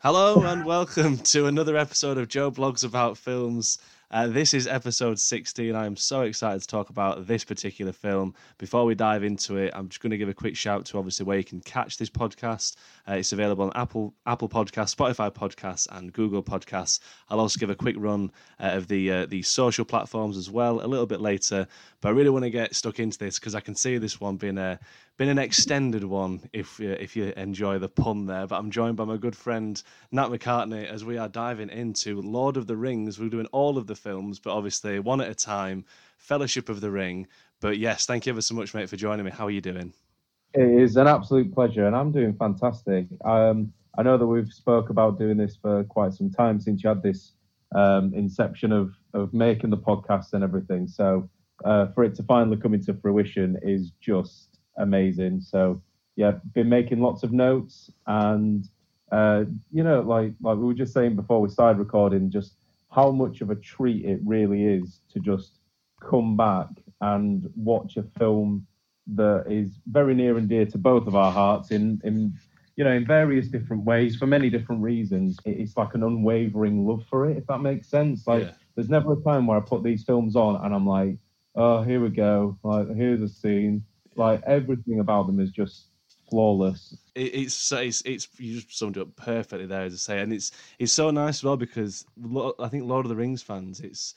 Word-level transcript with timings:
Hello 0.00 0.40
and 0.44 0.64
welcome 0.64 1.16
to 1.18 1.46
another 1.46 1.76
episode 1.76 2.18
of 2.18 2.28
Joe 2.28 2.52
Blogs 2.52 2.84
About 2.84 3.18
Films. 3.18 3.78
Uh, 4.12 4.28
this 4.28 4.54
is 4.54 4.68
episode 4.68 5.18
16. 5.18 5.74
I 5.74 5.86
am 5.86 5.96
so 5.96 6.20
excited 6.20 6.62
to 6.62 6.68
talk 6.68 6.88
about 6.88 7.26
this 7.26 7.44
particular 7.44 7.90
film. 7.90 8.32
Before 8.58 8.84
we 8.84 8.94
dive 8.94 9.24
into 9.24 9.56
it, 9.56 9.72
I'm 9.74 9.88
just 9.88 10.00
going 10.00 10.12
to 10.12 10.16
give 10.16 10.28
a 10.28 10.34
quick 10.34 10.56
shout 10.56 10.86
to 10.86 10.98
obviously 10.98 11.26
where 11.26 11.36
you 11.36 11.42
can 11.42 11.60
catch 11.62 11.96
this 11.96 12.10
podcast. 12.10 12.76
Uh, 13.08 13.14
it's 13.14 13.32
available 13.32 13.64
on 13.64 13.72
Apple 13.74 14.14
Apple 14.24 14.48
Podcasts, 14.48 14.94
Spotify 14.94 15.34
Podcasts, 15.34 15.88
and 15.90 16.12
Google 16.12 16.44
Podcasts. 16.44 17.00
I'll 17.28 17.40
also 17.40 17.58
give 17.58 17.68
a 17.68 17.74
quick 17.74 17.96
run 17.98 18.30
uh, 18.60 18.68
of 18.68 18.86
the 18.86 19.10
uh, 19.10 19.26
the 19.26 19.42
social 19.42 19.84
platforms 19.84 20.36
as 20.36 20.48
well 20.48 20.80
a 20.80 20.86
little 20.86 21.06
bit 21.06 21.20
later. 21.20 21.66
But 22.00 22.10
I 22.10 22.12
really 22.12 22.30
want 22.30 22.44
to 22.44 22.50
get 22.50 22.76
stuck 22.76 23.00
into 23.00 23.18
this 23.18 23.40
because 23.40 23.56
I 23.56 23.60
can 23.60 23.74
see 23.74 23.98
this 23.98 24.20
one 24.20 24.36
being 24.36 24.58
a 24.58 24.78
been 25.18 25.28
an 25.28 25.38
extended 25.38 26.04
one 26.04 26.48
if 26.52 26.80
uh, 26.80 26.84
if 26.84 27.16
you 27.16 27.32
enjoy 27.36 27.78
the 27.78 27.88
pun 27.88 28.24
there. 28.24 28.46
But 28.46 28.58
I'm 28.58 28.70
joined 28.70 28.96
by 28.96 29.04
my 29.04 29.18
good 29.18 29.36
friend 29.36 29.80
Nat 30.12 30.28
McCartney 30.28 30.86
as 30.86 31.04
we 31.04 31.18
are 31.18 31.28
diving 31.28 31.68
into 31.68 32.22
Lord 32.22 32.56
of 32.56 32.66
the 32.66 32.76
Rings. 32.76 33.18
We're 33.18 33.28
doing 33.28 33.46
all 33.46 33.76
of 33.76 33.86
the 33.86 33.96
films, 33.96 34.38
but 34.38 34.56
obviously 34.56 35.00
one 35.00 35.20
at 35.20 35.28
a 35.28 35.34
time. 35.34 35.84
Fellowship 36.16 36.68
of 36.68 36.80
the 36.80 36.90
Ring. 36.90 37.26
But 37.60 37.78
yes, 37.78 38.06
thank 38.06 38.26
you 38.26 38.32
ever 38.32 38.40
so 38.40 38.54
much, 38.54 38.74
mate, 38.74 38.88
for 38.88 38.96
joining 38.96 39.24
me. 39.24 39.30
How 39.30 39.46
are 39.46 39.50
you 39.50 39.60
doing? 39.60 39.92
It 40.54 40.82
is 40.82 40.96
an 40.96 41.06
absolute 41.06 41.52
pleasure, 41.52 41.86
and 41.86 41.94
I'm 41.94 42.12
doing 42.12 42.34
fantastic. 42.34 43.06
Um, 43.24 43.72
I 43.98 44.02
know 44.02 44.16
that 44.16 44.26
we've 44.26 44.52
spoke 44.52 44.90
about 44.90 45.18
doing 45.18 45.36
this 45.36 45.56
for 45.60 45.84
quite 45.84 46.14
some 46.14 46.30
time 46.30 46.60
since 46.60 46.82
you 46.82 46.88
had 46.88 47.02
this 47.02 47.32
um, 47.74 48.14
inception 48.14 48.72
of 48.72 48.94
of 49.14 49.34
making 49.34 49.70
the 49.70 49.76
podcast 49.76 50.32
and 50.32 50.44
everything. 50.44 50.86
So 50.86 51.28
uh, 51.64 51.88
for 51.88 52.04
it 52.04 52.14
to 52.16 52.22
finally 52.22 52.56
come 52.56 52.74
into 52.74 52.94
fruition 52.94 53.58
is 53.62 53.90
just 54.00 54.47
amazing. 54.78 55.40
So 55.40 55.82
yeah, 56.16 56.32
been 56.54 56.68
making 56.68 57.00
lots 57.00 57.22
of 57.22 57.32
notes, 57.32 57.90
and 58.06 58.68
uh, 59.12 59.44
you 59.70 59.84
know, 59.84 60.00
like 60.00 60.32
like 60.40 60.56
we 60.56 60.64
were 60.64 60.74
just 60.74 60.92
saying 60.92 61.16
before 61.16 61.40
we 61.40 61.48
started 61.48 61.78
recording, 61.78 62.30
just 62.30 62.54
how 62.90 63.10
much 63.10 63.40
of 63.40 63.50
a 63.50 63.54
treat 63.54 64.04
it 64.04 64.20
really 64.24 64.64
is 64.64 65.00
to 65.12 65.20
just 65.20 65.58
come 66.00 66.36
back 66.36 66.68
and 67.00 67.48
watch 67.54 67.96
a 67.96 68.02
film 68.18 68.66
that 69.14 69.44
is 69.48 69.78
very 69.86 70.14
near 70.14 70.36
and 70.36 70.48
dear 70.48 70.66
to 70.66 70.78
both 70.78 71.06
of 71.06 71.14
our 71.14 71.32
hearts 71.32 71.70
in 71.70 72.00
in 72.04 72.32
you 72.76 72.84
know 72.84 72.92
in 72.92 73.06
various 73.06 73.48
different 73.48 73.84
ways 73.84 74.16
for 74.16 74.26
many 74.26 74.50
different 74.50 74.82
reasons. 74.82 75.38
It's 75.44 75.76
like 75.76 75.94
an 75.94 76.02
unwavering 76.02 76.86
love 76.86 77.04
for 77.08 77.28
it, 77.30 77.36
if 77.36 77.46
that 77.46 77.60
makes 77.60 77.88
sense. 77.88 78.26
Like 78.26 78.44
yeah. 78.44 78.52
there's 78.74 78.90
never 78.90 79.12
a 79.12 79.22
time 79.22 79.46
where 79.46 79.58
I 79.58 79.60
put 79.60 79.82
these 79.82 80.04
films 80.04 80.36
on 80.36 80.64
and 80.64 80.74
I'm 80.74 80.86
like, 80.86 81.16
oh, 81.54 81.82
here 81.82 82.00
we 82.00 82.10
go. 82.10 82.58
Like 82.62 82.94
here's 82.94 83.22
a 83.22 83.28
scene. 83.28 83.84
Like 84.18 84.42
everything 84.46 85.00
about 85.00 85.26
them 85.26 85.40
is 85.40 85.50
just 85.50 85.86
flawless. 86.28 86.96
It, 87.14 87.34
it's 87.34 87.72
it's 87.72 88.02
it's 88.02 88.28
you 88.38 88.56
just 88.60 88.76
summed 88.76 88.96
it 88.96 89.02
up 89.02 89.16
perfectly 89.16 89.66
there, 89.66 89.82
as 89.82 89.94
I 89.94 89.96
say, 89.96 90.20
and 90.20 90.32
it's 90.32 90.50
it's 90.78 90.92
so 90.92 91.10
nice 91.10 91.38
as 91.38 91.44
well 91.44 91.56
because 91.56 92.04
I 92.58 92.68
think 92.68 92.84
Lord 92.84 93.06
of 93.06 93.10
the 93.10 93.16
Rings 93.16 93.42
fans, 93.42 93.80
it's 93.80 94.14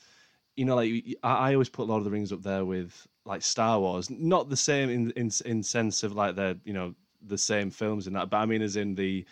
you 0.56 0.64
know 0.64 0.76
like 0.76 1.04
I, 1.22 1.52
always 1.52 1.68
put 1.68 1.86
Lord 1.86 2.00
of 2.00 2.04
the 2.04 2.10
Rings 2.10 2.32
up 2.32 2.42
there 2.42 2.64
with 2.64 3.06
like 3.24 3.42
Star 3.42 3.78
Wars, 3.78 4.10
not 4.10 4.50
the 4.50 4.56
same 4.56 4.90
in 4.90 5.10
in 5.12 5.30
in 5.44 5.62
sense 5.62 6.02
of 6.02 6.14
like 6.14 6.34
they're 6.36 6.56
you 6.64 6.72
know 6.72 6.94
the 7.24 7.38
same 7.38 7.70
films 7.70 8.06
and 8.06 8.16
that, 8.16 8.28
but 8.28 8.38
I 8.38 8.46
mean 8.46 8.62
as 8.62 8.76
in 8.76 8.94
the 8.94 9.24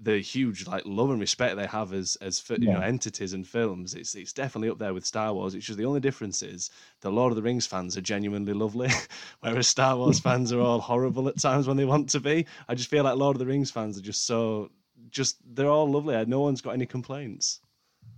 the 0.00 0.18
huge 0.18 0.66
like 0.66 0.82
love 0.84 1.10
and 1.10 1.20
respect 1.20 1.56
they 1.56 1.66
have 1.66 1.92
as 1.92 2.16
as 2.20 2.42
you 2.50 2.56
yeah. 2.60 2.74
know 2.74 2.80
entities 2.80 3.32
and 3.32 3.46
films. 3.46 3.94
It's 3.94 4.14
it's 4.14 4.32
definitely 4.32 4.70
up 4.70 4.78
there 4.78 4.94
with 4.94 5.04
Star 5.06 5.32
Wars. 5.32 5.54
It's 5.54 5.66
just 5.66 5.78
the 5.78 5.84
only 5.84 6.00
difference 6.00 6.42
is 6.42 6.70
the 7.00 7.10
Lord 7.10 7.32
of 7.32 7.36
the 7.36 7.42
Rings 7.42 7.66
fans 7.66 7.96
are 7.96 8.00
genuinely 8.00 8.52
lovely, 8.52 8.90
whereas 9.40 9.68
Star 9.68 9.96
Wars 9.96 10.20
fans 10.26 10.52
are 10.52 10.60
all 10.60 10.80
horrible 10.80 11.28
at 11.28 11.38
times 11.38 11.66
when 11.66 11.76
they 11.76 11.84
want 11.84 12.08
to 12.10 12.20
be. 12.20 12.46
I 12.68 12.74
just 12.74 12.90
feel 12.90 13.04
like 13.04 13.16
Lord 13.16 13.36
of 13.36 13.40
the 13.40 13.46
Rings 13.46 13.70
fans 13.70 13.98
are 13.98 14.02
just 14.02 14.26
so 14.26 14.70
just 15.10 15.36
they're 15.54 15.68
all 15.68 15.90
lovely. 15.90 16.24
No 16.26 16.40
one's 16.40 16.60
got 16.60 16.72
any 16.72 16.86
complaints. 16.86 17.60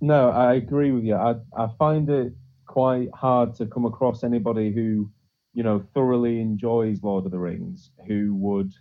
No, 0.00 0.30
I 0.30 0.54
agree 0.54 0.92
with 0.92 1.04
you. 1.04 1.14
I 1.14 1.36
I 1.56 1.68
find 1.78 2.08
it 2.08 2.32
quite 2.66 3.08
hard 3.14 3.54
to 3.56 3.66
come 3.66 3.84
across 3.84 4.22
anybody 4.22 4.72
who 4.72 5.10
you 5.52 5.62
know, 5.62 5.84
thoroughly 5.94 6.40
enjoys 6.40 7.02
Lord 7.02 7.26
of 7.26 7.32
the 7.32 7.38
Rings, 7.38 7.90
who 8.06 8.34
would 8.36 8.72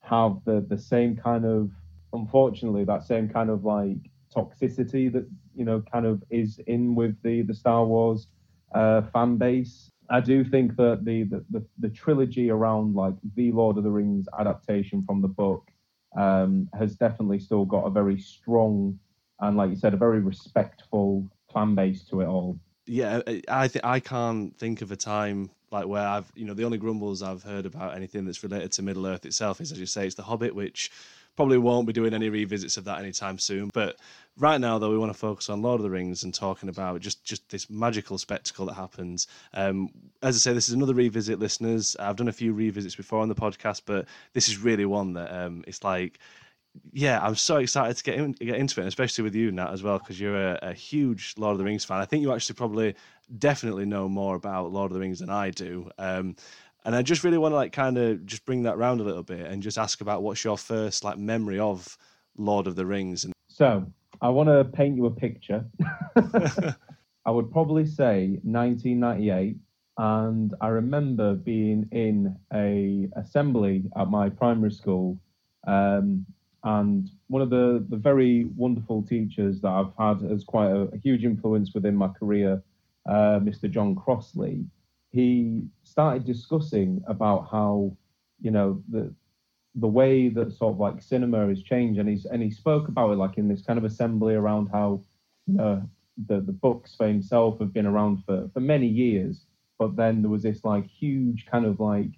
have 0.00 0.38
the 0.44 0.64
the 0.68 0.78
same 0.78 1.16
kind 1.16 1.44
of, 1.44 1.70
unfortunately, 2.12 2.84
that 2.84 3.04
same 3.04 3.28
kind 3.28 3.50
of 3.50 3.64
like 3.64 3.98
toxicity 4.34 5.12
that 5.12 5.26
you 5.54 5.64
know 5.64 5.82
kind 5.92 6.06
of 6.06 6.22
is 6.30 6.60
in 6.66 6.94
with 6.94 7.20
the 7.22 7.42
the 7.42 7.54
Star 7.54 7.84
Wars 7.84 8.28
uh, 8.74 9.02
fan 9.12 9.36
base. 9.36 9.90
I 10.10 10.20
do 10.20 10.42
think 10.42 10.76
that 10.76 11.04
the, 11.04 11.24
the 11.24 11.44
the, 11.50 11.66
the 11.78 11.88
trilogy 11.88 12.50
around 12.50 12.94
like 12.94 13.14
the 13.36 13.52
Lord 13.52 13.76
of 13.76 13.84
the 13.84 13.90
Rings 13.90 14.26
adaptation 14.38 15.04
from 15.04 15.20
the 15.20 15.28
book 15.28 15.70
um, 16.16 16.68
has 16.78 16.96
definitely 16.96 17.38
still 17.38 17.64
got 17.64 17.84
a 17.84 17.90
very 17.90 18.18
strong 18.18 18.98
and, 19.40 19.56
like 19.56 19.70
you 19.70 19.76
said, 19.76 19.94
a 19.94 19.98
very 19.98 20.20
respectful 20.20 21.28
fan 21.52 21.74
base 21.74 22.04
to 22.04 22.20
it 22.22 22.26
all. 22.26 22.58
Yeah, 22.86 23.20
I 23.48 23.68
think 23.68 23.84
I 23.84 24.00
can't 24.00 24.56
think 24.56 24.80
of 24.80 24.90
a 24.90 24.96
time 24.96 25.50
like 25.70 25.86
where 25.86 26.06
I've 26.06 26.32
you 26.34 26.46
know 26.46 26.54
the 26.54 26.64
only 26.64 26.78
grumbles 26.78 27.22
I've 27.22 27.42
heard 27.42 27.66
about 27.66 27.94
anything 27.94 28.24
that's 28.24 28.42
related 28.42 28.72
to 28.72 28.82
Middle 28.82 29.06
Earth 29.06 29.26
itself 29.26 29.60
is 29.60 29.70
as 29.70 29.78
you 29.78 29.84
say 29.84 30.06
it's 30.06 30.14
the 30.14 30.22
Hobbit, 30.22 30.54
which 30.54 30.90
probably 31.38 31.56
won't 31.56 31.86
be 31.86 31.92
doing 31.92 32.14
any 32.14 32.28
revisits 32.28 32.76
of 32.78 32.84
that 32.84 32.98
anytime 32.98 33.38
soon. 33.38 33.70
But 33.72 34.00
right 34.38 34.60
now 34.60 34.76
though, 34.80 34.90
we 34.90 34.98
want 34.98 35.12
to 35.12 35.18
focus 35.18 35.48
on 35.48 35.62
Lord 35.62 35.78
of 35.78 35.84
the 35.84 35.90
Rings 35.90 36.24
and 36.24 36.34
talking 36.34 36.68
about 36.68 37.00
just 37.00 37.22
just 37.22 37.48
this 37.48 37.70
magical 37.70 38.18
spectacle 38.18 38.66
that 38.66 38.74
happens. 38.74 39.28
Um, 39.54 39.88
as 40.20 40.34
I 40.34 40.38
say, 40.38 40.52
this 40.52 40.66
is 40.68 40.74
another 40.74 40.94
revisit, 40.94 41.38
listeners. 41.38 41.94
I've 42.00 42.16
done 42.16 42.26
a 42.26 42.32
few 42.32 42.52
revisits 42.52 42.96
before 42.96 43.20
on 43.20 43.28
the 43.28 43.36
podcast, 43.36 43.82
but 43.86 44.06
this 44.32 44.48
is 44.48 44.58
really 44.58 44.84
one 44.84 45.12
that 45.12 45.32
um, 45.32 45.62
it's 45.68 45.84
like 45.84 46.18
yeah, 46.92 47.20
I'm 47.22 47.36
so 47.36 47.58
excited 47.58 47.96
to 47.96 48.02
get 48.02 48.16
in, 48.16 48.32
get 48.32 48.56
into 48.56 48.80
it, 48.80 48.86
especially 48.88 49.22
with 49.22 49.34
you, 49.36 49.52
Nat, 49.52 49.70
as 49.70 49.84
well, 49.84 49.98
because 49.98 50.20
you're 50.20 50.36
a, 50.36 50.58
a, 50.62 50.72
huge 50.72 51.34
Lord 51.36 51.52
of 51.52 51.58
the 51.58 51.64
Rings 51.64 51.84
fan. 51.84 51.98
I 51.98 52.04
think 52.04 52.22
you 52.22 52.32
actually 52.32 52.54
probably 52.54 52.94
definitely 53.38 53.84
know 53.84 54.08
more 54.08 54.36
about 54.36 54.72
Lord 54.72 54.90
of 54.90 54.94
the 54.94 55.00
Rings 55.00 55.20
than 55.20 55.30
I 55.30 55.50
do. 55.50 55.90
Um, 55.98 56.36
and 56.84 56.94
I 56.94 57.02
just 57.02 57.24
really 57.24 57.38
want 57.38 57.52
to 57.52 57.56
like 57.56 57.72
kind 57.72 57.98
of 57.98 58.24
just 58.26 58.44
bring 58.44 58.62
that 58.62 58.78
round 58.78 59.00
a 59.00 59.04
little 59.04 59.22
bit 59.22 59.46
and 59.46 59.62
just 59.62 59.78
ask 59.78 60.00
about 60.00 60.22
what's 60.22 60.44
your 60.44 60.58
first 60.58 61.04
like 61.04 61.18
memory 61.18 61.58
of 61.58 61.98
Lord 62.36 62.66
of 62.66 62.76
the 62.76 62.86
Rings. 62.86 63.24
And 63.24 63.32
so 63.48 63.86
I 64.20 64.28
want 64.28 64.48
to 64.48 64.64
paint 64.64 64.96
you 64.96 65.06
a 65.06 65.10
picture. 65.10 65.64
I 67.26 67.30
would 67.30 67.52
probably 67.52 67.84
say 67.84 68.40
1998, 68.42 69.56
and 69.98 70.54
I 70.60 70.68
remember 70.68 71.34
being 71.34 71.88
in 71.92 72.36
a 72.54 73.08
assembly 73.20 73.84
at 73.96 74.08
my 74.08 74.30
primary 74.30 74.72
school. 74.72 75.18
Um, 75.66 76.24
and 76.64 77.08
one 77.28 77.42
of 77.42 77.50
the, 77.50 77.84
the 77.88 77.96
very 77.96 78.46
wonderful 78.56 79.02
teachers 79.02 79.60
that 79.60 79.68
I've 79.68 79.92
had 79.98 80.28
as 80.30 80.42
quite 80.44 80.70
a, 80.70 80.88
a 80.92 80.96
huge 80.96 81.24
influence 81.24 81.72
within 81.74 81.94
my 81.94 82.08
career 82.08 82.62
uh, 83.08 83.40
Mr. 83.40 83.70
John 83.70 83.94
Crossley, 83.94 84.64
he 85.10 85.62
started 85.84 86.24
discussing 86.24 87.02
about 87.06 87.48
how, 87.50 87.96
you 88.40 88.50
know, 88.50 88.82
the 88.88 89.12
the 89.74 89.86
way 89.86 90.28
that 90.28 90.52
sort 90.52 90.72
of 90.72 90.80
like 90.80 91.00
cinema 91.02 91.46
has 91.48 91.62
changed, 91.62 92.00
and 92.00 92.08
he's 92.08 92.24
and 92.26 92.42
he 92.42 92.50
spoke 92.50 92.88
about 92.88 93.12
it 93.12 93.16
like 93.16 93.38
in 93.38 93.48
this 93.48 93.62
kind 93.62 93.78
of 93.78 93.84
assembly 93.84 94.34
around 94.34 94.68
how, 94.72 95.02
you 95.46 95.54
know, 95.54 95.82
the 96.26 96.40
the 96.40 96.52
books 96.52 96.94
for 96.94 97.06
himself 97.06 97.58
have 97.60 97.72
been 97.72 97.86
around 97.86 98.24
for 98.24 98.48
for 98.52 98.60
many 98.60 98.86
years, 98.86 99.46
but 99.78 99.96
then 99.96 100.22
there 100.22 100.30
was 100.30 100.42
this 100.42 100.64
like 100.64 100.86
huge 100.86 101.46
kind 101.46 101.64
of 101.64 101.80
like 101.80 102.10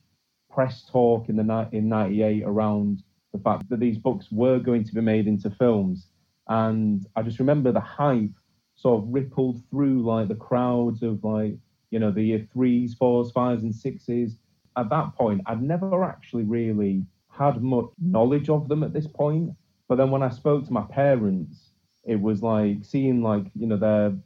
press 0.50 0.84
talk 0.90 1.28
in 1.28 1.36
the 1.36 1.44
night 1.44 1.72
in 1.72 1.88
'98 1.88 2.42
around 2.44 3.02
the 3.32 3.38
fact 3.38 3.68
that 3.68 3.78
these 3.78 3.98
books 3.98 4.26
were 4.32 4.58
going 4.58 4.82
to 4.84 4.94
be 4.94 5.00
made 5.00 5.26
into 5.28 5.50
films, 5.50 6.08
and 6.48 7.06
I 7.14 7.22
just 7.22 7.38
remember 7.38 7.72
the 7.72 7.80
hype 7.80 8.30
sort 8.74 9.02
of 9.02 9.08
rippled 9.10 9.62
through 9.70 10.02
like 10.02 10.28
the 10.28 10.34
crowds 10.34 11.02
of 11.02 11.22
like 11.22 11.56
you 11.90 11.98
know 11.98 12.10
the 12.10 12.22
year 12.22 12.48
threes, 12.52 12.94
fours, 12.94 13.30
fives, 13.30 13.62
and 13.62 13.74
sixes. 13.74 14.36
At 14.76 14.90
that 14.90 15.14
point, 15.14 15.42
I'd 15.46 15.62
never 15.62 16.04
actually 16.04 16.44
really 16.44 17.04
had 17.28 17.62
much 17.62 17.86
knowledge 18.00 18.48
of 18.48 18.68
them 18.68 18.82
at 18.82 18.92
this 18.92 19.06
point. 19.06 19.50
But 19.88 19.96
then 19.96 20.10
when 20.10 20.22
I 20.22 20.30
spoke 20.30 20.64
to 20.66 20.72
my 20.72 20.82
parents, 20.82 21.70
it 22.04 22.20
was 22.20 22.42
like 22.42 22.84
seeing 22.84 23.22
like 23.22 23.46
you 23.54 23.66
know 23.66 23.76
they're 23.76 24.16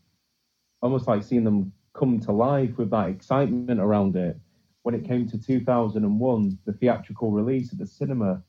almost 0.83 1.09
like 1.09 1.23
seeing 1.23 1.45
them 1.45 1.73
come 1.95 2.21
to 2.21 2.33
life 2.33 2.77
with 2.77 2.91
that 2.91 3.09
excitement 3.09 3.81
around 3.81 4.17
it. 4.17 4.37
When 4.83 4.95
it 4.95 5.07
came 5.07 5.27
to 5.29 5.39
2001, 5.39 6.59
the 6.67 6.73
theatrical 6.75 7.31
release 7.31 7.73
at 7.73 7.79
the 7.79 7.87
cinema, 7.87 8.43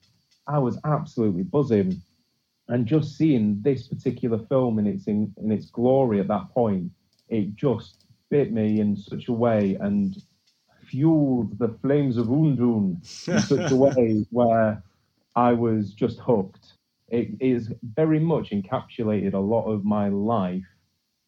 I 0.47 0.59
was 0.59 0.77
absolutely 0.83 1.43
buzzing 1.43 2.01
and 2.67 2.85
just 2.85 3.17
seeing 3.17 3.61
this 3.61 3.87
particular 3.87 4.39
film 4.49 4.79
in 4.79 4.87
its 4.87 5.07
in, 5.07 5.33
in 5.37 5.51
its 5.51 5.69
glory 5.69 6.19
at 6.19 6.27
that 6.27 6.49
point, 6.49 6.91
it 7.29 7.55
just 7.55 8.04
bit 8.29 8.51
me 8.51 8.79
in 8.79 8.95
such 8.95 9.27
a 9.27 9.33
way 9.33 9.77
and 9.79 10.21
fueled 10.85 11.57
the 11.57 11.69
flames 11.81 12.17
of 12.17 12.27
Udûn 12.27 12.97
in 13.27 13.39
such 13.41 13.71
a 13.71 13.75
way 13.85 14.25
where 14.31 14.83
I 15.35 15.53
was 15.53 15.91
just 15.93 16.19
hooked. 16.19 16.73
It 17.09 17.29
is 17.39 17.71
very 17.95 18.19
much 18.19 18.49
encapsulated 18.49 19.33
a 19.33 19.39
lot 19.39 19.65
of 19.65 19.85
my 19.85 20.09
life 20.09 20.65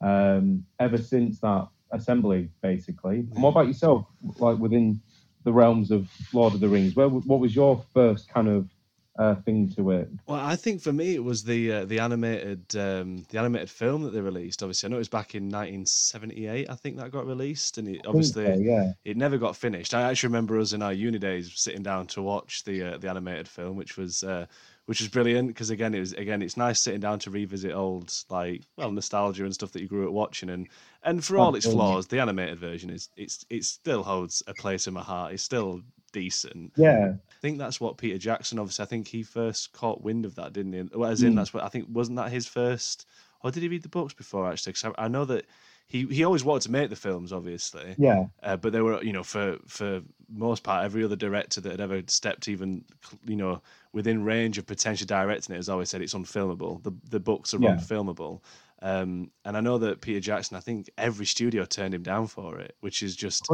um, 0.02 0.66
ever 0.80 0.98
since 0.98 1.40
that 1.40 1.68
assembly, 1.92 2.50
basically. 2.62 3.20
And 3.20 3.42
what 3.42 3.50
about 3.50 3.68
yourself? 3.68 4.06
Like 4.40 4.58
within 4.58 5.02
the 5.44 5.54
realms 5.54 5.92
of 5.92 6.10
Lord 6.34 6.54
of 6.54 6.60
the 6.60 6.68
Rings, 6.68 6.96
where 6.96 7.10
what 7.10 7.40
was 7.40 7.56
your 7.56 7.84
first 7.94 8.30
kind 8.30 8.48
of 8.48 8.70
uh, 9.18 9.36
thing 9.36 9.70
to 9.76 9.92
it. 9.92 10.10
Well, 10.26 10.40
I 10.40 10.56
think 10.56 10.82
for 10.82 10.94
me 10.94 11.16
it 11.16 11.24
was 11.24 11.44
the 11.44 11.72
uh, 11.72 11.86
the 11.86 12.00
animated 12.00 12.76
um, 12.76 13.26
the 13.30 13.40
animated 13.40 13.70
film 13.70 14.04
that 14.04 14.12
they 14.12 14.22
released. 14.22 14.64
Obviously, 14.64 14.88
I 14.88 14.90
know 14.90 14.98
it 14.98 15.00
was 15.00 15.10
back 15.10 15.36
in 15.36 15.46
1978. 15.46 16.70
I 16.70 16.76
think 16.76 16.98
that 16.98 17.12
got 17.12 17.26
released, 17.26 17.78
and 17.78 17.88
it, 17.88 18.06
obviously 18.06 18.46
so, 18.46 18.54
yeah. 18.60 18.94
it 19.06 19.18
never 19.18 19.38
got 19.38 19.56
finished. 19.56 19.94
I 19.94 20.04
actually 20.04 20.28
remember 20.28 20.60
us 20.60 20.74
in 20.74 20.82
our 20.82 20.94
uni 20.94 21.20
days 21.20 21.52
sitting 21.56 21.84
down 21.84 22.08
to 22.08 22.22
watch 22.22 22.64
the 22.64 22.94
uh, 22.94 22.98
the 22.98 23.10
animated 23.10 23.48
film, 23.48 23.76
which 23.76 23.98
was 23.98 24.24
uh, 24.24 24.46
which 24.86 25.02
was 25.02 25.10
brilliant 25.10 25.50
because 25.50 25.70
again 25.70 25.94
it 25.94 26.00
was 26.00 26.14
again 26.14 26.42
it's 26.42 26.58
nice 26.58 26.80
sitting 26.80 27.02
down 27.02 27.20
to 27.20 27.30
revisit 27.30 27.74
old 27.74 28.14
like 28.30 28.62
well 28.78 28.92
nostalgia 28.92 29.44
and 29.44 29.54
stuff 29.54 29.72
that 29.74 29.82
you 29.82 29.88
grew 29.88 30.08
up 30.08 30.14
watching 30.14 30.50
and 30.50 30.70
and 31.04 31.24
for 31.24 31.38
all 31.38 31.56
its 31.56 31.66
flaws, 31.66 32.08
the 32.08 32.20
animated 32.20 32.60
version 32.60 32.90
is 32.90 33.10
it's 33.16 33.46
it 33.50 33.64
still 33.64 34.04
holds 34.04 34.44
a 34.46 34.54
place 34.54 34.88
in 34.88 34.94
my 34.94 35.02
heart. 35.02 35.34
It's 35.34 35.44
still 35.44 35.82
decent. 36.18 36.74
Yeah. 36.76 37.14
I 37.16 37.40
think 37.42 37.60
that's 37.60 37.80
what 37.80 37.98
Peter 37.98 38.18
Jackson. 38.18 38.60
Obviously, 38.60 38.84
I 38.84 38.88
think 38.88 39.08
he 39.08 39.24
first 39.24 39.72
caught 39.74 40.02
wind 40.02 40.26
of 40.26 40.36
that, 40.36 40.54
didn't 40.54 40.74
he? 40.74 40.98
Well, 40.98 41.10
as 41.10 41.22
in, 41.22 41.34
mm. 41.34 41.36
that's 41.36 41.54
what 41.54 41.64
I 41.64 41.70
think. 41.70 41.88
Wasn't 41.90 42.18
that 42.18 42.32
his 42.32 42.48
first? 42.48 43.06
Or 43.44 43.52
did 43.52 43.62
he 43.62 43.70
read 43.70 43.84
the 43.84 43.90
books 43.90 44.14
before? 44.14 44.50
Actually, 44.50 44.74
because 44.74 44.94
I, 44.98 45.06
I, 45.06 45.08
know 45.08 45.26
that 45.26 45.46
he 45.86 46.08
he 46.08 46.24
always 46.24 46.44
wanted 46.44 46.64
to 46.64 46.72
make 46.72 46.90
the 46.90 46.96
films, 46.96 47.32
obviously. 47.32 47.94
Yeah. 47.98 48.26
Uh, 48.42 48.58
but 48.58 48.74
they 48.74 48.82
were, 48.82 49.04
you 49.04 49.14
know, 49.14 49.24
for 49.24 49.58
for 49.68 50.02
most 50.28 50.64
part, 50.64 50.84
every 50.84 51.04
other 51.04 51.16
director 51.16 51.62
that 51.62 51.72
had 51.72 51.82
ever 51.82 52.02
stepped 52.08 52.48
even, 52.48 52.84
you 53.26 53.36
know, 53.36 53.62
within 53.94 54.24
range 54.24 54.58
of 54.58 54.66
potentially 54.66 55.06
directing 55.06 55.54
it 55.54 55.60
has 55.60 55.70
always 55.70 55.90
said 55.90 56.02
it's 56.02 56.16
unfilmable. 56.16 56.82
The 56.82 56.94
the 57.10 57.20
books 57.20 57.54
are 57.54 57.60
yeah. 57.60 57.76
unfilmable. 57.76 58.42
Um, 58.82 59.32
and 59.44 59.58
I 59.58 59.60
know 59.60 59.78
that 59.80 60.02
Peter 60.02 60.20
Jackson, 60.20 60.56
I 60.56 60.60
think 60.60 60.90
every 60.98 61.26
studio 61.26 61.66
turned 61.66 61.94
him 61.94 62.04
down 62.04 62.28
for 62.28 62.60
it, 62.60 62.76
which 62.82 63.02
is 63.02 63.16
just 63.16 63.48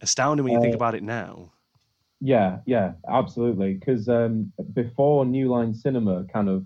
astounding 0.00 0.44
when 0.44 0.52
you 0.52 0.58
uh, 0.58 0.62
think 0.62 0.74
about 0.74 0.94
it 0.94 1.02
now. 1.02 1.50
Yeah, 2.24 2.58
yeah, 2.66 2.92
absolutely. 3.08 3.74
Because 3.74 4.08
um, 4.08 4.52
before 4.74 5.26
New 5.26 5.48
Line 5.48 5.74
Cinema 5.74 6.24
kind 6.32 6.48
of 6.48 6.64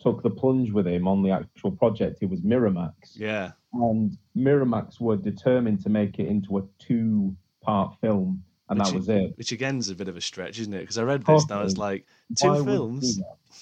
took 0.00 0.22
the 0.22 0.28
plunge 0.28 0.70
with 0.70 0.86
him 0.86 1.08
on 1.08 1.22
the 1.22 1.30
actual 1.30 1.72
project, 1.72 2.18
it 2.20 2.28
was 2.28 2.42
Miramax. 2.42 2.92
Yeah. 3.14 3.52
And 3.72 4.18
Miramax 4.36 5.00
were 5.00 5.16
determined 5.16 5.82
to 5.84 5.88
make 5.88 6.18
it 6.18 6.26
into 6.26 6.58
a 6.58 6.62
two 6.78 7.34
part 7.62 7.96
film, 8.02 8.44
and 8.68 8.78
which 8.78 8.88
that 8.88 8.94
was 8.94 9.08
it. 9.08 9.38
Which 9.38 9.50
again 9.52 9.78
is 9.78 9.88
a 9.88 9.94
bit 9.94 10.08
of 10.08 10.16
a 10.18 10.20
stretch, 10.20 10.58
isn't 10.60 10.74
it? 10.74 10.80
Because 10.80 10.98
I 10.98 11.04
read 11.04 11.24
this 11.24 11.44
and 11.44 11.52
I 11.52 11.62
was 11.62 11.78
like, 11.78 12.04
two 12.36 12.48
Why 12.50 12.64
films? 12.64 13.18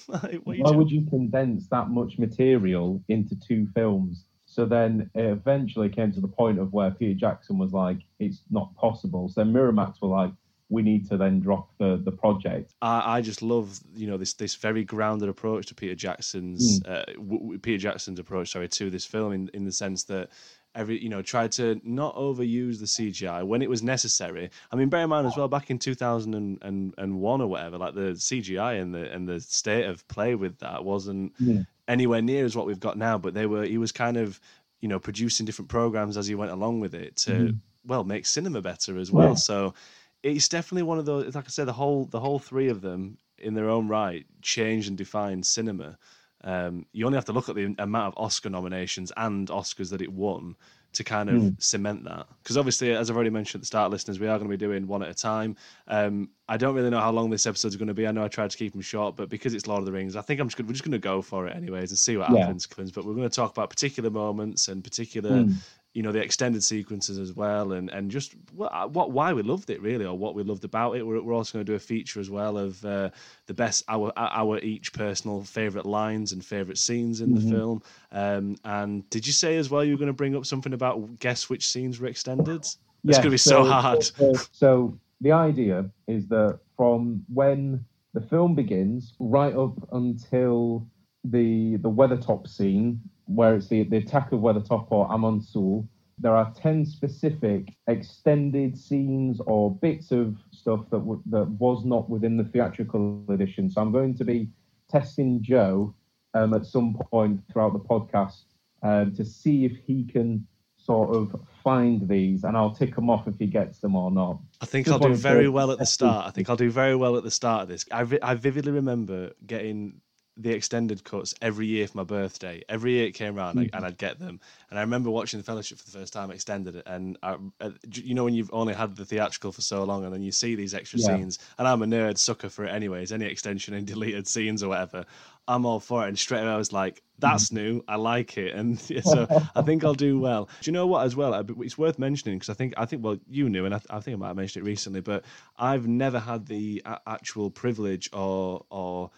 Would 0.08 0.42
Why 0.44 0.70
would 0.72 0.90
you 0.90 1.06
condense 1.08 1.68
that 1.68 1.90
much 1.90 2.18
material 2.18 3.00
into 3.08 3.36
two 3.36 3.68
films? 3.72 4.24
So 4.46 4.64
then 4.64 5.10
it 5.14 5.24
eventually 5.24 5.90
came 5.90 6.10
to 6.12 6.20
the 6.20 6.28
point 6.28 6.58
of 6.58 6.72
where 6.72 6.90
Peter 6.90 7.14
Jackson 7.14 7.56
was 7.56 7.72
like, 7.72 7.98
it's 8.18 8.42
not 8.50 8.74
possible. 8.74 9.28
So 9.28 9.42
Miramax 9.42 10.00
were 10.02 10.08
like, 10.08 10.32
we 10.68 10.82
need 10.82 11.08
to 11.08 11.16
then 11.16 11.40
drop 11.40 11.70
the 11.78 12.00
the 12.04 12.12
project. 12.12 12.74
I, 12.82 13.18
I 13.18 13.20
just 13.20 13.42
love 13.42 13.80
you 13.94 14.06
know 14.06 14.16
this 14.16 14.34
this 14.34 14.54
very 14.54 14.84
grounded 14.84 15.28
approach 15.28 15.66
to 15.66 15.74
Peter 15.74 15.94
Jackson's 15.94 16.80
mm. 16.80 16.90
uh, 16.90 17.04
w- 17.12 17.58
Peter 17.58 17.78
Jackson's 17.78 18.18
approach 18.18 18.50
sorry 18.50 18.68
to 18.68 18.90
this 18.90 19.04
film 19.04 19.32
in 19.32 19.50
in 19.54 19.64
the 19.64 19.72
sense 19.72 20.04
that 20.04 20.30
every 20.76 21.02
you 21.02 21.08
know 21.08 21.22
tried 21.22 21.50
to 21.52 21.80
not 21.82 22.14
overuse 22.16 22.78
the 22.78 22.84
CGI 22.84 23.44
when 23.44 23.62
it 23.62 23.70
was 23.70 23.82
necessary. 23.82 24.50
I 24.70 24.76
mean, 24.76 24.88
bear 24.88 25.02
in 25.02 25.08
mind 25.08 25.26
as 25.26 25.36
well, 25.36 25.48
back 25.48 25.70
in 25.70 25.78
two 25.78 25.94
thousand 25.94 26.34
and 26.62 27.20
one 27.20 27.40
or 27.40 27.46
whatever, 27.46 27.78
like 27.78 27.94
the 27.94 28.12
CGI 28.12 28.80
and 28.80 28.94
the 28.94 29.10
and 29.12 29.28
the 29.28 29.40
state 29.40 29.86
of 29.86 30.06
play 30.08 30.34
with 30.34 30.58
that 30.58 30.84
wasn't 30.84 31.32
yeah. 31.38 31.62
anywhere 31.88 32.22
near 32.22 32.44
as 32.44 32.56
what 32.56 32.66
we've 32.66 32.80
got 32.80 32.98
now. 32.98 33.18
But 33.18 33.34
they 33.34 33.46
were 33.46 33.64
he 33.64 33.78
was 33.78 33.92
kind 33.92 34.16
of 34.16 34.40
you 34.80 34.88
know 34.88 34.98
producing 34.98 35.46
different 35.46 35.68
programs 35.68 36.16
as 36.16 36.26
he 36.26 36.34
went 36.34 36.52
along 36.52 36.80
with 36.80 36.94
it 36.94 37.16
to 37.16 37.30
mm. 37.30 37.58
well 37.84 38.04
make 38.04 38.26
cinema 38.26 38.60
better 38.60 38.98
as 38.98 39.10
well. 39.10 39.30
Yeah. 39.30 39.34
So 39.34 39.74
it's 40.22 40.48
definitely 40.48 40.82
one 40.82 40.98
of 40.98 41.06
those. 41.06 41.34
Like 41.34 41.44
I 41.46 41.48
said, 41.48 41.66
the 41.66 41.72
whole 41.72 42.06
the 42.06 42.20
whole 42.20 42.38
three 42.38 42.68
of 42.68 42.80
them 42.80 43.18
in 43.38 43.54
their 43.54 43.68
own 43.68 43.88
right 43.88 44.24
changed 44.42 44.88
and 44.88 44.96
defined 44.96 45.46
cinema. 45.46 45.98
Um, 46.44 46.86
you 46.92 47.06
only 47.06 47.16
have 47.16 47.24
to 47.26 47.32
look 47.32 47.48
at 47.48 47.56
the 47.56 47.74
amount 47.78 48.16
of 48.16 48.22
Oscar 48.22 48.50
nominations 48.50 49.10
and 49.16 49.48
Oscars 49.48 49.90
that 49.90 50.00
it 50.00 50.12
won 50.12 50.54
to 50.92 51.04
kind 51.04 51.28
of 51.28 51.36
mm. 51.36 51.62
cement 51.62 52.04
that. 52.04 52.26
Because 52.42 52.56
obviously, 52.56 52.94
as 52.94 53.10
I've 53.10 53.16
already 53.16 53.30
mentioned 53.30 53.60
at 53.60 53.62
the 53.62 53.66
start, 53.66 53.90
listeners, 53.90 54.18
we 54.18 54.26
are 54.28 54.38
going 54.38 54.50
to 54.50 54.56
be 54.56 54.64
doing 54.64 54.86
one 54.86 55.02
at 55.02 55.10
a 55.10 55.14
time. 55.14 55.56
Um, 55.88 56.30
I 56.48 56.56
don't 56.56 56.74
really 56.74 56.90
know 56.90 57.00
how 57.00 57.10
long 57.10 57.30
this 57.30 57.46
episode 57.46 57.68
is 57.68 57.76
going 57.76 57.88
to 57.88 57.94
be. 57.94 58.06
I 58.06 58.12
know 58.12 58.24
I 58.24 58.28
tried 58.28 58.50
to 58.50 58.56
keep 58.56 58.72
them 58.72 58.80
short, 58.80 59.16
but 59.16 59.28
because 59.28 59.54
it's 59.54 59.66
Lord 59.66 59.80
of 59.80 59.86
the 59.86 59.92
Rings, 59.92 60.16
I 60.16 60.22
think 60.22 60.40
I'm 60.40 60.48
just 60.48 60.58
we're 60.60 60.72
just 60.72 60.84
going 60.84 60.92
to 60.92 60.98
go 60.98 61.20
for 61.20 61.46
it 61.48 61.56
anyways 61.56 61.90
and 61.90 61.98
see 61.98 62.16
what 62.16 62.30
yeah. 62.30 62.40
happens. 62.40 62.66
But 62.66 63.04
we're 63.04 63.14
going 63.14 63.28
to 63.28 63.34
talk 63.34 63.50
about 63.50 63.70
particular 63.70 64.10
moments 64.10 64.68
and 64.68 64.82
particular 64.82 65.30
mm 65.30 65.54
you 65.96 66.02
know 66.02 66.12
the 66.12 66.20
extended 66.20 66.62
sequences 66.62 67.18
as 67.18 67.32
well 67.32 67.72
and 67.72 67.88
and 67.88 68.10
just 68.10 68.34
what, 68.54 68.90
what 68.90 69.12
why 69.12 69.32
we 69.32 69.40
loved 69.40 69.70
it 69.70 69.80
really 69.80 70.04
or 70.04 70.16
what 70.16 70.34
we 70.34 70.42
loved 70.42 70.62
about 70.62 70.94
it. 70.94 71.02
We're, 71.02 71.22
we're 71.22 71.32
also 71.32 71.54
going 71.54 71.64
to 71.64 71.72
do 71.72 71.74
a 71.74 71.78
feature 71.78 72.20
as 72.20 72.28
well 72.28 72.58
of 72.58 72.84
uh, 72.84 73.08
the 73.46 73.54
best 73.54 73.82
our 73.88 74.12
our 74.14 74.58
each 74.58 74.92
personal 74.92 75.42
favorite 75.42 75.86
lines 75.86 76.32
and 76.32 76.44
favorite 76.44 76.76
scenes 76.76 77.22
in 77.22 77.30
mm-hmm. 77.30 77.48
the 77.48 77.56
film. 77.56 77.82
Um, 78.12 78.56
and 78.64 79.08
did 79.08 79.26
you 79.26 79.32
say 79.32 79.56
as 79.56 79.70
well 79.70 79.82
you 79.82 79.92
were 79.92 79.98
going 79.98 80.08
to 80.08 80.12
bring 80.12 80.36
up 80.36 80.44
something 80.44 80.74
about 80.74 81.18
guess 81.18 81.48
which 81.48 81.66
scenes 81.66 81.98
were 81.98 82.08
extended? 82.08 82.66
It's 82.66 82.78
going 83.04 83.22
to 83.22 83.30
be 83.30 83.38
so, 83.38 83.64
so 83.64 83.70
hard. 83.70 84.04
so, 84.04 84.34
so 84.52 84.98
the 85.22 85.32
idea 85.32 85.88
is 86.08 86.28
that 86.28 86.58
from 86.76 87.24
when 87.32 87.82
the 88.12 88.20
film 88.20 88.54
begins 88.54 89.14
right 89.18 89.54
up 89.56 89.76
until 89.92 90.86
the 91.24 91.76
the 91.76 91.90
Weathertop 91.90 92.46
scene 92.46 93.00
where 93.26 93.54
it's 93.54 93.68
the, 93.68 93.84
the 93.84 93.98
attack 93.98 94.32
of 94.32 94.40
Weathertop 94.40 94.86
or 94.90 95.10
Amon 95.10 95.40
Sul, 95.40 95.86
there 96.18 96.34
are 96.34 96.52
10 96.56 96.86
specific 96.86 97.74
extended 97.88 98.78
scenes 98.78 99.40
or 99.40 99.74
bits 99.74 100.12
of 100.12 100.36
stuff 100.50 100.80
that, 100.90 100.98
w- 100.98 101.22
that 101.26 101.46
was 101.48 101.84
not 101.84 102.08
within 102.08 102.36
the 102.36 102.44
theatrical 102.44 103.22
edition. 103.28 103.68
So 103.68 103.82
I'm 103.82 103.92
going 103.92 104.16
to 104.16 104.24
be 104.24 104.48
testing 104.88 105.42
Joe 105.42 105.94
um, 106.34 106.54
at 106.54 106.64
some 106.64 106.98
point 107.10 107.42
throughout 107.52 107.74
the 107.74 107.80
podcast 107.80 108.44
um, 108.82 109.14
to 109.14 109.24
see 109.24 109.64
if 109.64 109.76
he 109.84 110.04
can 110.04 110.46
sort 110.78 111.14
of 111.14 111.34
find 111.64 112.08
these 112.08 112.44
and 112.44 112.56
I'll 112.56 112.74
tick 112.74 112.94
them 112.94 113.10
off 113.10 113.26
if 113.26 113.34
he 113.38 113.46
gets 113.46 113.80
them 113.80 113.96
or 113.96 114.10
not. 114.10 114.38
I 114.60 114.66
think 114.66 114.86
Just 114.86 115.02
I'll 115.02 115.08
do 115.08 115.16
very 115.16 115.48
well 115.48 115.72
at 115.72 115.78
the 115.78 115.86
start. 115.86 116.26
I 116.26 116.30
think 116.30 116.48
I'll 116.48 116.56
do 116.56 116.70
very 116.70 116.94
well 116.94 117.16
at 117.16 117.24
the 117.24 117.30
start 117.30 117.62
of 117.62 117.68
this. 117.68 117.84
I, 117.90 118.04
vi- 118.04 118.20
I 118.22 118.34
vividly 118.34 118.72
remember 118.72 119.32
getting 119.44 120.00
the 120.36 120.50
extended 120.50 121.02
cuts 121.02 121.34
every 121.40 121.66
year 121.66 121.86
for 121.86 121.98
my 121.98 122.04
birthday. 122.04 122.62
Every 122.68 122.92
year 122.92 123.06
it 123.06 123.12
came 123.12 123.36
around 123.36 123.58
and 123.72 123.84
I'd 123.84 123.96
get 123.96 124.18
them. 124.18 124.40
And 124.68 124.78
I 124.78 124.82
remember 124.82 125.10
watching 125.10 125.40
the 125.40 125.44
Fellowship 125.44 125.78
for 125.78 125.84
the 125.84 125.98
first 125.98 126.12
time, 126.12 126.30
extended 126.30 126.76
it, 126.76 126.84
and 126.86 127.16
I, 127.22 127.36
uh, 127.60 127.70
you 127.92 128.14
know 128.14 128.24
when 128.24 128.34
you've 128.34 128.52
only 128.52 128.74
had 128.74 128.96
the 128.96 129.04
theatrical 129.04 129.52
for 129.52 129.62
so 129.62 129.84
long, 129.84 130.04
and 130.04 130.12
then 130.12 130.22
you 130.22 130.32
see 130.32 130.54
these 130.54 130.74
extra 130.74 130.98
yeah. 130.98 131.06
scenes. 131.06 131.38
And 131.58 131.66
I'm 131.66 131.82
a 131.82 131.86
nerd 131.86 132.18
sucker 132.18 132.48
for 132.48 132.64
it, 132.64 132.70
anyways. 132.70 133.12
Any 133.12 133.26
extension 133.26 133.74
and 133.74 133.86
deleted 133.86 134.26
scenes 134.26 134.62
or 134.62 134.68
whatever, 134.68 135.06
I'm 135.48 135.64
all 135.64 135.80
for 135.80 136.04
it. 136.04 136.08
And 136.08 136.18
straight 136.18 136.40
away 136.40 136.50
I 136.50 136.56
was 136.56 136.72
like, 136.72 137.02
"That's 137.18 137.46
mm-hmm. 137.46 137.56
new. 137.56 137.84
I 137.88 137.96
like 137.96 138.36
it." 138.36 138.54
And 138.54 138.78
so 139.04 139.26
I 139.54 139.62
think 139.62 139.84
I'll 139.84 139.94
do 139.94 140.18
well. 140.18 140.50
Do 140.60 140.70
you 140.70 140.72
know 140.72 140.86
what? 140.86 141.06
As 141.06 141.16
well, 141.16 141.32
it's 141.60 141.78
worth 141.78 141.98
mentioning 141.98 142.38
because 142.38 142.50
I 142.50 142.54
think 142.54 142.74
I 142.76 142.84
think 142.84 143.02
well 143.04 143.18
you 143.28 143.48
knew, 143.48 143.64
and 143.64 143.74
I, 143.74 143.80
I 143.88 144.00
think 144.00 144.16
I 144.16 144.18
might 144.18 144.28
have 144.28 144.36
mentioned 144.36 144.66
it 144.66 144.68
recently, 144.68 145.00
but 145.00 145.24
I've 145.56 145.86
never 145.86 146.18
had 146.18 146.46
the 146.46 146.82
actual 147.06 147.50
privilege 147.50 148.10
or 148.12 148.66
or 148.68 149.10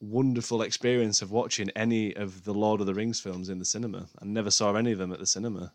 wonderful 0.00 0.62
experience 0.62 1.22
of 1.22 1.30
watching 1.30 1.70
any 1.70 2.14
of 2.14 2.44
the 2.44 2.54
Lord 2.54 2.80
of 2.80 2.86
the 2.86 2.94
Rings 2.94 3.20
films 3.20 3.48
in 3.48 3.58
the 3.58 3.64
cinema. 3.64 4.08
I 4.20 4.24
never 4.24 4.50
saw 4.50 4.74
any 4.74 4.92
of 4.92 4.98
them 4.98 5.12
at 5.12 5.18
the 5.18 5.26
cinema. 5.26 5.72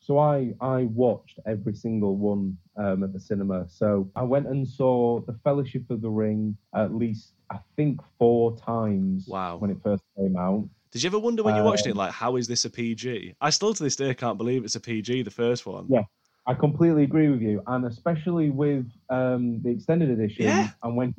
So 0.00 0.18
I 0.18 0.52
I 0.60 0.84
watched 0.84 1.38
every 1.46 1.74
single 1.74 2.16
one 2.16 2.58
um, 2.76 3.02
at 3.04 3.12
the 3.12 3.20
cinema. 3.20 3.66
So 3.68 4.10
I 4.14 4.22
went 4.22 4.46
and 4.46 4.68
saw 4.68 5.20
the 5.20 5.32
Fellowship 5.44 5.88
of 5.88 6.02
the 6.02 6.10
Ring 6.10 6.56
at 6.74 6.94
least 6.94 7.32
I 7.50 7.58
think 7.76 8.00
four 8.18 8.56
times. 8.58 9.26
Wow! 9.26 9.56
When 9.56 9.70
it 9.70 9.78
first 9.82 10.02
came 10.16 10.36
out. 10.36 10.68
Did 10.90 11.02
you 11.02 11.08
ever 11.08 11.18
wonder 11.18 11.42
when 11.42 11.56
you're 11.56 11.64
watching 11.64 11.88
it, 11.88 11.92
um, 11.92 11.96
like, 11.98 12.12
how 12.12 12.36
is 12.36 12.46
this 12.46 12.64
a 12.64 12.70
PG? 12.70 13.34
I 13.40 13.50
still 13.50 13.74
to 13.74 13.82
this 13.82 13.96
day 13.96 14.14
can't 14.14 14.38
believe 14.38 14.64
it's 14.64 14.76
a 14.76 14.80
PG, 14.80 15.22
the 15.22 15.30
first 15.30 15.66
one. 15.66 15.86
Yeah, 15.88 16.04
I 16.46 16.54
completely 16.54 17.02
agree 17.02 17.30
with 17.30 17.42
you, 17.42 17.62
and 17.66 17.84
especially 17.86 18.50
with 18.50 18.86
um, 19.10 19.60
the 19.62 19.70
extended 19.70 20.10
edition, 20.10 20.44
yeah. 20.44 20.70
and 20.84 20.96
when 20.96 21.12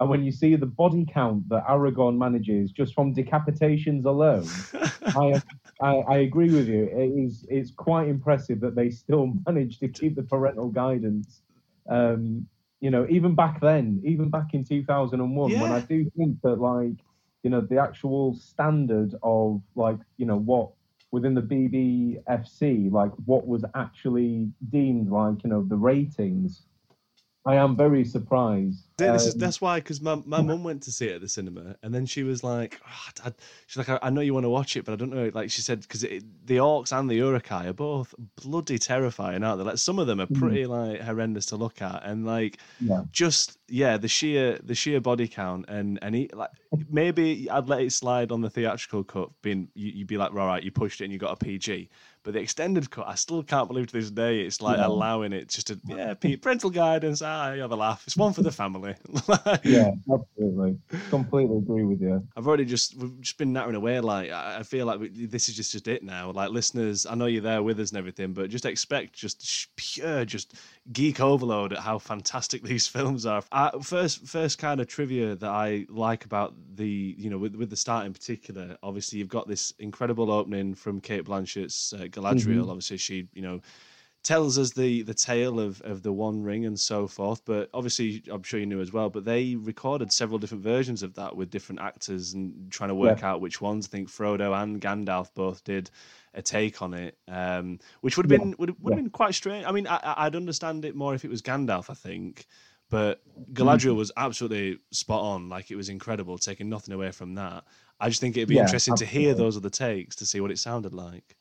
and 0.00 0.08
when 0.08 0.24
you 0.24 0.32
see 0.32 0.56
the 0.56 0.66
body 0.66 1.06
count 1.06 1.46
that 1.50 1.66
Aragorn 1.66 2.16
manages 2.16 2.72
just 2.72 2.94
from 2.94 3.14
decapitations 3.14 4.06
alone, 4.06 4.48
I, 5.14 5.42
I, 5.82 5.96
I 6.14 6.16
agree 6.18 6.50
with 6.50 6.68
you. 6.68 6.84
It 6.84 7.10
is 7.10 7.44
it's 7.50 7.70
quite 7.70 8.08
impressive 8.08 8.60
that 8.60 8.74
they 8.74 8.90
still 8.90 9.34
manage 9.46 9.78
to 9.80 9.88
keep 9.88 10.16
the 10.16 10.22
parental 10.22 10.68
guidance. 10.68 11.42
Um, 11.88 12.46
you 12.80 12.90
know, 12.90 13.06
even 13.10 13.34
back 13.34 13.60
then, 13.60 14.00
even 14.02 14.30
back 14.30 14.54
in 14.54 14.64
2001, 14.64 15.50
yeah. 15.50 15.60
when 15.60 15.70
I 15.70 15.80
do 15.80 16.10
think 16.16 16.40
that 16.42 16.56
like, 16.56 16.96
you 17.42 17.50
know, 17.50 17.60
the 17.60 17.76
actual 17.76 18.34
standard 18.36 19.14
of 19.22 19.60
like, 19.74 19.98
you 20.16 20.24
know, 20.24 20.38
what 20.38 20.70
within 21.10 21.34
the 21.34 21.42
BBFC, 21.42 22.90
like 22.90 23.10
what 23.26 23.46
was 23.46 23.64
actually 23.74 24.50
deemed 24.70 25.10
like, 25.10 25.44
you 25.44 25.50
know, 25.50 25.62
the 25.62 25.76
ratings 25.76 26.62
I 27.46 27.56
am 27.56 27.76
very 27.76 28.04
surprised 28.04 28.84
this 28.98 29.26
is 29.26 29.34
Um, 29.34 29.38
that's 29.38 29.62
why 29.62 29.80
because 29.80 30.00
my 30.02 30.16
my 30.26 30.42
mum 30.42 30.62
went 30.62 30.82
to 30.82 30.92
see 30.92 31.06
it 31.08 31.14
at 31.16 31.20
the 31.22 31.28
cinema 31.28 31.74
and 31.82 31.94
then 31.94 32.04
she 32.04 32.22
was 32.22 32.44
like, 32.44 32.78
"Oh, 32.86 33.08
I, 33.24 33.32
she's 33.66 33.78
like, 33.78 33.88
I, 33.88 33.98
I 34.02 34.10
know 34.10 34.20
you 34.20 34.34
want 34.34 34.44
to 34.44 34.50
watch 34.50 34.76
it, 34.76 34.84
but 34.84 34.92
I 34.92 34.96
don't 34.96 35.08
know. 35.10 35.30
Like 35.32 35.50
she 35.50 35.62
said, 35.62 35.80
because 35.80 36.02
the 36.02 36.56
orcs 36.56 36.92
and 36.98 37.08
the 37.08 37.14
Uruk-hai 37.14 37.66
are 37.68 37.72
both 37.72 38.14
bloody 38.36 38.78
terrifying, 38.78 39.42
aren't 39.42 39.58
they? 39.58 39.64
Like 39.64 39.78
some 39.78 39.98
of 39.98 40.06
them 40.06 40.20
are 40.20 40.26
Mhm. 40.30 40.34
pretty 40.38 40.66
like 40.66 41.00
horrendous 41.00 41.46
to 41.46 41.56
look 41.56 41.80
at, 41.80 42.02
and 42.04 42.26
like 42.26 42.58
Yeah. 42.78 43.04
just 43.12 43.56
yeah, 43.68 43.96
the 43.96 44.08
sheer 44.08 44.58
the 44.62 44.74
sheer 44.74 45.00
body 45.00 45.28
count 45.28 45.64
and 45.68 45.98
and 46.02 46.14
he, 46.14 46.28
like 46.34 46.50
maybe 46.90 47.48
I'd 47.50 47.68
let 47.68 47.80
it 47.80 47.92
slide 47.92 48.30
on 48.32 48.42
the 48.42 48.50
theatrical 48.50 49.04
cut, 49.04 49.30
being 49.42 49.68
you, 49.74 49.92
you'd 49.92 50.08
be 50.08 50.18
like, 50.18 50.32
all 50.32 50.46
right, 50.46 50.62
you 50.62 50.70
pushed 50.70 51.00
it 51.00 51.04
and 51.04 51.12
you 51.12 51.18
got 51.18 51.32
a 51.32 51.36
PG. 51.36 51.88
But 52.22 52.34
the 52.34 52.40
extended 52.40 52.90
cut, 52.90 53.08
I 53.08 53.14
still 53.14 53.42
can't 53.42 53.66
believe 53.66 53.86
to 53.88 53.92
this 53.94 54.10
day 54.10 54.42
it's 54.42 54.60
like 54.60 54.78
Yeah. 54.78 54.86
allowing 54.86 55.32
it 55.32 55.48
just 55.48 55.68
to 55.68 55.80
yeah, 55.86 56.14
parental 56.14 56.68
guidance. 56.68 57.22
Ah, 57.22 57.52
you 57.52 57.62
have 57.62 57.72
a 57.72 57.76
laugh. 57.76 58.02
It's 58.06 58.16
one 58.16 58.34
for 58.34 58.42
the 58.42 58.50
family. 58.52 58.94
yeah, 59.64 59.90
absolutely. 60.12 60.76
Completely 61.08 61.56
agree 61.58 61.84
with 61.84 62.02
you. 62.02 62.26
I've 62.36 62.46
already 62.46 62.66
just 62.66 62.94
we've 62.96 63.20
just 63.20 63.38
been 63.38 63.52
nattering 63.54 63.74
away. 63.76 64.00
Like 64.00 64.30
I 64.30 64.62
feel 64.64 64.84
like 64.84 65.00
we, 65.00 65.08
this 65.08 65.48
is 65.48 65.56
just 65.56 65.72
just 65.72 65.88
it 65.88 66.02
now. 66.02 66.30
Like 66.30 66.50
listeners, 66.50 67.06
I 67.06 67.14
know 67.14 67.26
you're 67.26 67.42
there 67.42 67.62
with 67.62 67.80
us 67.80 67.90
and 67.90 67.98
everything, 67.98 68.34
but 68.34 68.50
just 68.50 68.66
expect 68.66 69.14
just 69.14 69.68
pure 69.76 70.24
just 70.26 70.54
geek 70.92 71.20
overload 71.20 71.72
at 71.72 71.78
how 71.80 71.98
fantastic 71.98 72.62
these 72.70 72.86
films 72.86 73.26
are. 73.26 73.42
Uh, 73.52 73.78
first, 73.80 74.26
first 74.26 74.58
kind 74.58 74.80
of 74.80 74.86
trivia 74.88 75.36
that 75.36 75.50
I 75.50 75.86
like 75.88 76.24
about 76.24 76.54
the 76.74 77.14
you 77.18 77.30
know 77.30 77.38
with 77.38 77.54
with 77.54 77.70
the 77.70 77.76
start 77.76 78.06
in 78.06 78.12
particular. 78.12 78.76
Obviously, 78.82 79.18
you've 79.18 79.28
got 79.28 79.48
this 79.48 79.72
incredible 79.78 80.30
opening 80.30 80.74
from 80.74 81.00
Cate 81.00 81.24
Blanchett's 81.24 81.92
uh, 81.92 82.04
Galadriel. 82.04 82.64
Mhm. 82.64 82.70
Obviously, 82.70 82.96
she 82.96 83.28
you 83.34 83.42
know 83.42 83.60
tells 84.22 84.58
us 84.58 84.72
the 84.72 85.02
the 85.02 85.14
tale 85.14 85.58
of 85.58 85.80
of 85.82 86.02
the 86.02 86.12
One 86.12 86.42
Ring 86.42 86.66
and 86.66 86.78
so 86.78 87.06
forth. 87.06 87.42
But 87.44 87.70
obviously, 87.72 88.22
I'm 88.30 88.42
sure 88.42 88.60
you 88.60 88.66
knew 88.66 88.80
as 88.80 88.92
well. 88.92 89.10
But 89.10 89.24
they 89.24 89.54
recorded 89.56 90.12
several 90.12 90.38
different 90.38 90.62
versions 90.64 91.02
of 91.02 91.14
that 91.14 91.36
with 91.36 91.50
different 91.50 91.80
actors 91.80 92.34
and 92.34 92.70
trying 92.70 92.88
to 92.88 92.94
work 92.94 93.22
out 93.22 93.40
which 93.40 93.60
ones. 93.60 93.86
I 93.86 93.90
think 93.90 94.08
Frodo 94.10 94.60
and 94.62 94.80
Gandalf 94.80 95.32
both 95.34 95.64
did 95.64 95.90
a 96.34 96.42
take 96.42 96.82
on 96.82 96.94
it, 96.94 97.18
um, 97.28 97.78
which 98.02 98.16
would 98.16 98.30
have 98.30 98.30
Yeah, 98.30 98.38
been 98.38 98.54
would 98.58 98.70
would 98.80 98.92
have 98.92 98.96
yeah. 98.98 99.02
been 99.02 99.10
quite 99.10 99.34
strange. 99.34 99.64
I 99.66 99.72
mean, 99.72 99.86
I, 99.86 100.14
I'd 100.18 100.36
understand 100.36 100.84
it 100.84 100.94
more 100.94 101.14
if 101.14 101.24
it 101.24 101.30
was 101.30 101.42
Gandalf, 101.42 101.90
I 101.90 101.94
think. 101.94 102.46
But 102.88 103.22
Mm. 103.38 103.54
Galadriel 103.54 103.96
was 103.96 104.10
absolutely 104.16 104.78
spot 104.90 105.22
on. 105.22 105.48
Like 105.48 105.70
it 105.70 105.76
was 105.76 105.88
incredible, 105.88 106.38
taking 106.38 106.68
nothing 106.68 106.92
away 106.94 107.12
from 107.12 107.34
that. 107.36 107.64
I 108.00 108.08
just 108.08 108.20
think 108.20 108.36
it'd 108.36 108.48
be 108.48 108.56
Yeah, 108.56 108.62
interesting 108.62 108.94
to 108.96 109.06
hear 109.06 109.34
those 109.34 109.56
other 109.56 109.70
takes 109.70 110.16
to 110.16 110.26
see 110.26 110.40
what 110.40 110.50
it 110.50 110.58
sounded 110.58 110.92
like. 110.92 111.36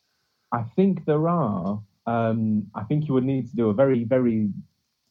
I 0.52 0.64
think 0.76 1.06
there 1.06 1.28
are. 1.28 1.82
Um, 2.06 2.68
I 2.76 2.84
think 2.84 3.08
you 3.08 3.14
would 3.14 3.24
need 3.26 3.50
to 3.50 3.56
do 3.56 3.70
a 3.70 3.74
very, 3.74 4.04
very 4.04 4.52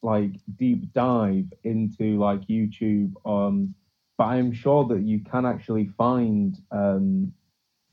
like 0.01 0.31
deep 0.57 0.93
dive 0.93 1.45
into 1.63 2.17
like 2.19 2.41
YouTube. 2.47 3.13
Um, 3.25 3.73
but 4.17 4.25
I'm 4.25 4.51
sure 4.53 4.85
that 4.87 5.01
you 5.01 5.19
can 5.19 5.45
actually 5.45 5.87
find 5.97 6.57
um, 6.71 7.33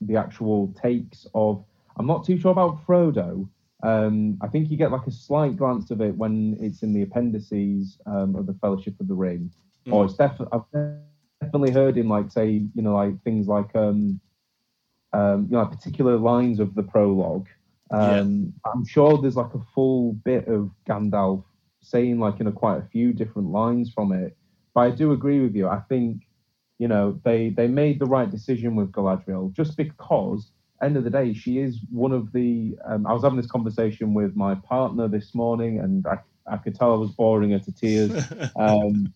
the 0.00 0.16
actual 0.16 0.72
takes 0.80 1.26
of. 1.34 1.64
I'm 1.98 2.06
not 2.06 2.24
too 2.24 2.38
sure 2.38 2.52
about 2.52 2.84
Frodo. 2.86 3.48
Um, 3.82 4.38
I 4.40 4.48
think 4.48 4.70
you 4.70 4.76
get 4.76 4.90
like 4.90 5.06
a 5.06 5.10
slight 5.10 5.56
glance 5.56 5.90
of 5.90 6.00
it 6.00 6.16
when 6.16 6.56
it's 6.60 6.82
in 6.82 6.92
the 6.92 7.02
appendices 7.02 7.98
um, 8.06 8.34
of 8.34 8.46
the 8.46 8.54
Fellowship 8.54 8.98
of 9.00 9.08
the 9.08 9.14
Ring. 9.14 9.50
Or 9.88 10.04
it's 10.04 10.14
definitely 10.14 10.48
I've 10.72 10.98
definitely 11.40 11.70
heard 11.70 11.96
him 11.96 12.08
like 12.08 12.30
say 12.30 12.48
you 12.74 12.82
know 12.82 12.94
like 12.94 13.22
things 13.22 13.46
like 13.46 13.74
um, 13.76 14.20
um, 15.12 15.46
you 15.48 15.56
know 15.56 15.62
like 15.62 15.70
particular 15.70 16.16
lines 16.16 16.58
of 16.58 16.74
the 16.74 16.82
prologue. 16.82 17.46
Um, 17.92 18.52
I'm 18.64 18.84
sure 18.84 19.16
there's 19.18 19.36
like 19.36 19.54
a 19.54 19.60
full 19.72 20.14
bit 20.24 20.48
of 20.48 20.70
Gandalf 20.88 21.44
saying 21.82 22.18
like 22.18 22.40
you 22.40 22.46
know 22.46 22.52
quite 22.52 22.78
a 22.78 22.88
few 22.90 23.12
different 23.12 23.50
lines 23.50 23.92
from 23.92 24.12
it. 24.12 24.36
But 24.74 24.80
I 24.80 24.90
do 24.90 25.12
agree 25.12 25.40
with 25.40 25.54
you. 25.54 25.68
I 25.68 25.80
think 25.88 26.26
you 26.78 26.88
know 26.88 27.20
they 27.24 27.50
they 27.50 27.68
made 27.68 28.00
the 28.00 28.06
right 28.06 28.30
decision 28.30 28.74
with 28.74 28.90
Galadriel 28.90 29.52
just 29.52 29.76
because 29.76 30.50
end 30.82 30.96
of 30.96 31.04
the 31.04 31.10
day 31.10 31.32
she 31.32 31.58
is 31.58 31.78
one 31.90 32.12
of 32.12 32.32
the. 32.32 32.76
Um, 32.84 33.06
I 33.06 33.12
was 33.12 33.22
having 33.22 33.36
this 33.36 33.50
conversation 33.50 34.14
with 34.14 34.36
my 34.36 34.54
partner 34.54 35.08
this 35.08 35.34
morning, 35.34 35.80
and 35.80 36.06
I 36.06 36.18
I 36.46 36.56
could 36.58 36.74
tell 36.74 36.92
I 36.92 36.96
was 36.96 37.10
boring 37.10 37.50
her 37.52 37.58
to 37.58 37.72
tears. 37.72 38.12
Um, 38.56 39.12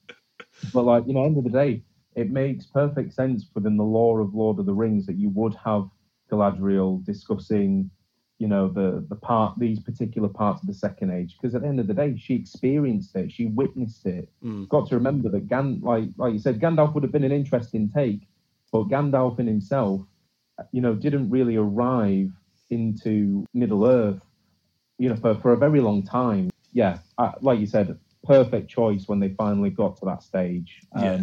but 0.75 0.85
like 0.85 1.05
you 1.07 1.15
know, 1.15 1.25
end 1.25 1.39
of 1.39 1.45
the 1.45 1.51
day, 1.51 1.83
it 2.15 2.31
makes 2.31 2.67
perfect 2.67 3.15
sense 3.15 3.47
within 3.55 3.77
the 3.77 3.85
lore 3.85 4.21
of 4.21 4.35
Lord 4.35 4.59
of 4.59 4.67
the 4.67 4.75
Rings 4.75 5.07
that 5.07 5.17
you 5.17 5.31
would 5.31 5.55
have 5.65 5.89
Galadriel 6.31 7.05
discussing, 7.05 7.91
you 8.39 8.49
know, 8.49 8.69
the 8.69 9.05
the 9.09 9.17
part 9.17 9.59
these 9.59 9.81
particular 9.81 10.29
parts 10.29 10.63
of 10.63 10.67
the 10.67 10.75
Second 10.75 11.11
Age, 11.11 11.37
because 11.37 11.55
at 11.55 11.63
the 11.63 11.69
end 11.69 11.81
of 11.81 11.87
the 11.87 11.95
day, 11.95 12.17
she 12.17 12.35
experienced 12.35 13.15
it, 13.17 13.33
she 13.33 13.47
witnessed 13.47 14.07
it. 14.07 14.29
Mm. 14.45 14.69
Got 14.69 14.89
to 14.89 14.95
remember 14.97 15.29
that 15.31 15.49
Gan, 15.49 15.81
like 15.83 16.09
like 16.17 16.33
you 16.33 16.39
said, 16.39 16.61
Gandalf 16.61 16.95
would 16.95 17.03
have 17.03 17.13
been 17.13 17.25
an 17.25 17.33
interesting 17.33 17.91
take, 17.91 18.29
but 18.73 18.89
Gandalf 18.89 19.39
in 19.39 19.47
himself, 19.47 20.03
you 20.73 20.81
know, 20.81 20.95
didn't 20.95 21.31
really 21.31 21.57
arrive 21.57 22.31
into 22.71 23.45
Middle 23.55 23.87
Earth, 23.87 24.21
you 24.99 25.09
know, 25.09 25.17
for, 25.17 25.35
for 25.41 25.53
a 25.53 25.57
very 25.57 25.81
long 25.81 26.03
time. 26.03 26.51
Yeah, 26.73 26.99
I, 27.19 27.35
like 27.41 27.59
you 27.61 27.67
said, 27.67 27.99
perfect 28.25 28.71
choice 28.71 29.09
when 29.09 29.19
they 29.21 29.31
finally 29.31 29.71
got 29.71 29.97
to 29.99 30.05
that 30.07 30.23
stage 30.23 30.81
um, 30.95 31.03
Yeah. 31.05 31.21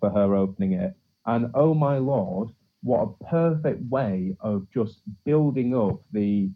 for 0.00 0.10
her 0.10 0.34
opening 0.34 0.72
it. 0.72 0.94
And 1.26 1.50
oh 1.54 1.74
my 1.74 1.98
lord, 1.98 2.48
what 2.82 3.02
a 3.02 3.24
perfect 3.24 3.82
way 3.90 4.36
of 4.40 4.66
just 4.72 5.02
building 5.24 5.76
up 5.76 6.00
the 6.12 6.50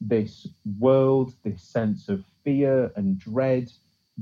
this 0.00 0.46
world, 0.78 1.32
this 1.42 1.62
sense 1.62 2.08
of 2.08 2.24
fear 2.44 2.90
and 2.96 3.18
dread 3.18 3.70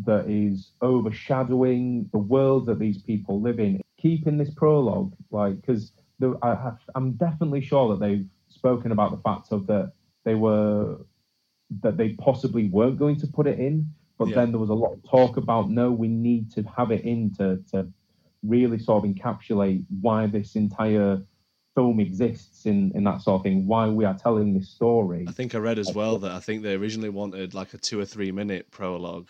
that 0.05 0.29
is 0.29 0.71
overshadowing 0.83 2.09
the 2.13 2.19
world 2.19 2.67
that 2.67 2.79
these 2.79 3.03
people 3.03 3.41
live 3.41 3.59
in. 3.61 3.81
Keeping 3.99 4.37
this 4.39 4.51
prologue, 4.51 5.13
like, 5.31 5.61
because 5.61 5.93
I 6.23 6.55
have, 6.55 6.79
I'm 6.95 7.13
definitely 7.13 7.61
sure 7.61 7.89
that 7.91 8.01
they've 8.01 8.27
spoken 8.49 8.93
about 8.93 9.11
the 9.11 9.19
fact 9.19 9.53
of 9.53 9.67
that 9.67 9.93
they 10.25 10.35
were 10.35 10.99
that 11.83 11.97
they 11.97 12.11
possibly 12.11 12.69
weren't 12.69 12.99
going 12.99 13.17
to 13.17 13.27
put 13.27 13.47
it 13.47 13.59
in, 13.59 13.89
but 14.19 14.29
Yeah. 14.29 14.37
then 14.37 14.53
there 14.53 14.61
was 14.61 14.71
a 14.71 14.75
lot 14.75 14.93
of 14.93 15.03
talk 15.03 15.37
about 15.37 15.71
no, 15.71 15.91
we 15.93 16.09
need 16.09 16.51
to 16.53 16.63
have 16.63 16.91
it 16.91 17.05
in 17.05 17.35
to 17.35 17.63
to 17.73 17.89
really 18.43 18.79
sort 18.79 19.05
of 19.05 19.11
encapsulate 19.11 19.85
why 20.01 20.27
this 20.27 20.55
entire 20.55 21.23
film 21.75 21.99
exists 21.99 22.67
in 22.67 22.93
in 22.95 23.05
that 23.05 23.21
sort 23.23 23.41
of 23.41 23.43
thing, 23.43 23.67
why 23.67 23.89
we 23.89 24.05
are 24.05 24.15
telling 24.15 24.55
this 24.55 24.69
story. 24.69 25.25
I 25.29 25.33
think 25.33 25.55
I 25.55 25.59
read 25.59 25.79
as 25.79 25.93
well 25.95 26.19
that 26.19 26.31
I 26.33 26.41
think 26.41 26.63
they 26.63 26.75
originally 26.75 27.11
wanted 27.11 27.55
like 27.55 27.75
a 27.75 27.79
two 27.79 27.99
or 27.99 28.05
three 28.05 28.31
minute 28.31 28.71
prologue, 28.71 29.29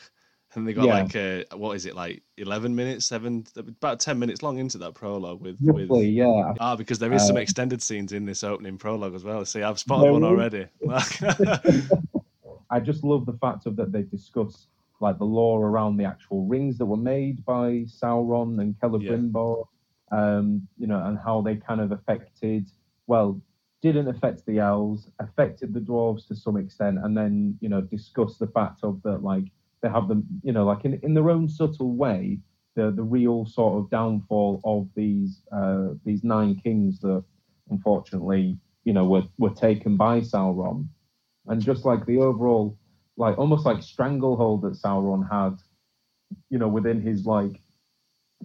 and 0.56 0.66
they 0.66 0.73
got 0.73 0.87
Yeah. 0.87 1.02
like 1.02 1.14
a 1.16 1.44
what 1.56 1.75
is 1.76 1.87
it 1.87 1.94
like 1.94 2.23
eleven 2.37 2.75
minutes, 2.75 3.06
seven 3.06 3.44
about 3.56 4.00
ten 4.00 4.18
minutes 4.18 4.42
long 4.42 4.58
into 4.58 4.78
that 4.78 4.94
prologue 4.94 5.40
with 5.40 5.56
with 5.61 5.90
yeah. 6.04 6.52
ah 6.61 6.76
because 6.76 6.99
there 6.99 7.12
is 7.12 7.26
some 7.26 7.37
Uh, 7.37 7.40
extended 7.40 7.82
scenes 7.82 8.12
in 8.12 8.25
this 8.25 8.42
opening 8.44 8.78
prologue 8.78 9.14
as 9.14 9.25
well. 9.25 9.44
See, 9.44 9.62
I've 9.62 9.78
spotted 9.78 10.12
one 10.12 10.23
is. 10.23 10.26
already. 10.26 10.66
I 12.70 12.80
just 12.80 13.04
love 13.04 13.26
the 13.26 13.34
fact 13.34 13.66
of 13.66 13.76
that 13.76 13.92
they 13.92 14.02
discuss 14.02 14.68
like 15.00 15.18
the 15.18 15.25
lore 15.25 15.66
around 15.68 15.96
the 15.96 16.04
actual 16.04 16.46
rings 16.46 16.78
that 16.78 16.87
were 16.87 16.96
made 16.96 17.44
by 17.44 17.84
Sauron 17.87 18.61
and 18.61 18.75
Celebrimbor, 18.80 19.66
um, 20.12 20.66
you 20.78 20.87
know, 20.87 21.04
and 21.04 21.18
how 21.18 21.40
they 21.42 21.56
kind 21.56 21.80
of 21.80 21.92
affected, 21.92 22.68
well, 23.06 23.40
didn't 23.82 24.08
affect 24.08 24.46
the 24.46 24.58
elves, 24.61 25.11
affected 25.18 25.75
the 25.75 25.80
dwarves 25.80 26.26
to 26.28 26.34
some 26.34 26.56
extent, 26.56 26.99
and 27.02 27.16
then 27.16 27.56
you 27.61 27.68
know 27.68 27.80
discuss 27.82 28.38
the 28.38 28.46
fact 28.46 28.80
of 28.82 29.02
that 29.02 29.23
like 29.23 29.44
they 29.84 29.90
have 29.90 30.08
them, 30.08 30.24
you 30.42 30.52
know, 30.52 30.64
like 30.64 30.84
in 30.86 30.98
in 31.02 31.12
their 31.12 31.30
own 31.30 31.48
subtle 31.48 31.94
way, 31.94 32.40
the 32.74 32.90
the 32.90 33.02
real 33.02 33.44
sort 33.44 33.78
of 33.78 33.90
downfall 33.90 34.60
of 34.64 34.88
these 34.96 35.42
uh, 35.52 35.88
these 36.04 36.24
nine 36.24 36.56
kings 36.56 37.00
that 37.00 37.22
unfortunately 37.70 38.56
you 38.84 38.94
know 38.94 39.04
were 39.04 39.24
were 39.38 39.50
taken 39.50 39.96
by 39.96 40.20
Sauron 40.20 40.88
and 41.46 41.60
just 41.60 41.84
like 41.84 42.06
the 42.06 42.18
overall 42.18 42.78
like 43.16 43.38
almost 43.38 43.66
like 43.66 43.82
stranglehold 43.82 44.62
that 44.62 44.72
Sauron 44.72 45.28
had, 45.30 45.56
you 46.50 46.58
know, 46.58 46.68
within 46.68 47.00
his 47.00 47.26
like 47.26 47.60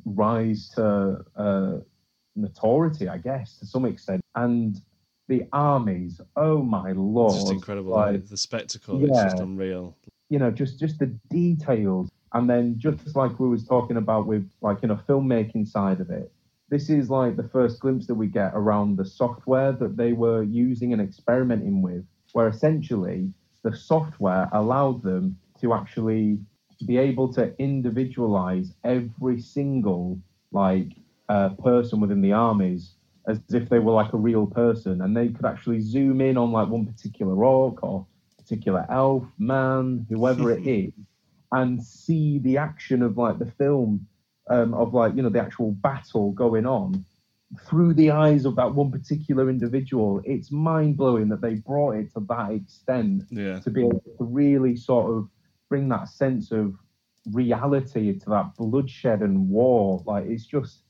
rise 0.06 0.70
to 0.76 1.24
uh, 1.36 1.78
notoriety, 2.36 3.08
I 3.08 3.18
guess, 3.18 3.58
to 3.60 3.66
some 3.66 3.86
extent, 3.86 4.22
and 4.36 4.80
the 5.28 5.46
armies. 5.54 6.22
Oh 6.36 6.62
my 6.62 6.92
lord! 6.92 7.34
It's 7.34 7.44
just 7.44 7.54
incredible. 7.54 7.94
Like, 7.94 8.28
the 8.28 8.38
spectacle 8.38 9.04
is 9.04 9.10
just 9.10 9.38
yeah. 9.38 9.44
unreal. 9.44 9.96
You 10.30 10.40
know, 10.40 10.52
just 10.52 10.80
just 10.80 11.00
the 11.00 11.08
details, 11.30 12.10
and 12.34 12.50
then 12.50 12.76
just 12.78 13.16
like 13.16 13.40
we 13.40 13.50
was 13.50 13.66
talking 13.66 13.98
about 13.98 14.28
with 14.28 14.50
like 14.62 14.82
you 14.82 14.88
know 14.88 15.00
filmmaking 15.08 15.68
side 15.68 16.00
of 16.00 16.10
it. 16.10 16.32
This 16.70 16.90
is 16.90 17.10
like 17.10 17.36
the 17.36 17.50
first 17.50 17.80
glimpse 17.80 18.06
that 18.08 18.16
we 18.16 18.28
get 18.28 18.52
around 18.54 18.98
the 18.98 19.06
software 19.06 19.72
that 19.74 19.98
they 19.98 20.14
were 20.14 20.44
using 20.44 20.94
and 20.94 21.02
experimenting 21.02 21.82
with, 21.82 22.06
where 22.34 22.48
essentially 22.48 23.34
the 23.64 23.76
software 23.76 24.48
allowed 24.54 25.02
them 25.02 25.38
to 25.62 25.74
actually 25.74 26.40
be 26.86 26.98
able 26.98 27.34
to 27.34 27.54
individualize 27.60 28.74
every 28.84 29.42
single 29.42 30.20
like 30.52 30.92
uh, 31.28 31.50
person 31.50 32.00
within 32.00 32.22
the 32.22 32.32
armies 32.32 32.96
as 33.28 33.40
if 33.52 33.70
they 33.70 33.80
were 33.80 33.92
like 33.92 34.14
a 34.14 34.18
real 34.18 34.48
person, 34.48 35.02
and 35.02 35.16
they 35.16 35.30
could 35.30 35.46
actually 35.46 35.80
zoom 35.80 36.22
in 36.22 36.38
on 36.38 36.52
like 36.52 36.68
one 36.68 36.86
particular 36.86 37.44
orc 37.44 37.84
or 37.84 38.06
particular 38.50 38.86
elf, 38.90 39.24
man, 39.38 40.06
whoever 40.10 40.52
it 40.52 40.66
is, 40.68 40.92
and 41.52 41.84
see 41.84 42.40
the 42.40 42.58
action 42.58 43.02
of 43.04 43.18
like 43.18 43.38
the 43.40 43.52
film 43.52 44.08
um, 44.50 44.74
of 44.74 44.94
like 44.94 45.16
you 45.16 45.22
know 45.22 45.30
the 45.30 45.40
actual 45.40 45.72
battle 45.72 46.32
going 46.32 46.66
on 46.66 47.06
through 47.66 47.94
the 47.96 48.12
eyes 48.12 48.46
of 48.46 48.56
that 48.56 48.74
one 48.74 48.92
particular 48.92 49.50
individual. 49.50 50.22
It's 50.24 50.52
mind 50.52 50.98
blowing 50.98 51.30
that 51.30 51.42
they 51.42 51.56
brought 51.56 51.96
it 51.96 52.14
to 52.14 52.26
that 52.30 52.52
extent 52.52 53.24
Yeah. 53.32 53.60
to 53.60 53.70
be 53.72 53.82
able 53.82 54.04
to 54.18 54.24
really 54.24 54.76
sort 54.76 55.12
of 55.12 55.30
bring 55.68 55.90
that 55.90 56.10
sense 56.10 56.52
of 56.52 56.76
reality 57.32 58.18
to 58.20 58.30
that 58.30 58.56
bloodshed 58.56 59.22
and 59.22 59.50
war. 59.50 60.04
Like 60.06 60.26
it's 60.28 60.46
just, 60.46 60.84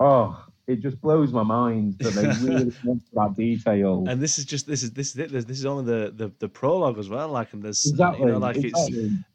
oh, 0.00 0.44
it 0.66 0.80
just 0.80 1.00
blows 1.00 1.32
my 1.32 1.42
mind 1.42 1.98
that 1.98 2.14
they 2.14 2.26
really 2.46 2.72
want 2.84 3.02
that 3.12 3.34
detail. 3.36 4.04
And 4.06 4.20
this 4.20 4.38
is 4.38 4.44
just 4.44 4.66
this 4.66 4.82
is 4.82 4.92
this 4.92 5.10
is 5.10 5.18
it. 5.18 5.30
This 5.30 5.58
is 5.58 5.66
only 5.66 5.84
the 5.84 6.10
the, 6.10 6.32
the 6.38 6.48
prologue 6.48 6.98
as 6.98 7.08
well. 7.08 7.28
Like 7.28 7.52
and 7.52 7.62
there's 7.62 7.84
exactly, 7.86 8.26
you 8.26 8.32
know 8.32 8.38
like 8.38 8.56
it's 8.58 8.90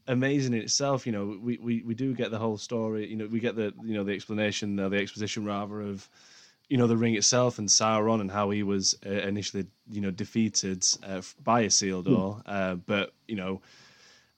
amazing 0.08 0.54
in 0.54 0.62
itself. 0.62 1.06
You 1.06 1.12
know, 1.12 1.38
we, 1.42 1.58
we, 1.58 1.84
we 1.84 1.94
do 1.94 2.14
get 2.14 2.32
the 2.32 2.40
whole 2.40 2.58
story. 2.58 3.08
You 3.08 3.18
know, 3.18 3.28
we 3.28 3.40
get 3.40 3.56
the 3.56 3.74
you 3.84 3.94
know 3.94 4.04
the 4.04 4.14
explanation, 4.14 4.80
uh, 4.80 4.90
the 4.90 4.98
exposition 4.98 5.46
rather 5.46 5.82
of 5.82 6.08
you 6.70 6.78
know 6.78 6.88
the 6.88 6.98
ring 6.98 7.16
itself 7.16 7.60
and 7.60 7.68
Sauron 7.68 8.22
and 8.22 8.32
how 8.32 8.50
he 8.50 8.64
was 8.64 8.98
uh, 9.06 9.10
initially 9.10 9.66
you 9.90 10.02
know 10.02 10.12
defeated 10.12 10.86
uh, 11.04 11.22
by 11.44 11.66
Isildur, 11.66 12.42
uh, 12.46 12.76
but 12.76 13.14
you 13.28 13.36
know. 13.36 13.62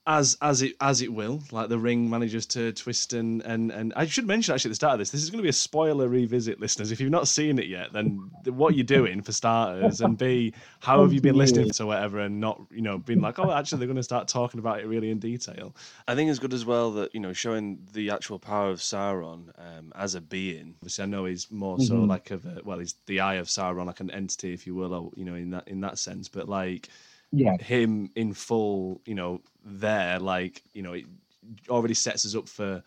As 0.06 0.36
as 0.40 0.62
it 0.62 0.76
as 0.80 1.02
it 1.02 1.12
will, 1.12 1.42
like 1.52 1.68
the 1.68 1.78
ring 1.78 2.08
manages 2.08 2.46
to 2.46 2.72
twist 2.72 3.12
and 3.12 3.42
and 3.42 3.70
and 3.70 3.92
I 3.94 4.06
should 4.06 4.26
mention 4.26 4.54
actually 4.54 4.70
at 4.70 4.72
the 4.72 4.76
start 4.76 4.94
of 4.94 4.98
this, 4.98 5.10
this 5.10 5.22
is 5.22 5.28
going 5.28 5.38
to 5.40 5.42
be 5.42 5.50
a 5.50 5.52
spoiler 5.52 6.08
revisit, 6.08 6.58
listeners. 6.58 6.90
If 6.90 7.00
you've 7.00 7.10
not 7.10 7.28
seen 7.28 7.58
it 7.58 7.66
yet, 7.66 7.92
then 7.92 8.30
what 8.46 8.74
you're 8.74 8.82
doing 8.82 9.20
for 9.20 9.32
starters, 9.32 10.00
and 10.00 10.16
b 10.16 10.54
how 10.80 11.02
have 11.02 11.12
you 11.12 11.20
been 11.20 11.36
listening 11.36 11.70
to 11.72 11.84
whatever 11.86 12.18
and 12.18 12.40
not 12.40 12.62
you 12.70 12.80
know 12.80 12.96
been 12.98 13.20
like, 13.20 13.38
oh, 13.38 13.52
actually 13.52 13.78
they're 13.78 13.86
going 13.88 13.96
to 13.98 14.02
start 14.02 14.26
talking 14.26 14.58
about 14.58 14.80
it 14.80 14.86
really 14.86 15.10
in 15.10 15.18
detail. 15.18 15.76
I 16.08 16.14
think 16.14 16.30
it's 16.30 16.38
good 16.38 16.54
as 16.54 16.64
well 16.64 16.90
that 16.92 17.14
you 17.14 17.20
know 17.20 17.34
showing 17.34 17.86
the 17.92 18.10
actual 18.10 18.38
power 18.38 18.70
of 18.70 18.80
Sauron 18.80 19.50
um, 19.58 19.92
as 19.94 20.14
a 20.14 20.20
being. 20.22 20.76
Obviously, 20.80 21.04
I 21.04 21.08
know 21.08 21.26
he's 21.26 21.50
more 21.52 21.78
so 21.78 21.96
Mhm. 21.96 22.08
like 22.08 22.30
of 22.30 22.46
a, 22.46 22.62
well, 22.64 22.78
he's 22.78 22.94
the 23.04 23.20
eye 23.20 23.34
of 23.34 23.48
Sauron, 23.48 23.84
like 23.86 24.00
an 24.00 24.10
entity, 24.10 24.54
if 24.54 24.66
you 24.66 24.74
will, 24.74 24.94
or, 24.94 25.10
you 25.14 25.26
know, 25.26 25.34
in 25.34 25.50
that 25.50 25.68
in 25.68 25.82
that 25.82 25.98
sense. 25.98 26.26
But 26.28 26.48
like 26.48 26.88
yeah, 27.32 27.56
him 27.58 28.10
in 28.16 28.32
full, 28.34 29.00
you 29.04 29.14
know, 29.14 29.40
there, 29.64 30.18
like 30.18 30.62
you 30.72 30.82
know, 30.82 30.94
it 30.94 31.04
already 31.68 31.94
sets 31.94 32.24
us 32.24 32.34
up 32.34 32.48
for 32.48 32.82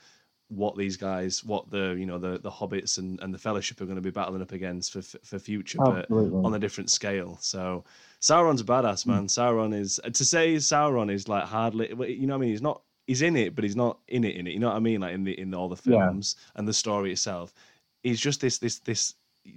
what 0.50 0.78
these 0.78 0.98
guys, 0.98 1.44
what 1.44 1.70
the 1.70 1.96
you 1.98 2.06
know 2.06 2.18
the 2.20 2.38
the 2.40 2.52
hobbits 2.52 2.98
and, 2.98 3.20
and 3.22 3.34
the 3.34 3.38
Fellowship 3.38 3.82
are 3.82 3.86
going 3.86 3.96
to 3.96 4.02
be 4.02 4.12
battling 4.12 4.42
up 4.42 4.52
against 4.52 4.94
for 4.94 5.02
for 5.02 5.40
future, 5.40 5.80
but 5.80 6.10
on 6.12 6.54
a 6.54 6.60
different 6.60 6.90
scale. 6.90 7.38
So 7.42 7.84
Sauron's 8.22 8.62
a 8.62 8.66
badass 8.66 9.04
hmm. 9.04 9.12
man. 9.12 9.28
Sauron 9.28 9.74
is 9.74 10.00
to 10.12 10.26
say 10.26 10.56
Sauron 10.56 11.12
is 11.12 11.28
like 11.28 11.46
hardly, 11.46 11.90
you 11.90 12.28
know, 12.28 12.34
what 12.34 12.38
I 12.38 12.42
mean, 12.42 12.50
he's 12.50 12.62
not. 12.62 12.82
He's 13.06 13.22
in 13.22 13.36
it, 13.36 13.54
but 13.54 13.66
he's 13.66 13.76
not 13.76 14.00
in 14.08 14.24
it. 14.24 14.38
In 14.38 14.48
it, 14.48 14.54
you 14.54 14.60
know 14.60 14.70
what 14.70 14.78
I 14.78 14.80
mean? 14.80 15.02
Like 15.02 15.14
in 15.14 15.26
the 15.26 15.38
in 15.38 15.54
all 15.54 15.68
the 15.68 15.82
Yeah. 15.90 16.06
films 16.06 16.38
and 16.56 16.66
the 16.66 16.74
story 16.74 17.12
itself, 17.12 17.54
he's 18.02 18.20
just 18.20 18.40
this 18.40 18.60
this 18.60 18.80
this 18.80 19.16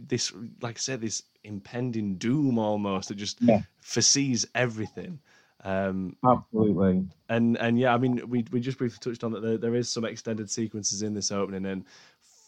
this 0.09 0.33
like 0.61 0.77
I 0.77 0.81
said, 0.81 1.01
this 1.01 1.23
impending 1.47 2.17
doom 2.17 2.59
almost 2.59 3.09
that 3.09 3.15
just 3.17 3.41
Yeah. 3.41 3.63
foresees 3.81 4.47
everything. 4.55 5.21
Um, 5.65 6.17
Absolutely. 6.25 7.09
and 7.29 7.57
and 7.57 7.79
yeah, 7.79 7.95
I 7.95 7.99
mean, 7.99 8.29
we 8.29 8.45
we 8.51 8.61
just 8.61 8.79
briefly 8.79 8.99
touched 9.01 9.25
on 9.25 9.33
that 9.33 9.43
there, 9.43 9.59
there 9.59 9.75
is 9.75 9.89
some 9.89 10.05
extended 10.05 10.51
sequences 10.51 11.03
in 11.03 11.15
this 11.15 11.33
opening, 11.33 11.67
and 11.67 11.85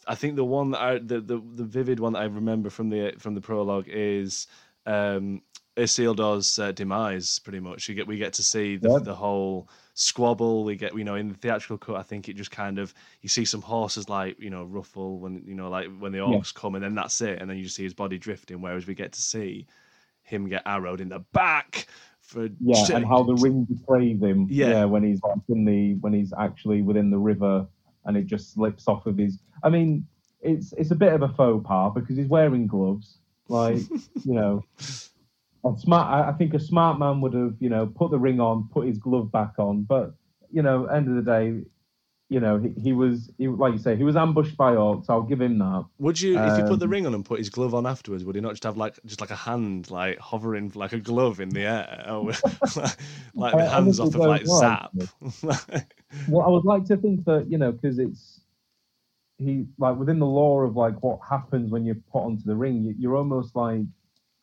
I 0.06 0.14
think 0.14 0.36
the 0.36 0.44
one 0.44 0.70
that 0.70 0.80
I, 0.80 0.98
the, 0.98 1.20
the 1.20 1.42
the 1.54 1.64
vivid 1.64 2.00
one 2.00 2.12
that 2.14 2.20
I 2.20 2.26
remember 2.26 2.70
from 2.70 2.90
the 2.90 3.14
from 3.18 3.34
the 3.34 3.40
prologue 3.40 3.86
is 3.88 4.46
um, 4.86 5.42
Isildur's 5.78 6.58
uh, 6.58 6.72
demise. 6.72 7.38
Pretty 7.38 7.60
much, 7.60 7.88
you 7.88 7.94
get 7.94 8.06
we 8.06 8.16
get 8.16 8.32
to 8.34 8.42
see 8.42 8.76
the, 8.76 8.90
Yeah. 8.90 8.98
the 8.98 9.14
whole 9.14 9.68
squabble. 9.94 10.64
We 10.64 10.76
get 10.76 10.96
you 10.96 11.04
know 11.04 11.14
in 11.14 11.28
the 11.28 11.34
theatrical 11.34 11.78
cut, 11.78 11.96
I 11.96 12.02
think 12.02 12.28
it 12.28 12.34
just 12.36 12.50
kind 12.50 12.78
of 12.78 12.92
you 13.22 13.28
see 13.28 13.44
some 13.44 13.62
horses 13.62 14.08
like 14.08 14.38
you 14.40 14.50
know 14.50 14.64
ruffle 14.64 15.18
when 15.18 15.42
you 15.46 15.54
know 15.54 15.68
like 15.70 15.86
when 15.98 16.12
the 16.12 16.18
orcs 16.18 16.52
come, 16.52 16.74
and 16.74 16.84
then 16.84 16.94
that's 16.94 17.20
it, 17.20 17.40
and 17.40 17.48
then 17.48 17.56
you 17.56 17.64
just 17.64 17.76
see 17.76 17.84
his 17.84 17.94
body 17.94 18.18
drifting. 18.18 18.60
Whereas 18.60 18.86
we 18.86 18.94
get 18.94 19.12
to 19.12 19.22
see 19.22 19.66
him 20.22 20.48
get 20.48 20.62
arrowed 20.66 21.00
in 21.00 21.08
the 21.08 21.20
back 21.32 21.86
for 22.20 22.48
Yeah, 22.60 22.84
and 22.94 23.06
how 23.06 23.22
the 23.22 23.34
ring 23.36 23.64
betrays 23.64 24.20
him. 24.20 24.46
Yeah. 24.50 24.84
when 24.84 25.02
he's 25.02 25.22
like 25.22 25.38
in 25.48 25.64
the 25.64 25.94
when 26.00 26.12
he's 26.12 26.32
actually 26.38 26.82
within 26.82 27.10
the 27.10 27.18
river 27.18 27.66
and 28.04 28.16
it 28.16 28.26
just 28.26 28.52
slips 28.52 28.88
off 28.88 29.06
of 29.06 29.16
his. 29.16 29.38
I 29.62 29.68
mean, 29.70 30.06
it's 30.40 30.72
it's 30.76 30.90
a 30.90 30.94
bit 30.94 31.12
of 31.12 31.22
a 31.22 31.28
faux 31.28 31.66
pas 31.66 31.92
because 31.94 32.16
he's 32.16 32.28
wearing 32.28 32.66
gloves. 32.66 33.18
Like 33.48 33.78
you 34.24 34.34
know, 34.34 34.62
a 35.64 35.78
smart. 35.78 36.26
I, 36.28 36.32
think 36.32 36.54
a 36.54 36.60
smart 36.60 36.98
man 36.98 37.20
would 37.20 37.34
have 37.34 37.54
you 37.60 37.68
know 37.68 37.86
put 37.86 38.10
the 38.10 38.18
ring 38.18 38.40
on, 38.40 38.68
put 38.72 38.86
his 38.86 38.98
glove 38.98 39.30
back 39.32 39.54
on. 39.58 39.82
But 39.82 40.14
you 40.50 40.62
know, 40.62 40.86
end 40.86 41.08
of 41.08 41.24
the 41.24 41.30
day, 41.30 41.62
you 42.30 42.40
know, 42.40 42.58
he, 42.58 42.74
he 42.80 42.92
was 42.92 43.30
he, 43.38 43.48
like 43.48 43.72
you 43.72 43.78
say, 43.78 43.96
he 43.96 44.04
was 44.04 44.16
ambushed 44.16 44.56
by 44.56 44.72
orcs. 44.72 45.06
I'll 45.08 45.22
give 45.22 45.40
him 45.40 45.58
that. 45.58 45.86
Would 45.98 46.20
you, 46.20 46.38
if 46.38 46.58
you 46.58 46.64
put 46.64 46.78
the 46.78 46.84
Um, 46.84 46.90
ring 46.90 47.06
on 47.06 47.14
and 47.14 47.24
put 47.24 47.38
his 47.38 47.48
glove 47.48 47.74
on 47.74 47.86
afterwards, 47.86 48.24
would 48.24 48.34
he 48.34 48.40
not 48.40 48.52
just 48.52 48.64
have 48.64 48.76
like 48.76 48.98
just 49.06 49.20
like 49.20 49.30
a 49.30 49.36
hand 49.36 49.90
like 49.90 50.18
hovering 50.18 50.70
like 50.74 50.92
a 50.92 51.00
glove 51.00 51.40
in 51.40 51.48
the 51.48 51.62
air, 51.62 52.04
oh, 52.08 52.24
like 53.34 53.56
the 53.56 53.68
hands 53.68 53.98
off 53.98 54.08
of 54.08 54.16
like 54.16 54.44
don't 54.44 54.58
Zap? 54.58 54.92
Well, 56.28 56.46
I 56.46 56.48
would 56.48 56.64
like 56.64 56.84
to 56.86 56.96
think 56.96 57.24
that 57.24 57.50
you 57.50 57.58
know 57.58 57.72
because 57.72 57.98
it's 57.98 58.40
he 59.38 59.66
like 59.78 59.96
within 59.96 60.18
the 60.18 60.26
lore 60.26 60.64
of 60.64 60.76
like 60.76 61.02
what 61.02 61.20
happens 61.28 61.70
when 61.70 61.84
you're 61.84 62.02
put 62.12 62.24
onto 62.24 62.44
the 62.44 62.56
ring, 62.56 62.84
you, 62.84 62.94
you're 62.98 63.16
almost 63.16 63.56
like 63.56 63.82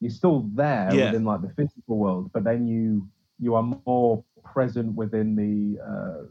you're 0.05 0.11
still 0.23 0.41
there 0.53 0.89
Yeah. 0.93 1.05
within 1.05 1.25
like 1.25 1.41
the 1.41 1.49
physical 1.49 1.97
world, 1.97 2.31
but 2.33 2.43
then 2.43 2.67
you 2.67 3.07
you 3.39 3.55
are 3.55 3.63
more 3.85 4.23
present 4.43 4.95
within 4.95 5.35
the 5.35 5.81
uh, 5.83 6.23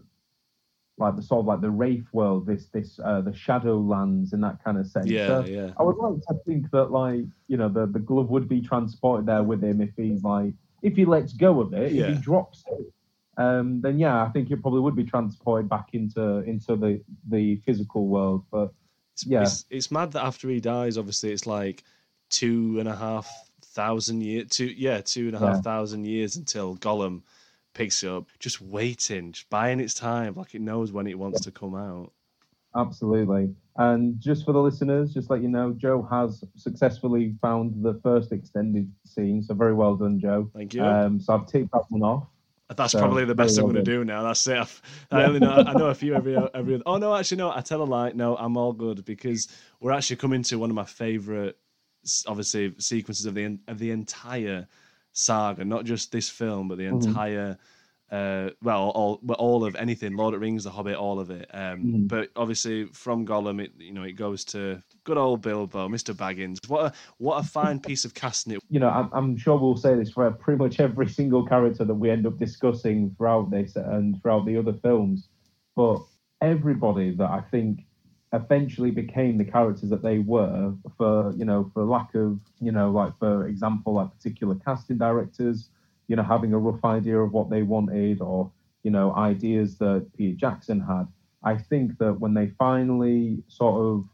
like 0.97 1.17
the 1.17 1.23
sort 1.23 1.41
of 1.41 1.47
like 1.47 1.61
the 1.61 1.71
wraith 1.71 2.07
world, 2.13 2.47
this 2.47 2.67
this 2.67 2.99
uh, 3.05 3.21
the 3.21 3.35
shadow 3.35 3.79
lands 3.79 4.33
in 4.33 4.41
that 4.41 4.63
kind 4.65 4.79
of 4.79 4.87
sense. 4.87 5.07
yeah, 5.09 5.27
So 5.27 5.45
yeah, 5.45 5.71
I 5.79 5.83
would 5.83 5.97
like 5.97 6.21
to 6.29 6.35
think 6.47 6.71
that 6.71 6.87
like 6.93 7.25
you 7.49 7.57
know 7.57 7.69
the 7.69 7.87
the 7.87 7.99
glove 7.99 8.31
would 8.31 8.49
be 8.49 8.61
transported 8.61 9.27
there 9.27 9.43
with 9.43 9.63
him 9.63 9.81
if 9.81 9.91
he's 9.97 10.23
like 10.23 10.55
if 10.83 10.95
he 10.97 11.05
lets 11.05 11.33
go 11.33 11.61
of 11.61 11.73
it, 11.75 11.93
if 11.93 12.07
he 12.15 12.15
drops 12.21 12.63
it, 12.71 12.93
um, 13.37 13.81
then 13.81 13.99
yeah, 13.99 14.23
I 14.23 14.29
think 14.29 14.51
it 14.51 14.61
probably 14.63 14.81
would 14.81 14.95
be 14.97 15.05
transported 15.05 15.69
back 15.69 15.89
into 15.93 16.39
into 16.41 16.77
the 16.77 17.03
the 17.29 17.57
physical 17.67 18.07
world. 18.07 18.45
But 18.51 18.73
yeah. 19.27 19.43
it's, 19.43 19.65
it's 19.71 19.91
mad 19.91 20.13
that 20.13 20.25
after 20.25 20.49
he 20.49 20.61
dies, 20.61 20.97
obviously 20.99 21.33
it's 21.33 21.47
like 21.47 21.83
two 22.31 22.79
and 22.79 22.89
a 22.89 22.95
half 22.97 23.44
thousand 23.75 24.23
years, 24.23 24.49
two 24.51 24.67
yeah, 24.67 25.01
two 25.01 25.27
and 25.27 25.37
a 25.37 25.39
half 25.39 25.57
Yeah. 25.57 25.61
thousand 25.63 26.05
years 26.07 26.37
until 26.37 26.77
Gollum 26.77 27.23
picks 27.75 28.03
it 28.05 28.11
up, 28.11 28.27
just 28.39 28.61
waiting, 28.61 29.33
just 29.33 29.51
buying 29.51 29.81
its 29.81 29.95
time, 29.95 30.35
like 30.35 30.55
it 30.55 30.61
knows 30.61 30.93
when 30.93 31.07
it 31.07 31.19
wants 31.19 31.41
to 31.43 31.51
come 31.51 31.75
out. 31.75 32.13
absolutely, 32.77 33.55
and 33.77 34.21
just 34.21 34.45
for 34.45 34.53
the 34.53 34.61
listeners, 34.61 35.13
just 35.13 35.31
let 35.31 35.43
you 35.43 35.49
know, 35.49 35.73
Joe 35.73 36.03
has 36.11 36.45
successfully 36.57 37.35
found 37.41 37.83
the 37.83 37.95
first 38.03 38.33
extended 38.33 38.91
scene. 39.05 39.43
So 39.43 39.55
very 39.55 39.75
well 39.75 39.97
done, 39.97 40.19
Joe. 40.21 40.51
Thank 40.55 40.75
you. 40.75 40.83
Um, 40.85 41.21
so 41.21 41.35
I've 41.35 41.47
ticked 41.47 41.71
that 41.73 41.85
one 41.89 42.03
off. 42.03 42.27
That's 42.75 42.93
So, 42.93 42.99
probably 42.99 43.25
the 43.25 43.35
best 43.35 43.59
I'm 43.59 43.65
going 43.65 43.75
to 43.77 43.83
do 43.83 44.05
now. 44.05 44.23
That's 44.23 44.47
it. 44.47 44.57
I've, 44.57 44.83
I 45.11 45.25
only 45.25 45.39
know 45.39 45.53
I 45.53 45.75
know 45.75 45.87
a 45.89 45.95
few 45.95 46.15
every 46.15 46.37
every. 46.55 46.81
Oh 46.87 46.97
no, 46.97 47.15
actually 47.15 47.37
no. 47.39 47.51
I 47.51 47.61
tell 47.61 47.83
a 47.83 47.85
lie. 47.85 48.13
No, 48.13 48.37
I'm 48.37 48.57
all 48.57 48.73
good 48.73 49.05
because 49.05 49.49
we're 49.81 49.93
actually 49.93 50.17
coming 50.17 50.43
to 50.45 50.57
one 50.59 50.71
of 50.71 50.77
my 50.77 50.85
favorite, 50.85 51.59
obviously 52.27 52.75
sequences 52.79 53.27
of 53.27 53.35
the 53.35 53.59
of 53.69 53.79
the 53.79 53.91
entire 53.91 54.67
saga, 55.13 55.65
not 55.65 55.85
just 55.85 56.13
this 56.13 56.29
film, 56.29 56.69
but 56.69 56.79
the 56.79 56.85
Mhm. 56.85 57.07
entire. 57.07 57.59
Uh, 58.11 58.51
well, 58.63 58.91
all 58.91 59.21
all 59.39 59.65
of 59.65 59.75
anything, 59.77 60.15
Lord 60.15 60.35
of 60.35 60.41
the 60.41 60.45
Rings, 60.47 60.63
The 60.63 60.71
Hobbit, 60.71 60.95
all 60.95 61.19
of 61.19 61.31
it. 61.31 61.49
Um, 61.53 61.83
Mhm. 61.85 62.09
But 62.09 62.31
obviously, 62.37 62.85
from 62.87 63.27
Gollum, 63.27 63.61
it 63.65 63.73
you 63.79 63.93
know 63.93 64.03
it 64.05 64.13
goes 64.13 64.45
to 64.47 64.81
good 65.05 65.17
old 65.17 65.41
Bilbo, 65.41 65.89
Mr. 65.89 66.15
Baggins. 66.15 66.59
What 66.69 66.93
a 66.93 66.97
what 67.19 67.39
a 67.39 67.43
fine 67.43 67.81
piece 67.91 68.05
of 68.05 68.15
casting 68.15 68.53
it 68.53 68.61
you 68.69 68.79
know, 68.79 68.89
I'm, 68.91 69.09
I'm 69.13 69.37
sure 69.37 69.59
we'll 69.59 69.77
say 69.77 69.95
this 69.97 70.11
for 70.11 70.31
pretty 70.31 70.59
much 70.63 70.81
every 70.81 71.09
single 71.21 71.45
character 71.47 71.85
that 71.85 71.95
we 71.95 72.11
end 72.11 72.27
up 72.27 72.39
discussing 72.39 73.15
throughout 73.17 73.51
this 73.51 73.75
and 73.75 74.21
throughout 74.21 74.45
the 74.47 74.57
other 74.59 74.75
films. 74.75 75.29
But 75.75 76.01
everybody 76.41 77.11
that 77.17 77.31
I 77.31 77.41
think 77.41 77.85
eventually 78.35 78.91
became 78.91 79.39
the 79.39 79.45
characters 79.45 79.89
that 79.91 80.03
they 80.03 80.19
were 80.19 80.75
for, 80.99 81.33
you 81.37 81.45
know, 81.45 81.71
for 81.73 81.85
lack 81.85 82.15
of, 82.15 82.39
you 82.61 82.73
know, 82.73 82.91
like 82.91 83.17
for 83.19 83.47
example, 83.47 83.95
like 83.95 84.11
particular 84.11 84.57
casting 84.57 84.99
directors, 84.99 85.71
you 86.09 86.17
know, 86.17 86.23
having 86.23 86.53
a 86.53 86.59
rough 86.59 86.85
idea 86.85 87.19
of 87.19 87.33
what 87.33 87.49
they 87.49 87.63
wanted 87.63 88.21
or, 88.21 88.51
you 88.83 88.91
know, 88.91 89.15
ideas 89.15 89.79
that 89.79 90.07
Peter 90.17 90.37
Jackson 90.37 90.81
had. 90.81 91.07
I 91.45 91.57
think 91.57 91.99
that 91.99 92.19
when 92.19 92.35
they 92.35 92.49
finally 92.59 93.43
sort 93.49 93.81
of 93.81 94.05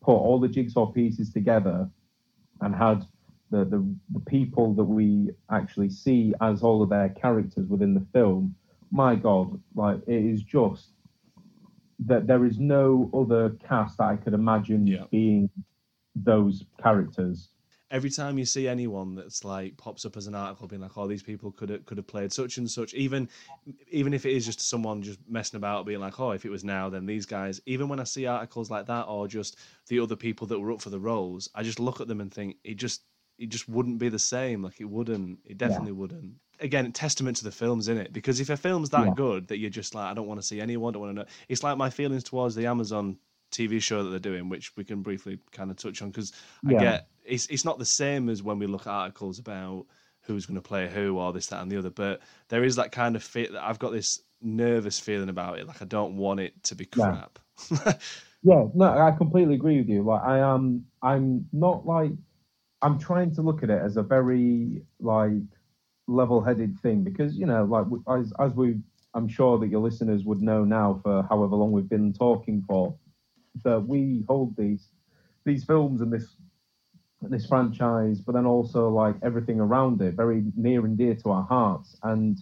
put 0.00 0.14
all 0.14 0.38
the 0.38 0.48
jigsaw 0.48 0.86
pieces 0.86 1.32
together 1.32 1.90
and 2.60 2.74
had 2.74 3.04
the, 3.50 3.64
the 3.64 3.96
the 4.12 4.20
people 4.20 4.74
that 4.74 4.84
we 4.84 5.30
actually 5.50 5.90
see 5.90 6.34
as 6.40 6.62
all 6.62 6.82
of 6.82 6.90
their 6.90 7.08
characters 7.10 7.66
within 7.68 7.94
the 7.94 8.06
film, 8.12 8.54
my 8.90 9.16
God, 9.16 9.60
like 9.74 9.98
it 10.06 10.24
is 10.24 10.42
just 10.42 10.90
that 12.00 12.26
there 12.26 12.44
is 12.44 12.58
no 12.58 13.10
other 13.14 13.50
cast 13.66 13.98
that 13.98 14.04
I 14.04 14.16
could 14.16 14.34
imagine 14.34 14.86
Yeah. 14.86 15.04
being 15.10 15.50
those 16.14 16.64
characters. 16.82 17.50
every 17.92 18.10
time 18.10 18.36
you 18.36 18.44
see 18.44 18.66
anyone 18.66 19.14
that's 19.14 19.44
like 19.44 19.76
pops 19.76 20.04
up 20.04 20.16
as 20.16 20.26
an 20.26 20.34
article 20.34 20.66
being 20.66 20.82
like, 20.82 20.98
"Oh, 20.98 21.06
these 21.06 21.22
people 21.22 21.52
could 21.52 21.68
have 21.68 21.86
could 21.86 21.98
have 21.98 22.06
played 22.08 22.32
such 22.32 22.58
and 22.58 22.68
such," 22.68 22.94
even 22.94 23.28
even 23.90 24.12
if 24.12 24.26
it 24.26 24.32
is 24.32 24.44
just 24.44 24.60
someone 24.60 25.02
just 25.02 25.20
messing 25.28 25.56
about, 25.58 25.86
being 25.86 26.00
like, 26.00 26.18
"Oh, 26.18 26.32
if 26.32 26.44
it 26.44 26.50
was 26.50 26.64
now, 26.64 26.88
then 26.90 27.06
these 27.06 27.26
guys." 27.26 27.60
Even 27.66 27.88
when 27.88 28.00
I 28.00 28.04
see 28.04 28.26
articles 28.26 28.70
like 28.70 28.86
that, 28.86 29.04
or 29.04 29.28
just 29.28 29.56
the 29.88 30.00
other 30.00 30.16
people 30.16 30.46
that 30.48 30.58
were 30.58 30.72
up 30.72 30.82
for 30.82 30.90
the 30.90 30.98
roles, 30.98 31.48
I 31.54 31.62
just 31.62 31.78
look 31.78 32.00
at 32.00 32.08
them 32.08 32.20
and 32.20 32.32
think 32.34 32.56
it 32.64 32.74
just 32.74 33.04
it 33.38 33.50
just 33.50 33.68
wouldn't 33.68 33.98
be 33.98 34.08
the 34.08 34.18
same. 34.18 34.62
Like 34.64 34.80
it 34.80 34.90
wouldn't. 34.90 35.38
It 35.44 35.56
definitely 35.58 35.92
yeah. 35.92 35.98
wouldn't. 35.98 36.34
Again, 36.60 36.90
testament 36.92 37.36
to 37.38 37.44
the 37.44 37.50
films 37.50 37.88
in 37.88 37.98
it 37.98 38.12
because 38.12 38.40
if 38.40 38.48
a 38.50 38.56
film's 38.56 38.90
that 38.90 39.06
yeah. 39.06 39.12
good 39.14 39.48
that 39.48 39.58
you're 39.58 39.70
just 39.70 39.94
like, 39.94 40.10
I 40.10 40.14
don't 40.14 40.26
want 40.26 40.40
to 40.40 40.46
see 40.46 40.60
anyone, 40.60 40.92
don't 40.92 41.02
want 41.02 41.16
to 41.16 41.22
know. 41.22 41.28
It's 41.48 41.62
like 41.62 41.76
my 41.76 41.90
feelings 41.90 42.24
towards 42.24 42.54
the 42.54 42.66
Amazon 42.66 43.18
TV 43.52 43.80
show 43.80 44.02
that 44.02 44.10
they're 44.10 44.18
doing, 44.18 44.48
which 44.48 44.76
we 44.76 44.84
can 44.84 45.02
briefly 45.02 45.38
kind 45.52 45.70
of 45.70 45.76
touch 45.76 46.02
on 46.02 46.10
because 46.10 46.32
yeah. 46.62 46.78
I 46.78 46.80
get 46.80 47.08
it's 47.24 47.46
it's 47.46 47.64
not 47.64 47.78
the 47.78 47.84
same 47.84 48.28
as 48.28 48.42
when 48.42 48.58
we 48.58 48.66
look 48.66 48.82
at 48.82 48.92
articles 48.92 49.38
about 49.38 49.86
who's 50.22 50.46
going 50.46 50.56
to 50.56 50.62
play 50.62 50.88
who 50.88 51.18
or 51.18 51.32
this 51.32 51.46
that 51.48 51.62
and 51.62 51.70
the 51.70 51.76
other, 51.76 51.90
but 51.90 52.20
there 52.48 52.64
is 52.64 52.76
that 52.76 52.92
kind 52.92 53.16
of 53.16 53.22
fit 53.22 53.52
that 53.52 53.62
I've 53.62 53.78
got 53.78 53.92
this 53.92 54.20
nervous 54.42 54.98
feeling 54.98 55.28
about 55.28 55.58
it, 55.58 55.66
like 55.66 55.82
I 55.82 55.84
don't 55.84 56.16
want 56.16 56.40
it 56.40 56.62
to 56.64 56.74
be 56.74 56.84
crap. 56.84 57.38
Yeah, 57.70 57.92
yeah 58.42 58.64
no, 58.74 58.86
I 58.86 59.12
completely 59.12 59.54
agree 59.54 59.78
with 59.78 59.88
you. 59.88 60.02
Like 60.02 60.22
I 60.22 60.38
am, 60.38 60.84
I'm 61.02 61.46
not 61.52 61.86
like 61.86 62.12
I'm 62.82 62.98
trying 62.98 63.34
to 63.36 63.42
look 63.42 63.62
at 63.62 63.70
it 63.70 63.80
as 63.82 63.96
a 63.96 64.02
very 64.02 64.82
like 65.00 65.42
level-headed 66.06 66.78
thing 66.80 67.02
because 67.02 67.36
you 67.36 67.46
know, 67.46 67.64
like 67.64 67.86
as 68.18 68.32
as 68.38 68.52
we, 68.52 68.76
I'm 69.14 69.28
sure 69.28 69.58
that 69.58 69.68
your 69.68 69.80
listeners 69.80 70.24
would 70.24 70.42
know 70.42 70.64
now 70.64 71.00
for 71.02 71.26
however 71.28 71.56
long 71.56 71.72
we've 71.72 71.88
been 71.88 72.12
talking 72.12 72.62
for 72.66 72.96
that 73.64 73.80
we 73.80 74.24
hold 74.28 74.56
these 74.56 74.88
these 75.44 75.64
films 75.64 76.00
and 76.00 76.12
this 76.12 76.36
this 77.22 77.46
franchise, 77.46 78.20
but 78.20 78.32
then 78.32 78.46
also 78.46 78.88
like 78.88 79.16
everything 79.22 79.60
around 79.60 80.00
it, 80.02 80.14
very 80.14 80.44
near 80.54 80.84
and 80.84 80.98
dear 80.98 81.14
to 81.14 81.30
our 81.30 81.44
hearts. 81.44 81.96
And 82.02 82.38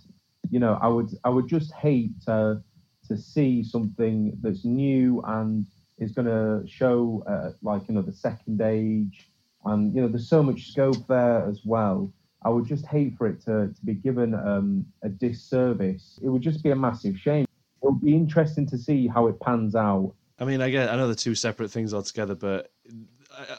you 0.51 0.59
know, 0.59 0.79
I 0.81 0.89
would 0.89 1.11
I 1.25 1.29
would 1.29 1.49
just 1.49 1.73
hate 1.73 2.21
to 2.27 2.63
to 3.09 3.17
see 3.17 3.63
something 3.63 4.37
that's 4.41 4.65
new 4.65 5.23
and 5.27 5.67
is 5.99 6.13
going 6.13 6.27
to 6.27 6.67
show 6.69 7.23
uh, 7.27 7.51
like 7.63 7.89
you 7.89 7.95
know 7.95 8.03
the 8.03 8.13
second 8.13 8.61
age, 8.61 9.31
and 9.65 9.95
you 9.95 10.01
know 10.01 10.09
there's 10.09 10.29
so 10.29 10.43
much 10.43 10.73
scope 10.73 11.07
there 11.09 11.47
as 11.49 11.61
well. 11.65 12.13
I 12.45 12.51
would 12.51 12.67
just 12.67 12.87
hate 12.87 13.17
for 13.17 13.27
it 13.27 13.41
to, 13.43 13.69
to 13.69 13.85
be 13.85 13.95
given 13.95 14.35
um, 14.35 14.87
a 15.03 15.09
disservice. 15.09 16.19
It 16.23 16.29
would 16.29 16.43
just 16.43 16.63
be 16.63 16.71
a 16.71 16.77
massive 16.77 17.19
shame. 17.19 17.45
It 17.83 17.87
would 17.87 18.01
be 18.01 18.15
interesting 18.15 18.67
to 18.69 18.79
see 18.79 19.07
how 19.07 19.27
it 19.29 19.41
pans 19.41 19.75
out 19.75 20.15
I 20.39 20.45
mean, 20.45 20.61
I 20.61 20.71
get 20.71 20.91
I 20.91 20.97
know 20.97 21.07
they're 21.07 21.15
two 21.15 21.35
separate 21.35 21.71
things 21.71 21.95
altogether, 21.95 22.35
but 22.35 22.73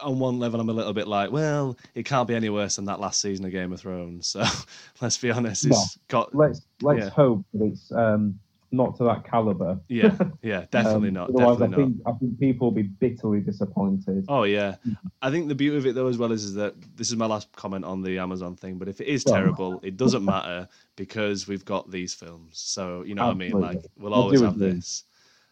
on 0.02 0.19
one 0.19 0.39
level, 0.39 0.60
I'm 0.60 0.69
a 0.69 0.74
little 0.74 0.93
bit 0.93 1.08
like, 1.08 1.32
well, 1.32 1.78
it 1.93 2.04
can't 2.04 2.28
be 2.28 2.36
any 2.36 2.50
worse 2.50 2.76
than 2.76 2.86
that 2.86 3.00
last 3.00 3.21
season 3.21 3.45
of 3.45 3.52
Game 3.52 3.71
of 3.71 3.80
Thrones. 3.80 4.28
So 4.28 4.43
let's 5.02 5.17
be 5.17 5.32
honest, 5.32 5.65
it's 5.65 5.98
got. 6.08 6.36
Let's 6.36 6.62
let's 6.82 7.06
yeah. 7.06 7.10
hope 7.10 7.45
that 7.54 7.65
it's 7.65 7.91
um, 7.93 8.39
not 8.75 8.95
to 8.97 9.03
that 9.05 9.23
caliber. 9.23 9.79
Yeah, 9.88 10.15
yeah, 10.41 10.65
definitely 10.71 11.09
um, 11.09 11.13
not. 11.13 11.33
Definitely 11.35 11.65
I 11.65 11.77
think, 11.77 12.05
not. 12.05 12.15
I 12.15 12.17
think 12.17 12.39
people 12.39 12.67
will 12.67 12.75
be 12.75 12.83
bitterly 12.83 13.39
disappointed. 13.39 14.25
Oh 14.27 14.43
yeah, 14.43 14.75
I 15.21 15.31
think 15.31 15.47
the 15.47 15.55
beauty 15.55 15.77
of 15.77 15.85
it 15.85 15.95
though 15.95 16.07
as 16.07 16.17
well 16.17 16.31
is, 16.31 16.43
is 16.43 16.53
that 16.55 16.75
this 16.95 17.09
is 17.09 17.15
my 17.15 17.25
last 17.25 17.51
comment 17.53 17.85
on 17.85 18.01
the 18.01 18.19
Amazon 18.19 18.55
thing. 18.55 18.77
But 18.77 18.88
if 18.88 19.01
it 19.01 19.07
is 19.07 19.23
terrible, 19.23 19.79
it 19.83 19.97
doesn't 19.97 20.23
matter 20.23 20.67
because 20.95 21.47
we've 21.47 21.65
got 21.65 21.89
these 21.89 22.13
films. 22.13 22.59
So 22.59 23.03
you 23.03 23.15
know 23.15 23.29
Absolutely. 23.29 23.53
what 23.53 23.63
I 23.63 23.67
mean. 23.67 23.75
Like 23.75 23.91
we'll, 23.97 24.11
we'll 24.11 24.19
always 24.21 24.41
have 24.41 24.57
this. 24.57 25.03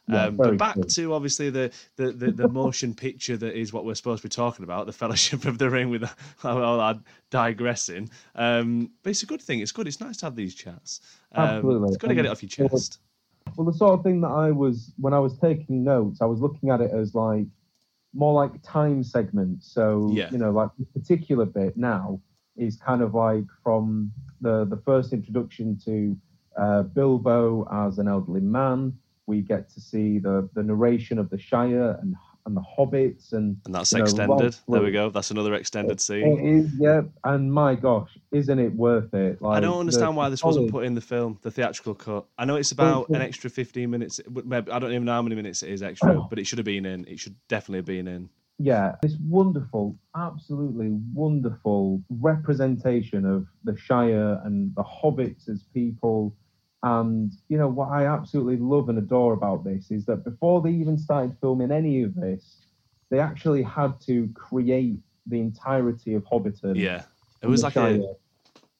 Yeah, 0.09 0.25
um, 0.25 0.35
but 0.35 0.57
back 0.57 0.75
to 0.75 1.13
obviously 1.13 1.49
the, 1.49 1.71
the, 1.95 2.11
the, 2.11 2.31
the, 2.31 2.47
motion 2.49 2.93
picture 2.93 3.37
that 3.37 3.57
is 3.57 3.71
what 3.71 3.85
we're 3.85 3.95
supposed 3.95 4.21
to 4.21 4.27
be 4.27 4.33
talking 4.33 4.63
about, 4.63 4.85
the 4.85 4.91
Fellowship 4.91 5.45
of 5.45 5.57
the 5.57 5.69
Ring. 5.69 5.89
With 5.89 6.03
all 6.43 6.77
that 6.77 6.99
digressing, 7.29 8.09
um, 8.35 8.91
but 9.01 9.11
it's 9.11 9.23
a 9.23 9.25
good 9.25 9.41
thing. 9.41 9.61
It's 9.61 9.71
good. 9.71 9.87
It's 9.87 10.01
nice 10.01 10.17
to 10.17 10.25
have 10.25 10.35
these 10.35 10.55
chats. 10.55 10.99
Um, 11.31 11.45
Absolutely, 11.45 11.87
it's 11.87 11.97
got 11.97 12.09
to 12.09 12.15
get 12.15 12.25
it 12.25 12.31
off 12.31 12.43
your 12.43 12.49
chest. 12.49 12.99
Well, 13.55 13.65
the 13.65 13.77
sort 13.77 13.97
of 13.97 14.03
thing 14.03 14.21
that 14.21 14.29
I 14.29 14.51
was 14.51 14.93
when 14.97 15.13
I 15.13 15.19
was 15.19 15.37
taking 15.37 15.83
notes, 15.83 16.21
I 16.21 16.25
was 16.25 16.39
looking 16.39 16.69
at 16.69 16.81
it 16.81 16.91
as 16.91 17.15
like 17.15 17.45
more 18.13 18.33
like 18.33 18.61
time 18.63 19.03
segments. 19.03 19.73
So 19.73 20.11
yeah. 20.13 20.29
you 20.31 20.37
know, 20.37 20.51
like 20.51 20.69
the 20.77 20.85
particular 20.99 21.45
bit 21.45 21.77
now 21.77 22.19
is 22.55 22.77
kind 22.77 23.01
of 23.01 23.13
like 23.13 23.45
from 23.63 24.11
the 24.41 24.65
the 24.65 24.81
first 24.85 25.13
introduction 25.13 25.77
to 25.85 26.17
uh, 26.57 26.83
Bilbo 26.83 27.67
as 27.71 27.97
an 27.97 28.07
elderly 28.07 28.41
man 28.41 28.93
we 29.25 29.41
get 29.41 29.69
to 29.69 29.81
see 29.81 30.19
the 30.19 30.49
the 30.53 30.63
narration 30.63 31.17
of 31.19 31.29
the 31.29 31.37
Shire 31.37 31.97
and 32.01 32.15
and 32.45 32.55
the 32.57 32.63
hobbits 32.77 33.33
and 33.33 33.57
and 33.65 33.75
that's 33.75 33.93
extended. 33.93 34.55
Know, 34.67 34.73
there 34.73 34.83
we 34.83 34.91
go. 34.91 35.09
That's 35.09 35.31
another 35.31 35.53
extended 35.53 36.01
scene. 36.01 36.39
It 36.39 36.45
is, 36.45 36.71
yeah. 36.77 37.01
And 37.23 37.51
my 37.53 37.75
gosh, 37.75 38.09
isn't 38.31 38.59
it 38.59 38.73
worth 38.73 39.13
it? 39.13 39.41
Like, 39.41 39.57
I 39.57 39.59
don't 39.59 39.79
understand 39.79 40.15
why 40.15 40.29
this 40.29 40.43
wasn't 40.43 40.71
put 40.71 40.85
in 40.85 40.93
the 40.95 41.01
film, 41.01 41.39
the 41.41 41.51
theatrical 41.51 41.95
cut. 41.95 42.25
I 42.37 42.45
know 42.45 42.55
it's 42.55 42.71
about 42.71 43.09
an 43.09 43.21
extra 43.21 43.49
fifteen 43.49 43.89
minutes. 43.91 44.19
I 44.27 44.61
don't 44.61 44.91
even 44.91 45.05
know 45.05 45.13
how 45.13 45.21
many 45.21 45.35
minutes 45.35 45.63
it 45.63 45.69
is 45.69 45.83
extra, 45.83 46.19
oh. 46.19 46.27
but 46.29 46.39
it 46.39 46.47
should 46.47 46.59
have 46.59 46.65
been 46.65 46.85
in. 46.85 47.05
It 47.07 47.19
should 47.19 47.35
definitely 47.47 47.79
have 47.79 47.85
been 47.85 48.07
in. 48.07 48.29
Yeah, 48.59 48.95
this 49.01 49.17
wonderful, 49.27 49.97
absolutely 50.15 50.91
wonderful 51.13 52.03
representation 52.21 53.25
of 53.25 53.47
the 53.63 53.75
Shire 53.75 54.39
and 54.45 54.73
the 54.75 54.83
hobbits 54.83 55.49
as 55.49 55.63
people 55.73 56.35
and 56.83 57.31
you 57.47 57.57
know 57.57 57.69
what 57.69 57.89
I 57.89 58.05
absolutely 58.05 58.57
love 58.57 58.89
and 58.89 58.97
adore 58.97 59.33
about 59.33 59.63
this 59.63 59.89
is 59.89 60.05
that 60.05 60.25
before 60.25 60.61
they 60.61 60.71
even 60.71 60.97
started 60.97 61.35
filming 61.39 61.71
any 61.71 62.03
of 62.03 62.13
this, 62.13 62.57
they 63.09 63.19
actually 63.19 63.63
had 63.63 63.99
to 64.01 64.27
create 64.35 64.99
the 65.25 65.39
entirety 65.39 66.13
of 66.13 66.25
Hobbiton. 66.25 66.75
Yeah, 66.75 67.03
it 67.41 67.47
was 67.47 67.63
like 67.63 67.77
a, 67.77 68.01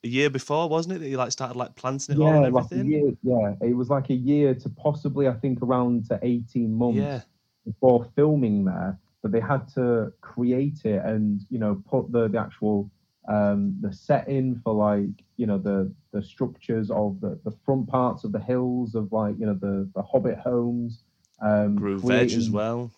a, 0.03 0.07
year 0.07 0.29
before, 0.29 0.67
wasn't 0.67 0.95
it? 0.95 0.99
That 0.99 1.07
you 1.07 1.15
like 1.15 1.31
started 1.31 1.57
like 1.57 1.75
planting 1.75 2.17
it 2.17 2.19
yeah, 2.19 2.25
all 2.25 2.43
and 2.43 2.45
everything. 2.45 2.79
Like 2.79 2.87
year, 2.89 3.13
yeah, 3.23 3.67
it 3.69 3.73
was 3.73 3.89
like 3.89 4.09
a 4.09 4.15
year 4.15 4.53
to 4.53 4.69
possibly 4.69 5.29
I 5.29 5.33
think 5.33 5.61
around 5.61 6.09
to 6.09 6.19
eighteen 6.23 6.73
months 6.73 6.97
yeah. 6.97 7.21
before 7.65 8.05
filming 8.17 8.65
there. 8.65 8.99
But 9.21 9.31
they 9.31 9.39
had 9.39 9.69
to 9.75 10.11
create 10.19 10.83
it 10.83 11.01
and 11.05 11.39
you 11.49 11.57
know 11.57 11.81
put 11.89 12.11
the 12.11 12.27
the 12.27 12.37
actual 12.37 12.91
um, 13.27 13.77
the 13.81 13.93
setting 13.93 14.59
for 14.63 14.73
like 14.73 15.23
you 15.37 15.45
know 15.45 15.57
the 15.57 15.91
the 16.11 16.21
structures 16.21 16.91
of 16.91 17.19
the, 17.21 17.39
the 17.43 17.55
front 17.65 17.87
parts 17.87 18.23
of 18.23 18.31
the 18.31 18.39
hills 18.39 18.95
of 18.95 19.11
like 19.11 19.35
you 19.39 19.45
know 19.45 19.53
the 19.53 19.89
the 19.95 20.01
hobbit 20.01 20.37
homes 20.37 21.03
um 21.41 21.75
grew 21.75 21.99
veg 21.99 22.31
as 22.31 22.49
well. 22.49 22.91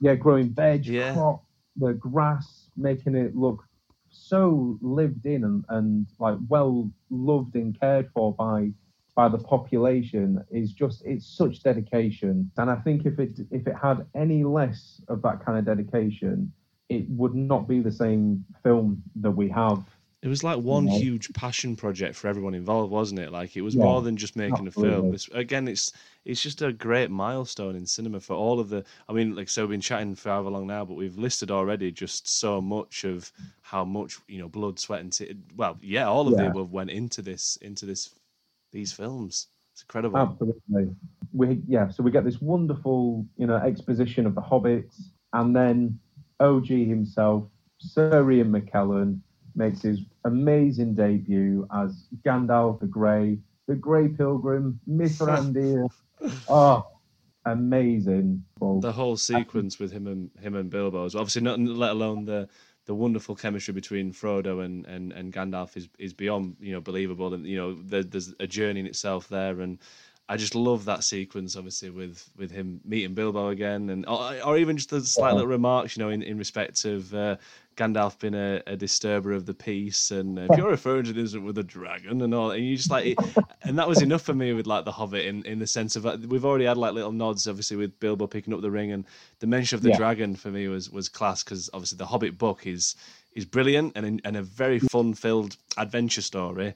Yeah 0.00 0.14
growing 0.14 0.50
veg 0.50 0.86
yeah. 0.86 1.14
crop, 1.14 1.44
the 1.76 1.94
grass 1.94 2.68
making 2.76 3.14
it 3.14 3.36
look 3.36 3.64
so 4.10 4.78
lived 4.80 5.26
in 5.26 5.42
and, 5.44 5.64
and 5.70 6.06
like 6.20 6.38
well 6.48 6.90
loved 7.10 7.56
and 7.56 7.78
cared 7.78 8.08
for 8.14 8.32
by 8.34 8.70
by 9.16 9.28
the 9.28 9.38
population 9.38 10.44
is 10.50 10.72
just 10.72 11.02
it's 11.04 11.26
such 11.26 11.62
dedication. 11.62 12.50
And 12.56 12.70
i 12.70 12.76
think 12.76 13.06
if 13.06 13.18
it 13.18 13.40
if 13.50 13.66
it 13.66 13.74
had 13.74 14.06
any 14.14 14.44
less 14.44 15.00
of 15.08 15.20
that 15.22 15.44
kind 15.44 15.58
of 15.58 15.64
dedication 15.64 16.52
it 16.94 17.08
would 17.08 17.34
not 17.34 17.68
be 17.68 17.80
the 17.80 17.92
same 17.92 18.44
film 18.62 19.02
that 19.16 19.30
we 19.30 19.48
have. 19.50 19.84
It 20.24 20.28
was 20.28 20.42
like 20.42 20.58
one 20.58 20.86
huge 20.86 21.30
passion 21.34 21.76
project 21.76 22.16
for 22.16 22.28
everyone 22.28 22.54
involved, 22.54 22.90
wasn't 22.90 23.20
it? 23.20 23.30
Like 23.30 23.58
it 23.58 23.60
was 23.60 23.74
yeah, 23.74 23.84
more 23.84 24.00
than 24.00 24.16
just 24.16 24.36
making 24.36 24.66
absolutely. 24.66 24.88
a 24.88 25.00
film. 25.02 25.14
It's, 25.14 25.28
again, 25.28 25.68
it's 25.68 25.92
it's 26.24 26.42
just 26.42 26.62
a 26.62 26.72
great 26.72 27.10
milestone 27.10 27.76
in 27.76 27.84
cinema 27.84 28.20
for 28.20 28.32
all 28.32 28.58
of 28.58 28.70
the. 28.70 28.86
I 29.06 29.12
mean, 29.12 29.36
like 29.36 29.50
so 29.50 29.62
we've 29.62 29.72
been 29.72 29.82
chatting 29.82 30.14
for 30.14 30.30
however 30.30 30.48
long 30.48 30.66
now, 30.66 30.82
but 30.86 30.94
we've 30.94 31.18
listed 31.18 31.50
already 31.50 31.92
just 31.92 32.26
so 32.26 32.62
much 32.62 33.04
of 33.04 33.30
how 33.60 33.84
much 33.84 34.18
you 34.26 34.38
know 34.38 34.48
blood, 34.48 34.78
sweat, 34.78 35.00
and 35.00 35.12
t- 35.12 35.36
well, 35.56 35.76
yeah, 35.82 36.08
all 36.08 36.26
of 36.26 36.32
yeah. 36.32 36.44
the 36.44 36.50
above 36.50 36.72
went 36.72 36.88
into 36.88 37.20
this 37.20 37.58
into 37.60 37.84
this 37.84 38.08
these 38.72 38.92
films. 38.92 39.48
It's 39.72 39.82
incredible. 39.82 40.16
Absolutely. 40.16 40.96
We 41.34 41.60
yeah, 41.68 41.90
so 41.90 42.02
we 42.02 42.10
get 42.10 42.24
this 42.24 42.40
wonderful 42.40 43.26
you 43.36 43.46
know 43.46 43.56
exposition 43.56 44.24
of 44.24 44.34
the 44.34 44.40
hobbits, 44.40 45.02
and 45.34 45.54
then 45.54 45.98
OG 46.40 46.66
himself, 46.66 47.44
Sir 47.78 48.30
Ian 48.30 48.52
McKellen, 48.52 49.20
makes 49.54 49.82
his 49.82 50.00
amazing 50.24 50.94
debut 50.94 51.66
as 51.74 52.06
Gandalf 52.24 52.80
the 52.80 52.86
Grey, 52.86 53.38
the 53.66 53.74
Grey 53.74 54.08
Pilgrim, 54.08 54.80
Mithrandir. 54.88 55.88
oh, 56.20 56.40
ah, 56.48 56.86
amazing! 57.46 58.44
The 58.60 58.92
whole 58.92 59.16
sequence 59.16 59.78
with 59.78 59.92
him 59.92 60.06
and 60.06 60.30
him 60.40 60.54
and 60.54 60.70
Bilbo, 60.70 61.04
is 61.04 61.14
obviously 61.14 61.42
not 61.42 61.60
let 61.60 61.92
alone 61.92 62.24
the 62.24 62.48
the 62.86 62.94
wonderful 62.94 63.34
chemistry 63.34 63.72
between 63.72 64.12
Frodo 64.12 64.62
and, 64.62 64.84
and, 64.84 65.10
and 65.12 65.32
Gandalf 65.32 65.74
is, 65.74 65.88
is 65.98 66.12
beyond 66.12 66.56
you 66.60 66.72
know 66.72 66.80
believable, 66.80 67.32
and 67.32 67.46
you 67.46 67.56
know 67.56 67.74
there, 67.74 68.02
there's 68.02 68.34
a 68.40 68.46
journey 68.46 68.80
in 68.80 68.86
itself 68.86 69.28
there, 69.28 69.60
and 69.60 69.78
I 70.26 70.38
just 70.38 70.54
love 70.54 70.86
that 70.86 71.04
sequence, 71.04 71.54
obviously, 71.54 71.90
with 71.90 72.30
with 72.36 72.50
him 72.50 72.80
meeting 72.84 73.12
Bilbo 73.12 73.48
again, 73.48 73.90
and 73.90 74.06
or, 74.06 74.34
or 74.42 74.56
even 74.56 74.76
just 74.76 74.88
the 74.88 75.02
slight 75.02 75.34
little 75.34 75.46
remarks, 75.46 75.96
you 75.96 76.02
know, 76.02 76.08
in, 76.08 76.22
in 76.22 76.38
respect 76.38 76.86
of 76.86 77.12
uh, 77.12 77.36
Gandalf 77.76 78.18
being 78.18 78.34
a, 78.34 78.62
a, 78.66 78.74
disturber 78.74 79.32
of 79.32 79.44
the 79.44 79.52
peace, 79.52 80.10
and 80.10 80.38
if 80.38 80.56
you're 80.56 80.70
referring 80.70 81.04
to 81.04 81.12
this 81.12 81.34
with 81.34 81.58
a 81.58 81.62
dragon 81.62 82.22
and 82.22 82.32
all, 82.32 82.52
and 82.52 82.64
you 82.64 82.74
just 82.74 82.90
like, 82.90 83.04
it, 83.04 83.18
and 83.64 83.78
that 83.78 83.86
was 83.86 84.00
enough 84.00 84.22
for 84.22 84.32
me 84.32 84.54
with 84.54 84.66
like 84.66 84.86
the 84.86 84.92
Hobbit 84.92 85.26
in, 85.26 85.44
in 85.44 85.58
the 85.58 85.66
sense 85.66 85.94
of 85.94 86.06
uh, 86.06 86.16
we've 86.26 86.46
already 86.46 86.64
had 86.64 86.78
like 86.78 86.94
little 86.94 87.12
nods, 87.12 87.46
obviously, 87.46 87.76
with 87.76 88.00
Bilbo 88.00 88.26
picking 88.26 88.54
up 88.54 88.62
the 88.62 88.70
ring, 88.70 88.92
and 88.92 89.04
the 89.40 89.46
mention 89.46 89.76
of 89.76 89.82
the 89.82 89.90
yeah. 89.90 89.98
dragon 89.98 90.36
for 90.36 90.50
me 90.50 90.68
was 90.68 90.88
was 90.90 91.10
class 91.10 91.44
because 91.44 91.68
obviously 91.74 91.98
the 91.98 92.06
Hobbit 92.06 92.38
book 92.38 92.66
is 92.66 92.96
is 93.34 93.44
brilliant 93.44 93.92
and 93.94 94.22
and 94.24 94.36
a 94.38 94.42
very 94.42 94.78
fun-filled 94.78 95.58
adventure 95.76 96.22
story. 96.22 96.72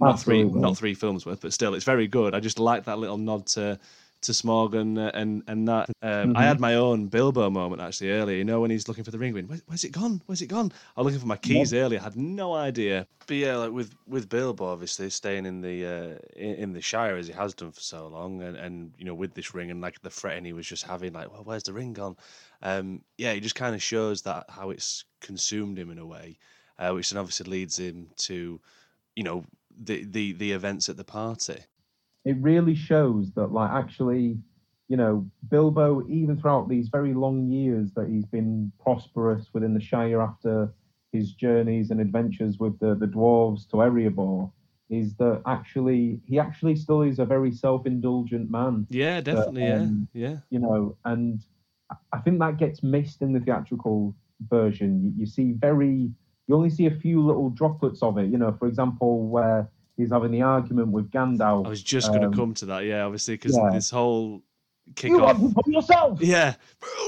Not 0.00 0.14
Absolutely. 0.14 0.52
three, 0.52 0.60
not 0.60 0.78
three 0.78 0.94
films 0.94 1.26
worth, 1.26 1.40
but 1.40 1.52
still, 1.52 1.74
it's 1.74 1.84
very 1.84 2.08
good. 2.08 2.34
I 2.34 2.40
just 2.40 2.58
like 2.58 2.84
that 2.84 2.98
little 2.98 3.18
nod 3.18 3.46
to 3.48 3.78
to 4.22 4.32
Smaug 4.32 4.74
and 4.74 4.98
uh, 4.98 5.10
and, 5.14 5.42
and 5.46 5.68
that. 5.68 5.90
Um, 6.02 6.10
mm-hmm. 6.10 6.36
I 6.36 6.44
had 6.44 6.60
my 6.60 6.74
own 6.74 7.06
Bilbo 7.06 7.48
moment 7.50 7.80
actually 7.80 8.12
earlier. 8.12 8.36
You 8.36 8.44
know 8.44 8.60
when 8.60 8.70
he's 8.70 8.88
looking 8.88 9.04
for 9.04 9.10
the 9.10 9.18
ring, 9.18 9.34
Where, 9.34 9.60
where's 9.66 9.84
it 9.84 9.92
gone? 9.92 10.20
Where's 10.26 10.42
it 10.42 10.48
gone? 10.48 10.72
I 10.96 11.00
was 11.00 11.06
looking 11.06 11.20
for 11.20 11.26
my 11.26 11.36
keys 11.36 11.72
yep. 11.72 11.84
earlier. 11.84 12.00
I 12.00 12.04
had 12.04 12.16
no 12.16 12.52
idea. 12.54 13.06
But 13.26 13.36
yeah, 13.36 13.56
like 13.56 13.72
with 13.72 13.94
with 14.06 14.28
Bilbo, 14.28 14.66
obviously 14.66 15.08
staying 15.10 15.46
in 15.46 15.60
the 15.60 15.86
uh, 15.86 16.18
in, 16.36 16.54
in, 16.56 16.72
the 16.72 16.82
Shire 16.82 17.16
as 17.16 17.26
he 17.26 17.32
has 17.32 17.54
done 17.54 17.72
for 17.72 17.80
so 17.80 18.08
long, 18.08 18.42
and, 18.42 18.56
and 18.56 18.92
you 18.98 19.04
know 19.04 19.14
with 19.14 19.34
this 19.34 19.54
ring 19.54 19.70
and 19.70 19.80
like 19.80 20.00
the 20.02 20.10
fretting 20.10 20.44
he 20.44 20.52
was 20.52 20.66
just 20.66 20.84
having, 20.84 21.12
like, 21.12 21.32
well, 21.32 21.44
where's 21.44 21.62
the 21.62 21.72
ring 21.72 21.92
gone? 21.92 22.16
Um, 22.62 23.02
yeah, 23.16 23.32
he 23.32 23.40
just 23.40 23.54
kind 23.54 23.74
of 23.74 23.82
shows 23.82 24.22
that 24.22 24.46
how 24.48 24.70
it's 24.70 25.04
consumed 25.20 25.78
him 25.78 25.90
in 25.90 25.98
a 25.98 26.06
way, 26.06 26.38
uh, 26.78 26.90
which 26.92 27.10
then 27.10 27.18
obviously 27.18 27.50
leads 27.50 27.78
him 27.78 28.08
to, 28.18 28.60
you 29.16 29.22
know, 29.22 29.44
the 29.82 30.04
the 30.04 30.32
the 30.32 30.52
events 30.52 30.88
at 30.88 30.96
the 30.96 31.04
party? 31.04 31.58
It 32.24 32.36
really 32.40 32.74
shows 32.74 33.32
that 33.32 33.52
like 33.52 33.70
actually 33.70 34.38
you 34.88 34.96
know 34.96 35.26
bilbo 35.48 36.06
even 36.08 36.38
throughout 36.38 36.68
these 36.68 36.88
very 36.88 37.14
long 37.14 37.48
years 37.48 37.92
that 37.94 38.08
he's 38.08 38.26
been 38.26 38.72
prosperous 38.82 39.46
within 39.52 39.72
the 39.72 39.80
shire 39.80 40.20
after 40.20 40.72
his 41.12 41.32
journeys 41.32 41.90
and 41.90 42.00
adventures 42.00 42.58
with 42.58 42.78
the, 42.80 42.94
the 42.94 43.06
dwarves 43.06 43.68
to 43.68 43.76
erebor 43.76 44.50
is 44.90 45.14
that 45.14 45.40
actually 45.46 46.20
he 46.26 46.38
actually 46.38 46.74
still 46.74 47.02
is 47.02 47.20
a 47.20 47.24
very 47.24 47.52
self-indulgent 47.52 48.50
man. 48.50 48.86
Yeah 48.90 49.20
definitely 49.20 49.62
but, 49.62 49.80
um, 49.80 50.08
yeah. 50.12 50.28
yeah 50.28 50.36
you 50.50 50.58
know 50.58 50.96
and 51.04 51.40
i 52.12 52.18
think 52.18 52.38
that 52.40 52.56
gets 52.56 52.82
missed 52.82 53.22
in 53.22 53.32
the 53.32 53.40
theatrical 53.40 54.14
version. 54.48 55.02
You, 55.04 55.12
you 55.18 55.26
see 55.26 55.52
very 55.52 56.10
you 56.50 56.56
only 56.56 56.70
see 56.70 56.86
a 56.86 56.90
few 56.90 57.24
little 57.24 57.50
droplets 57.50 58.02
of 58.02 58.18
it 58.18 58.28
you 58.30 58.36
know 58.36 58.52
for 58.58 58.66
example 58.66 59.26
where 59.26 59.68
he's 60.00 60.10
having 60.10 60.32
the 60.32 60.42
argument 60.42 60.88
with 60.88 61.10
Gandalf. 61.10 61.66
I 61.66 61.68
was 61.68 61.82
just 61.82 62.08
going 62.08 62.22
to 62.22 62.28
um, 62.28 62.34
come 62.34 62.54
to 62.54 62.66
that, 62.66 62.84
yeah, 62.84 63.04
obviously, 63.04 63.34
because 63.34 63.56
yeah. 63.56 63.70
this 63.72 63.90
whole 63.90 64.42
kick 64.94 65.10
you 65.10 65.24
off. 65.24 65.38
yourself. 65.66 66.20
Yeah. 66.20 66.54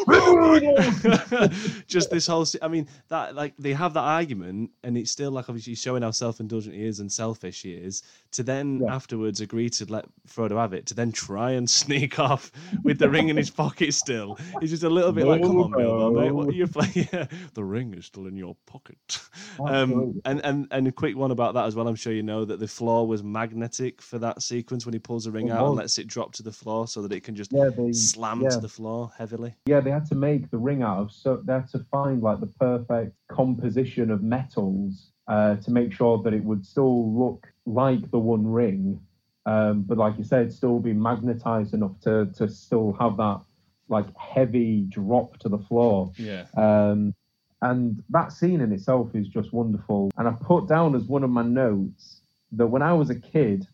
Just 1.86 2.10
this 2.10 2.26
whole. 2.26 2.46
I 2.60 2.68
mean, 2.68 2.88
that 3.08 3.34
like 3.34 3.54
they 3.58 3.72
have 3.72 3.94
that 3.94 4.00
argument, 4.00 4.70
and 4.82 4.96
it's 4.96 5.10
still 5.10 5.30
like 5.30 5.48
obviously 5.48 5.74
showing 5.74 6.02
how 6.02 6.10
self-indulgent 6.10 6.74
he 6.74 6.84
is 6.84 7.00
and 7.00 7.10
selfish 7.10 7.62
he 7.62 7.72
is. 7.72 8.02
To 8.32 8.42
then 8.42 8.80
yeah. 8.80 8.94
afterwards 8.94 9.40
agree 9.40 9.68
to 9.70 9.84
let 9.86 10.06
Frodo 10.26 10.58
have 10.58 10.72
it, 10.72 10.86
to 10.86 10.94
then 10.94 11.12
try 11.12 11.52
and 11.52 11.68
sneak 11.82 12.18
off 12.18 12.50
with 12.82 12.98
the 12.98 13.08
ring 13.08 13.28
in 13.28 13.36
his 13.36 13.50
pocket 13.50 13.94
still. 13.94 14.38
He's 14.60 14.70
just 14.70 14.82
a 14.82 14.90
little 14.90 15.12
bit 15.12 15.24
no, 15.24 15.30
like, 15.30 15.42
"Come 15.42 15.60
on, 15.60 15.70
Bilbo, 15.70 16.10
mate, 16.20 16.32
what 16.32 16.48
are 16.48 16.52
you 16.52 16.66
playing? 16.66 16.92
Yeah, 17.12 17.26
the 17.54 17.64
ring 17.64 17.94
is 17.94 18.06
still 18.06 18.26
in 18.26 18.36
your 18.36 18.56
pocket." 18.66 19.20
Um, 19.60 20.20
and 20.24 20.40
and 20.44 20.68
and 20.70 20.88
a 20.88 20.92
quick 20.92 21.16
one 21.16 21.30
about 21.30 21.54
that 21.54 21.66
as 21.66 21.74
well. 21.74 21.88
I'm 21.88 21.94
sure 21.94 22.12
you 22.12 22.22
know 22.22 22.44
that 22.44 22.60
the 22.60 22.68
floor 22.68 23.06
was 23.06 23.22
magnetic 23.22 24.02
for 24.02 24.18
that 24.18 24.42
sequence 24.42 24.86
when 24.86 24.92
he 24.92 24.98
pulls 24.98 25.24
the 25.24 25.30
ring 25.30 25.48
it 25.48 25.52
out 25.52 25.62
was. 25.62 25.70
and 25.70 25.78
lets 25.78 25.98
it 25.98 26.06
drop 26.06 26.32
to 26.34 26.42
the 26.42 26.52
floor 26.52 26.86
so 26.86 27.02
that 27.02 27.12
it 27.12 27.22
can 27.22 27.34
just. 27.34 27.52
Yeah 27.52 27.70
they 27.76 27.92
slammed 27.92 28.42
yeah. 28.42 28.50
to 28.50 28.60
the 28.60 28.68
floor 28.68 29.12
heavily. 29.16 29.54
Yeah, 29.66 29.80
they 29.80 29.90
had 29.90 30.06
to 30.06 30.14
make 30.14 30.50
the 30.50 30.58
ring 30.58 30.82
out 30.82 30.98
of 30.98 31.12
so 31.12 31.42
they 31.44 31.52
had 31.52 31.68
to 31.70 31.80
find 31.90 32.22
like 32.22 32.40
the 32.40 32.46
perfect 32.46 33.16
composition 33.28 34.10
of 34.10 34.22
metals 34.22 35.10
uh, 35.28 35.56
to 35.56 35.70
make 35.70 35.92
sure 35.92 36.22
that 36.22 36.34
it 36.34 36.44
would 36.44 36.66
still 36.66 37.12
look 37.12 37.46
like 37.66 38.10
the 38.10 38.18
One 38.18 38.46
Ring, 38.46 39.00
um, 39.46 39.82
but 39.82 39.98
like 39.98 40.18
you 40.18 40.24
said, 40.24 40.52
still 40.52 40.78
be 40.78 40.92
magnetized 40.92 41.74
enough 41.74 41.98
to 42.02 42.26
to 42.36 42.48
still 42.48 42.96
have 43.00 43.16
that 43.16 43.40
like 43.88 44.06
heavy 44.16 44.86
drop 44.88 45.38
to 45.38 45.48
the 45.48 45.58
floor. 45.58 46.12
Yeah. 46.16 46.46
Um, 46.56 47.14
and 47.60 48.02
that 48.10 48.32
scene 48.32 48.60
in 48.60 48.72
itself 48.72 49.14
is 49.14 49.28
just 49.28 49.52
wonderful. 49.52 50.10
And 50.16 50.26
I 50.26 50.32
put 50.32 50.66
down 50.66 50.96
as 50.96 51.04
one 51.04 51.22
of 51.22 51.30
my 51.30 51.42
notes 51.42 52.20
that 52.52 52.66
when 52.66 52.82
I 52.82 52.92
was 52.92 53.08
a 53.10 53.14
kid, 53.14 53.66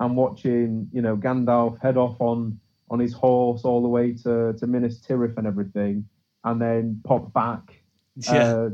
I'm 0.00 0.16
watching, 0.16 0.88
you 0.92 1.00
know, 1.00 1.16
Gandalf 1.16 1.80
head 1.80 1.96
off 1.96 2.20
on 2.20 2.58
on 2.90 2.98
his 2.98 3.12
horse 3.12 3.62
all 3.64 3.82
the 3.82 3.88
way 3.88 4.12
to, 4.12 4.52
to 4.54 4.66
Minas 4.66 5.00
Tirith 5.00 5.36
and 5.36 5.46
everything, 5.46 6.08
and 6.44 6.60
then 6.60 7.00
pop 7.04 7.32
back. 7.32 7.80
Yeah. 8.18 8.54
Uh, 8.54 8.70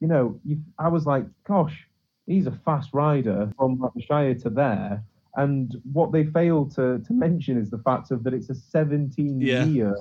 you 0.00 0.08
know, 0.08 0.40
you, 0.42 0.58
I 0.78 0.88
was 0.88 1.04
like, 1.04 1.26
gosh, 1.46 1.86
he's 2.26 2.46
a 2.46 2.50
fast 2.64 2.94
rider 2.94 3.52
from 3.58 3.86
Shire 4.00 4.34
to 4.36 4.48
there. 4.48 5.04
And 5.36 5.74
what 5.92 6.12
they 6.12 6.24
fail 6.24 6.64
to, 6.70 6.98
to 6.98 7.12
mention 7.12 7.58
is 7.58 7.68
the 7.68 7.78
fact 7.78 8.10
of 8.10 8.24
that 8.24 8.32
it's 8.32 8.48
a 8.48 8.54
17 8.54 9.40
yeah. 9.40 9.64
year 9.64 9.94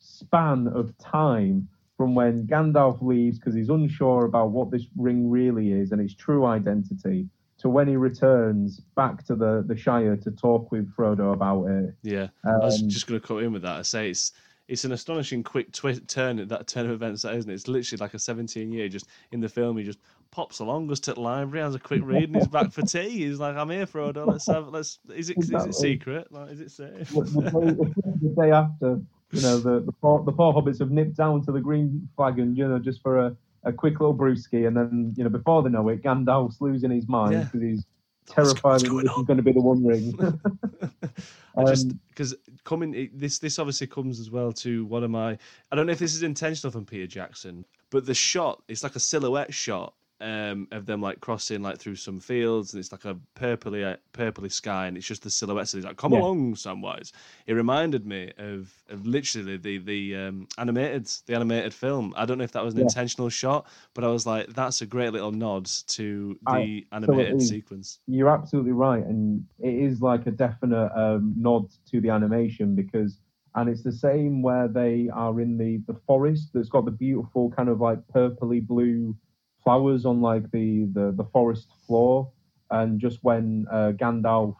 span 0.00 0.66
of 0.66 0.96
time 0.98 1.68
from 1.96 2.16
when 2.16 2.48
Gandalf 2.48 3.00
leaves 3.00 3.38
because 3.38 3.54
he's 3.54 3.68
unsure 3.68 4.24
about 4.24 4.50
what 4.50 4.72
this 4.72 4.86
ring 4.96 5.30
really 5.30 5.72
is 5.72 5.92
and 5.92 6.00
its 6.00 6.14
true 6.14 6.44
identity 6.44 7.28
to 7.62 7.68
when 7.68 7.88
he 7.88 7.96
returns 7.96 8.80
back 8.96 9.24
to 9.26 9.34
the, 9.34 9.64
the 9.66 9.76
Shire 9.76 10.16
to 10.16 10.30
talk 10.30 10.70
with 10.70 10.94
Frodo 10.94 11.32
about 11.32 11.66
it. 11.66 11.94
Yeah, 12.02 12.28
um, 12.44 12.60
I 12.62 12.64
was 12.64 12.82
um, 12.82 12.88
just 12.88 13.06
going 13.06 13.20
to 13.20 13.26
cut 13.26 13.38
in 13.38 13.52
with 13.52 13.62
that. 13.62 13.78
I 13.78 13.82
say 13.82 14.10
it's 14.10 14.32
it's 14.68 14.84
an 14.84 14.92
astonishing 14.92 15.42
quick 15.42 15.72
twi- 15.72 16.00
turn 16.06 16.38
at 16.38 16.48
that 16.48 16.66
turn 16.66 16.86
of 16.86 16.92
events, 16.92 17.22
that 17.22 17.34
isn't 17.34 17.50
it? 17.50 17.54
It's 17.54 17.68
literally 17.68 18.00
like 18.00 18.14
a 18.14 18.18
17 18.18 18.72
year. 18.72 18.88
Just 18.88 19.06
in 19.32 19.40
the 19.40 19.48
film, 19.48 19.76
he 19.76 19.84
just 19.84 19.98
pops 20.30 20.60
along, 20.60 20.86
goes 20.86 21.00
to 21.00 21.14
the 21.14 21.20
library, 21.20 21.64
has 21.64 21.74
a 21.74 21.78
quick 21.78 22.00
read, 22.04 22.24
and 22.24 22.36
he's 22.36 22.48
back 22.48 22.72
for 22.72 22.82
tea. 22.82 23.26
He's 23.26 23.38
like, 23.38 23.56
"I'm 23.56 23.70
here, 23.70 23.86
Frodo. 23.86 24.26
Let's 24.26 24.46
have 24.46 24.68
let's." 24.68 24.98
Is 25.14 25.30
it 25.30 25.36
exactly. 25.36 25.70
is 25.70 25.76
it 25.76 25.78
secret? 25.78 26.32
Like, 26.32 26.50
is 26.50 26.60
it 26.60 26.70
safe? 26.70 27.10
the, 27.10 27.22
the, 27.22 27.94
the 28.22 28.42
day 28.42 28.50
after, 28.50 29.00
you 29.30 29.42
know, 29.42 29.58
the 29.58 29.80
the 29.80 29.92
four, 30.00 30.24
the 30.24 30.32
four 30.32 30.54
hobbits 30.54 30.78
have 30.80 30.90
nipped 30.90 31.16
down 31.16 31.44
to 31.44 31.52
the 31.52 31.60
green 31.60 32.08
dragon, 32.16 32.56
you 32.56 32.66
know, 32.66 32.78
just 32.78 33.02
for 33.02 33.18
a 33.18 33.36
a 33.64 33.72
quick 33.72 34.00
little 34.00 34.16
brewski, 34.16 34.66
and 34.66 34.76
then 34.76 35.14
you 35.16 35.24
know 35.24 35.30
before 35.30 35.62
they 35.62 35.70
know 35.70 35.88
it, 35.88 36.02
Gandalf's 36.02 36.60
losing 36.60 36.90
his 36.90 37.08
mind 37.08 37.44
because 37.44 37.62
yeah. 37.62 37.68
he's 37.70 37.86
terrified 38.26 38.80
that 38.80 38.90
this 38.90 39.16
is 39.16 39.24
going 39.24 39.36
to 39.36 39.42
be 39.42 39.52
the 39.52 39.60
One 39.60 39.84
Ring. 39.84 40.14
um, 41.56 41.66
just 41.66 41.92
because 42.08 42.34
coming 42.64 43.10
this 43.14 43.38
this 43.38 43.58
obviously 43.58 43.86
comes 43.86 44.20
as 44.20 44.30
well 44.30 44.52
to 44.52 44.84
one 44.86 45.04
of 45.04 45.10
my 45.10 45.38
I 45.70 45.76
don't 45.76 45.86
know 45.86 45.92
if 45.92 45.98
this 45.98 46.14
is 46.14 46.22
intentional 46.22 46.70
from 46.70 46.84
Peter 46.84 47.06
Jackson, 47.06 47.64
but 47.90 48.06
the 48.06 48.14
shot 48.14 48.62
it's 48.68 48.82
like 48.82 48.96
a 48.96 49.00
silhouette 49.00 49.52
shot 49.52 49.94
um, 50.22 50.68
of 50.70 50.86
them 50.86 51.02
like 51.02 51.20
crossing 51.20 51.62
like 51.62 51.78
through 51.78 51.96
some 51.96 52.20
fields, 52.20 52.72
and 52.72 52.80
it's 52.80 52.92
like 52.92 53.04
a 53.04 53.16
purpley, 53.34 53.84
uh, 53.84 53.96
purpley 54.12 54.50
sky, 54.50 54.86
and 54.86 54.96
it's 54.96 55.06
just 55.06 55.22
the 55.22 55.30
silhouettes. 55.30 55.74
And 55.74 55.82
he's 55.82 55.86
like, 55.86 55.96
"Come 55.96 56.12
yeah. 56.12 56.20
along, 56.20 56.54
Samwise." 56.54 57.12
It 57.46 57.54
reminded 57.54 58.06
me 58.06 58.32
of, 58.38 58.72
of 58.88 59.06
literally 59.06 59.56
the 59.56 59.78
the 59.78 60.16
um, 60.16 60.48
animated 60.58 61.06
the 61.26 61.34
animated 61.34 61.74
film. 61.74 62.14
I 62.16 62.24
don't 62.24 62.38
know 62.38 62.44
if 62.44 62.52
that 62.52 62.64
was 62.64 62.74
an 62.74 62.80
yeah. 62.80 62.84
intentional 62.84 63.28
shot, 63.28 63.66
but 63.94 64.04
I 64.04 64.08
was 64.08 64.24
like, 64.24 64.46
"That's 64.54 64.80
a 64.80 64.86
great 64.86 65.12
little 65.12 65.32
nod 65.32 65.66
to 65.88 66.38
the 66.46 66.50
I, 66.50 66.84
animated 66.92 67.42
so 67.42 67.48
sequence." 67.48 67.98
You're 68.06 68.30
absolutely 68.30 68.72
right, 68.72 69.04
and 69.04 69.44
it 69.58 69.74
is 69.74 70.00
like 70.00 70.26
a 70.26 70.30
definite 70.30 70.92
um, 70.94 71.34
nod 71.36 71.68
to 71.90 72.00
the 72.00 72.10
animation 72.10 72.74
because. 72.74 73.18
And 73.54 73.68
it's 73.68 73.82
the 73.82 73.92
same 73.92 74.40
where 74.40 74.66
they 74.66 75.10
are 75.12 75.38
in 75.38 75.58
the, 75.58 75.82
the 75.86 76.00
forest 76.06 76.52
that's 76.54 76.70
got 76.70 76.86
the 76.86 76.90
beautiful 76.90 77.50
kind 77.50 77.68
of 77.68 77.82
like 77.82 77.98
purpley 78.08 78.66
blue 78.66 79.14
flowers 79.62 80.04
on 80.04 80.20
like 80.20 80.50
the 80.50 80.86
the, 80.92 81.12
the 81.16 81.24
forest 81.24 81.68
floor, 81.86 82.30
and 82.70 83.00
just 83.00 83.18
when 83.22 83.66
uh, 83.70 83.92
Gandalf 83.94 84.56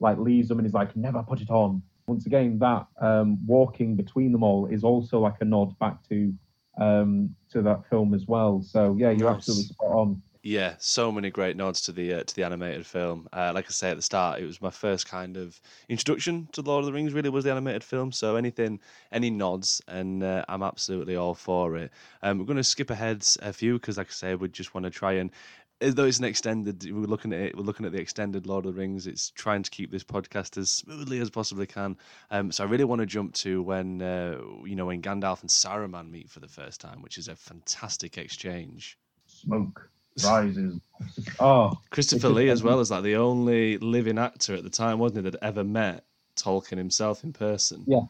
like 0.00 0.18
leaves 0.18 0.48
them 0.48 0.58
and 0.58 0.66
he's 0.66 0.74
like, 0.74 0.94
never 0.94 1.22
put 1.22 1.40
it 1.40 1.50
on. 1.50 1.82
Once 2.06 2.26
again, 2.26 2.58
that 2.58 2.86
um, 3.00 3.38
walking 3.46 3.96
between 3.96 4.30
them 4.30 4.42
all 4.42 4.66
is 4.66 4.84
also 4.84 5.18
like 5.18 5.36
a 5.40 5.44
nod 5.44 5.76
back 5.78 6.06
to 6.08 6.32
um, 6.78 7.34
to 7.50 7.62
that 7.62 7.88
film 7.88 8.14
as 8.14 8.26
well. 8.26 8.62
So 8.62 8.96
yeah, 8.98 9.10
you're 9.10 9.28
nice. 9.30 9.38
absolutely 9.38 9.64
spot 9.64 9.88
on. 9.88 10.22
Yeah, 10.46 10.76
so 10.78 11.10
many 11.10 11.28
great 11.30 11.56
nods 11.56 11.80
to 11.80 11.92
the 11.92 12.14
uh, 12.14 12.22
to 12.22 12.36
the 12.36 12.44
animated 12.44 12.86
film. 12.86 13.26
Uh, 13.32 13.50
like 13.52 13.64
I 13.66 13.70
say 13.70 13.90
at 13.90 13.96
the 13.96 14.02
start, 14.02 14.40
it 14.40 14.46
was 14.46 14.62
my 14.62 14.70
first 14.70 15.08
kind 15.08 15.36
of 15.36 15.60
introduction 15.88 16.48
to 16.52 16.62
Lord 16.62 16.82
of 16.82 16.86
the 16.86 16.92
Rings. 16.92 17.12
Really, 17.12 17.30
was 17.30 17.42
the 17.42 17.50
animated 17.50 17.82
film. 17.82 18.12
So 18.12 18.36
anything, 18.36 18.78
any 19.10 19.28
nods, 19.28 19.82
and 19.88 20.22
uh, 20.22 20.44
I'm 20.48 20.62
absolutely 20.62 21.16
all 21.16 21.34
for 21.34 21.76
it. 21.76 21.90
Um, 22.22 22.38
we're 22.38 22.44
going 22.44 22.58
to 22.58 22.62
skip 22.62 22.90
ahead 22.90 23.26
a 23.42 23.52
few 23.52 23.74
because, 23.74 23.98
like 23.98 24.06
I 24.06 24.12
say, 24.12 24.34
we 24.36 24.46
just 24.46 24.72
want 24.72 24.84
to 24.84 24.90
try 24.90 25.14
and 25.14 25.32
though 25.80 26.04
it's 26.04 26.20
an 26.20 26.24
extended 26.24 26.84
we're 26.92 27.06
looking 27.06 27.32
at 27.32 27.40
it 27.40 27.56
we're 27.56 27.62
looking 27.64 27.84
at 27.84 27.92
the 27.92 28.00
extended 28.00 28.46
lord 28.46 28.64
of 28.64 28.72
the 28.72 28.80
rings 28.80 29.06
it's 29.06 29.28
trying 29.28 29.62
to 29.62 29.70
keep 29.70 29.90
this 29.90 30.02
podcast 30.02 30.56
as 30.56 30.72
smoothly 30.72 31.18
as 31.18 31.28
possibly 31.28 31.66
can 31.66 31.94
um, 32.30 32.50
so 32.50 32.64
i 32.64 32.66
really 32.66 32.82
want 32.82 32.98
to 32.98 33.04
jump 33.04 33.34
to 33.34 33.62
when 33.62 34.00
uh, 34.00 34.38
you 34.64 34.74
know 34.74 34.86
when 34.86 35.02
gandalf 35.02 35.42
and 35.42 35.50
saruman 35.50 36.10
meet 36.10 36.30
for 36.30 36.40
the 36.40 36.48
first 36.48 36.80
time 36.80 37.02
which 37.02 37.18
is 37.18 37.28
a 37.28 37.36
fantastic 37.36 38.16
exchange 38.16 38.96
smoke 39.26 39.90
rises. 40.24 40.80
Oh, 41.38 41.78
Christopher 41.90 42.30
Lee 42.30 42.48
as 42.48 42.62
well 42.62 42.80
as 42.80 42.90
like 42.90 43.02
the 43.02 43.16
only 43.16 43.76
living 43.76 44.18
actor 44.18 44.54
at 44.54 44.64
the 44.64 44.70
time, 44.70 44.98
wasn't 44.98 45.26
he, 45.26 45.30
that 45.30 45.44
ever 45.44 45.62
met 45.62 46.04
Tolkien 46.36 46.78
himself 46.78 47.22
in 47.22 47.34
person? 47.34 47.84
Yeah, 47.86 48.00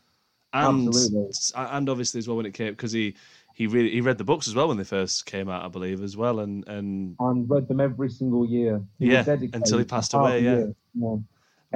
and 0.53 0.87
absolutely. 0.89 1.33
and 1.57 1.89
obviously 1.89 2.19
as 2.19 2.29
well 2.29 2.37
when 2.37 2.47
it 2.47 2.55
came 2.55 2.73
because 2.73 2.93
he 2.93 3.17
he 3.55 3.67
really 3.67 3.91
he 3.91 4.01
read 4.01 4.19
the 4.19 4.25
books 4.25 4.47
as 4.47 4.55
well 4.55 4.69
when 4.69 4.77
they 4.77 4.85
first 4.85 5.27
came 5.27 5.49
out, 5.49 5.65
I 5.65 5.69
believe 5.69 6.03
as 6.03 6.17
well, 6.17 6.41
and 6.41 6.67
and 6.69 7.17
and 7.19 7.51
read 7.51 7.67
them 7.69 7.81
every 7.81 8.11
single 8.11 8.47
year. 8.47 8.81
He 8.99 9.11
yeah, 9.11 9.25
until 9.53 9.79
he 9.79 9.85
passed 9.85 10.15
away. 10.15 10.41
Yeah. 10.41 10.67
yeah. 10.95 11.17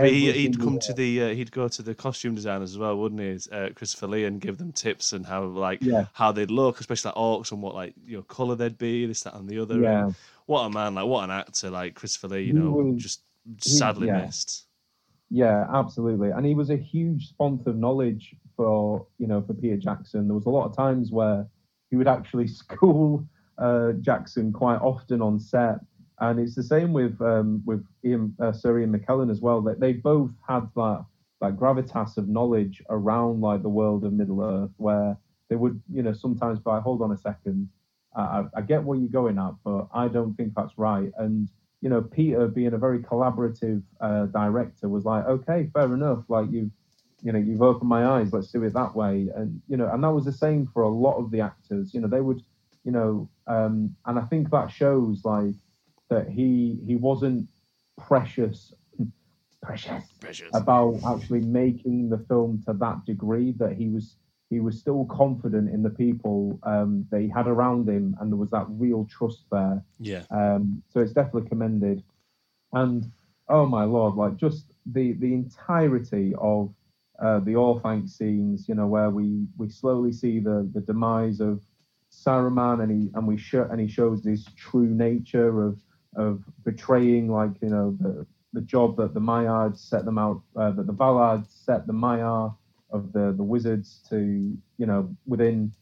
He, 0.08 0.32
he'd 0.32 0.58
come 0.58 0.78
to 0.80 0.92
the 0.92 1.22
uh, 1.22 1.28
he'd 1.34 1.50
go 1.52 1.68
to 1.68 1.82
the 1.82 1.94
costume 1.94 2.34
designers 2.34 2.70
as 2.72 2.78
well, 2.78 2.96
wouldn't 2.96 3.20
he? 3.20 3.38
Uh, 3.54 3.70
Christopher 3.74 4.06
Lee 4.06 4.24
and 4.24 4.40
give 4.40 4.58
them 4.58 4.72
tips 4.72 5.12
and 5.12 5.26
how 5.26 5.44
like 5.44 5.82
Yeah. 5.82 6.06
how 6.12 6.32
they'd 6.32 6.50
look, 6.50 6.80
especially 6.80 7.08
like 7.10 7.16
orcs 7.16 7.52
and 7.52 7.60
what 7.62 7.74
like 7.74 7.94
you 8.06 8.16
know 8.16 8.22
color 8.22 8.54
they'd 8.56 8.78
be, 8.78 9.06
this 9.06 9.22
that 9.22 9.34
and 9.34 9.48
the 9.48 9.58
other. 9.58 9.78
Yeah. 9.80 10.04
And 10.06 10.14
what 10.46 10.62
a 10.62 10.70
man! 10.70 10.94
Like 10.94 11.06
what 11.06 11.24
an 11.24 11.30
actor! 11.30 11.70
Like 11.70 11.94
Christopher 11.94 12.28
Lee, 12.28 12.40
you 12.42 12.46
He 12.54 12.58
know, 12.58 12.70
was- 12.70 13.02
just 13.02 13.22
he- 13.62 13.70
sadly 13.70 14.06
yeah. 14.08 14.22
missed. 14.26 14.66
Yeah, 15.30 15.66
absolutely. 15.72 16.30
And 16.30 16.44
he 16.44 16.54
was 16.54 16.70
a 16.70 16.76
huge 16.76 17.34
font 17.38 17.66
of 17.66 17.76
knowledge 17.76 18.34
for 18.56 19.06
you 19.18 19.26
know 19.26 19.42
for 19.42 19.54
Peter 19.54 19.76
Jackson. 19.76 20.26
There 20.26 20.34
was 20.34 20.46
a 20.46 20.50
lot 20.50 20.66
of 20.66 20.76
times 20.76 21.10
where 21.12 21.46
he 21.90 21.96
would 21.96 22.08
actually 22.08 22.46
school 22.62 23.24
uh, 23.58 23.92
Jackson 24.00 24.52
quite 24.52 24.78
often 24.78 25.20
on 25.22 25.38
set, 25.38 25.76
and 26.20 26.38
it's 26.38 26.54
the 26.54 26.62
same 26.62 26.92
with 26.92 27.20
um, 27.20 27.62
with 27.64 27.84
Ian, 28.04 28.34
uh, 28.40 28.52
Sir 28.52 28.78
Ian 28.78 28.92
McKellen 28.92 29.30
as 29.30 29.40
well. 29.40 29.60
That 29.62 29.80
they 29.80 29.94
both 29.94 30.30
had 30.46 30.68
that 30.76 31.04
that 31.40 31.56
gravitas 31.56 32.16
of 32.18 32.28
knowledge 32.28 32.82
around 32.90 33.40
like 33.40 33.62
the 33.62 33.68
world 33.68 34.04
of 34.04 34.12
Middle 34.12 34.42
Earth, 34.42 34.72
where 34.76 35.16
they 35.48 35.56
would 35.56 35.80
you 35.92 36.02
know 36.02 36.12
sometimes 36.12 36.58
be 36.58 36.70
like, 36.70 36.82
hold 36.82 37.02
on 37.02 37.12
a 37.12 37.16
second, 37.16 37.68
I, 38.14 38.44
I, 38.54 38.60
get 38.62 38.82
what 38.82 38.98
you're 38.98 39.08
going 39.08 39.38
at, 39.38 39.52
but 39.64 39.88
I 39.94 40.08
don't 40.08 40.34
think 40.34 40.52
that's 40.54 40.76
right. 40.76 41.10
And 41.16 41.48
you 41.80 41.88
know, 41.88 42.02
Peter 42.02 42.46
being 42.48 42.74
a 42.74 42.78
very 42.78 42.98
collaborative 42.98 43.82
uh, 44.00 44.26
director 44.26 44.88
was 44.88 45.04
like, 45.04 45.24
okay, 45.26 45.70
fair 45.72 45.92
enough. 45.94 46.24
Like 46.28 46.46
you've, 46.50 46.70
you 47.22 47.32
know, 47.32 47.38
you've 47.38 47.62
opened 47.62 47.88
my 47.88 48.06
eyes. 48.06 48.32
Let's 48.32 48.48
do 48.48 48.62
it 48.64 48.74
that 48.74 48.94
way. 48.94 49.28
And 49.34 49.62
you 49.68 49.76
know, 49.76 49.88
and 49.90 50.02
that 50.04 50.10
was 50.10 50.24
the 50.24 50.32
same 50.32 50.68
for 50.72 50.82
a 50.82 50.88
lot 50.88 51.16
of 51.16 51.30
the 51.30 51.40
actors. 51.40 51.94
You 51.94 52.00
know, 52.00 52.08
they 52.08 52.20
would, 52.20 52.42
you 52.84 52.92
know, 52.92 53.28
um, 53.46 53.96
and 54.06 54.18
I 54.18 54.22
think 54.22 54.50
that 54.50 54.70
shows 54.70 55.24
like 55.24 55.54
that 56.10 56.28
he 56.28 56.78
he 56.86 56.96
wasn't 56.96 57.48
precious, 57.98 58.74
precious 59.62 60.04
Precious. 60.20 60.50
about 60.54 61.00
actually 61.06 61.40
making 61.40 62.10
the 62.10 62.18
film 62.18 62.62
to 62.66 62.72
that 62.74 63.04
degree 63.06 63.52
that 63.58 63.72
he 63.74 63.88
was 63.88 64.16
he 64.50 64.60
was 64.60 64.78
still 64.78 65.04
confident 65.06 65.70
in 65.70 65.82
the 65.82 65.90
people 65.90 66.58
um, 66.64 67.06
that 67.10 67.20
he 67.20 67.28
had 67.28 67.46
around 67.46 67.88
him 67.88 68.16
and 68.20 68.32
there 68.32 68.36
was 68.38 68.50
that 68.50 68.66
real 68.68 69.06
trust 69.08 69.44
there 69.52 69.82
yeah, 70.00 70.24
um, 70.30 70.82
so 70.88 71.00
it's 71.00 71.12
definitely 71.12 71.48
commended. 71.48 72.02
And 72.72 73.10
oh 73.48 73.66
my 73.66 73.84
lord, 73.84 74.14
like 74.14 74.36
just 74.36 74.72
the 74.86 75.12
the 75.14 75.34
entirety 75.34 76.34
of 76.38 76.72
uh, 77.20 77.40
the 77.40 77.52
Orthanc 77.52 78.08
scenes, 78.08 78.68
you 78.68 78.74
know, 78.74 78.86
where 78.86 79.10
we 79.10 79.46
we 79.58 79.68
slowly 79.68 80.12
see 80.12 80.40
the 80.40 80.68
the 80.72 80.80
demise 80.80 81.40
of 81.40 81.60
Saruman, 82.10 82.82
and 82.82 82.90
he 82.90 83.10
and 83.14 83.26
we 83.26 83.36
show 83.36 83.64
and 83.70 83.80
he 83.80 83.88
shows 83.88 84.24
his 84.24 84.46
true 84.56 84.86
nature 84.86 85.62
of 85.64 85.78
of 86.16 86.42
betraying, 86.64 87.30
like 87.30 87.52
you 87.62 87.68
know, 87.68 87.96
the 88.00 88.26
the 88.52 88.60
job 88.62 88.96
that 88.96 89.14
the 89.14 89.20
Maiards 89.20 89.80
set 89.80 90.04
them 90.04 90.18
out, 90.18 90.42
uh, 90.56 90.70
that 90.72 90.86
the 90.86 90.92
Valards 90.92 91.48
set 91.64 91.86
the 91.86 91.92
Maiar 91.92 92.54
of 92.90 93.12
the 93.12 93.32
the 93.36 93.42
wizards 93.44 94.00
to, 94.10 94.56
you 94.78 94.86
know, 94.86 95.14
within 95.26 95.72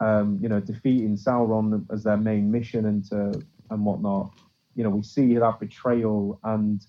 um, 0.00 0.38
you 0.40 0.48
know, 0.48 0.60
defeating 0.60 1.16
Sauron 1.16 1.84
as 1.92 2.02
their 2.04 2.16
main 2.16 2.50
mission 2.50 2.86
and 2.86 3.04
to 3.06 3.40
and 3.70 3.84
whatnot. 3.84 4.32
You 4.74 4.84
know, 4.84 4.90
we 4.90 5.02
see 5.02 5.34
that 5.34 5.60
betrayal, 5.60 6.40
and 6.44 6.80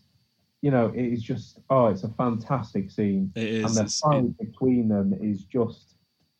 you 0.61 0.71
know, 0.71 0.91
it 0.95 1.03
is 1.03 1.21
just 1.21 1.59
oh, 1.69 1.87
it's 1.87 2.03
a 2.03 2.09
fantastic 2.09 2.89
scene, 2.89 3.31
it 3.35 3.65
and 3.65 3.75
the 3.75 3.85
fight 3.87 4.37
between 4.37 4.87
them 4.87 5.13
is 5.19 5.43
just, 5.43 5.95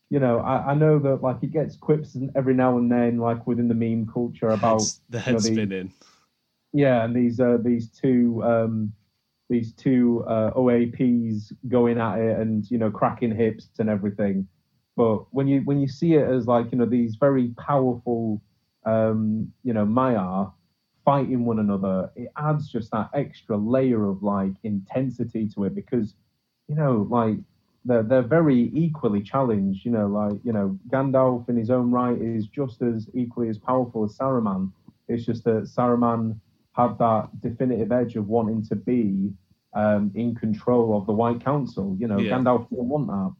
you 0.09 0.19
know, 0.19 0.39
I, 0.39 0.71
I 0.71 0.73
know 0.75 0.99
that 0.99 1.21
like 1.21 1.37
it 1.41 1.51
gets 1.51 1.75
quips 1.75 2.15
every 2.35 2.53
now 2.53 2.77
and 2.77 2.91
then, 2.91 3.17
like 3.17 3.45
within 3.47 3.67
the 3.67 3.73
meme 3.73 4.07
culture 4.07 4.51
about 4.51 4.83
the 5.09 5.17
you 5.17 5.23
head 5.23 5.33
know, 5.33 5.39
the- 5.39 5.53
spinning. 5.53 5.91
Yeah, 6.73 7.03
and 7.03 7.15
these 7.15 7.39
uh, 7.39 7.57
these 7.61 7.89
two 7.89 8.41
um, 8.43 8.93
these 9.49 9.73
two 9.73 10.23
uh, 10.27 10.51
OAPs 10.51 11.51
going 11.67 11.99
at 11.99 12.19
it 12.19 12.39
and 12.39 12.69
you 12.71 12.77
know 12.77 12.89
cracking 12.89 13.35
hips 13.35 13.69
and 13.79 13.89
everything. 13.89 14.47
But 14.95 15.25
when 15.33 15.47
you 15.47 15.61
when 15.61 15.79
you 15.79 15.87
see 15.87 16.13
it 16.15 16.27
as 16.27 16.47
like 16.47 16.71
you 16.71 16.77
know 16.77 16.85
these 16.85 17.15
very 17.15 17.49
powerful 17.57 18.41
um, 18.85 19.51
you 19.63 19.73
know 19.73 19.85
Maiar 19.85 20.53
fighting 21.03 21.45
one 21.45 21.59
another, 21.59 22.09
it 22.15 22.29
adds 22.37 22.71
just 22.71 22.91
that 22.91 23.09
extra 23.13 23.57
layer 23.57 24.05
of 24.07 24.23
like 24.23 24.53
intensity 24.63 25.49
to 25.49 25.65
it 25.65 25.75
because 25.75 26.15
you 26.69 26.75
know 26.75 27.05
like 27.09 27.37
they're 27.83 28.03
they're 28.03 28.21
very 28.21 28.71
equally 28.73 29.21
challenged. 29.21 29.83
You 29.83 29.91
know 29.91 30.07
like 30.07 30.39
you 30.45 30.53
know 30.53 30.79
Gandalf 30.89 31.49
in 31.49 31.57
his 31.57 31.69
own 31.69 31.91
right 31.91 32.17
is 32.21 32.47
just 32.47 32.81
as 32.81 33.09
equally 33.13 33.49
as 33.49 33.57
powerful 33.57 34.05
as 34.05 34.17
Saruman. 34.17 34.71
It's 35.09 35.25
just 35.25 35.43
that 35.43 35.63
Saruman 35.63 36.39
had 36.73 36.97
that 36.99 37.29
definitive 37.41 37.91
edge 37.91 38.15
of 38.15 38.27
wanting 38.27 38.63
to 38.65 38.75
be 38.75 39.31
um, 39.73 40.11
in 40.15 40.35
control 40.35 40.97
of 40.97 41.05
the 41.05 41.13
White 41.13 41.43
Council. 41.43 41.95
You 41.99 42.07
know, 42.07 42.19
Yeah. 42.19 42.37
Gandalf 42.37 42.69
didn't 42.69 42.89
want 42.89 43.07
that. 43.07 43.33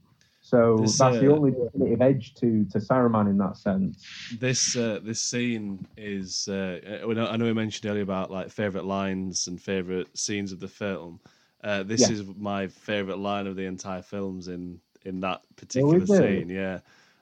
So 0.44 0.78
This, 0.82 0.98
that's 0.98 1.20
the 1.20 1.32
uh, 1.32 1.36
only 1.36 1.52
definitive 1.52 2.02
edge 2.02 2.34
to 2.36 2.66
to 2.66 2.80
Saruman 2.80 3.30
in 3.30 3.38
that 3.38 3.58
sense. 3.58 4.04
this 4.40 4.76
uh, 4.76 5.00
this 5.04 5.22
scene 5.22 5.86
is 5.98 6.48
uh, 6.48 6.80
I 7.08 7.14
know- 7.38 7.46
we 7.46 7.54
mentioned 7.54 7.90
earlier 7.90 8.04
about 8.04 8.32
like 8.32 8.50
favorite 8.50 8.86
lines 8.86 9.48
and 9.48 9.62
favorite 9.62 10.18
scenes 10.18 10.52
of 10.52 10.60
the 10.60 10.68
film. 10.68 11.20
Uh, 11.64 11.84
this 11.84 12.02
Yeah. 12.02 12.10
is 12.10 12.24
my 12.40 12.68
favorite 12.68 13.20
line 13.20 13.46
of 13.46 13.56
the 13.56 13.66
entire 13.66 14.02
films 14.02 14.48
in 14.48 14.80
in 15.04 15.20
that 15.22 15.42
particular 15.56 15.98
is 15.98 16.10
it? 16.10 16.18
scene. 16.18 16.50
Yeah, 16.50 16.80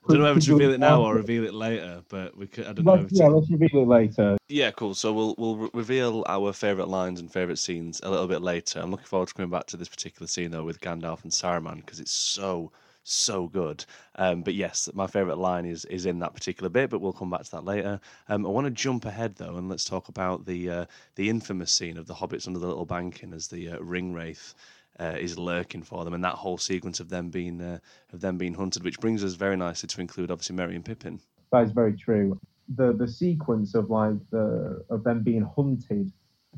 I 0.07 0.13
don't 0.13 0.21
know 0.21 0.29
whether 0.29 0.39
to 0.39 0.53
reveal 0.53 0.71
it 0.71 0.79
now 0.79 1.03
or 1.03 1.15
reveal 1.15 1.43
it 1.43 1.53
later, 1.53 2.01
but 2.09 2.35
we 2.37 2.47
could. 2.47 2.65
I 2.65 2.73
don't 2.73 2.85
know. 2.85 2.93
Let's, 2.93 3.11
If 3.11 3.19
yeah, 3.19 3.27
to, 3.27 3.35
let's 3.35 3.49
reveal 3.51 3.81
it 3.83 3.87
later. 3.87 4.37
Yeah, 4.47 4.71
cool. 4.71 4.95
So 4.95 5.11
we'll 5.13 5.35
we'll 5.37 5.57
re- 5.57 5.69
reveal 5.73 6.25
our 6.27 6.53
favorite 6.53 6.87
lines 6.87 7.19
and 7.19 7.31
favorite 7.31 7.59
scenes 7.59 7.99
a 8.03 8.09
little 8.09 8.27
bit 8.27 8.41
later. 8.41 8.79
I'm 8.79 8.91
looking 8.91 9.05
forward 9.05 9.27
to 9.27 9.33
coming 9.33 9.51
back 9.51 9.67
to 9.67 9.77
this 9.77 9.89
particular 9.89 10.27
scene 10.27 10.51
though 10.51 10.63
with 10.63 10.79
Gandalf 10.79 11.23
and 11.23 11.31
Saruman 11.31 11.77
because 11.77 11.99
it's 11.99 12.11
so 12.11 12.71
so 13.03 13.47
good. 13.47 13.85
Um, 14.15 14.41
but 14.43 14.53
yes, 14.53 14.89
my 14.93 15.07
favorite 15.07 15.37
line 15.37 15.65
is 15.65 15.85
is 15.85 16.05
in 16.05 16.19
that 16.19 16.33
particular 16.33 16.69
bit, 16.69 16.89
but 16.89 17.01
we'll 17.01 17.13
come 17.13 17.29
back 17.29 17.43
to 17.43 17.51
that 17.51 17.65
later. 17.65 17.99
Um, 18.27 18.45
I 18.45 18.49
want 18.49 18.65
to 18.65 18.71
jump 18.71 19.05
ahead 19.05 19.35
though 19.35 19.57
and 19.57 19.69
let's 19.69 19.85
talk 19.85 20.07
about 20.09 20.45
the 20.45 20.69
uh, 20.69 20.85
the 21.15 21.29
infamous 21.29 21.71
scene 21.71 21.97
of 21.97 22.07
the 22.07 22.13
hobbits 22.13 22.47
under 22.47 22.59
the 22.59 22.67
little 22.67 22.85
banking 22.85 23.33
as 23.33 23.47
the 23.47 23.71
uh, 23.71 23.79
ring 23.79 24.13
wraith. 24.13 24.53
Uh, 24.99 25.15
is 25.17 25.37
lurking 25.39 25.81
for 25.81 26.03
them, 26.03 26.13
and 26.13 26.23
that 26.25 26.35
whole 26.35 26.57
sequence 26.57 26.99
of 26.99 27.09
them 27.09 27.29
being 27.29 27.61
uh, 27.61 27.79
of 28.11 28.19
them 28.19 28.37
being 28.37 28.53
hunted, 28.53 28.83
which 28.83 28.99
brings 28.99 29.23
us 29.23 29.33
very 29.33 29.55
nicely 29.55 29.87
to 29.87 30.01
include 30.01 30.29
obviously 30.29 30.55
Merry 30.55 30.75
and 30.75 30.83
Pippin. 30.83 31.21
That 31.53 31.63
is 31.63 31.71
very 31.71 31.95
true. 31.95 32.37
The 32.75 32.93
the 32.93 33.07
sequence 33.07 33.75
of 33.75 33.89
like 33.89 34.17
the 34.29 34.83
of 34.89 35.03
them 35.03 35.23
being 35.23 35.47
hunted 35.55 36.11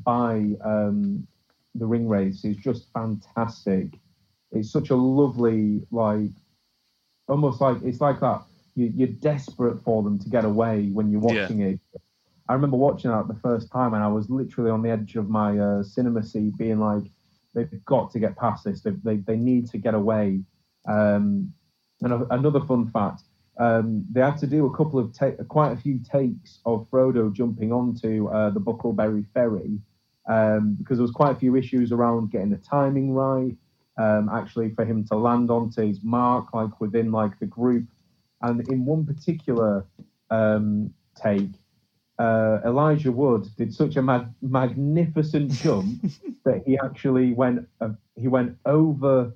by 0.04 0.56
um, 0.64 1.26
the 1.76 1.86
ring 1.86 2.08
wraiths 2.08 2.44
is 2.44 2.56
just 2.56 2.92
fantastic. 2.92 3.86
It's 4.50 4.70
such 4.70 4.90
a 4.90 4.96
lovely 4.96 5.82
like 5.92 6.30
almost 7.28 7.60
like 7.60 7.78
it's 7.84 8.00
like 8.00 8.20
that 8.20 8.42
you, 8.74 8.92
you're 8.94 9.08
desperate 9.08 9.82
for 9.84 10.02
them 10.02 10.18
to 10.18 10.28
get 10.28 10.44
away 10.44 10.88
when 10.92 11.10
you're 11.10 11.22
Yeah. 11.22 11.42
watching 11.42 11.60
it. 11.60 11.80
I 12.48 12.54
remember 12.54 12.76
watching 12.76 13.10
that 13.10 13.28
the 13.28 13.38
first 13.40 13.70
time 13.70 13.94
and 13.94 14.02
I 14.02 14.08
was 14.08 14.28
literally 14.28 14.70
on 14.70 14.82
the 14.82 14.90
edge 14.90 15.16
of 15.16 15.30
my 15.30 15.58
uh, 15.58 15.82
cinema 15.82 16.22
seat, 16.22 16.56
being 16.58 16.80
like, 16.80 17.04
they've 17.54 17.84
got 17.84 18.10
to 18.12 18.18
get 18.18 18.36
past 18.36 18.64
this. 18.64 18.82
They 18.82 18.92
they, 19.02 19.16
they 19.16 19.36
need 19.36 19.68
to 19.70 19.78
get 19.78 19.94
away. 19.94 20.40
Um, 20.88 21.52
and 22.00 22.26
another 22.30 22.60
fun 22.60 22.90
fact 22.90 23.22
um, 23.58 24.04
they 24.10 24.20
had 24.20 24.38
to 24.38 24.46
do 24.46 24.66
a 24.66 24.76
couple 24.76 24.98
of 24.98 25.12
ta- 25.16 25.42
quite 25.48 25.72
a 25.72 25.76
few 25.76 25.98
takes 25.98 26.60
of 26.64 26.88
Frodo 26.90 27.32
jumping 27.32 27.72
onto 27.72 28.28
uh, 28.28 28.50
the 28.50 28.60
Bucklebury 28.60 29.26
Ferry 29.34 29.78
um, 30.28 30.76
because 30.78 30.98
there 30.98 31.02
was 31.02 31.10
quite 31.10 31.32
a 31.36 31.38
few 31.38 31.56
issues 31.56 31.92
around 31.92 32.30
getting 32.30 32.50
the 32.50 32.56
timing 32.56 33.12
right. 33.12 33.56
Um, 33.98 34.30
actually, 34.32 34.70
for 34.74 34.86
him 34.86 35.04
to 35.08 35.16
land 35.16 35.50
onto 35.50 35.86
his 35.86 36.02
mark, 36.02 36.54
like 36.54 36.80
within 36.80 37.12
like 37.12 37.38
the 37.40 37.46
group, 37.46 37.84
and 38.40 38.66
in 38.68 38.86
one 38.86 39.04
particular 39.04 39.84
um, 40.30 40.94
take, 41.22 41.50
uh, 42.22 42.60
Elijah 42.70 43.12
Wood 43.12 43.44
did 43.56 43.74
such 43.74 43.96
a 43.96 44.02
mag- 44.02 44.32
magnificent 44.42 45.50
jump 45.62 46.00
that 46.44 46.62
he 46.66 46.78
actually 46.78 47.32
went 47.34 47.68
uh, 47.80 47.90
he 48.16 48.28
went 48.28 48.56
over 48.66 49.32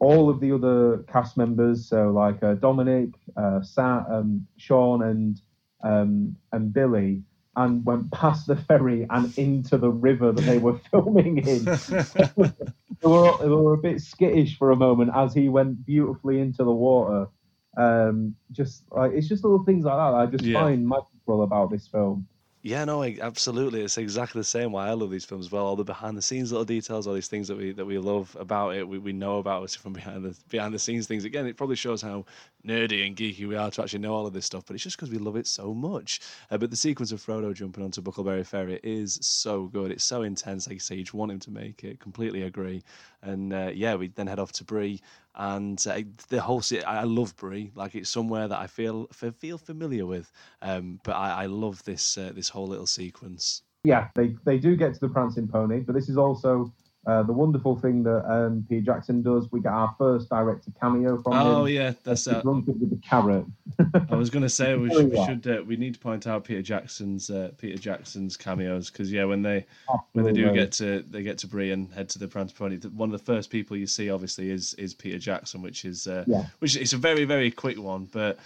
all 0.00 0.28
of 0.28 0.40
the 0.40 0.52
other 0.52 0.98
cast 1.12 1.36
members, 1.36 1.86
so 1.88 2.10
like 2.10 2.42
uh, 2.42 2.54
Dominic, 2.54 3.10
uh, 3.36 3.62
Sat, 3.62 4.04
um, 4.10 4.46
Sean, 4.56 5.02
and 5.02 5.40
um, 5.82 6.36
and 6.52 6.72
Billy, 6.72 7.22
and 7.56 7.84
went 7.86 8.10
past 8.10 8.46
the 8.46 8.56
ferry 8.56 9.06
and 9.10 9.32
into 9.38 9.78
the 9.78 9.90
river 9.90 10.32
that 10.32 10.42
they 10.42 10.58
were 10.58 10.78
filming 10.90 11.38
in. 11.38 11.64
they, 12.36 13.08
were, 13.08 13.36
they 13.40 13.48
were 13.48 13.74
a 13.74 13.78
bit 13.78 14.00
skittish 14.00 14.58
for 14.58 14.70
a 14.72 14.76
moment 14.76 15.10
as 15.14 15.34
he 15.34 15.48
went 15.48 15.84
beautifully 15.86 16.40
into 16.40 16.64
the 16.64 16.72
water. 16.72 17.28
Um, 17.76 18.36
just 18.52 18.84
like 18.92 19.12
it's 19.14 19.28
just 19.28 19.42
little 19.44 19.64
things 19.64 19.84
like 19.84 19.96
that 19.96 20.14
I 20.14 20.26
just 20.26 20.44
Yeah. 20.44 20.60
find 20.60 20.86
magical 20.88 21.13
about 21.28 21.70
this 21.70 21.86
film. 21.86 22.26
Yeah, 22.64 22.86
no, 22.86 23.04
absolutely. 23.04 23.82
It's 23.82 23.98
exactly 23.98 24.40
the 24.40 24.44
same 24.44 24.72
why 24.72 24.88
I 24.88 24.94
love 24.94 25.10
these 25.10 25.26
films 25.26 25.44
as 25.44 25.52
well. 25.52 25.66
All 25.66 25.76
the 25.76 25.84
behind 25.84 26.16
the 26.16 26.22
scenes 26.22 26.50
little 26.50 26.64
details, 26.64 27.06
all 27.06 27.12
these 27.12 27.28
things 27.28 27.46
that 27.48 27.58
we 27.58 27.72
that 27.72 27.84
we 27.84 27.98
love 27.98 28.34
about 28.40 28.74
it, 28.74 28.88
we, 28.88 28.96
we 28.96 29.12
know 29.12 29.36
about 29.36 29.64
it 29.64 29.72
from 29.72 29.92
behind 29.92 30.24
the 30.24 30.34
behind 30.48 30.72
the 30.72 30.78
scenes 30.78 31.06
things. 31.06 31.24
Again, 31.24 31.46
it 31.46 31.58
probably 31.58 31.76
shows 31.76 32.00
how 32.00 32.24
nerdy 32.66 33.06
and 33.06 33.16
geeky 33.16 33.46
we 33.46 33.54
are 33.54 33.70
to 33.70 33.82
actually 33.82 33.98
know 33.98 34.14
all 34.14 34.26
of 34.26 34.32
this 34.32 34.46
stuff, 34.46 34.64
but 34.66 34.72
it's 34.72 34.82
just 34.82 34.96
because 34.96 35.10
we 35.10 35.18
love 35.18 35.36
it 35.36 35.46
so 35.46 35.74
much. 35.74 36.20
Uh, 36.50 36.56
but 36.56 36.70
the 36.70 36.76
sequence 36.76 37.12
of 37.12 37.20
Frodo 37.20 37.52
jumping 37.52 37.84
onto 37.84 38.00
Bucklebury 38.00 38.46
Ferry 38.46 38.80
is 38.82 39.18
so 39.20 39.64
good. 39.64 39.90
It's 39.90 40.04
so 40.04 40.22
intense. 40.22 40.66
Like 40.66 40.76
you 40.76 40.80
say, 40.80 40.94
you 40.94 41.02
just 41.02 41.12
want 41.12 41.32
him 41.32 41.40
to 41.40 41.50
make 41.50 41.84
it. 41.84 42.00
Completely 42.00 42.44
agree. 42.44 42.82
And 43.20 43.52
uh, 43.52 43.72
yeah, 43.74 43.94
we 43.94 44.08
then 44.08 44.26
head 44.26 44.38
off 44.38 44.52
to 44.52 44.64
Bree, 44.64 45.02
and 45.36 45.84
uh, 45.86 46.00
the 46.28 46.40
whole 46.40 46.60
city. 46.60 46.84
I 46.84 47.04
love 47.04 47.36
Bree. 47.36 47.70
Like 47.74 47.94
it's 47.94 48.10
somewhere 48.10 48.48
that 48.48 48.58
I 48.58 48.66
feel 48.66 49.06
feel 49.08 49.58
familiar 49.58 50.06
with. 50.06 50.30
Um, 50.62 51.00
but 51.02 51.12
I, 51.12 51.44
I 51.44 51.46
love 51.46 51.82
this 51.84 52.16
uh, 52.16 52.32
this 52.34 52.48
whole 52.48 52.66
little 52.66 52.86
sequence. 52.86 53.62
Yeah, 53.84 54.08
they 54.14 54.36
they 54.44 54.58
do 54.58 54.76
get 54.76 54.94
to 54.94 55.00
the 55.00 55.08
prancing 55.08 55.48
pony, 55.48 55.80
but 55.80 55.94
this 55.94 56.08
is 56.08 56.16
also 56.16 56.72
uh, 57.06 57.22
the 57.22 57.32
wonderful 57.32 57.76
thing 57.76 58.02
that 58.02 58.24
um, 58.30 58.64
Peter 58.68 58.80
Jackson 58.80 59.22
does, 59.22 59.50
we 59.52 59.60
get 59.60 59.72
our 59.72 59.94
first 59.98 60.30
director 60.30 60.70
cameo 60.80 61.20
from 61.22 61.34
oh, 61.34 61.36
him. 61.36 61.46
Oh 61.46 61.64
yeah, 61.66 61.92
that's 62.02 62.26
runs 62.44 62.68
it 62.68 62.78
with 62.78 62.90
the 62.90 63.00
carrot. 63.06 63.44
I 64.10 64.14
was 64.14 64.30
going 64.30 64.42
to 64.42 64.48
say 64.48 64.74
we 64.74 64.90
should, 64.90 65.10
we, 65.10 65.24
should 65.24 65.46
uh, 65.46 65.62
we 65.66 65.76
need 65.76 65.94
to 65.94 66.00
point 66.00 66.26
out 66.26 66.44
Peter 66.44 66.62
Jackson's 66.62 67.28
uh, 67.28 67.50
Peter 67.58 67.76
Jackson's 67.76 68.36
cameos 68.36 68.90
because 68.90 69.12
yeah, 69.12 69.24
when 69.24 69.42
they 69.42 69.66
Absolutely. 69.92 70.08
when 70.12 70.24
they 70.24 70.32
do 70.32 70.52
get 70.54 70.72
to 70.72 71.02
they 71.10 71.22
get 71.22 71.38
to 71.38 71.46
Bree 71.46 71.72
and 71.72 71.92
head 71.92 72.08
to 72.10 72.18
the 72.18 72.26
Prance 72.26 72.52
Pony, 72.52 72.78
one 72.78 73.12
of 73.12 73.18
the 73.18 73.24
first 73.24 73.50
people 73.50 73.76
you 73.76 73.86
see 73.86 74.10
obviously 74.10 74.50
is 74.50 74.72
is 74.74 74.94
Peter 74.94 75.18
Jackson, 75.18 75.60
which 75.60 75.84
is 75.84 76.06
uh, 76.06 76.24
yeah. 76.26 76.46
which 76.60 76.76
is 76.76 76.94
a 76.94 76.98
very 76.98 77.24
very 77.24 77.50
quick 77.50 77.78
one, 77.78 78.08
but 78.12 78.38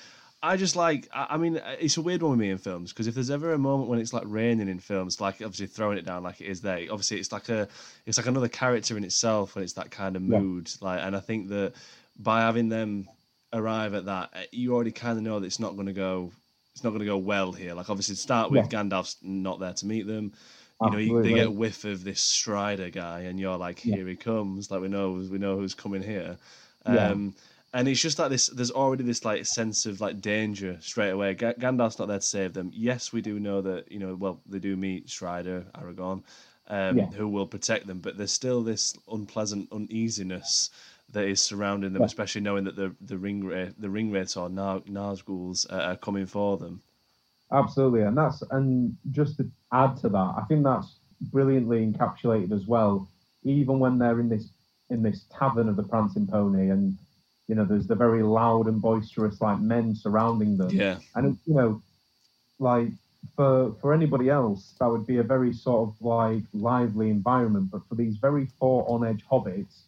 I 0.43 0.57
just 0.57 0.76
like. 0.76 1.09
I 1.12 1.36
mean, 1.36 1.61
it's 1.80 1.97
a 1.97 2.03
weird 2.03 2.22
one 2.22 2.32
with 2.32 2.41
me 2.41 2.51
in 2.51 2.59
films 2.59 2.93
because 2.93 3.07
if 3.07 3.14
there's 3.14 3.30
ever 3.30 3.53
a 3.53 3.59
moment 3.59 3.89
when 3.89 3.99
it's 3.99 4.12
like 4.12 4.22
raining 4.26 4.68
in 4.68 4.78
films, 4.78 5.20
like 5.20 5.36
obviously 5.36 5.66
throwing 5.66 5.99
it 5.99 6.05
down 6.05 6.22
like 6.22 6.41
it 6.41 6.47
is 6.47 6.61
there, 6.61 6.78
obviously 6.91 7.18
it's 7.18 7.32
like 7.32 7.49
a, 7.49 7.66
it's 8.07 8.18
like 8.18 8.26
another 8.26 8.49
character 8.49 8.97
in 8.97 9.05
itself 9.05 9.55
when 9.55 9.64
it's 9.64 9.72
that 9.74 9.91
kind 9.91 10.14
of 10.14 10.22
mood. 10.22 10.70
Yeah. 10.80 10.89
Like, 10.89 11.01
and 11.03 11.16
I 11.16 11.20
think 11.20 11.49
that 11.49 11.72
by 12.18 12.43
having 12.43 12.68
them 12.68 13.09
arrive 13.53 13.95
at 13.95 14.05
that, 14.07 14.30
eh, 14.34 14.45
you 14.53 14.74
already 14.74 14.93
kind 14.93 15.18
of 15.18 15.24
know 15.24 15.41
that 15.41 15.47
it's 15.47 15.61
not 15.61 15.74
going 15.74 15.86
to 15.86 15.93
go, 15.93 16.30
it's 16.72 16.84
not 16.84 16.91
going 16.91 17.01
to 17.01 17.07
go 17.07 17.18
well 17.18 17.51
here. 17.51 17.74
Like, 17.74 17.91
obviously, 17.91 18.14
start 18.14 18.53
with 18.53 18.72
yeah. 18.72 18.82
Gandalf's 18.82 19.16
not 19.22 19.59
there 19.59 19.72
to 19.72 19.86
meet 19.86 20.07
them. 20.07 20.32
You 20.80 20.91
know, 20.91 20.99
you, 20.99 21.22
they 21.24 21.32
get 21.32 21.49
a 21.49 21.51
whiff 21.51 21.84
of 21.84 22.05
this 22.05 22.20
Strider 22.20 22.89
guy, 22.91 23.22
and 23.22 23.41
you're 23.41 23.57
like, 23.57 23.80
here 23.80 24.05
yeah. 24.05 24.11
he 24.11 24.14
comes. 24.14 24.70
Like 24.70 24.80
we 24.80 24.86
know, 24.86 25.11
we 25.28 25.39
know 25.39 25.57
who's 25.57 25.74
coming 25.74 26.05
here. 26.05 26.36
Um, 26.86 27.34
and 27.72 27.86
it's 27.88 28.00
just 28.00 28.18
like 28.18 28.30
this. 28.30 28.46
There's 28.46 28.70
already 28.70 29.04
this 29.04 29.24
like 29.24 29.44
sense 29.44 29.86
of 29.86 30.00
like 30.00 30.20
danger 30.20 30.78
straight 30.80 31.10
away. 31.10 31.34
G- 31.34 31.46
Gandalf's 31.46 31.98
not 31.98 32.08
there 32.08 32.18
to 32.18 32.24
save 32.24 32.54
them. 32.54 32.70
Yes, 32.74 33.12
we 33.12 33.20
do 33.20 33.38
know 33.38 33.60
that 33.62 33.90
you 33.92 33.98
know. 33.98 34.14
Well, 34.14 34.40
they 34.46 34.58
do 34.58 34.76
meet 34.76 35.08
Strider, 35.10 35.66
Aragorn, 35.74 36.22
um, 36.68 36.98
yeah. 36.98 37.06
who 37.06 37.28
will 37.28 37.46
protect 37.46 37.86
them, 37.86 37.98
but 37.98 38.16
there's 38.16 38.32
still 38.32 38.62
this 38.62 38.96
unpleasant 39.10 39.70
uneasiness 39.72 40.70
that 41.12 41.26
is 41.26 41.40
surrounding 41.40 41.92
them, 41.92 42.02
yeah. 42.02 42.06
especially 42.06 42.40
knowing 42.40 42.64
that 42.64 42.76
the 42.76 42.94
the 43.02 43.18
ring 43.18 43.74
the 43.78 43.90
ring 43.90 44.10
wraiths 44.10 44.36
or 44.36 44.48
Nar- 44.48 44.80
Nazguls 44.80 45.66
are 45.70 45.96
coming 45.96 46.26
for 46.26 46.56
them. 46.56 46.80
Absolutely, 47.52 48.02
and 48.02 48.16
that's 48.16 48.42
and 48.50 48.96
just 49.10 49.36
to 49.38 49.50
add 49.72 49.96
to 49.98 50.08
that, 50.08 50.34
I 50.36 50.44
think 50.48 50.64
that's 50.64 50.96
brilliantly 51.20 51.86
encapsulated 51.86 52.52
as 52.52 52.66
well. 52.66 53.08
Even 53.44 53.78
when 53.78 53.98
they're 53.98 54.20
in 54.20 54.28
this 54.28 54.48
in 54.90 55.02
this 55.02 55.24
tavern 55.38 55.68
of 55.68 55.76
the 55.76 55.82
Prancing 55.82 56.26
Pony 56.26 56.70
and 56.70 56.96
you 57.49 57.55
know, 57.55 57.64
there's 57.64 57.86
the 57.86 57.94
very 57.94 58.22
loud 58.22 58.66
and 58.66 58.80
boisterous 58.80 59.40
like 59.40 59.59
men 59.59 59.96
surrounding 59.96 60.59
them. 60.59 60.70
Yeah. 60.70 60.99
And 61.14 61.38
you 61.46 61.55
know, 61.55 61.82
like 62.59 62.88
for 63.34 63.72
for 63.80 63.92
anybody 63.92 64.28
else, 64.28 64.74
that 64.78 64.86
would 64.86 65.07
be 65.07 65.16
a 65.16 65.22
very 65.22 65.53
sort 65.53 65.88
of 65.88 66.03
like 66.03 66.44
lively 66.53 67.09
environment. 67.11 67.70
But 67.72 67.88
for 67.88 67.94
these 67.94 68.16
very 68.18 68.46
four 68.59 68.84
on 68.88 69.05
edge 69.05 69.24
hobbits 69.30 69.80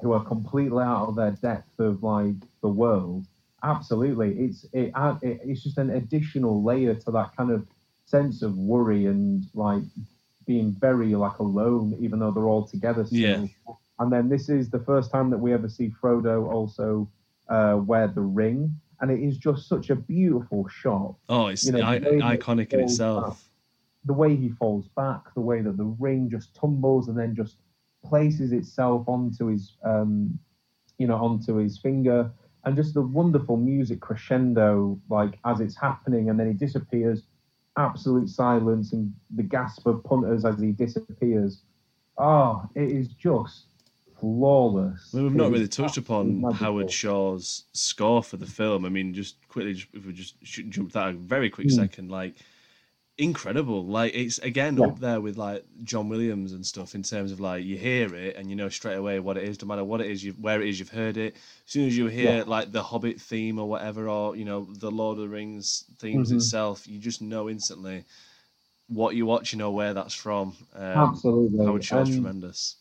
who 0.00 0.12
are 0.12 0.24
completely 0.24 0.82
out 0.82 1.08
of 1.08 1.16
their 1.16 1.32
depth 1.32 1.78
of 1.78 2.02
like 2.02 2.36
the 2.62 2.68
world, 2.68 3.26
absolutely, 3.62 4.38
it's 4.38 4.64
it, 4.72 4.92
uh, 4.94 5.16
it 5.20 5.40
it's 5.44 5.64
just 5.64 5.78
an 5.78 5.90
additional 5.90 6.62
layer 6.62 6.94
to 6.94 7.10
that 7.10 7.36
kind 7.36 7.50
of 7.50 7.66
sense 8.06 8.42
of 8.42 8.56
worry 8.56 9.06
and 9.06 9.44
like 9.54 9.82
being 10.46 10.72
very 10.72 11.14
like 11.16 11.38
alone, 11.38 11.96
even 12.00 12.20
though 12.20 12.30
they're 12.30 12.48
all 12.48 12.66
together. 12.66 13.04
Still. 13.04 13.18
Yeah. 13.18 13.46
And 14.00 14.10
then 14.10 14.28
this 14.30 14.48
is 14.48 14.70
the 14.70 14.80
first 14.80 15.10
time 15.10 15.28
that 15.30 15.38
we 15.38 15.52
ever 15.52 15.68
see 15.68 15.92
Frodo 16.02 16.50
also 16.50 17.08
uh, 17.48 17.78
wear 17.84 18.08
the 18.08 18.22
ring, 18.22 18.74
and 19.00 19.10
it 19.10 19.20
is 19.20 19.36
just 19.36 19.68
such 19.68 19.90
a 19.90 19.94
beautiful 19.94 20.66
shot. 20.68 21.14
Oh, 21.28 21.48
it's 21.48 21.64
you 21.66 21.72
know, 21.72 21.84
I- 21.84 21.98
iconic 22.00 22.72
in 22.72 22.80
itself. 22.80 23.28
Back, 23.28 23.36
the 24.06 24.12
way 24.14 24.34
he 24.34 24.48
falls 24.48 24.88
back, 24.96 25.34
the 25.34 25.42
way 25.42 25.60
that 25.60 25.76
the 25.76 25.84
ring 25.84 26.30
just 26.30 26.54
tumbles 26.54 27.08
and 27.08 27.18
then 27.18 27.34
just 27.36 27.56
places 28.02 28.52
itself 28.52 29.06
onto 29.06 29.46
his, 29.46 29.76
um, 29.84 30.38
you 30.96 31.06
know, 31.06 31.16
onto 31.16 31.56
his 31.56 31.76
finger, 31.78 32.30
and 32.64 32.74
just 32.76 32.94
the 32.94 33.02
wonderful 33.02 33.58
music 33.58 34.00
crescendo, 34.00 34.98
like 35.10 35.38
as 35.44 35.60
it's 35.60 35.76
happening, 35.76 36.30
and 36.30 36.40
then 36.40 36.46
he 36.46 36.54
disappears. 36.54 37.24
Absolute 37.76 38.28
silence 38.28 38.92
and 38.92 39.12
the 39.36 39.42
gasp 39.42 39.86
of 39.86 40.02
punters 40.04 40.44
as 40.44 40.60
he 40.60 40.72
disappears. 40.72 41.62
Oh, 42.18 42.64
it 42.74 42.90
is 42.90 43.08
just 43.08 43.66
flawless. 44.20 45.10
Well, 45.12 45.24
we've 45.24 45.34
not 45.34 45.50
really 45.50 45.68
touched 45.68 45.96
upon 45.96 46.42
Howard 46.52 46.90
Shore's 46.90 47.64
score 47.72 48.22
for 48.22 48.36
the 48.36 48.46
film. 48.46 48.84
I 48.84 48.88
mean, 48.88 49.14
just 49.14 49.36
quickly, 49.48 49.74
just, 49.74 49.88
if 49.92 50.06
we 50.06 50.12
just 50.12 50.40
jump 50.70 50.92
that 50.92 51.08
a 51.08 51.12
very 51.12 51.50
quick 51.50 51.68
mm. 51.68 51.72
second, 51.72 52.10
like 52.10 52.34
incredible. 53.18 53.84
Like 53.84 54.14
it's 54.14 54.38
again 54.38 54.76
yeah. 54.76 54.86
up 54.86 54.98
there 54.98 55.20
with 55.20 55.36
like 55.36 55.64
John 55.84 56.08
Williams 56.08 56.52
and 56.52 56.64
stuff 56.64 56.94
in 56.94 57.02
terms 57.02 57.32
of 57.32 57.40
like 57.40 57.64
you 57.64 57.76
hear 57.76 58.14
it 58.14 58.36
and 58.36 58.48
you 58.50 58.56
know 58.56 58.68
straight 58.68 58.96
away 58.96 59.20
what 59.20 59.36
it 59.36 59.44
is, 59.44 59.60
no 59.60 59.68
matter 59.68 59.84
what 59.84 60.00
it 60.00 60.10
is, 60.10 60.24
you 60.24 60.32
where 60.32 60.60
it 60.60 60.68
is, 60.68 60.78
you've 60.78 60.90
heard 60.90 61.16
it. 61.16 61.34
As 61.34 61.72
soon 61.72 61.86
as 61.86 61.96
you 61.96 62.06
hear 62.06 62.38
yeah. 62.38 62.44
like 62.46 62.72
the 62.72 62.82
Hobbit 62.82 63.20
theme 63.20 63.58
or 63.58 63.68
whatever, 63.68 64.08
or 64.08 64.36
you 64.36 64.44
know 64.44 64.66
the 64.78 64.90
Lord 64.90 65.18
of 65.18 65.22
the 65.22 65.28
Rings 65.28 65.84
themes 65.98 66.28
mm-hmm. 66.28 66.38
itself, 66.38 66.86
you 66.86 66.98
just 66.98 67.22
know 67.22 67.48
instantly 67.48 68.04
what 68.88 69.14
you're 69.14 69.26
watching 69.26 69.62
or 69.62 69.72
where 69.72 69.94
that's 69.94 70.14
from. 70.14 70.56
Um, 70.74 70.84
Absolutely, 70.84 71.64
Howard 71.64 71.84
Shore's 71.84 72.08
and, 72.08 72.18
tremendous 72.18 72.76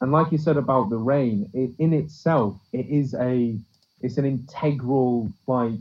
and 0.00 0.12
like 0.12 0.30
you 0.30 0.38
said 0.38 0.56
about 0.56 0.90
the 0.90 0.96
rain, 0.98 1.48
it, 1.54 1.70
in 1.78 1.92
itself, 1.92 2.58
it 2.72 2.86
is 2.86 3.14
a 3.14 3.58
it's 4.02 4.18
an 4.18 4.26
integral 4.26 5.32
like 5.46 5.72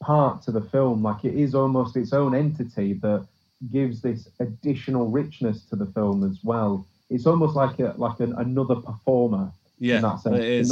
part 0.00 0.42
to 0.42 0.52
the 0.52 0.60
film. 0.60 1.02
Like 1.02 1.24
it 1.24 1.34
is 1.34 1.54
almost 1.54 1.96
its 1.96 2.12
own 2.12 2.34
entity 2.34 2.94
that 2.94 3.26
gives 3.72 4.00
this 4.00 4.28
additional 4.38 5.10
richness 5.10 5.64
to 5.66 5.76
the 5.76 5.86
film 5.86 6.22
as 6.24 6.38
well. 6.44 6.86
It's 7.10 7.26
almost 7.26 7.56
like 7.56 7.78
a 7.80 7.94
like 7.96 8.20
an, 8.20 8.34
another 8.34 8.76
performer. 8.76 9.50
Yeah, 9.80 10.18
that 10.24 10.34
it 10.34 10.44
is 10.44 10.70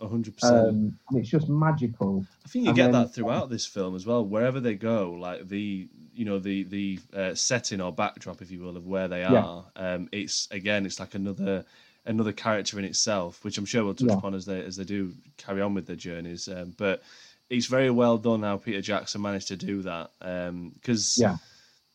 hundred 0.00 0.34
um, 0.40 0.40
percent. 0.40 0.94
It's 1.12 1.28
just 1.28 1.48
magical. 1.48 2.26
I 2.44 2.48
think 2.48 2.64
you 2.64 2.70
and 2.70 2.76
get 2.76 2.92
then, 2.92 3.02
that 3.02 3.14
throughout 3.14 3.50
this 3.50 3.66
film 3.66 3.94
as 3.94 4.06
well. 4.06 4.24
Wherever 4.24 4.60
they 4.60 4.74
go, 4.74 5.12
like 5.12 5.48
the 5.48 5.88
you 6.14 6.24
know 6.24 6.38
the 6.38 6.64
the 6.64 6.98
uh, 7.14 7.34
setting 7.34 7.80
or 7.80 7.92
backdrop, 7.92 8.40
if 8.40 8.50
you 8.50 8.60
will, 8.60 8.76
of 8.76 8.86
where 8.86 9.08
they 9.08 9.24
are. 9.24 9.64
Yeah. 9.76 9.94
Um, 9.94 10.08
it's 10.12 10.48
again, 10.50 10.86
it's 10.86 10.98
like 10.98 11.14
another 11.14 11.64
another 12.06 12.32
character 12.32 12.78
in 12.78 12.84
itself, 12.84 13.44
which 13.44 13.58
I'm 13.58 13.66
sure 13.66 13.84
we'll 13.84 13.94
touch 13.94 14.08
yeah. 14.08 14.16
upon 14.16 14.34
as 14.34 14.46
they 14.46 14.62
as 14.62 14.76
they 14.76 14.84
do 14.84 15.12
carry 15.36 15.60
on 15.60 15.74
with 15.74 15.86
their 15.86 15.96
journeys. 15.96 16.48
Um, 16.48 16.74
but 16.78 17.02
it's 17.50 17.66
very 17.66 17.90
well 17.90 18.16
done 18.16 18.42
how 18.42 18.56
Peter 18.56 18.80
Jackson 18.80 19.22
managed 19.22 19.48
to 19.48 19.56
do 19.56 19.82
that 19.82 20.10
because. 20.20 21.20
Um, 21.22 21.30
yeah. 21.30 21.36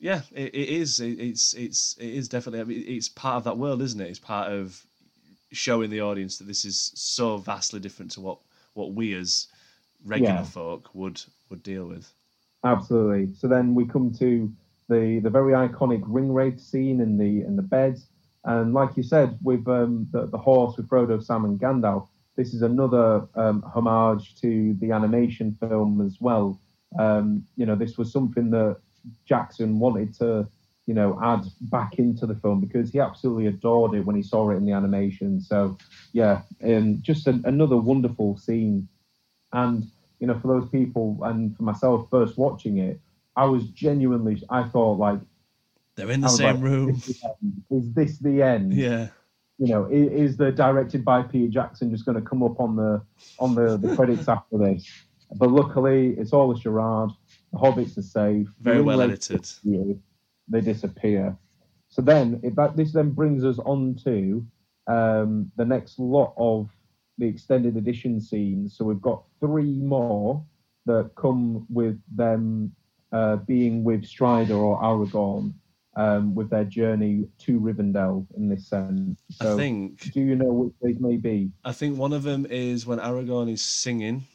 Yeah, 0.03 0.21
it, 0.31 0.55
it 0.55 0.69
is. 0.69 0.99
It, 0.99 1.19
it's 1.19 1.53
it's 1.53 1.95
it 1.99 2.09
is 2.09 2.27
definitely. 2.27 2.61
I 2.61 2.63
mean, 2.63 2.83
it's 2.87 3.07
part 3.07 3.37
of 3.37 3.43
that 3.43 3.59
world, 3.59 3.83
isn't 3.83 4.01
it? 4.01 4.09
It's 4.09 4.17
part 4.17 4.51
of 4.51 4.83
showing 5.51 5.89
the 5.89 6.01
audience 6.01 6.37
that 6.37 6.47
this 6.47 6.65
is 6.65 6.91
so 6.95 7.37
vastly 7.37 7.79
different 7.79 8.11
to 8.11 8.21
what 8.21 8.39
what 8.73 8.93
we 8.93 9.13
as 9.13 9.47
regular 10.05 10.35
yeah. 10.35 10.43
folk 10.43 10.89
would 10.93 11.21
would 11.49 11.63
deal 11.63 11.85
with. 11.85 12.11
Absolutely. 12.63 13.33
So 13.35 13.47
then 13.47 13.75
we 13.75 13.85
come 13.85 14.13
to 14.19 14.51
the 14.89 15.19
the 15.19 15.29
very 15.29 15.53
iconic 15.53 16.01
ring 16.05 16.31
wraith 16.31 16.59
scene 16.59 17.01
in 17.01 17.17
the 17.17 17.45
in 17.45 17.55
the 17.55 17.61
beds, 17.61 18.07
and 18.45 18.73
like 18.73 18.97
you 18.97 19.03
said, 19.03 19.37
with 19.41 19.67
um, 19.67 20.07
the, 20.11 20.27
the 20.27 20.37
horse 20.37 20.77
with 20.77 20.89
Frodo, 20.89 21.23
Sam, 21.23 21.45
and 21.45 21.59
Gandalf, 21.59 22.07
this 22.35 22.53
is 22.53 22.61
another 22.61 23.27
um, 23.35 23.61
homage 23.63 24.35
to 24.41 24.75
the 24.79 24.91
animation 24.91 25.55
film 25.59 26.05
as 26.05 26.17
well. 26.19 26.59
Um, 26.99 27.45
you 27.55 27.65
know, 27.65 27.75
this 27.75 27.97
was 27.97 28.11
something 28.11 28.49
that 28.51 28.77
Jackson 29.25 29.79
wanted 29.79 30.13
to, 30.15 30.47
you 30.87 30.93
know, 30.93 31.19
add 31.23 31.45
back 31.61 31.99
into 31.99 32.25
the 32.25 32.35
film 32.35 32.59
because 32.59 32.91
he 32.91 32.99
absolutely 32.99 33.47
adored 33.47 33.93
it 33.93 34.05
when 34.05 34.15
he 34.15 34.23
saw 34.23 34.49
it 34.49 34.55
in 34.55 34.65
the 34.65 34.73
animation. 34.73 35.39
So, 35.39 35.77
yeah, 36.11 36.41
um, 36.63 36.99
just 37.01 37.27
a, 37.27 37.39
another 37.45 37.77
wonderful 37.77 38.37
scene. 38.37 38.87
And 39.53 39.89
you 40.19 40.27
know, 40.27 40.39
for 40.39 40.47
those 40.47 40.69
people 40.69 41.19
and 41.23 41.55
for 41.57 41.63
myself 41.63 42.07
first 42.09 42.37
watching 42.37 42.77
it, 42.77 42.99
I 43.35 43.45
was 43.45 43.65
genuinely, 43.69 44.41
I 44.49 44.63
thought 44.63 44.99
like, 44.99 45.19
they're 45.95 46.11
in 46.11 46.21
the 46.21 46.29
same 46.29 46.55
like, 46.55 46.63
room. 46.63 46.89
Is, 46.89 47.23
is 47.69 47.93
this 47.93 48.17
the 48.19 48.41
end? 48.41 48.73
Yeah. 48.73 49.07
You 49.57 49.67
know, 49.67 49.85
is, 49.85 50.31
is 50.31 50.37
the 50.37 50.51
directed 50.51 51.03
by 51.03 51.21
Peter 51.23 51.51
Jackson 51.51 51.91
just 51.91 52.05
going 52.05 52.21
to 52.21 52.27
come 52.27 52.43
up 52.43 52.59
on 52.59 52.75
the 52.75 53.01
on 53.39 53.55
the, 53.55 53.77
the 53.77 53.95
credits 53.95 54.27
after 54.27 54.57
this? 54.57 54.89
But 55.35 55.51
luckily, 55.51 56.15
it's 56.17 56.33
all 56.33 56.51
a 56.51 56.59
charade. 56.59 57.09
The 57.51 57.59
hobbits 57.59 57.97
are 57.97 58.01
safe. 58.01 58.47
Very 58.59 58.81
well 58.81 59.01
edited. 59.01 59.47
They 60.51 60.61
disappear. 60.61 61.35
So 61.89 62.01
then, 62.01 62.39
if 62.43 62.55
that 62.55 62.75
this 62.75 62.93
then 62.93 63.11
brings 63.11 63.43
us 63.43 63.59
on 63.59 63.95
to 64.03 64.45
um, 64.87 65.51
the 65.55 65.65
next 65.65 65.99
lot 65.99 66.33
of 66.37 66.69
the 67.17 67.27
extended 67.27 67.77
edition 67.77 68.19
scenes. 68.19 68.77
So 68.77 68.85
we've 68.85 69.01
got 69.01 69.23
three 69.39 69.77
more 69.77 70.43
that 70.85 71.11
come 71.15 71.65
with 71.69 71.99
them 72.15 72.73
uh, 73.11 73.37
being 73.37 73.83
with 73.83 74.05
Strider 74.05 74.55
or 74.55 74.81
Aragorn 74.81 75.53
um, 75.95 76.33
with 76.33 76.49
their 76.49 76.63
journey 76.63 77.25
to 77.39 77.59
Rivendell 77.59 78.25
in 78.37 78.49
this 78.49 78.67
sense. 78.67 79.19
So 79.31 79.53
I 79.53 79.57
think. 79.57 80.11
Do 80.13 80.21
you 80.21 80.35
know 80.35 80.51
which 80.51 80.73
these 80.81 80.99
may 80.99 81.17
be? 81.17 81.51
I 81.63 81.73
think 81.73 81.97
one 81.97 82.13
of 82.13 82.23
them 82.23 82.47
is 82.49 82.85
when 82.85 82.99
Aragorn 82.99 83.51
is 83.51 83.61
singing 83.61 84.25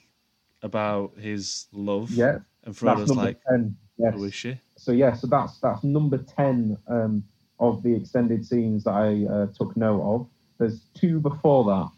about 0.63 1.19
his 1.19 1.67
love. 1.73 2.11
Yeah. 2.11 2.39
And 2.65 2.77
Frodo's 2.77 3.11
like, 3.11 3.41
10. 3.49 3.77
Yes. 3.99 4.15
Who 4.15 4.25
is 4.25 4.35
she? 4.35 4.61
So 4.87 4.93
yeah, 4.93 5.15
so 5.15 5.27
that's 5.27 5.59
that's 5.59 5.83
number 5.83 6.19
ten 6.19 6.79
um, 6.87 7.25
of 7.59 7.83
the 7.83 7.93
extended 7.93 8.47
scenes 8.47 8.85
that 8.85 8.93
I 8.93 9.27
uh, 9.29 9.47
took 9.49 9.77
note 9.77 10.01
of. 10.01 10.29
There's 10.59 10.79
two 10.95 11.19
before 11.19 11.65
that, 11.65 11.91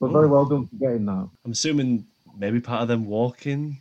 but 0.00 0.10
very 0.10 0.26
well 0.26 0.44
done 0.44 0.66
for 0.66 0.74
getting 0.74 1.06
that. 1.06 1.28
I'm 1.44 1.52
assuming 1.52 2.04
maybe 2.36 2.58
part 2.58 2.82
of 2.82 2.88
them 2.88 3.06
walking. 3.06 3.78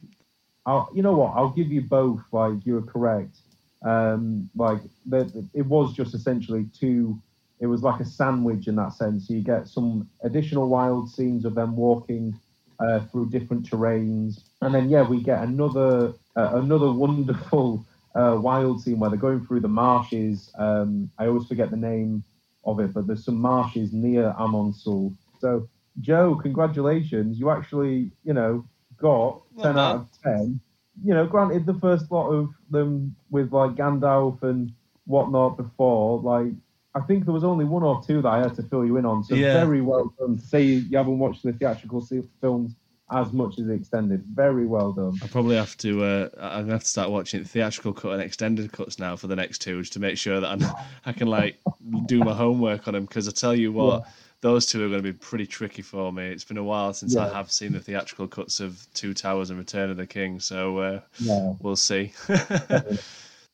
I'll, 0.67 0.91
you 0.93 1.01
know 1.01 1.13
what? 1.13 1.33
I'll 1.35 1.49
give 1.49 1.71
you 1.71 1.81
both. 1.81 2.21
Like 2.31 2.63
you're 2.67 2.83
correct. 2.83 3.35
Um, 3.83 4.47
like 4.55 4.81
the, 5.07 5.43
it 5.55 5.65
was 5.65 5.95
just 5.95 6.13
essentially 6.13 6.67
two. 6.79 7.19
It 7.59 7.65
was 7.65 7.81
like 7.81 7.99
a 7.99 8.05
sandwich 8.05 8.67
in 8.67 8.75
that 8.75 8.93
sense. 8.93 9.27
So 9.27 9.33
you 9.33 9.41
get 9.41 9.67
some 9.67 10.07
additional 10.21 10.69
wild 10.69 11.09
scenes 11.09 11.45
of 11.45 11.55
them 11.55 11.75
walking 11.75 12.39
uh, 12.79 12.99
through 13.05 13.31
different 13.31 13.67
terrains, 13.67 14.43
and 14.61 14.75
then 14.75 14.87
yeah, 14.87 15.01
we 15.01 15.23
get 15.23 15.41
another 15.41 16.13
uh, 16.35 16.51
another 16.53 16.91
wonderful 16.91 17.87
uh, 18.15 18.37
wild 18.39 18.81
scene 18.81 18.99
where 18.99 19.09
they're 19.09 19.19
going 19.19 19.45
through 19.45 19.61
the 19.61 19.67
marshes. 19.67 20.51
Um, 20.57 21.11
I 21.17 21.27
always 21.27 21.47
forget 21.47 21.71
the 21.71 21.77
name 21.77 22.23
of 22.65 22.79
it, 22.79 22.93
but 22.93 23.07
there's 23.07 23.25
some 23.25 23.39
marshes 23.39 23.93
near 23.93 24.29
Amon 24.37 24.73
Sûl. 24.73 25.15
So 25.39 25.67
Joe, 26.01 26.35
congratulations! 26.35 27.39
You 27.39 27.49
actually, 27.49 28.11
you 28.23 28.33
know, 28.33 28.65
got 28.97 29.41
ten 29.61 29.77
out 29.77 29.95
of 29.95 30.07
ten. 30.23 30.59
You 31.03 31.13
know, 31.13 31.25
granted 31.25 31.65
the 31.65 31.75
first 31.75 32.11
lot 32.11 32.29
of 32.29 32.49
them 32.69 33.15
with 33.29 33.53
like 33.53 33.71
Gandalf 33.75 34.43
and 34.43 34.73
whatnot 35.05 35.57
before, 35.57 36.19
like 36.19 36.53
I 36.95 37.01
think 37.01 37.25
there 37.25 37.33
was 37.33 37.43
only 37.43 37.65
one 37.65 37.83
or 37.83 38.01
two 38.05 38.21
that 38.21 38.29
I 38.29 38.39
had 38.41 38.55
to 38.55 38.63
fill 38.63 38.85
you 38.85 38.97
in 38.97 39.05
on. 39.05 39.23
So 39.23 39.35
yeah. 39.35 39.53
very 39.53 39.81
well 39.81 40.13
done. 40.19 40.37
To 40.37 40.45
say 40.45 40.63
you 40.63 40.97
haven't 40.97 41.19
watched 41.19 41.43
the 41.43 41.53
theatrical 41.53 42.05
films 42.41 42.75
as 43.11 43.31
much 43.33 43.59
as 43.59 43.65
the 43.65 43.73
extended. 43.73 44.23
Very 44.25 44.65
well 44.65 44.91
done. 44.91 45.17
I 45.23 45.27
probably 45.27 45.55
have 45.55 45.75
to. 45.77 46.03
Uh, 46.03 46.29
I'm 46.39 46.63
gonna 46.63 46.73
have 46.73 46.83
to 46.83 46.89
start 46.89 47.09
watching 47.09 47.43
theatrical 47.43 47.93
cut 47.93 48.13
and 48.13 48.21
extended 48.21 48.71
cuts 48.71 48.99
now 48.99 49.15
for 49.15 49.27
the 49.27 49.35
next 49.35 49.59
two, 49.59 49.79
just 49.81 49.93
to 49.93 49.99
make 49.99 50.17
sure 50.17 50.39
that 50.39 50.47
I'm, 50.47 50.63
I 51.05 51.13
can 51.13 51.27
like 51.27 51.59
do 52.05 52.19
my 52.19 52.33
homework 52.33 52.87
on 52.87 52.93
them. 52.93 53.05
Because 53.05 53.27
I 53.27 53.31
tell 53.31 53.55
you 53.55 53.71
what, 53.71 54.03
yeah. 54.03 54.11
those 54.41 54.65
two 54.65 54.83
are 54.83 54.89
going 54.89 55.03
to 55.03 55.11
be 55.11 55.13
pretty 55.13 55.47
tricky 55.47 55.81
for 55.81 56.11
me. 56.11 56.27
It's 56.27 56.43
been 56.43 56.57
a 56.57 56.63
while 56.63 56.93
since 56.93 57.15
yeah. 57.15 57.27
I 57.27 57.33
have 57.33 57.51
seen 57.51 57.73
the 57.73 57.79
theatrical 57.79 58.27
cuts 58.27 58.59
of 58.59 58.85
Two 58.93 59.13
Towers 59.13 59.49
and 59.49 59.59
Return 59.59 59.89
of 59.89 59.97
the 59.97 60.07
King, 60.07 60.39
so 60.39 60.77
uh, 60.77 60.99
yeah. 61.19 61.53
we'll 61.59 61.75
see. 61.75 62.13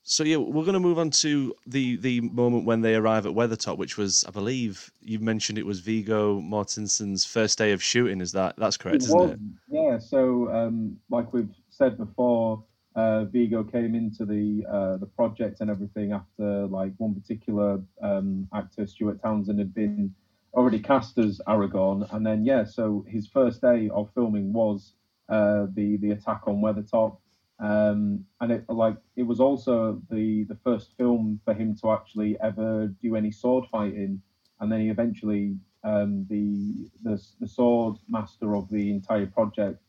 so 0.08 0.24
yeah, 0.24 0.38
we're 0.38 0.64
going 0.64 0.76
to 0.76 0.80
move 0.80 1.00
on 1.00 1.10
to 1.10 1.56
the 1.66 1.98
the 1.98 2.22
moment 2.22 2.64
when 2.64 2.82
they 2.82 2.94
arrive 2.94 3.26
at 3.26 3.34
Weathertop, 3.34 3.78
which 3.78 3.98
was, 3.98 4.24
I 4.28 4.32
believe, 4.32 4.92
you 5.02 5.18
mentioned 5.18 5.58
it 5.58 5.66
was 5.66 5.80
Viggo 5.80 6.40
Mortensen's 6.42 7.26
first 7.26 7.58
day 7.58 7.72
of 7.72 7.82
shooting. 7.82 8.22
Is 8.22 8.32
that 8.34 8.56
that's 8.56 8.78
correct, 8.78 9.04
it 9.04 9.10
was, 9.10 9.32
it? 9.32 9.40
Yeah. 9.68 9.98
So, 9.98 10.54
um, 10.54 10.98
like 11.10 11.34
we've 11.34 11.50
said 11.72 11.98
before, 11.98 12.64
uh, 12.96 13.26
Viggo 13.26 13.64
came 13.64 13.96
into 13.96 14.26
the 14.26 14.64
uh, 14.72 14.98
the 14.98 15.08
project 15.08 15.62
and 15.62 15.72
everything 15.72 16.12
after 16.12 16.68
like 16.68 16.94
one 16.98 17.16
particular 17.16 17.82
um, 18.00 18.48
actor, 18.54 18.86
Stuart 18.86 19.24
Townsend, 19.24 19.58
had 19.58 19.74
been 19.74 20.14
already 20.54 20.80
cast 20.80 21.18
as 21.18 21.42
Aragorn, 21.48 22.08
and 22.14 22.24
then 22.24 22.46
yeah, 22.46 22.64
so 22.64 23.04
his 23.10 23.26
first 23.28 23.60
day 23.60 23.90
of 23.90 24.12
filming 24.14 24.54
was 24.54 24.94
uh, 25.30 25.66
the 25.74 25.98
the 25.98 26.12
attack 26.12 26.44
on 26.46 26.62
Weathertop. 26.62 27.18
Um, 27.60 28.26
and 28.42 28.52
it 28.52 28.66
like 28.68 28.98
it 29.16 29.24
was 29.24 29.40
also 29.40 30.02
the 30.10 30.44
the 30.44 30.58
first 30.64 30.92
film 30.98 31.40
for 31.46 31.54
him 31.54 31.76
to 31.82 31.92
actually 31.92 32.38
ever 32.42 32.88
do 33.02 33.16
any 33.16 33.32
sword 33.32 33.66
fighting, 33.72 34.22
and 34.60 34.72
then 34.72 34.82
he 34.82 34.90
eventually 34.90 35.56
um, 35.84 36.26
the, 36.30 36.90
the 37.04 37.22
the 37.40 37.48
sword 37.48 37.98
master 38.10 38.56
of 38.56 38.70
the 38.70 38.92
entire 38.92 39.28
project 39.28 39.82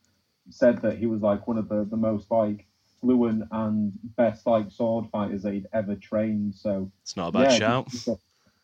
said 0.51 0.81
that 0.83 0.99
he 0.99 1.07
was 1.07 1.23
like 1.23 1.49
one 1.49 1.59
of 1.59 1.69
the 1.69 1.85
the 1.91 1.97
most 1.97 2.31
like 2.31 2.67
fluent 3.01 3.45
and 3.51 3.93
best 4.17 4.47
like 4.47 4.71
sword 4.71 5.07
fighters 5.11 5.43
that 5.43 5.55
he'd 5.55 5.67
ever 5.73 5.97
trained. 5.97 6.55
So 6.55 6.91
it's 7.03 7.17
not 7.17 7.29
a 7.29 7.33
bad 7.33 7.53
yeah, 7.53 7.59
shout. 7.59 7.93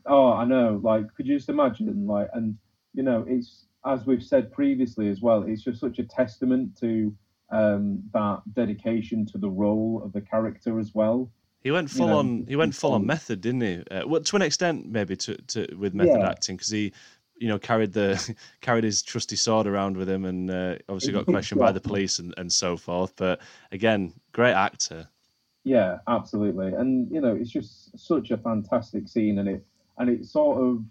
oh, 0.07 0.32
I 0.32 0.44
know. 0.44 0.80
Like, 0.82 1.12
could 1.16 1.26
you 1.26 1.36
just 1.36 1.48
imagine? 1.48 2.07
Like, 2.07 2.28
and 2.34 2.57
you 2.94 3.03
know, 3.03 3.24
it's 3.26 3.66
as 3.84 4.07
we've 4.07 4.22
said 4.22 4.53
previously 4.53 5.09
as 5.09 5.20
well. 5.20 5.42
It's 5.42 5.62
just 5.62 5.80
such 5.80 5.98
a 5.98 6.05
testament 6.05 6.78
to 6.80 7.14
um, 7.53 8.03
that 8.12 8.42
dedication 8.55 9.26
to 9.26 9.38
the 9.38 9.48
role 9.48 10.03
of 10.05 10.12
the 10.12 10.20
character 10.20 10.80
as 10.80 10.94
well. 10.94 11.30
He 11.62 11.70
went 11.70 11.90
full 11.90 12.07
you 12.07 12.12
know, 12.12 12.18
on. 12.18 12.46
He 12.48 12.57
went 12.57 12.74
full 12.74 12.92
on 12.92 13.07
method, 13.07 13.40
didn't 13.40 13.61
he? 13.61 13.84
Uh, 13.90 14.03
well, 14.07 14.20
to 14.20 14.36
an 14.36 14.42
extent, 14.42 14.90
maybe 14.90 15.14
to, 15.16 15.36
to 15.36 15.76
with 15.76 15.94
method 15.94 16.18
yeah. 16.18 16.28
acting, 16.28 16.57
because 16.57 16.70
he, 16.70 16.92
you 17.36 17.46
know, 17.46 17.59
carried 17.59 17.92
the 17.92 18.34
carried 18.61 18.82
his 18.82 19.03
trusty 19.03 19.36
sword 19.36 19.68
around 19.68 19.96
with 19.96 20.09
him, 20.09 20.24
and 20.24 20.50
uh, 20.50 20.76
obviously 20.88 21.12
got 21.12 21.26
questioned 21.26 21.61
by 21.61 21.70
the 21.70 21.80
police 21.80 22.18
and, 22.18 22.34
and 22.36 22.53
so 22.53 22.76
forth. 22.76 23.14
But 23.14 23.40
again, 23.70 24.12
great 24.32 24.55
actor. 24.55 25.09
Yeah, 25.62 25.98
absolutely, 26.09 26.72
and 26.72 27.09
you 27.12 27.20
know, 27.20 27.36
it's 27.36 27.50
just 27.50 27.96
such 27.96 28.32
a 28.32 28.38
fantastic 28.38 29.07
scene, 29.07 29.38
and 29.38 29.48
it 29.48 29.64
and 29.98 30.11
it 30.11 30.24
sort 30.24 30.61
of 30.61 30.84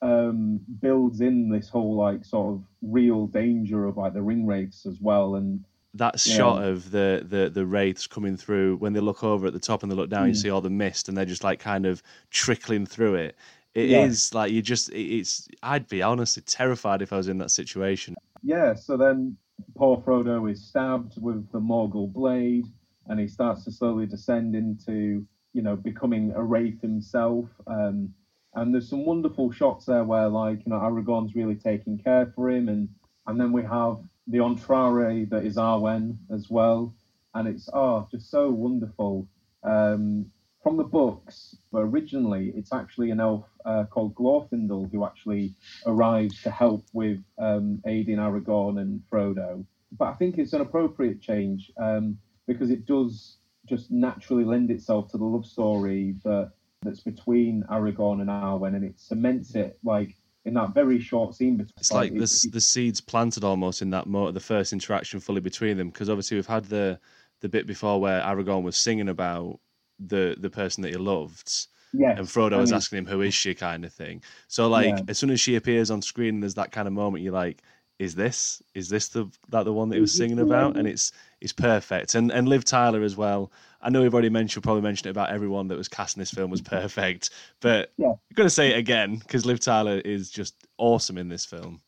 um, 0.00 0.60
builds 0.80 1.22
in 1.22 1.48
this 1.48 1.68
whole 1.68 1.96
like 1.96 2.24
sort 2.24 2.54
of 2.54 2.62
real 2.82 3.26
danger 3.26 3.86
of 3.86 3.96
like 3.96 4.12
the 4.12 4.22
ring 4.22 4.46
wraiths 4.46 4.86
as 4.86 5.00
well, 5.00 5.34
and 5.34 5.64
that 5.94 6.24
yeah. 6.26 6.36
shot 6.36 6.64
of 6.64 6.90
the, 6.90 7.24
the 7.28 7.48
the 7.48 7.64
wraiths 7.64 8.06
coming 8.06 8.36
through 8.36 8.76
when 8.76 8.92
they 8.92 9.00
look 9.00 9.22
over 9.22 9.46
at 9.46 9.52
the 9.52 9.60
top 9.60 9.82
and 9.82 9.90
they 9.90 9.96
look 9.96 10.10
down, 10.10 10.26
mm. 10.26 10.28
you 10.28 10.34
see 10.34 10.50
all 10.50 10.60
the 10.60 10.70
mist, 10.70 11.08
and 11.08 11.16
they're 11.16 11.24
just 11.24 11.44
like 11.44 11.60
kind 11.60 11.86
of 11.86 12.02
trickling 12.30 12.84
through 12.84 13.14
it. 13.14 13.36
It 13.74 13.90
yeah. 13.90 14.04
is 14.04 14.34
like 14.34 14.52
you 14.52 14.62
just 14.62 14.90
it's. 14.92 15.48
I'd 15.62 15.88
be 15.88 16.02
honestly 16.02 16.42
terrified 16.46 17.02
if 17.02 17.12
I 17.12 17.16
was 17.16 17.28
in 17.28 17.38
that 17.38 17.50
situation. 17.50 18.14
Yeah. 18.42 18.74
So 18.74 18.96
then 18.96 19.36
poor 19.76 19.98
Frodo 19.98 20.50
is 20.50 20.64
stabbed 20.66 21.14
with 21.20 21.50
the 21.52 21.60
Morgul 21.60 22.12
blade, 22.12 22.66
and 23.06 23.18
he 23.18 23.28
starts 23.28 23.64
to 23.64 23.72
slowly 23.72 24.06
descend 24.06 24.54
into 24.54 25.24
you 25.52 25.62
know 25.62 25.76
becoming 25.76 26.32
a 26.34 26.42
wraith 26.42 26.80
himself. 26.82 27.48
Um, 27.66 28.12
and 28.54 28.72
there's 28.72 28.88
some 28.88 29.04
wonderful 29.04 29.50
shots 29.50 29.86
there 29.86 30.04
where 30.04 30.28
like 30.28 30.58
you 30.66 30.70
know 30.70 30.78
Aragorn's 30.78 31.34
really 31.34 31.56
taking 31.56 31.98
care 31.98 32.32
for 32.34 32.50
him, 32.50 32.68
and 32.68 32.88
and 33.26 33.40
then 33.40 33.52
we 33.52 33.62
have 33.62 33.98
the 34.26 34.38
entrare 34.38 35.28
that 35.30 35.44
is 35.44 35.56
Arwen 35.56 36.16
as 36.32 36.48
well, 36.50 36.94
and 37.34 37.48
it's 37.48 37.68
oh 37.72 38.06
just 38.10 38.30
so 38.30 38.50
wonderful. 38.50 39.28
Um, 39.62 40.30
from 40.64 40.78
the 40.78 40.84
books, 40.84 41.56
but 41.70 41.80
originally 41.80 42.50
it's 42.56 42.72
actually 42.72 43.10
an 43.10 43.20
elf 43.20 43.44
uh, 43.66 43.84
called 43.84 44.14
Glorfindel 44.14 44.90
who 44.90 45.04
actually 45.04 45.54
arrives 45.84 46.42
to 46.42 46.50
help 46.50 46.86
with 46.94 47.22
um, 47.38 47.82
aiding 47.86 48.16
Aragorn 48.16 48.80
and 48.80 49.02
Frodo. 49.12 49.66
But 49.92 50.06
I 50.06 50.14
think 50.14 50.38
it's 50.38 50.54
an 50.54 50.62
appropriate 50.62 51.20
change 51.20 51.70
um, 51.76 52.16
because 52.46 52.70
it 52.70 52.86
does 52.86 53.36
just 53.68 53.90
naturally 53.90 54.44
lend 54.44 54.70
itself 54.70 55.10
to 55.12 55.18
the 55.18 55.24
love 55.24 55.44
story 55.44 56.16
that 56.24 56.52
that's 56.82 57.00
between 57.00 57.64
Aragorn 57.70 58.20
and 58.20 58.30
Arwen, 58.30 58.74
and 58.74 58.84
it 58.84 58.98
cements 58.98 59.54
it 59.54 59.78
like 59.84 60.16
in 60.44 60.54
that 60.54 60.74
very 60.74 61.00
short 61.00 61.34
scene. 61.34 61.56
Between, 61.56 61.72
it's 61.78 61.92
like, 61.92 62.12
the 62.12 62.48
the 62.52 62.60
seeds 62.60 63.00
planted 63.00 63.44
almost 63.44 63.82
in 63.82 63.90
that 63.90 64.06
mo- 64.06 64.30
the 64.30 64.40
first 64.40 64.72
interaction 64.72 65.20
fully 65.20 65.40
between 65.40 65.76
them 65.76 65.90
because 65.90 66.10
obviously 66.10 66.36
we've 66.36 66.46
had 66.46 66.64
the 66.64 66.98
the 67.40 67.48
bit 67.48 67.66
before 67.66 68.00
where 68.00 68.20
Aragorn 68.20 68.62
was 68.62 68.76
singing 68.76 69.08
about 69.08 69.58
the 69.98 70.36
the 70.38 70.50
person 70.50 70.82
that 70.82 70.90
he 70.90 70.96
loved. 70.96 71.66
Yes, 71.92 72.18
and 72.18 72.26
Frodo 72.26 72.46
I 72.46 72.50
mean, 72.50 72.60
was 72.60 72.72
asking 72.72 72.98
him 72.98 73.06
who 73.06 73.20
is 73.22 73.34
she 73.34 73.54
kind 73.54 73.84
of 73.84 73.92
thing. 73.92 74.22
So 74.48 74.68
like 74.68 74.86
yeah. 74.86 75.02
as 75.08 75.18
soon 75.18 75.30
as 75.30 75.40
she 75.40 75.54
appears 75.54 75.90
on 75.90 76.02
screen, 76.02 76.40
there's 76.40 76.54
that 76.54 76.72
kind 76.72 76.88
of 76.88 76.94
moment 76.94 77.22
you're 77.22 77.32
like, 77.32 77.62
is 77.98 78.14
this 78.14 78.62
is 78.74 78.88
this 78.88 79.08
the 79.08 79.30
that 79.50 79.64
the 79.64 79.72
one 79.72 79.88
that 79.88 79.96
he 79.96 80.00
was 80.00 80.12
singing 80.12 80.40
about? 80.40 80.76
And 80.76 80.88
it's 80.88 81.12
it's 81.40 81.52
perfect. 81.52 82.14
And 82.14 82.30
and 82.32 82.48
Liv 82.48 82.64
Tyler 82.64 83.02
as 83.02 83.16
well. 83.16 83.52
I 83.80 83.90
know 83.90 84.00
we've 84.00 84.14
already 84.14 84.30
mentioned, 84.30 84.62
probably 84.62 84.80
mentioned 84.80 85.08
it 85.08 85.10
about 85.10 85.30
everyone 85.30 85.68
that 85.68 85.76
was 85.76 85.88
cast 85.88 86.16
in 86.16 86.20
this 86.20 86.30
film 86.30 86.50
was 86.50 86.62
mm-hmm. 86.62 86.74
perfect, 86.74 87.30
but 87.60 87.92
yeah. 87.98 88.08
I'm 88.08 88.34
going 88.34 88.46
to 88.46 88.54
say 88.54 88.72
it 88.72 88.78
again 88.78 89.16
because 89.16 89.44
Liv 89.44 89.60
Tyler 89.60 89.98
is 89.98 90.30
just 90.30 90.66
awesome 90.78 91.18
in 91.18 91.28
this 91.28 91.44
film. 91.44 91.82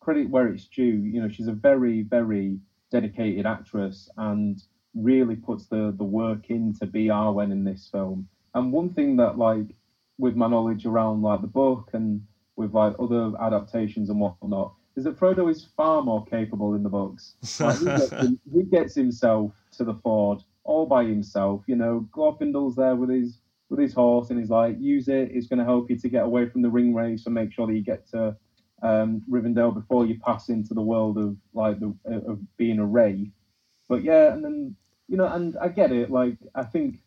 Credit 0.00 0.28
where 0.28 0.48
it's 0.48 0.66
due. 0.66 0.84
You 0.84 1.22
know, 1.22 1.28
she's 1.28 1.46
a 1.46 1.52
very, 1.52 2.02
very 2.02 2.58
dedicated 2.90 3.46
actress 3.46 4.08
and 4.16 4.60
really 4.94 5.36
puts 5.36 5.66
the, 5.66 5.94
the 5.96 6.04
work 6.04 6.50
in 6.50 6.74
to 6.80 6.86
be 6.86 7.06
Arwen 7.06 7.52
in 7.52 7.62
this 7.62 7.88
film. 7.92 8.28
And 8.54 8.72
one 8.72 8.92
thing 8.92 9.16
that, 9.18 9.38
like, 9.38 9.66
with 10.18 10.34
my 10.34 10.48
knowledge 10.48 10.86
around 10.86 11.22
like 11.22 11.42
the 11.42 11.46
book 11.46 11.90
and 11.92 12.22
with 12.56 12.72
like 12.72 12.94
other 12.98 13.32
adaptations 13.40 14.10
and 14.10 14.18
whatnot, 14.18 14.74
is 14.96 15.04
that 15.04 15.18
Frodo 15.18 15.50
is 15.50 15.64
far 15.76 16.02
more 16.02 16.24
capable 16.24 16.74
in 16.74 16.82
the 16.82 16.88
books. 16.88 17.34
Like, 17.60 17.78
he, 17.78 17.84
gets, 17.84 18.10
he, 18.52 18.62
gets, 18.64 18.94
himself 18.94 19.52
to 19.76 19.84
the 19.84 19.94
ford 19.94 20.42
all 20.64 20.86
by 20.86 21.04
himself. 21.04 21.62
You 21.66 21.76
know, 21.76 22.08
Glorfindel's 22.12 22.76
there 22.76 22.96
with 22.96 23.10
his 23.10 23.38
with 23.68 23.80
his 23.80 23.92
horse, 23.92 24.30
and 24.30 24.38
he's 24.38 24.50
like, 24.50 24.76
use 24.78 25.08
it. 25.08 25.30
It's 25.32 25.48
going 25.48 25.58
to 25.58 25.64
help 25.64 25.90
you 25.90 25.98
to 25.98 26.08
get 26.08 26.24
away 26.24 26.48
from 26.48 26.62
the 26.62 26.70
ring 26.70 26.94
wraiths 26.94 27.26
and 27.26 27.34
make 27.34 27.52
sure 27.52 27.66
that 27.66 27.74
you 27.74 27.82
get 27.82 28.08
to 28.10 28.36
um, 28.82 29.22
Rivendell 29.28 29.74
before 29.74 30.06
you 30.06 30.18
pass 30.20 30.48
into 30.48 30.74
the 30.74 30.82
world 30.82 31.18
of 31.18 31.36
like 31.52 31.80
the 31.80 31.94
of 32.06 32.38
being 32.56 32.78
a 32.78 32.86
wraith. 32.86 33.32
But 33.88 34.02
yeah, 34.02 34.32
and 34.32 34.44
then 34.44 34.76
you 35.08 35.16
know, 35.16 35.26
and 35.26 35.56
I 35.60 35.68
get 35.68 35.92
it. 35.92 36.10
Like 36.10 36.36
I 36.54 36.64
think, 36.64 37.00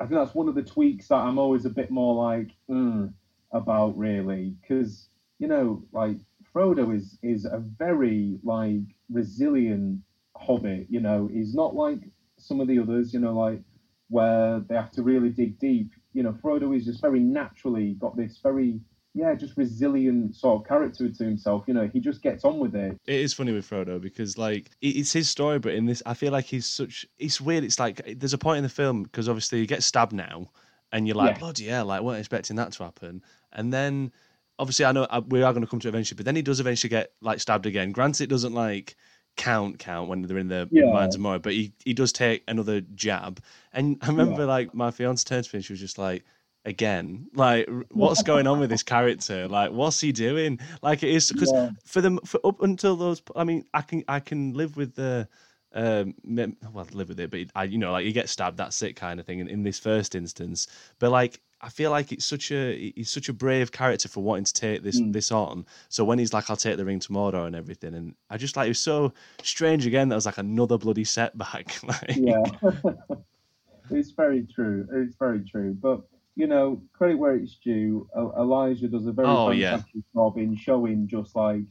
I 0.00 0.06
think 0.06 0.18
that's 0.18 0.34
one 0.34 0.48
of 0.48 0.54
the 0.54 0.62
tweaks 0.62 1.08
that 1.08 1.16
I'm 1.16 1.38
always 1.38 1.64
a 1.64 1.70
bit 1.70 1.90
more 1.90 2.14
like 2.14 2.50
mm, 2.70 3.12
about, 3.52 3.96
really, 3.96 4.54
because 4.60 5.08
you 5.38 5.48
know, 5.48 5.82
like 5.92 6.16
Frodo 6.56 6.96
is 6.96 7.18
is 7.22 7.44
a 7.44 7.58
very 7.58 8.38
like 8.42 8.80
resilient 9.10 10.00
hobbit. 10.36 10.86
You 10.88 11.00
know, 11.00 11.28
he's 11.30 11.54
not 11.54 11.74
like 11.74 12.00
some 12.38 12.60
of 12.60 12.68
the 12.68 12.78
others. 12.78 13.12
You 13.12 13.20
know, 13.20 13.34
like 13.34 13.60
where 14.08 14.60
they 14.60 14.74
have 14.74 14.90
to 14.92 15.02
really 15.02 15.28
dig 15.28 15.58
deep. 15.58 15.90
You 16.14 16.22
know, 16.22 16.32
Frodo 16.32 16.74
is 16.74 16.86
just 16.86 17.02
very 17.02 17.20
naturally 17.20 17.94
got 17.94 18.16
this 18.16 18.38
very 18.42 18.80
yeah, 19.12 19.34
just 19.34 19.56
resilient 19.56 20.36
sort 20.36 20.60
of 20.62 20.68
character 20.68 21.08
to 21.08 21.24
himself. 21.24 21.64
You 21.66 21.74
know, 21.74 21.88
he 21.90 22.00
just 22.00 22.22
gets 22.22 22.44
on 22.44 22.58
with 22.58 22.74
it. 22.74 22.98
It 23.06 23.20
is 23.20 23.32
funny 23.32 23.52
with 23.52 23.68
Frodo 23.68 24.00
because 24.00 24.38
like 24.38 24.70
it's 24.80 25.12
his 25.12 25.28
story, 25.28 25.58
but 25.58 25.74
in 25.74 25.84
this, 25.84 26.02
I 26.06 26.14
feel 26.14 26.32
like 26.32 26.46
he's 26.46 26.66
such. 26.66 27.04
It's 27.18 27.38
weird. 27.38 27.64
It's 27.64 27.78
like 27.78 28.00
there's 28.18 28.34
a 28.34 28.38
point 28.38 28.58
in 28.58 28.62
the 28.62 28.70
film 28.70 29.02
because 29.02 29.28
obviously 29.28 29.60
he 29.60 29.66
gets 29.66 29.84
stabbed 29.84 30.14
now, 30.14 30.46
and 30.90 31.06
you're 31.06 31.16
like, 31.16 31.34
yeah. 31.34 31.38
bloody 31.38 31.66
hell, 31.66 31.84
like 31.86 32.00
weren't 32.00 32.18
expecting 32.18 32.56
that 32.56 32.72
to 32.72 32.84
happen, 32.84 33.22
and 33.52 33.74
then. 33.74 34.10
Obviously, 34.58 34.84
I 34.84 34.92
know 34.92 35.04
uh, 35.04 35.20
we 35.26 35.42
are 35.42 35.52
going 35.52 35.64
to 35.64 35.70
come 35.70 35.80
to 35.80 35.88
it 35.88 35.90
eventually, 35.90 36.16
but 36.16 36.24
then 36.24 36.36
he 36.36 36.42
does 36.42 36.60
eventually 36.60 36.88
get 36.88 37.12
like 37.20 37.40
stabbed 37.40 37.66
again. 37.66 37.92
Granted, 37.92 38.24
it 38.24 38.30
doesn't 38.30 38.54
like 38.54 38.96
count 39.36 39.78
count 39.78 40.08
when 40.08 40.22
they're 40.22 40.38
in 40.38 40.48
the 40.48 40.68
yeah. 40.70 40.90
Mines 40.92 41.14
of 41.14 41.20
Moria, 41.20 41.38
but 41.38 41.52
he, 41.52 41.72
he 41.84 41.92
does 41.92 42.12
take 42.12 42.42
another 42.48 42.80
jab. 42.80 43.42
And 43.72 43.98
I 44.00 44.08
remember 44.08 44.42
yeah. 44.42 44.46
like 44.46 44.74
my 44.74 44.90
fiance 44.90 45.24
turned 45.24 45.44
to 45.44 45.54
me 45.54 45.58
and 45.58 45.64
she 45.64 45.72
was 45.72 45.80
just 45.80 45.98
like, 45.98 46.24
again. 46.66 47.28
Like, 47.32 47.68
what's 47.90 48.22
going 48.22 48.46
on 48.46 48.60
with 48.60 48.68
this 48.68 48.82
character? 48.82 49.48
Like, 49.48 49.72
what's 49.72 50.00
he 50.00 50.12
doing? 50.12 50.58
Like, 50.82 51.02
it 51.02 51.10
is 51.10 51.32
because 51.32 51.52
yeah. 51.52 51.70
for 51.84 52.02
them 52.02 52.18
for 52.26 52.40
up 52.44 52.60
until 52.60 52.96
those. 52.96 53.22
I 53.34 53.44
mean, 53.44 53.64
I 53.72 53.80
can 53.80 54.04
I 54.08 54.20
can 54.20 54.52
live 54.52 54.76
with 54.76 54.94
the. 54.94 55.28
Um, 55.74 56.14
well, 56.24 56.86
live 56.92 57.10
with 57.10 57.20
it, 57.20 57.30
but 57.30 57.40
I, 57.54 57.64
you 57.64 57.76
know, 57.76 57.92
like 57.92 58.06
you 58.06 58.12
get 58.12 58.30
stabbed, 58.30 58.56
that's 58.56 58.80
it, 58.80 58.96
kind 58.96 59.20
of 59.20 59.26
thing. 59.26 59.40
In, 59.40 59.48
in 59.48 59.62
this 59.62 59.78
first 59.78 60.14
instance, 60.14 60.68
but 60.98 61.10
like 61.10 61.42
I 61.66 61.68
feel 61.68 61.90
like 61.90 62.12
it's 62.12 62.24
such 62.24 62.52
a 62.52 62.92
he's 62.94 63.10
such 63.10 63.28
a 63.28 63.32
brave 63.32 63.72
character 63.72 64.08
for 64.08 64.22
wanting 64.22 64.44
to 64.44 64.52
take 64.52 64.84
this 64.84 65.00
mm. 65.00 65.12
this 65.12 65.32
on. 65.32 65.66
So 65.88 66.04
when 66.04 66.16
he's 66.16 66.32
like, 66.32 66.48
"I'll 66.48 66.56
take 66.56 66.76
the 66.76 66.84
ring 66.84 67.00
tomorrow" 67.00 67.44
and 67.44 67.56
everything, 67.56 67.94
and 67.94 68.14
I 68.30 68.36
just 68.36 68.56
like 68.56 68.66
it 68.66 68.70
was 68.70 68.78
so 68.78 69.12
strange 69.42 69.84
again. 69.84 70.08
That 70.08 70.14
was 70.14 70.26
like 70.26 70.38
another 70.38 70.78
bloody 70.78 71.02
setback. 71.02 71.82
like... 71.82 72.16
Yeah, 72.16 72.40
it's 73.90 74.12
very 74.12 74.46
true. 74.54 74.86
It's 74.92 75.16
very 75.16 75.40
true. 75.40 75.74
But 75.74 76.02
you 76.36 76.46
know, 76.46 76.80
credit 76.92 77.18
where 77.18 77.34
it's 77.34 77.56
due. 77.56 78.08
Elijah 78.16 78.86
does 78.86 79.06
a 79.06 79.12
very 79.12 79.26
oh, 79.26 79.50
fantastic 79.50 79.92
yeah. 79.92 80.00
job 80.14 80.38
in 80.38 80.54
showing 80.54 81.08
just 81.08 81.34
like 81.34 81.64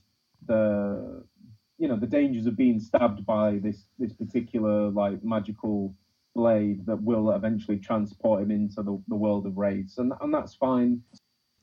the, 0.46 1.24
you 1.78 1.88
know, 1.88 1.96
the 1.96 2.08
dangers 2.08 2.48
of 2.48 2.58
being 2.58 2.82
stabbed 2.82 3.26
by 3.26 3.60
this 3.64 3.86
this 3.98 4.12
particular 4.12 4.90
like 4.90 5.24
magical 5.24 5.96
blade 6.36 6.86
that 6.86 7.02
will 7.02 7.32
eventually 7.32 7.78
transport 7.78 8.44
him 8.44 8.52
into 8.52 8.84
the, 8.84 9.02
the 9.08 9.16
world 9.16 9.46
of 9.46 9.58
wraiths, 9.58 9.98
and 9.98 10.14
and 10.22 10.34
that's 10.34 10.54
fine. 10.56 11.02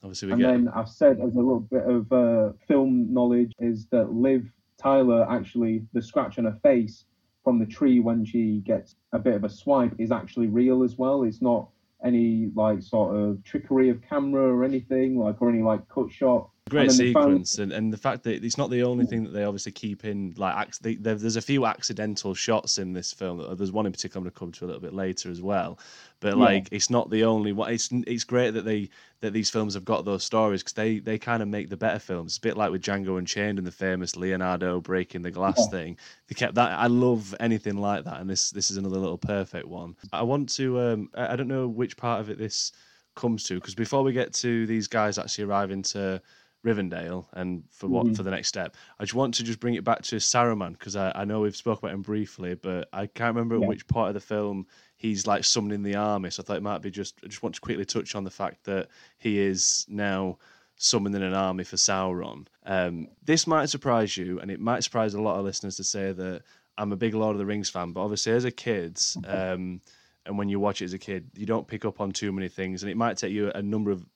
Obviously, 0.03 0.27
we 0.27 0.33
and 0.33 0.41
get... 0.41 0.49
then 0.49 0.69
I've 0.75 0.89
said 0.89 1.21
as 1.21 1.35
a 1.35 1.39
little 1.39 1.61
bit 1.61 1.85
of 1.85 2.13
uh, 2.13 2.53
film 2.67 3.13
knowledge 3.13 3.53
is 3.61 3.87
that 3.89 4.13
Liv 4.13 4.51
Tyler 4.79 5.27
actually 5.31 5.87
the 5.93 6.03
scratch 6.03 6.39
on 6.39 6.45
her 6.45 6.59
face 6.63 7.05
from 7.45 7.59
the 7.59 7.67
tree 7.67 8.01
when 8.01 8.25
she 8.25 8.63
gets 8.65 8.97
a 9.13 9.19
bit 9.19 9.35
of 9.35 9.45
a 9.45 9.49
swipe 9.49 9.95
is 9.99 10.11
actually 10.11 10.49
real 10.49 10.83
as 10.83 10.97
well. 10.97 11.23
It's 11.23 11.43
not 11.43 11.69
any 12.05 12.51
like 12.57 12.83
sort 12.83 13.17
of 13.17 13.45
trickery 13.45 13.89
of 13.89 14.03
camera 14.03 14.53
or 14.53 14.65
anything 14.65 15.19
like 15.19 15.41
or 15.41 15.49
any 15.49 15.63
like 15.63 15.89
cut 15.89 16.11
shot 16.11 16.51
great 16.71 16.89
and 16.89 16.93
sequence 16.93 17.57
found... 17.57 17.73
and, 17.73 17.79
and 17.79 17.93
the 17.93 17.99
fact 17.99 18.23
that 18.23 18.45
it's 18.45 18.57
not 18.57 18.71
the 18.71 18.83
only 18.83 19.05
thing 19.05 19.25
that 19.25 19.31
they 19.31 19.45
obviously 19.45 19.73
keep 19.73 20.05
in 20.05 20.33
like 20.37 20.77
they, 20.79 20.95
there's 20.95 21.37
a 21.37 21.43
few 21.43 21.67
accidental 21.67 22.35
shots 22.35 22.79
in 22.79 22.93
this 22.93 23.13
film 23.13 23.45
there's 23.57 23.73
one 23.73 23.87
in 23.87 23.93
particular 23.93 24.21
i'm 24.21 24.25
going 24.25 24.33
to 24.33 24.39
come 24.39 24.53
to 24.53 24.65
a 24.65 24.67
little 24.67 24.81
bit 24.81 24.95
later 24.95 25.31
as 25.31 25.43
well 25.43 25.79
but 26.21 26.37
yeah. 26.37 26.45
like 26.45 26.69
it's 26.71 26.89
not 26.89 27.11
the 27.11 27.25
only 27.25 27.53
one 27.53 27.73
it's 27.73 27.91
it's 28.07 28.25
great 28.25 28.53
that 28.53 28.65
they 28.65 28.89
that 29.21 29.33
these 29.33 29.51
films 29.51 29.75
have 29.75 29.85
got 29.85 30.05
those 30.05 30.25
stories 30.25 30.63
because 30.63 30.73
they 30.73 30.99
they 30.99 31.19
kind 31.19 31.43
of 31.43 31.49
make 31.49 31.69
the 31.69 31.77
better 31.77 31.99
films 31.99 32.33
it's 32.33 32.39
a 32.39 32.41
bit 32.41 32.57
like 32.57 32.71
with 32.71 32.83
django 32.83 33.19
unchained 33.19 33.59
and 33.59 33.67
the 33.67 33.73
famous 33.73 34.17
leonardo 34.17 34.81
breaking 34.81 35.23
the 35.23 35.31
glass 35.31 35.59
yeah. 35.59 35.67
thing 35.79 35.97
they 36.29 36.35
kept 36.35 36.55
that 36.55 36.79
i 36.79 36.87
love 36.87 37.35
anything 37.41 37.77
like 37.77 38.05
that 38.05 38.21
and 38.21 38.31
this 38.31 38.51
this 38.51 38.71
is 38.71 38.77
another 38.77 38.99
little 38.99 39.19
perfect 39.19 39.67
one 39.67 39.97
i 40.13 40.23
want 40.23 40.49
to 40.49 40.81
um 40.81 41.11
i 41.15 41.35
don't 41.37 41.49
know 41.49 41.67
which 41.67 41.97
part 41.97 42.21
of 42.21 42.31
it 42.31 42.39
this 42.39 42.73
comes 43.15 43.45
to 43.45 43.57
because 43.57 43.75
before 43.75 44.03
we 44.03 44.13
get 44.13 44.33
to 44.33 44.67
these 44.67 44.89
guys 44.89 45.19
actually 45.19 45.45
arriving 45.45 45.83
to 45.83 46.21
Rivendell 46.65 47.27
and 47.33 47.65
for 47.71 47.89
what 47.89 48.07
mm-hmm. 48.07 48.15
for 48.15 48.23
the 48.23 48.31
next 48.31 48.49
step. 48.49 48.77
I 48.99 49.05
just 49.05 49.15
want 49.15 49.35
to 49.35 49.45
just 49.45 49.61
bring 49.61 49.75
it 49.75 49.85
back 49.85 50.03
to 50.03 50.17
Saruman 50.17 50.73
because 50.73 50.95
I, 50.95 51.13
I 51.15 51.25
know 51.25 51.41
we've 51.41 51.57
spoke 51.57 51.81
about 51.81 51.93
him 51.93 52.03
briefly, 52.03 52.55
but 52.55 52.89
I 52.93 53.07
can't 53.07 53.35
remember 53.35 53.59
yeah. 53.59 53.67
which 53.67 53.87
part 53.89 54.09
of 54.09 54.15
the 54.15 54.21
film 54.21 54.67
he's 54.97 55.27
like 55.27 55.45
summoning 55.45 55.83
the 55.83 55.97
army. 55.97 56.31
So 56.31 56.43
I 56.43 56.47
thought 56.47 56.57
it 56.57 56.63
might 56.63 56.83
be 56.83 56.91
just 56.91 57.19
I 57.25 57.27
just 57.27 57.43
want 57.43 57.57
to 57.57 57.61
quickly 57.61 57.85
touch 57.85 58.15
on 58.15 58.25
the 58.25 58.31
fact 58.31 58.65
that 58.65 58.89
he 59.19 59.41
is 59.41 59.85
now 59.89 60.39
summoning 60.77 61.23
an 61.23 61.35
army 61.35 61.65
for 61.65 61.77
Sauron. 61.77 62.47
Um, 62.65 63.09
this 63.25 63.47
might 63.47 63.69
surprise 63.69 64.17
you, 64.17 64.39
and 64.41 64.51
it 64.51 64.61
might 64.61 64.85
surprise 64.85 65.15
a 65.15 65.21
lot 65.21 65.39
of 65.39 65.45
listeners 65.45 65.77
to 65.77 65.85
say 65.85 66.13
that 66.13 66.43
I'm 66.79 66.93
a 66.93 66.97
big 66.97 67.15
Lord 67.15 67.35
of 67.35 67.39
the 67.39 67.47
Rings 67.47 67.71
fan, 67.71 67.93
but 67.93 68.03
obviously 68.03 68.33
as 68.33 68.45
a 68.45 68.51
kid. 68.51 68.99
Um, 69.27 69.81
and 70.25 70.39
when 70.39 70.49
you 70.49 70.61
watch 70.61 70.83
it 70.83 70.87
as 70.87 70.93
a 70.93 70.99
kid, 70.99 71.31
you 71.37 71.47
don't 71.47 71.67
pick 71.67 71.85
up 71.85 72.01
on 72.01 72.13
too 72.13 72.31
many 72.33 72.49
things, 72.49 72.83
and 72.83 72.91
it 72.91 72.97
might 72.97 73.17
take 73.17 73.33
you 73.33 73.51
a 73.55 73.63
number 73.63 73.91
of 73.91 74.07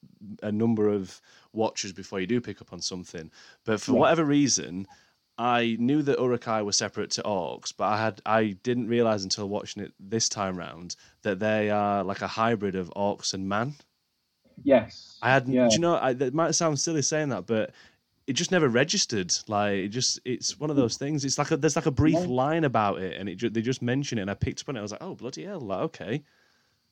a 0.43 0.53
number 0.53 0.89
of 0.89 1.21
watches 1.57 1.93
before 1.93 2.21
you 2.21 2.27
do 2.27 2.41
pick 2.41 2.61
up 2.61 2.73
on 2.73 2.81
something. 2.81 3.31
But 3.65 3.81
for 3.81 3.93
yeah. 3.93 3.99
whatever 3.99 4.25
reason, 4.25 4.87
I 5.39 5.77
knew 5.79 6.03
that 6.03 6.19
Uruk-hai 6.19 6.63
were 6.63 6.73
separate 6.73 7.11
to 7.13 7.23
orcs, 7.23 7.73
but 7.77 7.87
I 7.87 7.99
had 7.99 8.23
I 8.25 8.57
didn't 8.63 8.89
realize 8.89 9.25
until 9.25 9.49
watching 9.49 9.83
it 9.83 9.93
this 9.99 10.29
time 10.29 10.57
round 10.57 10.97
that 11.23 11.39
they 11.39 11.71
are 11.71 12.03
like 12.05 12.23
a 12.23 12.27
hybrid 12.27 12.75
of 12.75 12.91
orcs 12.97 13.35
and 13.35 13.49
man. 13.49 13.75
Yes. 14.63 15.19
I 15.23 15.31
had. 15.31 15.49
Yeah. 15.49 15.69
Do 15.69 15.75
you 15.75 15.81
know? 15.81 15.97
I, 15.97 16.11
it 16.11 16.35
might 16.35 16.55
sound 16.55 16.79
silly 16.79 17.03
saying 17.03 17.29
that, 17.31 17.47
but 17.47 17.73
it 18.27 18.33
just 18.33 18.51
never 18.51 18.69
registered. 18.69 19.33
Like 19.47 19.75
it 19.75 19.89
just, 19.89 20.21
it's 20.25 20.59
one 20.59 20.71
of 20.71 20.77
those 20.77 20.97
things. 20.97 21.25
It's 21.25 21.39
like 21.39 21.51
a, 21.51 21.57
there's 21.57 21.77
like 21.77 21.87
a 21.87 21.91
brief 21.91 22.15
yeah. 22.15 22.27
line 22.27 22.65
about 22.65 23.01
it, 23.01 23.17
and 23.19 23.29
it 23.29 23.53
they 23.53 23.61
just 23.61 23.83
mention 23.83 24.19
it, 24.19 24.23
and 24.23 24.31
I 24.31 24.35
picked 24.35 24.63
up 24.63 24.71
on 24.71 24.77
it. 24.77 24.79
I 24.79 24.83
was 24.83 24.93
like, 24.93 25.03
oh 25.03 25.15
bloody 25.15 25.45
hell! 25.45 25.61
Like 25.61 25.81
okay. 25.81 26.23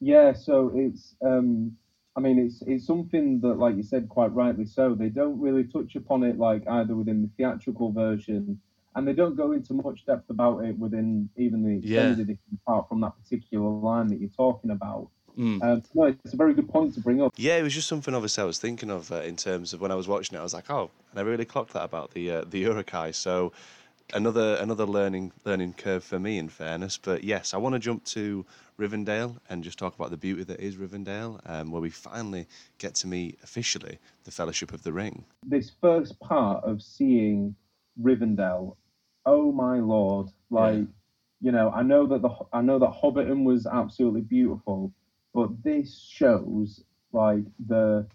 Yeah. 0.01 0.35
So 0.35 0.71
it's 0.75 1.15
um 1.25 1.77
I 2.17 2.21
mean, 2.21 2.39
it's 2.39 2.62
it's 2.67 2.87
something 2.87 3.41
that, 3.41 3.59
like 3.59 3.77
you 3.77 3.83
said, 3.83 4.09
quite 4.09 4.33
rightly 4.33 4.67
so, 4.67 4.95
they 4.95 5.09
don't 5.09 5.41
really 5.41 5.65
touch 5.65 5.97
upon 5.97 6.23
it 6.23 6.39
like 6.39 6.62
either 6.69 6.95
within 6.95 7.23
the 7.23 7.31
theatrical 7.37 7.91
version, 7.93 8.61
and 8.95 9.07
they 9.07 9.12
don't 9.12 9.37
go 9.37 9.53
into 9.53 9.75
much 9.75 10.07
depth 10.07 10.31
about 10.31 10.65
it 10.65 10.79
within 10.79 11.29
even 11.37 11.62
the 11.65 11.79
extended 11.79 12.19
yeah. 12.19 12.23
edition, 12.23 12.59
apart 12.67 12.89
from 12.89 13.01
that 13.01 13.12
particular 13.23 13.69
line 13.69 14.07
that 14.09 14.21
you're 14.21 14.31
talking 14.31 14.71
about. 14.71 15.09
Mm. 15.37 15.62
Um, 15.65 15.83
no, 15.95 16.05
it's 16.05 16.35
a 16.35 16.37
very 16.37 16.55
good 16.55 16.69
point 16.69 16.95
to 16.95 17.01
bring 17.01 17.21
up. 17.21 17.33
Yeah, 17.37 17.57
it 17.57 17.62
was 17.62 17.75
just 17.75 17.89
something 17.89 18.15
obviously 18.15 18.43
I 18.43 18.47
was 18.47 18.59
thinking 18.59 18.91
of 18.91 19.11
uh, 19.11 19.23
in 19.23 19.35
terms 19.35 19.73
of 19.73 19.81
when 19.81 19.91
I 19.91 19.97
was 19.97 20.07
watching 20.07 20.37
it. 20.37 20.41
I 20.41 20.45
was 20.45 20.55
like, 20.55 20.71
oh, 20.71 20.91
and 21.11 21.19
I 21.19 21.23
really 21.23 21.45
clocked 21.45 21.73
that 21.73 21.83
about 21.83 22.12
the 22.12 22.31
uh, 22.31 22.45
the 22.49 22.61
Uruk-hai. 22.61 23.11
So 23.11 23.53
another 24.13 24.57
another 24.61 24.87
learning 24.87 25.33
learning 25.45 25.75
curve 25.75 26.05
for 26.05 26.19
me, 26.19 26.39
in 26.39 26.49
fairness. 26.49 26.99
But 26.99 27.25
yes, 27.25 27.55
I 27.55 27.57
want 27.57 27.75
to 27.75 27.79
jump 27.79 28.05
to 28.07 28.45
Rivendell 28.79 29.39
and 29.49 29.65
just 29.65 29.79
talk 29.79 29.95
about 29.95 30.11
the 30.11 30.17
beauty 30.17 30.45
that 30.45 30.61
is 30.61 30.77
Rivendell, 30.77 31.41
um, 31.49 31.71
where 31.71 31.81
we 31.81 31.91
finally 31.91 32.47
get 32.79 32.95
to 32.97 33.07
meet 33.07 33.39
officially 33.43 33.99
the 34.25 34.31
Fellowship 34.31 34.73
of 34.73 34.83
the 34.83 34.93
Ring. 34.93 35.25
This 35.47 35.71
first 35.81 36.19
part 36.21 36.65
of 36.65 36.83
seeing 36.83 37.55
Rivendell, 38.01 38.77
oh 39.27 39.53
my 39.53 39.79
lord! 39.79 40.29
Like, 40.51 40.79
yeah. 40.79 40.85
you 41.41 41.53
know, 41.53 41.71
I 41.71 41.83
know 41.83 42.07
that 42.07 42.23
the 42.23 42.31
I 42.53 42.61
know 42.61 42.79
that 42.79 42.91
Hobbiton 42.91 43.45
was 43.45 43.67
absolutely 43.67 44.23
beautiful, 44.23 44.93
but 45.33 45.63
this 45.63 45.99
shows 45.99 46.83
like 47.13 47.45
the 47.67 48.07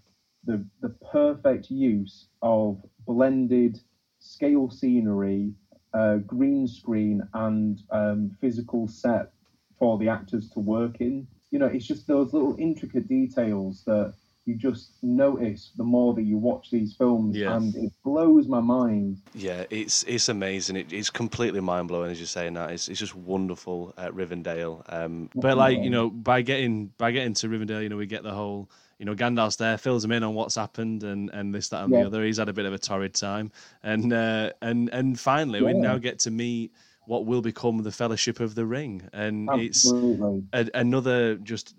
the 0.46 0.66
the 0.82 0.90
perfect 1.12 1.70
use 1.70 2.28
of 2.42 2.82
blended 3.06 3.80
scale 4.20 4.70
scenery, 4.70 5.54
uh, 5.94 6.18
green 6.18 6.68
screen, 6.68 7.28
and 7.34 7.82
um, 7.92 8.36
physical 8.42 8.88
set 8.88 9.32
for 9.78 9.98
the 9.98 10.10
actors 10.10 10.50
to 10.52 10.60
work 10.60 11.02
in. 11.02 11.28
You 11.52 11.60
know, 11.60 11.66
it's 11.66 11.88
just 11.88 12.08
those 12.08 12.34
little 12.34 12.56
intricate 12.60 13.08
details 13.08 13.84
that 13.86 14.14
you 14.50 14.56
just 14.56 14.94
notice 15.04 15.72
the 15.78 15.84
more 15.84 16.14
that 16.16 16.24
you 16.24 16.38
watch 16.38 16.72
these 16.72 16.96
films, 16.96 17.38
yeah. 17.38 17.56
and 17.56 17.76
it 17.76 17.92
blows 18.04 18.48
my 18.48 18.60
mind. 18.60 19.22
Yeah, 19.36 19.66
it's 19.70 20.04
it's 20.04 20.28
amazing. 20.28 20.76
It, 20.76 20.92
it's 20.92 21.10
completely 21.10 21.62
mind 21.62 21.88
blowing 21.88 22.12
as 22.12 22.20
you're 22.20 22.28
saying 22.28 22.56
that. 22.56 22.72
It's 22.72 22.88
it's 22.88 23.00
just 23.00 23.16
wonderful 23.16 23.94
at 23.98 24.12
Rivendell. 24.14 24.84
Um, 24.92 25.30
but 25.36 25.56
like 25.56 25.78
you 25.80 25.92
know, 25.92 26.10
by 26.10 26.42
getting 26.42 26.88
by 26.98 27.12
getting 27.12 27.34
to 27.36 27.48
Rivendell, 27.48 27.84
you 27.84 27.90
know, 27.90 27.98
we 27.98 28.08
get 28.08 28.24
the 28.24 28.34
whole. 28.34 28.70
You 29.00 29.06
know, 29.06 29.16
Gandalf's 29.16 29.56
there, 29.56 29.78
fills 29.78 30.04
him 30.04 30.12
in 30.12 30.24
on 30.24 30.36
what's 30.36 30.56
happened, 30.56 31.04
and, 31.04 31.30
and 31.32 31.56
this, 31.56 31.70
that, 31.70 31.86
and 31.86 31.94
yeah. 31.94 32.02
the 32.02 32.08
other. 32.08 32.26
He's 32.26 32.38
had 32.38 32.50
a 32.50 32.54
bit 32.54 32.66
of 32.66 32.74
a 32.74 32.78
torrid 32.78 33.14
time, 33.14 33.52
and 33.82 34.12
uh, 34.12 34.52
and 34.62 34.90
and 34.90 35.18
finally, 35.18 35.60
yeah. 35.60 35.68
we 35.68 35.74
now 35.74 35.98
get 35.98 36.20
to 36.20 36.32
meet 36.32 36.74
what 37.06 37.26
will 37.26 37.42
become 37.42 37.82
the 37.82 37.92
Fellowship 37.92 38.40
of 38.40 38.56
the 38.56 38.66
Ring, 38.66 39.10
and 39.14 39.50
Absolutely. 39.50 40.44
it's 40.54 40.70
a, 40.70 40.78
another 40.78 41.36
just 41.36 41.76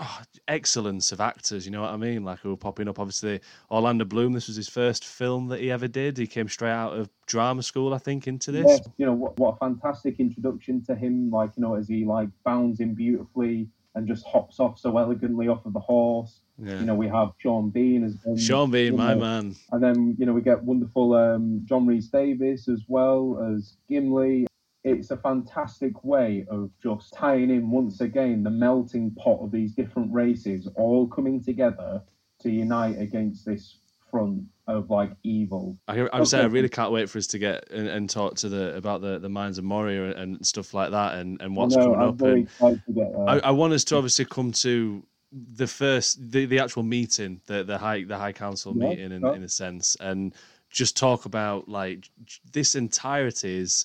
oh, 0.00 0.20
excellence 0.48 1.12
of 1.12 1.20
actors. 1.20 1.66
You 1.66 1.72
know 1.72 1.82
what 1.82 1.90
I 1.90 1.96
mean? 1.96 2.24
Like 2.24 2.38
who 2.38 2.50
were 2.50 2.56
popping 2.56 2.88
up. 2.88 2.98
Obviously, 2.98 3.40
Orlando 3.70 4.04
Bloom. 4.04 4.32
This 4.32 4.46
was 4.46 4.56
his 4.56 4.68
first 4.68 5.04
film 5.04 5.48
that 5.48 5.60
he 5.60 5.70
ever 5.70 5.88
did. 5.88 6.16
He 6.16 6.26
came 6.26 6.48
straight 6.48 6.70
out 6.70 6.94
of 6.96 7.10
drama 7.26 7.62
school, 7.62 7.92
I 7.92 7.98
think, 7.98 8.26
into 8.26 8.52
this. 8.52 8.66
Yes, 8.66 8.88
you 8.96 9.06
know 9.06 9.12
what? 9.12 9.38
What 9.38 9.56
a 9.56 9.58
fantastic 9.58 10.20
introduction 10.20 10.82
to 10.84 10.94
him. 10.94 11.30
Like 11.30 11.50
you 11.56 11.62
know, 11.62 11.74
as 11.74 11.88
he 11.88 12.04
like 12.04 12.28
bounds 12.44 12.80
in 12.80 12.94
beautifully 12.94 13.68
and 13.94 14.08
just 14.08 14.24
hops 14.26 14.58
off 14.58 14.78
so 14.78 14.96
elegantly 14.96 15.48
off 15.48 15.66
of 15.66 15.72
the 15.72 15.80
horse. 15.80 16.40
Yeah. 16.62 16.78
You 16.78 16.86
know, 16.86 16.94
we 16.94 17.08
have 17.08 17.32
Sean 17.38 17.70
Bean 17.70 18.04
as 18.04 18.16
well. 18.24 18.36
Sean 18.36 18.70
Bean, 18.70 18.96
my 18.96 19.14
man. 19.14 19.56
And 19.72 19.82
then 19.82 20.16
you 20.18 20.26
know 20.26 20.32
we 20.32 20.42
get 20.42 20.62
wonderful 20.62 21.14
um, 21.14 21.62
John 21.64 21.86
Rhys-Davies 21.86 22.68
as 22.68 22.82
well 22.88 23.54
as 23.54 23.76
Gimli 23.88 24.46
it's 24.84 25.10
a 25.10 25.16
fantastic 25.16 26.02
way 26.04 26.44
of 26.50 26.70
just 26.82 27.14
tying 27.14 27.50
in 27.50 27.70
once 27.70 28.00
again 28.00 28.42
the 28.42 28.50
melting 28.50 29.12
pot 29.12 29.40
of 29.42 29.52
these 29.52 29.72
different 29.74 30.12
races 30.12 30.68
all 30.74 31.06
coming 31.06 31.42
together 31.42 32.02
to 32.40 32.50
unite 32.50 32.98
against 32.98 33.46
this 33.46 33.78
front 34.10 34.42
of 34.66 34.90
like 34.90 35.12
evil. 35.22 35.78
I, 35.88 36.08
I'm 36.12 36.24
saying 36.24 36.44
I 36.44 36.48
really 36.48 36.68
can't 36.68 36.92
wait 36.92 37.08
for 37.08 37.18
us 37.18 37.26
to 37.28 37.38
get 37.38 37.70
and, 37.70 37.88
and, 37.88 38.10
talk 38.10 38.36
to 38.36 38.48
the 38.48 38.76
about 38.76 39.00
the, 39.00 39.18
the 39.18 39.28
Mines 39.28 39.58
of 39.58 39.64
Moria 39.64 40.14
and 40.16 40.44
stuff 40.46 40.74
like 40.74 40.90
that 40.90 41.14
and, 41.14 41.40
and 41.40 41.56
what's 41.56 41.74
coming 41.74 41.94
I'm 41.94 42.08
up. 42.08 42.20
and 42.20 42.48
I, 43.28 43.38
I 43.38 43.50
want 43.50 43.72
us 43.72 43.84
to 43.84 43.96
obviously 43.96 44.24
come 44.24 44.52
to 44.52 45.04
the 45.32 45.66
first 45.66 46.30
the, 46.30 46.46
the 46.46 46.58
actual 46.58 46.82
meeting, 46.82 47.40
the 47.46 47.64
the 47.64 47.78
high 47.78 48.04
the 48.04 48.18
high 48.18 48.32
council 48.32 48.74
yeah, 48.76 48.88
meeting 48.88 49.12
in, 49.12 49.26
in 49.26 49.42
a 49.42 49.48
sense, 49.48 49.96
and 50.00 50.34
just 50.70 50.96
talk 50.96 51.24
about 51.24 51.68
like 51.68 52.10
this 52.52 52.74
entirety 52.74 53.58
is 53.58 53.84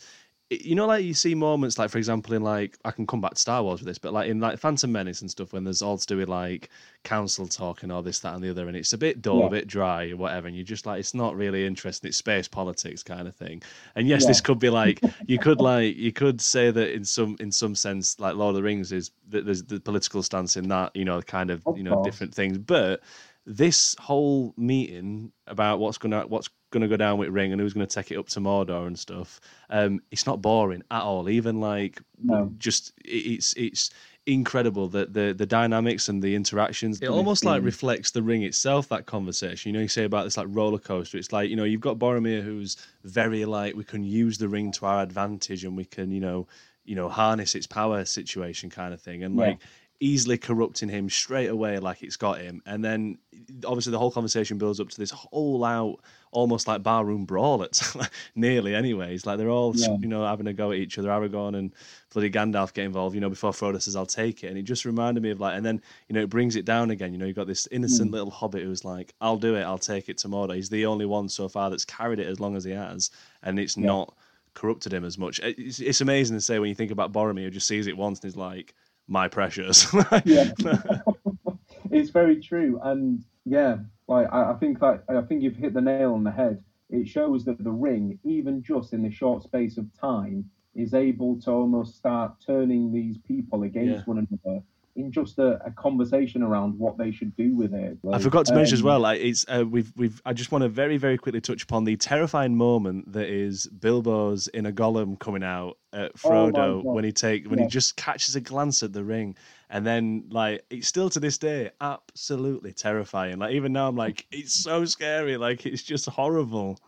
you 0.49 0.75
know, 0.75 0.87
like 0.87 1.03
you 1.03 1.13
see 1.13 1.35
moments, 1.35 1.77
like 1.77 1.89
for 1.89 1.97
example, 1.97 2.33
in 2.33 2.41
like 2.41 2.77
I 2.85 2.91
can 2.91 3.05
come 3.05 3.19
back 3.19 3.33
to 3.33 3.39
Star 3.39 3.61
Wars 3.63 3.81
with 3.81 3.87
this, 3.87 3.97
but 3.97 4.13
like 4.13 4.29
in 4.29 4.39
like 4.39 4.57
Phantom 4.57 4.89
Menace 4.89 5.21
and 5.21 5.29
stuff, 5.29 5.51
when 5.51 5.65
there's 5.65 5.81
all 5.81 5.97
to 5.97 6.05
do 6.05 6.17
with 6.17 6.29
like 6.29 6.69
council 7.03 7.47
talk 7.47 7.83
and 7.83 7.91
all 7.91 8.01
this, 8.01 8.19
that, 8.19 8.33
and 8.33 8.43
the 8.43 8.49
other, 8.49 8.67
and 8.67 8.77
it's 8.77 8.93
a 8.93 8.97
bit 8.97 9.21
dull, 9.21 9.39
yeah. 9.39 9.47
a 9.47 9.49
bit 9.49 9.67
dry, 9.67 10.09
or 10.09 10.15
whatever, 10.15 10.47
and 10.47 10.55
you're 10.55 10.63
just 10.63 10.85
like, 10.85 10.99
it's 11.01 11.13
not 11.13 11.35
really 11.35 11.65
interesting. 11.65 12.07
It's 12.07 12.17
space 12.17 12.47
politics 12.47 13.03
kind 13.03 13.27
of 13.27 13.35
thing. 13.35 13.61
And 13.95 14.07
yes, 14.07 14.21
yeah. 14.21 14.29
this 14.29 14.41
could 14.41 14.59
be 14.59 14.69
like 14.69 15.01
you 15.27 15.37
could 15.37 15.59
like 15.59 15.97
you 15.97 16.13
could 16.13 16.39
say 16.39 16.71
that 16.71 16.93
in 16.93 17.03
some 17.03 17.35
in 17.41 17.51
some 17.51 17.75
sense, 17.75 18.17
like 18.17 18.35
Lord 18.35 18.51
of 18.51 18.55
the 18.55 18.63
Rings 18.63 18.93
is 18.93 19.11
that 19.29 19.45
there's 19.45 19.63
the 19.63 19.81
political 19.81 20.23
stance 20.23 20.55
in 20.55 20.69
that, 20.69 20.95
you 20.95 21.03
know, 21.03 21.21
kind 21.21 21.51
of, 21.51 21.65
of 21.67 21.77
you 21.77 21.83
know 21.83 21.95
course. 21.95 22.05
different 22.05 22.33
things, 22.33 22.57
but 22.57 23.01
this 23.47 23.95
whole 23.97 24.53
meeting 24.57 25.31
about 25.47 25.79
what's 25.79 25.97
gonna 25.97 26.27
what's 26.27 26.49
going 26.71 26.81
to 26.81 26.87
go 26.87 26.97
down 26.97 27.17
with 27.17 27.29
Ring 27.29 27.53
and 27.53 27.61
who's 27.61 27.73
going 27.73 27.87
to 27.87 27.93
take 27.93 28.11
it 28.11 28.17
up 28.17 28.27
to 28.27 28.39
Mordor 28.41 28.87
and 28.87 28.99
stuff. 28.99 29.39
Um, 29.69 30.01
it's 30.11 30.25
not 30.25 30.41
boring 30.41 30.83
at 30.91 31.01
all. 31.01 31.29
Even 31.29 31.61
like 31.61 32.01
no. 32.21 32.51
just 32.57 32.93
it's 33.05 33.53
it's 33.53 33.89
incredible 34.25 34.89
that 34.89 35.13
the 35.13 35.33
the 35.33 35.45
dynamics 35.45 36.09
and 36.09 36.21
the 36.21 36.35
interactions. 36.35 36.99
It 37.01 37.07
almost 37.07 37.45
like 37.45 37.63
reflects 37.63 38.11
the 38.11 38.21
Ring 38.21 38.43
itself. 38.43 38.89
That 38.89 39.05
conversation, 39.05 39.69
you 39.69 39.73
know, 39.73 39.81
you 39.81 39.87
say 39.87 40.03
about 40.03 40.25
this 40.25 40.37
like 40.37 40.47
roller 40.49 40.79
coaster. 40.79 41.17
It's 41.17 41.31
like 41.31 41.49
you 41.49 41.55
know 41.55 41.63
you've 41.63 41.81
got 41.81 41.97
Boromir 41.97 42.43
who's 42.43 42.75
very 43.03 43.45
like 43.45 43.75
we 43.75 43.85
can 43.85 44.03
use 44.03 44.37
the 44.37 44.49
Ring 44.49 44.71
to 44.73 44.85
our 44.85 45.01
advantage 45.01 45.63
and 45.63 45.77
we 45.77 45.85
can 45.85 46.11
you 46.11 46.19
know 46.19 46.47
you 46.83 46.95
know 46.95 47.09
harness 47.09 47.55
its 47.55 47.67
power 47.67 48.03
situation 48.05 48.69
kind 48.69 48.93
of 48.93 49.01
thing 49.01 49.23
and 49.23 49.37
yeah. 49.37 49.55
Easily 49.99 50.37
corrupting 50.37 50.89
him 50.89 51.09
straight 51.09 51.49
away 51.49 51.79
like 51.79 52.03
it's 52.03 52.17
got 52.17 52.39
him 52.39 52.61
and 52.67 52.85
then 52.85 53.17
obviously 53.65 53.91
the 53.91 53.97
whole 53.97 54.11
conversation 54.11 54.57
builds 54.57 54.79
up 54.79 54.89
to 54.89 54.97
this 54.97 55.09
whole 55.09 55.63
out 55.65 55.99
almost 56.31 56.67
like 56.67 56.83
barroom 56.83 57.25
brawl 57.25 57.63
it's 57.63 57.97
nearly 58.35 58.75
anyways 58.75 59.25
like 59.25 59.39
they're 59.39 59.49
all 59.49 59.75
yeah. 59.75 59.97
you 59.99 60.07
know 60.07 60.23
having 60.23 60.45
a 60.45 60.53
go 60.53 60.71
at 60.71 60.77
each 60.77 60.99
other 60.99 61.09
aragorn 61.09 61.57
and 61.57 61.73
bloody 62.13 62.29
gandalf 62.29 62.73
get 62.73 62.85
involved 62.85 63.15
you 63.15 63.21
know 63.21 63.29
before 63.29 63.51
frodo 63.51 63.81
says 63.81 63.95
i'll 63.95 64.05
take 64.05 64.43
it 64.43 64.47
and 64.47 64.57
it 64.57 64.63
just 64.63 64.85
reminded 64.85 65.23
me 65.23 65.31
of 65.31 65.39
like 65.39 65.55
and 65.55 65.65
then 65.65 65.81
you 66.07 66.13
know 66.13 66.21
it 66.21 66.29
brings 66.29 66.55
it 66.55 66.65
down 66.65 66.91
again 66.91 67.11
you 67.11 67.17
know 67.17 67.25
you've 67.25 67.35
got 67.35 67.47
this 67.47 67.67
innocent 67.71 68.09
mm. 68.09 68.13
little 68.13 68.29
hobbit 68.29 68.61
who's 68.61 68.85
like 68.85 69.15
i'll 69.19 69.37
do 69.37 69.55
it 69.55 69.63
i'll 69.63 69.79
take 69.79 70.09
it 70.09 70.17
to 70.19 70.27
mordor 70.27 70.55
he's 70.55 70.69
the 70.69 70.85
only 70.85 71.05
one 71.07 71.27
so 71.27 71.49
far 71.49 71.71
that's 71.71 71.85
carried 71.85 72.19
it 72.19 72.27
as 72.27 72.39
long 72.39 72.55
as 72.55 72.63
he 72.63 72.71
has 72.71 73.09
and 73.41 73.57
it's 73.57 73.75
yeah. 73.75 73.87
not 73.87 74.13
corrupted 74.53 74.93
him 74.93 75.05
as 75.05 75.17
much 75.17 75.39
it's, 75.43 75.79
it's 75.79 76.01
amazing 76.01 76.35
to 76.37 76.41
say 76.41 76.59
when 76.59 76.69
you 76.69 76.75
think 76.75 76.91
about 76.91 77.11
boromir 77.11 77.43
who 77.43 77.49
just 77.49 77.67
sees 77.67 77.87
it 77.87 77.97
once 77.97 78.19
and 78.19 78.29
is 78.29 78.37
like 78.37 78.75
my 79.07 79.27
precious. 79.27 79.93
yeah, 80.25 80.51
it's 81.91 82.09
very 82.09 82.41
true, 82.41 82.79
and 82.83 83.23
yeah, 83.45 83.77
like 84.07 84.27
I, 84.31 84.51
I 84.51 84.53
think 84.55 84.79
that 84.79 85.03
I 85.09 85.21
think 85.21 85.43
you've 85.43 85.55
hit 85.55 85.73
the 85.73 85.81
nail 85.81 86.13
on 86.13 86.23
the 86.23 86.31
head. 86.31 86.63
It 86.89 87.07
shows 87.07 87.43
that 87.45 87.63
the 87.63 87.71
ring, 87.71 88.17
even 88.23 88.63
just 88.63 88.93
in 88.93 89.01
the 89.01 89.11
short 89.11 89.43
space 89.43 89.77
of 89.77 89.85
time, 89.99 90.49
is 90.73 90.93
able 90.93 91.39
to 91.41 91.51
almost 91.51 91.97
start 91.97 92.35
turning 92.45 92.91
these 92.91 93.17
people 93.17 93.63
against 93.63 93.99
yeah. 93.99 94.03
one 94.05 94.27
another 94.29 94.61
in 94.97 95.11
just 95.11 95.37
a, 95.37 95.63
a, 95.63 95.71
conversation 95.71 96.41
around 96.41 96.77
what 96.77 96.97
they 96.97 97.11
should 97.11 97.35
do 97.37 97.55
with 97.55 97.73
it. 97.73 97.97
Like, 98.01 98.19
I 98.19 98.23
forgot 98.23 98.47
to 98.47 98.55
mention 98.55 98.73
um, 98.73 98.79
as 98.79 98.83
well. 98.83 98.99
Like 98.99 99.21
it's 99.21 99.45
uh, 99.47 99.63
we've 99.69 99.93
we've. 99.95 100.21
I 100.25 100.33
just 100.33 100.51
want 100.51 100.63
to 100.63 100.69
very 100.69 100.97
very 100.97 101.17
quickly 101.17 101.39
touch 101.39 101.63
upon 101.63 101.83
the 101.83 101.95
terrifying 101.95 102.57
moment 102.57 103.13
that 103.13 103.27
is 103.27 103.67
Bilbo's 103.67 104.47
in 104.49 104.65
a 104.65 104.71
Gollum 104.71 105.19
coming 105.19 105.43
out 105.43 105.77
at 105.93 106.11
oh 106.23 106.27
Frodo 106.27 106.57
oh 106.57 106.81
when 106.81 107.03
he 107.03 107.11
take 107.11 107.47
when 107.47 107.59
yeah. 107.59 107.65
he 107.65 107.69
just 107.69 107.95
catches 107.95 108.35
a 108.35 108.41
glance 108.41 108.81
at 108.81 108.91
the 108.91 109.03
ring, 109.03 109.35
and 109.69 109.85
then 109.85 110.25
like 110.31 110.65
it's 110.69 110.87
still 110.87 111.09
to 111.11 111.19
this 111.19 111.37
day 111.37 111.69
absolutely 111.79 112.73
terrifying. 112.73 113.37
Like 113.37 113.53
even 113.53 113.71
now 113.71 113.87
I'm 113.87 113.95
like 113.95 114.25
it's 114.31 114.53
so 114.53 114.83
scary. 114.85 115.37
Like 115.37 115.65
it's 115.65 115.83
just 115.83 116.09
horrible. 116.09 116.79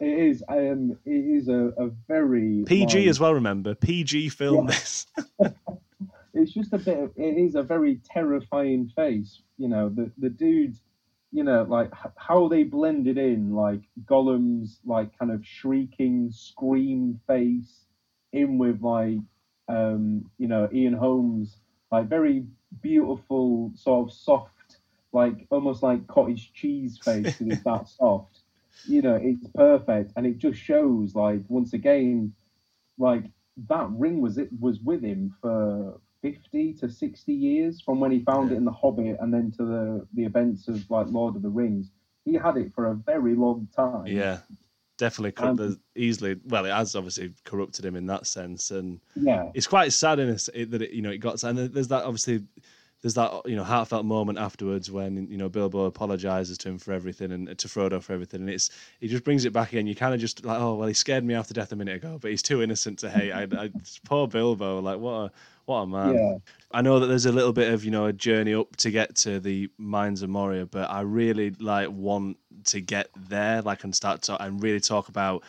It 0.00 0.18
is. 0.18 0.42
Um, 0.48 0.96
it 1.04 1.10
is 1.10 1.48
a, 1.48 1.72
a 1.76 1.90
very 2.08 2.64
PG 2.66 3.00
like... 3.00 3.08
as 3.08 3.20
well. 3.20 3.34
Remember, 3.34 3.74
PG 3.74 4.30
film 4.30 4.66
yeah. 4.66 4.74
this. 4.74 5.06
it's 6.34 6.52
just 6.52 6.72
a 6.72 6.78
bit 6.78 6.98
of, 6.98 7.10
it 7.16 7.36
is 7.38 7.54
a 7.54 7.62
very 7.62 8.00
terrifying 8.04 8.88
face 8.94 9.40
you 9.58 9.68
know 9.68 9.88
the 9.88 10.10
the 10.18 10.30
dude 10.30 10.76
you 11.32 11.44
know 11.44 11.64
like 11.68 11.92
how 12.16 12.48
they 12.48 12.62
blended 12.62 13.18
in 13.18 13.54
like 13.54 13.80
gollum's 14.04 14.80
like 14.84 15.16
kind 15.18 15.30
of 15.30 15.44
shrieking 15.44 16.30
scream 16.30 17.20
face 17.26 17.84
in 18.32 18.58
with 18.58 18.80
like 18.82 19.18
um 19.68 20.24
you 20.38 20.48
know 20.48 20.68
ian 20.72 20.92
holm's 20.94 21.56
like 21.90 22.08
very 22.08 22.44
beautiful 22.82 23.72
sort 23.74 24.08
of 24.08 24.12
soft 24.14 24.76
like 25.12 25.46
almost 25.50 25.82
like 25.82 26.06
cottage 26.06 26.52
cheese 26.52 26.98
face 26.98 27.40
it's 27.40 27.62
that 27.64 27.88
soft. 27.98 28.40
You 28.86 29.02
know 29.02 29.18
it's 29.20 29.46
perfect 29.54 30.12
and 30.16 30.26
it 30.26 30.38
just 30.38 30.58
shows 30.58 31.14
like 31.14 31.40
once 31.48 31.72
again 31.72 32.32
like 32.98 33.24
that 33.68 33.88
ring 33.90 34.20
was 34.20 34.38
it 34.38 34.48
was 34.60 34.80
with 34.80 35.02
him 35.02 35.34
for 35.42 36.00
50 36.22 36.74
to 36.74 36.88
60 36.88 37.32
years 37.32 37.80
from 37.80 38.00
when 38.00 38.10
he 38.10 38.20
found 38.20 38.50
yeah. 38.50 38.54
it 38.54 38.58
in 38.58 38.64
The 38.64 38.72
Hobbit 38.72 39.16
and 39.20 39.32
then 39.32 39.50
to 39.52 39.64
the, 39.64 40.06
the 40.14 40.24
events 40.24 40.68
of 40.68 40.88
like 40.90 41.06
Lord 41.08 41.36
of 41.36 41.42
the 41.42 41.48
Rings. 41.48 41.90
He 42.24 42.34
had 42.34 42.56
it 42.56 42.72
for 42.74 42.88
a 42.88 42.94
very 42.94 43.34
long 43.34 43.68
time. 43.74 44.06
Yeah, 44.06 44.38
definitely 44.98 45.34
um, 45.44 45.80
easily. 45.96 46.36
Well, 46.44 46.66
it 46.66 46.70
has 46.70 46.94
obviously 46.94 47.32
corrupted 47.44 47.84
him 47.84 47.96
in 47.96 48.06
that 48.06 48.26
sense, 48.26 48.70
and 48.70 49.00
yeah, 49.16 49.50
it's 49.54 49.66
quite 49.66 49.92
sad 49.92 50.18
in 50.18 50.28
it 50.28 50.70
that 50.70 50.82
it, 50.82 50.90
you 50.90 51.00
know 51.00 51.10
it 51.10 51.18
got. 51.18 51.42
And 51.42 51.58
there's 51.58 51.88
that 51.88 52.04
obviously 52.04 52.44
there's 53.02 53.14
that 53.14 53.42
you 53.46 53.56
know 53.56 53.64
heartfelt 53.64 54.04
moment 54.04 54.38
afterwards 54.38 54.90
when 54.90 55.26
you 55.30 55.36
know 55.36 55.48
Bilbo 55.48 55.84
apologizes 55.84 56.58
to 56.58 56.68
him 56.68 56.78
for 56.78 56.92
everything 56.92 57.32
and 57.32 57.58
to 57.58 57.68
Frodo 57.68 58.02
for 58.02 58.12
everything, 58.12 58.42
and 58.42 58.50
it's 58.50 58.70
he 59.00 59.08
just 59.08 59.24
brings 59.24 59.44
it 59.44 59.52
back 59.52 59.72
again. 59.72 59.86
You 59.86 59.94
kind 59.94 60.12
of 60.12 60.20
just 60.20 60.44
like, 60.44 60.60
oh 60.60 60.74
well, 60.74 60.88
he 60.88 60.94
scared 60.94 61.24
me 61.24 61.34
after 61.34 61.54
death 61.54 61.72
a 61.72 61.76
minute 61.76 61.96
ago, 61.96 62.18
but 62.20 62.30
he's 62.30 62.42
too 62.42 62.62
innocent 62.62 62.98
to 63.00 63.10
hate. 63.10 63.32
I, 63.32 63.46
I, 63.56 63.70
poor 64.04 64.28
Bilbo, 64.28 64.80
like 64.80 64.98
what 64.98 65.12
a 65.12 65.32
what 65.64 65.76
a 65.76 65.86
man. 65.86 66.14
Yeah. 66.14 66.38
I 66.72 66.82
know 66.82 67.00
that 67.00 67.06
there's 67.06 67.26
a 67.26 67.32
little 67.32 67.52
bit 67.52 67.72
of 67.72 67.84
you 67.84 67.90
know 67.90 68.06
a 68.06 68.12
journey 68.12 68.54
up 68.54 68.76
to 68.76 68.90
get 68.90 69.16
to 69.16 69.40
the 69.40 69.70
mines 69.78 70.20
of 70.22 70.28
Moria, 70.28 70.66
but 70.66 70.90
I 70.90 71.00
really 71.00 71.50
like 71.52 71.88
want 71.90 72.36
to 72.66 72.80
get 72.80 73.08
there, 73.16 73.62
like 73.62 73.84
and 73.84 73.94
start 73.94 74.22
to 74.22 74.42
and 74.42 74.62
really 74.62 74.80
talk 74.80 75.08
about 75.08 75.42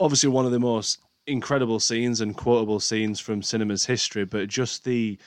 obviously 0.00 0.30
one 0.30 0.44
of 0.44 0.50
the 0.50 0.58
most 0.58 0.98
incredible 1.28 1.78
scenes 1.78 2.20
and 2.20 2.36
quotable 2.36 2.80
scenes 2.80 3.20
from 3.20 3.42
cinema's 3.42 3.84
history, 3.84 4.24
but 4.24 4.48
just 4.48 4.84
the 4.84 5.18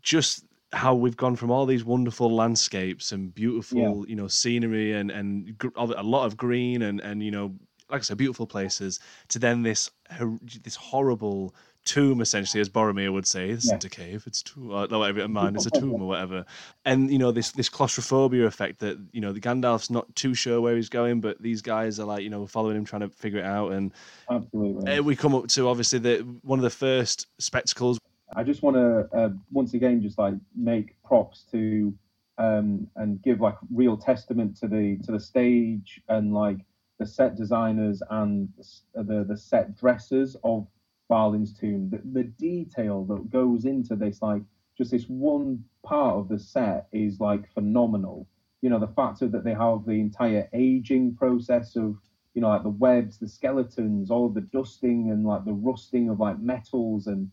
just 0.00 0.44
how 0.72 0.94
we've 0.94 1.16
gone 1.16 1.36
from 1.36 1.50
all 1.50 1.66
these 1.66 1.84
wonderful 1.84 2.34
landscapes 2.34 3.12
and 3.12 3.34
beautiful, 3.34 3.78
yeah. 3.78 4.04
you 4.08 4.16
know, 4.16 4.28
scenery 4.28 4.92
and 4.92 5.10
and 5.10 5.54
a 5.76 6.02
lot 6.02 6.26
of 6.26 6.36
green 6.36 6.82
and 6.82 7.00
and 7.00 7.22
you 7.22 7.30
know, 7.30 7.54
like 7.90 8.00
I 8.00 8.02
said, 8.02 8.16
beautiful 8.16 8.46
places, 8.46 9.00
to 9.28 9.38
then 9.38 9.62
this 9.62 9.90
this 10.62 10.76
horrible 10.76 11.54
tomb 11.84 12.20
essentially, 12.20 12.60
as 12.60 12.68
Boromir 12.68 13.12
would 13.12 13.26
say. 13.26 13.52
This 13.52 13.66
yeah. 13.66 13.72
isn't 13.72 13.84
a 13.84 13.90
cave; 13.90 14.24
it's 14.26 14.42
tomb. 14.42 14.70
Or, 14.70 14.84
uh, 14.84 14.86
no, 14.86 15.00
whatever. 15.00 15.28
Mine 15.28 15.56
is 15.56 15.66
a 15.66 15.70
tomb 15.70 16.00
or 16.00 16.08
whatever. 16.08 16.44
And 16.84 17.10
you 17.10 17.18
know 17.18 17.32
this 17.32 17.52
this 17.52 17.68
claustrophobia 17.68 18.46
effect 18.46 18.80
that 18.80 18.98
you 19.12 19.20
know 19.20 19.32
the 19.32 19.40
Gandalf's 19.40 19.90
not 19.90 20.14
too 20.14 20.34
sure 20.34 20.60
where 20.60 20.76
he's 20.76 20.88
going, 20.88 21.20
but 21.20 21.40
these 21.42 21.62
guys 21.62 22.00
are 22.00 22.06
like 22.06 22.22
you 22.22 22.30
know 22.30 22.46
following 22.46 22.76
him, 22.76 22.84
trying 22.84 23.02
to 23.02 23.08
figure 23.10 23.40
it 23.40 23.44
out. 23.44 23.72
And 23.72 23.92
absolutely, 24.30 24.90
eh, 24.90 25.00
we 25.00 25.16
come 25.16 25.34
up 25.34 25.48
to 25.48 25.68
obviously 25.68 25.98
the 25.98 26.18
one 26.42 26.58
of 26.58 26.62
the 26.62 26.70
first 26.70 27.26
spectacles 27.38 27.98
I 28.34 28.42
just 28.42 28.62
want 28.62 28.76
to 28.76 29.08
uh, 29.16 29.30
once 29.50 29.74
again 29.74 30.02
just 30.02 30.18
like 30.18 30.34
make 30.56 31.00
props 31.02 31.44
to 31.52 31.94
um, 32.38 32.88
and 32.96 33.22
give 33.22 33.40
like 33.40 33.56
real 33.72 33.96
testament 33.96 34.56
to 34.58 34.68
the 34.68 34.98
to 35.04 35.12
the 35.12 35.20
stage 35.20 36.00
and 36.08 36.32
like 36.32 36.58
the 36.98 37.06
set 37.06 37.36
designers 37.36 38.02
and 38.10 38.48
the 38.94 39.24
the 39.28 39.36
set 39.36 39.76
dressers 39.76 40.36
of 40.44 40.66
Balin's 41.08 41.52
tomb. 41.52 41.90
The, 41.90 42.00
the 42.20 42.24
detail 42.24 43.04
that 43.04 43.30
goes 43.30 43.66
into 43.66 43.96
this, 43.96 44.22
like 44.22 44.42
just 44.78 44.92
this 44.92 45.04
one 45.08 45.62
part 45.84 46.16
of 46.16 46.28
the 46.28 46.38
set, 46.38 46.86
is 46.92 47.20
like 47.20 47.52
phenomenal. 47.52 48.26
You 48.62 48.70
know, 48.70 48.78
the 48.78 48.88
fact 48.88 49.20
that 49.20 49.44
they 49.44 49.52
have 49.52 49.84
the 49.84 50.00
entire 50.00 50.48
aging 50.54 51.16
process 51.16 51.76
of, 51.76 51.96
you 52.34 52.40
know, 52.40 52.48
like 52.48 52.62
the 52.62 52.70
webs, 52.70 53.18
the 53.18 53.28
skeletons, 53.28 54.10
all 54.10 54.28
the 54.30 54.40
dusting 54.40 55.10
and 55.10 55.26
like 55.26 55.44
the 55.44 55.52
rusting 55.52 56.08
of 56.08 56.20
like 56.20 56.38
metals 56.38 57.08
and, 57.08 57.30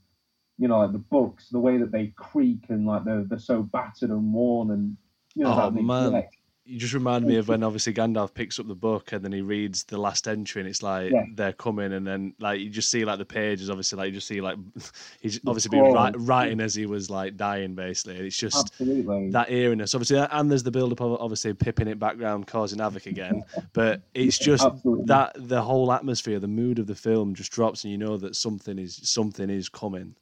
you 0.60 0.68
know, 0.68 0.80
like 0.80 0.92
the 0.92 1.00
books, 1.00 1.48
the 1.50 1.60
way 1.60 1.78
that 1.78 1.92
they 1.92 2.08
creak 2.18 2.66
and 2.68 2.86
like 2.86 3.06
they're, 3.06 3.24
they're 3.24 3.40
so 3.40 3.64
battered 3.64 4.10
and 4.10 4.34
worn 4.34 4.72
and, 4.72 4.98
you 5.34 5.46
know, 5.46 5.54
oh, 5.54 5.72
man. 5.72 6.28
you 6.66 6.78
just 6.78 6.94
remind 6.94 7.26
me 7.26 7.38
of 7.38 7.48
when 7.48 7.64
obviously 7.64 7.94
Gandalf 7.94 8.34
picks 8.34 8.60
up 8.60 8.68
the 8.68 8.76
book 8.76 9.14
and 9.14 9.24
then 9.24 9.32
he 9.32 9.40
reads 9.40 9.86
the 9.86 9.98
last 9.98 10.28
entry 10.28 10.62
and 10.62 10.70
it's 10.70 10.84
like 10.84 11.12
yeah. 11.12 11.24
they're 11.34 11.54
coming 11.54 11.94
and 11.94 12.06
then 12.06 12.34
like 12.40 12.60
you 12.60 12.70
just 12.70 12.92
see 12.92 13.06
like 13.06 13.20
the 13.20 13.26
pages 13.26 13.70
obviously 13.70 13.98
like 13.98 14.08
you 14.08 14.12
just 14.12 14.28
see 14.28 14.42
like 14.42 14.58
he's 15.22 15.40
obviously 15.48 15.70
been 15.70 15.94
writing 16.26 16.60
as 16.60 16.76
he 16.76 16.86
was 16.86 17.10
like 17.10 17.38
dying 17.38 17.74
basically. 17.74 18.18
It's 18.28 18.38
just 18.38 18.58
Absolutely. 18.58 19.30
that 19.30 19.50
eeriness. 19.50 19.96
Obviously 19.96 20.18
and 20.18 20.52
there's 20.52 20.64
the 20.64 20.72
build 20.72 20.92
up 20.92 21.00
of 21.00 21.22
obviously 21.22 21.54
Pippin 21.54 21.88
it 21.88 22.00
background 22.00 22.48
causing 22.48 22.80
havoc 22.80 23.06
again 23.06 23.44
but 23.72 24.02
it's 24.14 24.38
just 24.50 24.66
Absolutely. 24.66 25.06
that 25.06 25.32
the 25.38 25.62
whole 25.62 25.94
atmosphere 25.94 26.38
the 26.40 26.48
mood 26.50 26.80
of 26.80 26.86
the 26.86 26.96
film 26.96 27.34
just 27.34 27.52
drops 27.52 27.86
and 27.86 27.92
you 27.92 27.98
know 27.98 28.18
that 28.18 28.36
something 28.36 28.78
is 28.78 29.00
something 29.04 29.50
is 29.50 29.70
coming 29.70 30.14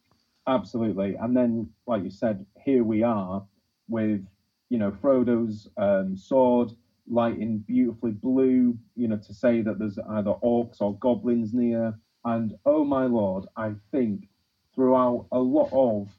Absolutely 0.48 1.16
and 1.16 1.36
then 1.36 1.70
like 1.86 2.04
you 2.04 2.10
said 2.10 2.45
here 2.64 2.84
we 2.84 3.04
are 3.04 3.45
with 3.88 4.26
you 4.70 4.78
know, 4.78 4.91
Frodo's 4.91 5.70
um, 5.78 6.18
sword 6.18 6.72
lighting 7.10 7.60
beautifully 7.60 8.12
blue, 8.12 8.78
you 8.95 9.08
know, 9.08 9.18
to 9.18 9.34
say 9.34 9.62
that 9.62 9.80
there's 9.80 9.98
either 9.98 10.34
orcs 10.43 10.82
or 10.82 10.98
goblins 10.98 11.54
near. 11.54 11.98
And 12.26 12.58
oh 12.66 12.84
my 12.84 13.06
lord, 13.06 13.45
I 13.56 13.74
think 13.91 14.28
throughout 14.76 15.28
a 15.32 15.39
lot 15.39 15.70
of 15.72 16.10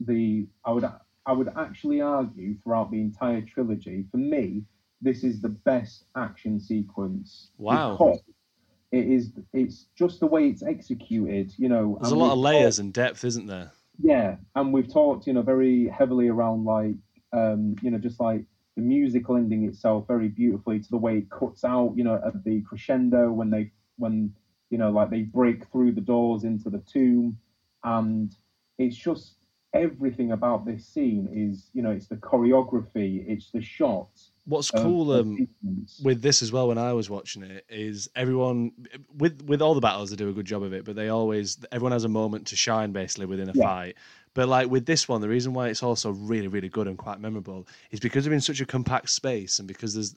the, 0.00 0.46
I 0.64 0.72
would, 0.72 0.88
I 1.26 1.32
would 1.32 1.50
actually 1.56 2.00
argue 2.00 2.56
throughout 2.62 2.90
the 2.90 3.00
entire 3.00 3.42
trilogy, 3.42 4.06
for 4.10 4.16
me, 4.16 4.62
this 5.02 5.22
is 5.22 5.40
the 5.40 5.50
best 5.50 6.04
action 6.16 6.58
sequence. 6.58 7.50
Wow. 7.58 8.22
It 8.90 9.06
is. 9.06 9.32
It's 9.52 9.86
just 9.96 10.20
the 10.20 10.26
way 10.26 10.48
it's 10.48 10.62
executed. 10.62 11.52
You 11.58 11.68
know, 11.68 11.98
there's 12.00 12.12
a 12.12 12.16
lot 12.16 12.32
of 12.32 12.38
layers 12.38 12.78
and 12.78 12.92
depth, 12.92 13.24
isn't 13.24 13.46
there? 13.46 13.72
Yeah, 14.00 14.36
and 14.54 14.72
we've 14.72 14.90
talked, 14.90 15.26
you 15.26 15.32
know, 15.32 15.42
very 15.42 15.88
heavily 15.88 16.28
around 16.28 16.64
like 16.64 16.94
um, 17.32 17.76
you 17.82 17.90
know, 17.90 17.98
just 17.98 18.20
like 18.20 18.44
the 18.76 18.82
musical 18.82 19.36
ending 19.36 19.64
itself 19.64 20.06
very 20.06 20.28
beautifully 20.28 20.80
to 20.80 20.90
the 20.90 20.96
way 20.96 21.18
it 21.18 21.30
cuts 21.30 21.64
out, 21.64 21.94
you 21.96 22.04
know, 22.04 22.20
at 22.24 22.44
the 22.44 22.62
crescendo 22.62 23.30
when 23.30 23.50
they 23.50 23.70
when 23.96 24.32
you 24.70 24.78
know 24.78 24.90
like 24.90 25.10
they 25.10 25.22
break 25.22 25.70
through 25.70 25.92
the 25.92 26.00
doors 26.00 26.44
into 26.44 26.70
the 26.70 26.82
tomb, 26.90 27.38
and 27.84 28.34
it's 28.78 28.96
just 28.96 29.34
everything 29.74 30.32
about 30.32 30.64
this 30.64 30.86
scene 30.86 31.28
is 31.32 31.70
you 31.74 31.82
know 31.82 31.90
it's 31.90 32.08
the 32.08 32.16
choreography, 32.16 33.24
it's 33.28 33.50
the 33.50 33.60
shots. 33.60 34.32
What's 34.48 34.70
cool 34.70 35.12
um, 35.12 35.46
with 36.02 36.22
this 36.22 36.40
as 36.40 36.50
well 36.50 36.68
when 36.68 36.78
I 36.78 36.94
was 36.94 37.10
watching 37.10 37.42
it 37.42 37.66
is 37.68 38.08
everyone 38.16 38.72
with 39.18 39.42
with 39.42 39.60
all 39.60 39.74
the 39.74 39.82
battles 39.82 40.08
they 40.08 40.16
do 40.16 40.30
a 40.30 40.32
good 40.32 40.46
job 40.46 40.62
of 40.62 40.72
it, 40.72 40.86
but 40.86 40.96
they 40.96 41.10
always 41.10 41.58
everyone 41.70 41.92
has 41.92 42.04
a 42.04 42.08
moment 42.08 42.46
to 42.46 42.56
shine 42.56 42.92
basically 42.92 43.26
within 43.26 43.50
a 43.50 43.52
yeah. 43.54 43.62
fight. 43.62 43.96
But 44.32 44.48
like 44.48 44.70
with 44.70 44.86
this 44.86 45.06
one, 45.06 45.20
the 45.20 45.28
reason 45.28 45.52
why 45.52 45.68
it's 45.68 45.82
also 45.82 46.12
really, 46.12 46.48
really 46.48 46.68
good 46.68 46.86
and 46.86 46.96
quite 46.96 47.20
memorable 47.20 47.66
is 47.90 48.00
because 48.00 48.24
they're 48.24 48.32
in 48.32 48.40
such 48.40 48.60
a 48.60 48.66
compact 48.66 49.10
space 49.10 49.58
and 49.58 49.68
because 49.68 49.94
there's 49.94 50.14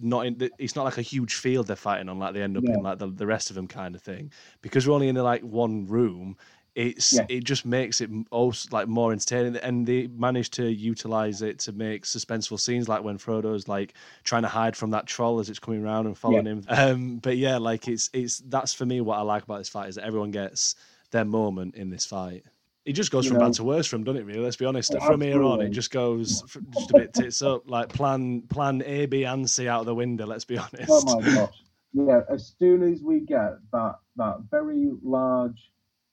not 0.00 0.26
in, 0.26 0.50
it's 0.58 0.76
not 0.76 0.84
like 0.84 0.96
a 0.96 1.02
huge 1.02 1.34
field 1.34 1.66
they're 1.66 1.76
fighting 1.76 2.08
on 2.08 2.18
like 2.18 2.34
they 2.34 2.42
end 2.42 2.56
up 2.56 2.64
yeah. 2.64 2.74
in 2.74 2.82
like 2.82 2.98
the, 2.98 3.08
the 3.08 3.26
rest 3.26 3.50
of 3.50 3.56
them 3.56 3.66
kind 3.66 3.94
of 3.94 4.00
thing. 4.00 4.30
Because 4.62 4.86
we're 4.86 4.94
only 4.94 5.08
in 5.08 5.16
like 5.16 5.42
one 5.42 5.86
room, 5.86 6.36
it's 6.74 7.12
yeah. 7.12 7.26
it 7.28 7.44
just 7.44 7.64
makes 7.64 8.00
it 8.00 8.10
also 8.30 8.68
like 8.72 8.88
more 8.88 9.12
entertaining 9.12 9.56
and 9.56 9.86
they 9.86 10.08
managed 10.08 10.52
to 10.52 10.72
utilize 10.72 11.40
it 11.40 11.58
to 11.60 11.72
make 11.72 12.04
suspenseful 12.04 12.58
scenes 12.58 12.88
like 12.88 13.02
when 13.02 13.16
frodo's 13.16 13.68
like 13.68 13.94
trying 14.24 14.42
to 14.42 14.48
hide 14.48 14.76
from 14.76 14.90
that 14.90 15.06
troll 15.06 15.38
as 15.38 15.48
it's 15.48 15.58
coming 15.58 15.84
around 15.84 16.06
and 16.06 16.18
following 16.18 16.46
yeah. 16.46 16.52
him 16.52 16.64
um 16.68 17.16
but 17.18 17.36
yeah 17.36 17.56
like 17.56 17.86
it's 17.86 18.10
it's 18.12 18.38
that's 18.48 18.72
for 18.72 18.86
me 18.86 19.00
what 19.00 19.18
i 19.18 19.22
like 19.22 19.44
about 19.44 19.58
this 19.58 19.68
fight 19.68 19.88
is 19.88 19.94
that 19.94 20.04
everyone 20.04 20.30
gets 20.30 20.74
their 21.10 21.24
moment 21.24 21.76
in 21.76 21.90
this 21.90 22.04
fight 22.04 22.44
it 22.84 22.92
just 22.92 23.10
goes 23.10 23.24
you 23.24 23.30
from 23.30 23.38
know, 23.38 23.46
bad 23.46 23.54
to 23.54 23.64
worse 23.64 23.86
from, 23.86 24.04
doesn't 24.04 24.20
it? 24.20 24.24
Really, 24.26 24.40
let's 24.40 24.56
be 24.56 24.66
honest. 24.66 24.92
from 24.92 25.00
absolutely. 25.00 25.28
here 25.28 25.42
on, 25.42 25.62
it 25.62 25.70
just 25.70 25.90
goes 25.90 26.42
just 26.74 26.90
a 26.90 26.92
bit 26.92 27.14
tits 27.14 27.40
up. 27.40 27.62
Like 27.66 27.88
plan, 27.88 28.42
plan 28.42 28.82
A, 28.84 29.06
B, 29.06 29.24
and 29.24 29.48
C 29.48 29.68
out 29.68 29.80
of 29.80 29.86
the 29.86 29.94
window. 29.94 30.26
Let's 30.26 30.44
be 30.44 30.58
honest. 30.58 30.90
Oh 30.90 31.18
my 31.18 31.34
gosh! 31.34 31.62
Yeah, 31.94 32.20
as 32.28 32.54
soon 32.58 32.82
as 32.82 33.00
we 33.00 33.20
get 33.20 33.54
that 33.72 33.94
that 34.16 34.40
very 34.50 34.90
large 35.02 35.70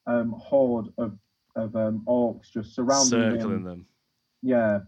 um, 0.08 0.34
horde 0.38 0.88
of 0.98 1.18
of 1.56 1.76
um, 1.76 2.04
orcs 2.08 2.52
just 2.52 2.74
surrounding 2.74 3.10
circling 3.10 3.58
him, 3.58 3.64
them. 3.64 3.86
Yeah, 4.42 4.80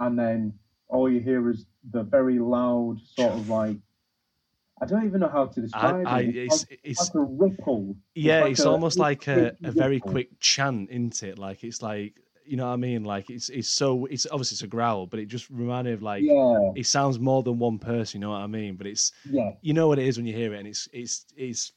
and 0.00 0.18
then 0.18 0.54
all 0.88 1.10
you 1.10 1.20
hear 1.20 1.50
is 1.50 1.66
the 1.90 2.02
very 2.02 2.38
loud 2.38 2.98
sort 3.16 3.32
of 3.32 3.48
like 3.60 3.76
I 4.80 4.84
don't 4.84 5.06
even 5.06 5.20
know 5.20 5.28
how 5.28 5.46
to 5.46 5.60
describe 5.60 6.06
I, 6.06 6.10
I, 6.10 6.20
it. 6.20 6.36
It's, 6.36 6.66
it's, 6.68 6.80
it's, 6.84 7.00
like 7.00 7.14
a 7.14 7.20
ripple. 7.20 7.96
Yeah, 8.14 8.38
it's, 8.38 8.42
like 8.42 8.52
it's 8.52 8.64
a, 8.64 8.70
almost 8.70 8.98
like 8.98 9.26
a, 9.26 9.56
a 9.64 9.70
very 9.70 10.00
quick 10.00 10.38
chant, 10.38 10.90
isn't 10.90 11.22
it? 11.22 11.38
Like 11.38 11.64
it's 11.64 11.80
like 11.80 12.14
you 12.46 12.56
know 12.56 12.66
what 12.66 12.74
I 12.74 12.76
mean? 12.76 13.04
Like 13.04 13.30
it's 13.30 13.48
it's 13.48 13.68
so 13.68 14.06
it's 14.06 14.26
obviously 14.30 14.56
it's 14.56 14.62
a 14.62 14.66
growl, 14.66 15.06
but 15.06 15.18
it 15.18 15.26
just 15.26 15.50
reminded 15.50 15.90
me 15.90 15.94
of 15.94 16.02
like 16.02 16.22
yeah. 16.22 16.72
it 16.76 16.86
sounds 16.86 17.18
more 17.18 17.42
than 17.42 17.58
one 17.58 17.78
person. 17.78 18.20
You 18.20 18.26
know 18.26 18.32
what 18.32 18.42
I 18.42 18.46
mean? 18.46 18.76
But 18.76 18.86
it's 18.86 19.12
yeah, 19.28 19.52
you 19.62 19.72
know 19.72 19.88
what 19.88 19.98
it 19.98 20.06
is 20.06 20.16
when 20.16 20.26
you 20.26 20.34
hear 20.34 20.54
it, 20.54 20.58
and 20.58 20.68
it's 20.68 20.88
it's 20.92 21.26
it's 21.36 21.72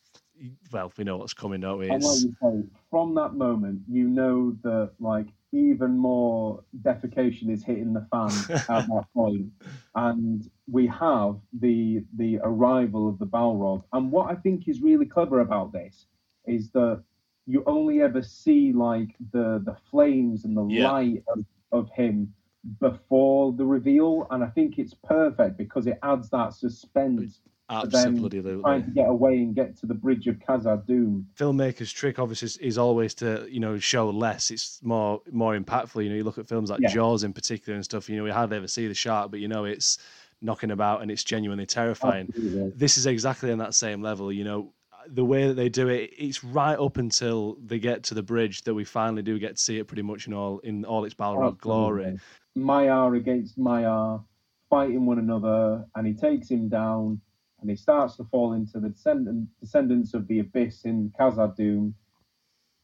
well, 0.71 0.91
we 0.97 1.03
know 1.03 1.17
what's 1.17 1.33
coming, 1.33 1.61
don't 1.61 1.79
we? 1.79 1.89
It's... 1.89 1.93
And 1.93 2.03
like 2.03 2.21
you 2.21 2.63
say, 2.63 2.69
from 2.89 3.15
that 3.15 3.33
moment, 3.33 3.81
you 3.87 4.07
know 4.07 4.55
that 4.63 4.91
like 4.99 5.27
even 5.51 5.97
more 5.97 6.63
defecation 6.81 7.49
is 7.49 7.63
hitting 7.63 7.93
the 7.93 8.05
fan 8.11 8.31
at 8.69 8.87
that 8.87 9.05
point, 9.13 9.51
and 9.95 10.49
we 10.71 10.87
have 10.87 11.37
the 11.59 12.03
the 12.17 12.39
arrival 12.43 13.07
of 13.09 13.19
the 13.19 13.25
Balrog. 13.25 13.83
And 13.93 14.11
what 14.11 14.29
I 14.29 14.35
think 14.35 14.67
is 14.67 14.81
really 14.81 15.05
clever 15.05 15.39
about 15.41 15.71
this 15.71 16.05
is 16.45 16.69
that 16.71 17.03
you 17.45 17.63
only 17.65 18.01
ever 18.01 18.21
see 18.21 18.71
like 18.71 19.15
the 19.31 19.61
the 19.65 19.75
flames 19.89 20.45
and 20.45 20.55
the 20.55 20.65
yeah. 20.67 20.91
light 20.91 21.23
of, 21.27 21.45
of 21.71 21.89
him 21.91 22.33
before 22.79 23.53
the 23.53 23.65
reveal, 23.65 24.27
and 24.31 24.43
I 24.43 24.47
think 24.47 24.77
it's 24.77 24.93
perfect 24.93 25.57
because 25.57 25.87
it 25.87 25.97
adds 26.03 26.29
that 26.29 26.53
suspense 26.53 27.41
Absolutely. 27.69 28.61
Trying 28.61 28.85
to 28.85 28.91
get 28.91 29.07
away 29.07 29.37
and 29.37 29.53
get 29.53 29.77
to 29.77 29.85
the 29.85 29.93
bridge 29.93 30.25
of 30.27 30.37
Khazad-dûm. 30.37 31.25
Filmmakers' 31.37 31.93
trick, 31.93 32.17
obviously, 32.17 32.47
is, 32.47 32.57
is, 32.57 32.77
always 32.77 33.13
to 33.15 33.47
you 33.49 33.59
know 33.59 33.77
show 33.77 34.09
less. 34.09 34.49
It's 34.49 34.79
more 34.83 35.21
more 35.31 35.57
impactful. 35.57 36.03
You 36.03 36.09
know, 36.09 36.15
you 36.15 36.23
look 36.23 36.39
at 36.39 36.47
films 36.47 36.71
like 36.71 36.79
yeah. 36.81 36.89
Jaws 36.89 37.23
in 37.23 37.31
particular 37.31 37.75
and 37.75 37.85
stuff. 37.85 38.09
You 38.09 38.17
know, 38.17 38.23
we 38.23 38.31
hardly 38.31 38.57
ever 38.57 38.67
see 38.67 38.87
the 38.87 38.95
shark, 38.95 39.29
but 39.29 39.39
you 39.39 39.47
know 39.47 39.65
it's 39.65 39.99
knocking 40.41 40.71
about 40.71 41.01
and 41.01 41.11
it's 41.11 41.23
genuinely 41.23 41.65
terrifying. 41.65 42.27
Absolutely. 42.29 42.71
This 42.75 42.97
is 42.97 43.05
exactly 43.05 43.51
on 43.51 43.59
that 43.59 43.75
same 43.75 44.01
level. 44.01 44.31
You 44.31 44.45
know, 44.45 44.73
the 45.07 45.25
way 45.25 45.47
that 45.47 45.53
they 45.53 45.69
do 45.69 45.89
it, 45.89 46.11
it's 46.17 46.43
right 46.43 46.77
up 46.77 46.97
until 46.97 47.57
they 47.63 47.77
get 47.77 48.03
to 48.03 48.13
the 48.13 48.23
bridge 48.23 48.63
that 48.63 48.73
we 48.73 48.83
finally 48.83 49.21
do 49.21 49.37
get 49.37 49.57
to 49.57 49.61
see 49.61 49.77
it 49.77 49.85
pretty 49.85 50.01
much 50.01 50.27
in 50.27 50.33
all 50.33 50.59
in 50.59 50.85
all 50.85 51.05
its 51.05 51.13
Balrog 51.13 51.59
glory. 51.59 52.19
Maiar 52.57 53.15
against 53.15 53.59
Maiar, 53.59 54.23
fighting 54.69 55.05
one 55.05 55.19
another, 55.19 55.85
and 55.95 56.07
he 56.07 56.13
takes 56.13 56.49
him 56.49 56.67
down 56.67 57.21
and 57.61 57.69
he 57.69 57.75
starts 57.75 58.15
to 58.17 58.23
fall 58.25 58.53
into 58.53 58.79
the 58.79 58.89
descendant, 58.89 59.49
descendants 59.59 60.13
of 60.13 60.27
the 60.27 60.39
abyss 60.39 60.85
in 60.85 61.11
Khazad-dûm, 61.19 61.93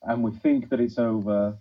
and 0.04 0.24
we 0.24 0.32
think 0.32 0.70
that 0.70 0.80
it's 0.80 1.00
over, 1.00 1.58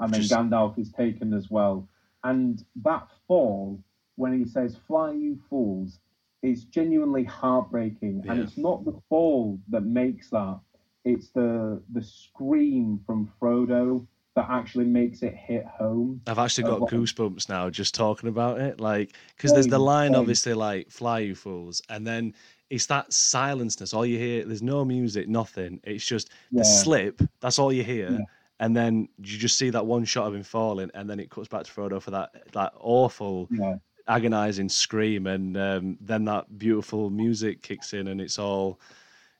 and 0.00 0.12
then 0.12 0.20
Just... 0.20 0.32
Gandalf 0.32 0.78
is 0.78 0.90
taken 0.90 1.34
as 1.34 1.50
well. 1.50 1.88
And 2.22 2.64
that 2.82 3.08
fall, 3.28 3.82
when 4.16 4.38
he 4.38 4.44
says, 4.48 4.76
Fly, 4.86 5.12
you 5.12 5.38
fools, 5.50 5.98
is 6.42 6.64
genuinely 6.64 7.24
heartbreaking. 7.24 8.22
Yeah. 8.24 8.32
And 8.32 8.40
it's 8.40 8.56
not 8.56 8.84
the 8.84 8.98
fall 9.08 9.58
that 9.68 9.84
makes 9.84 10.30
that, 10.30 10.60
it's 11.04 11.28
the 11.30 11.82
the 11.92 12.02
scream 12.02 13.00
from 13.06 13.30
Frodo 13.40 14.06
that 14.34 14.46
actually 14.50 14.84
makes 14.84 15.22
it 15.22 15.34
hit 15.34 15.64
home. 15.64 16.20
I've 16.26 16.38
actually 16.38 16.64
got 16.64 16.80
goosebumps 16.80 17.48
now 17.48 17.70
just 17.70 17.94
talking 17.94 18.28
about 18.28 18.60
it. 18.60 18.80
Like, 18.80 19.14
because 19.36 19.52
there's 19.52 19.68
the 19.68 19.78
line, 19.78 20.14
obviously, 20.14 20.54
like 20.54 20.90
"Fly, 20.90 21.20
you 21.20 21.34
fools," 21.34 21.80
and 21.88 22.06
then 22.06 22.34
it's 22.70 22.86
that 22.86 23.12
silenceness. 23.12 23.94
All 23.94 24.04
you 24.04 24.18
hear, 24.18 24.44
there's 24.44 24.62
no 24.62 24.84
music, 24.84 25.28
nothing. 25.28 25.80
It's 25.84 26.04
just 26.04 26.30
yeah. 26.50 26.60
the 26.60 26.64
slip. 26.64 27.22
That's 27.40 27.58
all 27.58 27.72
you 27.72 27.84
hear. 27.84 28.10
Yeah. 28.10 28.24
And 28.60 28.76
then 28.76 29.08
you 29.18 29.38
just 29.38 29.58
see 29.58 29.70
that 29.70 29.84
one 29.84 30.04
shot 30.04 30.26
of 30.26 30.34
him 30.34 30.42
falling, 30.42 30.90
and 30.94 31.08
then 31.08 31.20
it 31.20 31.30
cuts 31.30 31.48
back 31.48 31.64
to 31.64 31.70
Frodo 31.70 32.02
for 32.02 32.10
that 32.10 32.52
that 32.52 32.72
awful, 32.80 33.48
yeah. 33.50 33.76
agonizing 34.08 34.68
scream, 34.68 35.28
and 35.28 35.56
um, 35.56 35.98
then 36.00 36.24
that 36.24 36.58
beautiful 36.58 37.10
music 37.10 37.62
kicks 37.62 37.92
in, 37.92 38.08
and 38.08 38.20
it's 38.20 38.38
all 38.38 38.80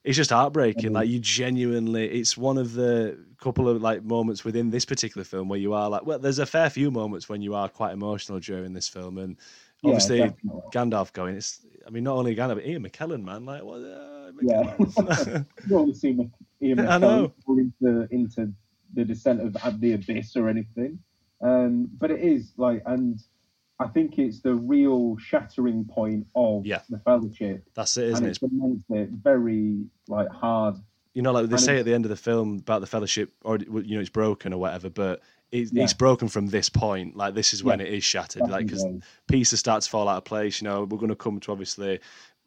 it's 0.05 0.17
just 0.17 0.31
heartbreaking. 0.31 0.87
Mm-hmm. 0.87 0.95
Like 0.95 1.09
you 1.09 1.19
genuinely, 1.19 2.07
it's 2.09 2.37
one 2.37 2.59
of 2.59 2.75
the 2.75 3.19
couple 3.41 3.69
of 3.69 3.83
like 3.83 4.05
moments 4.05 4.45
within 4.45 4.71
this 4.71 4.85
particular 4.85 5.25
film 5.25 5.49
where 5.49 5.59
you 5.59 5.73
are 5.73 5.89
like, 5.89 6.05
well, 6.05 6.19
there's 6.19 6.39
a 6.39 6.47
fair 6.47 6.71
few 6.71 6.91
moments 6.91 7.29
when 7.29 7.43
you 7.43 7.55
are 7.55 7.69
quite 7.69 7.93
emotional 7.93 8.39
during 8.39 8.75
this 8.75 8.89
film, 8.89 9.19
and 9.19 9.37
obviously 9.83 10.33
Gandalf 10.73 11.13
going. 11.13 11.37
It's, 11.37 11.67
I 11.87 11.91
mean, 11.91 12.05
not 12.05 12.17
only 12.17 12.37
Gandalf, 12.37 12.57
but 12.57 12.67
Ian 12.67 12.87
McKellen, 12.87 13.25
man. 13.25 13.47
Like, 13.47 13.63
what? 13.63 13.79
Uh, 13.79 14.33
yeah, 14.43 15.43
you 15.69 15.77
always 15.77 16.01
see 16.01 16.11
Ian 16.63 16.79
McKellen 16.79 17.33
into 17.49 18.09
into 18.11 18.53
the 18.93 19.05
descent 19.05 19.41
of 19.41 19.81
the 19.81 19.95
abyss 19.95 20.37
or 20.37 20.49
anything. 20.49 20.99
Um, 21.41 21.91
but 21.99 22.11
it 22.11 22.21
is 22.21 22.53
like, 22.57 22.83
and 22.87 23.19
I 23.81 23.89
think 23.89 24.19
it's 24.19 24.41
the 24.41 24.55
real 24.55 25.17
shattering 25.19 25.85
point 25.85 26.27
of 26.37 26.65
yeah. 26.65 26.81
the 26.89 26.99
fellowship. 27.01 27.65
That's 27.75 27.97
it, 27.97 28.05
isn't 28.05 28.25
and 28.25 28.37
it? 28.37 28.43
It 28.43 28.53
makes 28.53 28.85
it 28.91 29.11
very 29.11 29.85
like 30.09 30.29
hard. 30.29 30.77
You 31.13 31.23
know, 31.23 31.33
like 31.33 31.49
they 31.49 31.57
say 31.57 31.79
at 31.79 31.85
the 31.85 31.95
end 31.95 32.05
of 32.05 32.09
the 32.09 32.17
film 32.17 32.59
about 32.59 32.81
the 32.81 32.87
fellowship, 32.87 33.33
or 33.43 33.59
you 33.59 33.97
know, 33.97 34.01
it's 34.01 34.11
broken 34.11 34.53
or 34.53 34.59
whatever, 34.59 34.91
but 34.91 35.23
it's, 35.53 35.73
yeah. 35.73 35.85
it's 35.85 35.93
broken 35.93 36.29
from 36.29 36.49
this 36.49 36.69
point. 36.69 37.17
Like 37.17 37.35
this 37.35 37.53
is 37.53 37.63
when 37.63 37.81
yeah. 37.81 37.87
it 37.87 37.95
is 37.95 38.05
shattered. 38.05 38.43
Definitely. 38.43 38.53
Like 38.53 38.67
because 38.67 39.03
pieces 39.29 39.61
start 39.61 39.83
to 39.83 39.91
fall 39.91 40.09
out 40.09 40.19
of 40.19 40.25
place. 40.25 40.61
You 40.61 40.69
know, 40.69 40.85
we're 40.85 40.99
going 40.99 41.11
to 41.11 41.17
come 41.17 41.41
to 41.41 41.53
obviously 41.53 42.01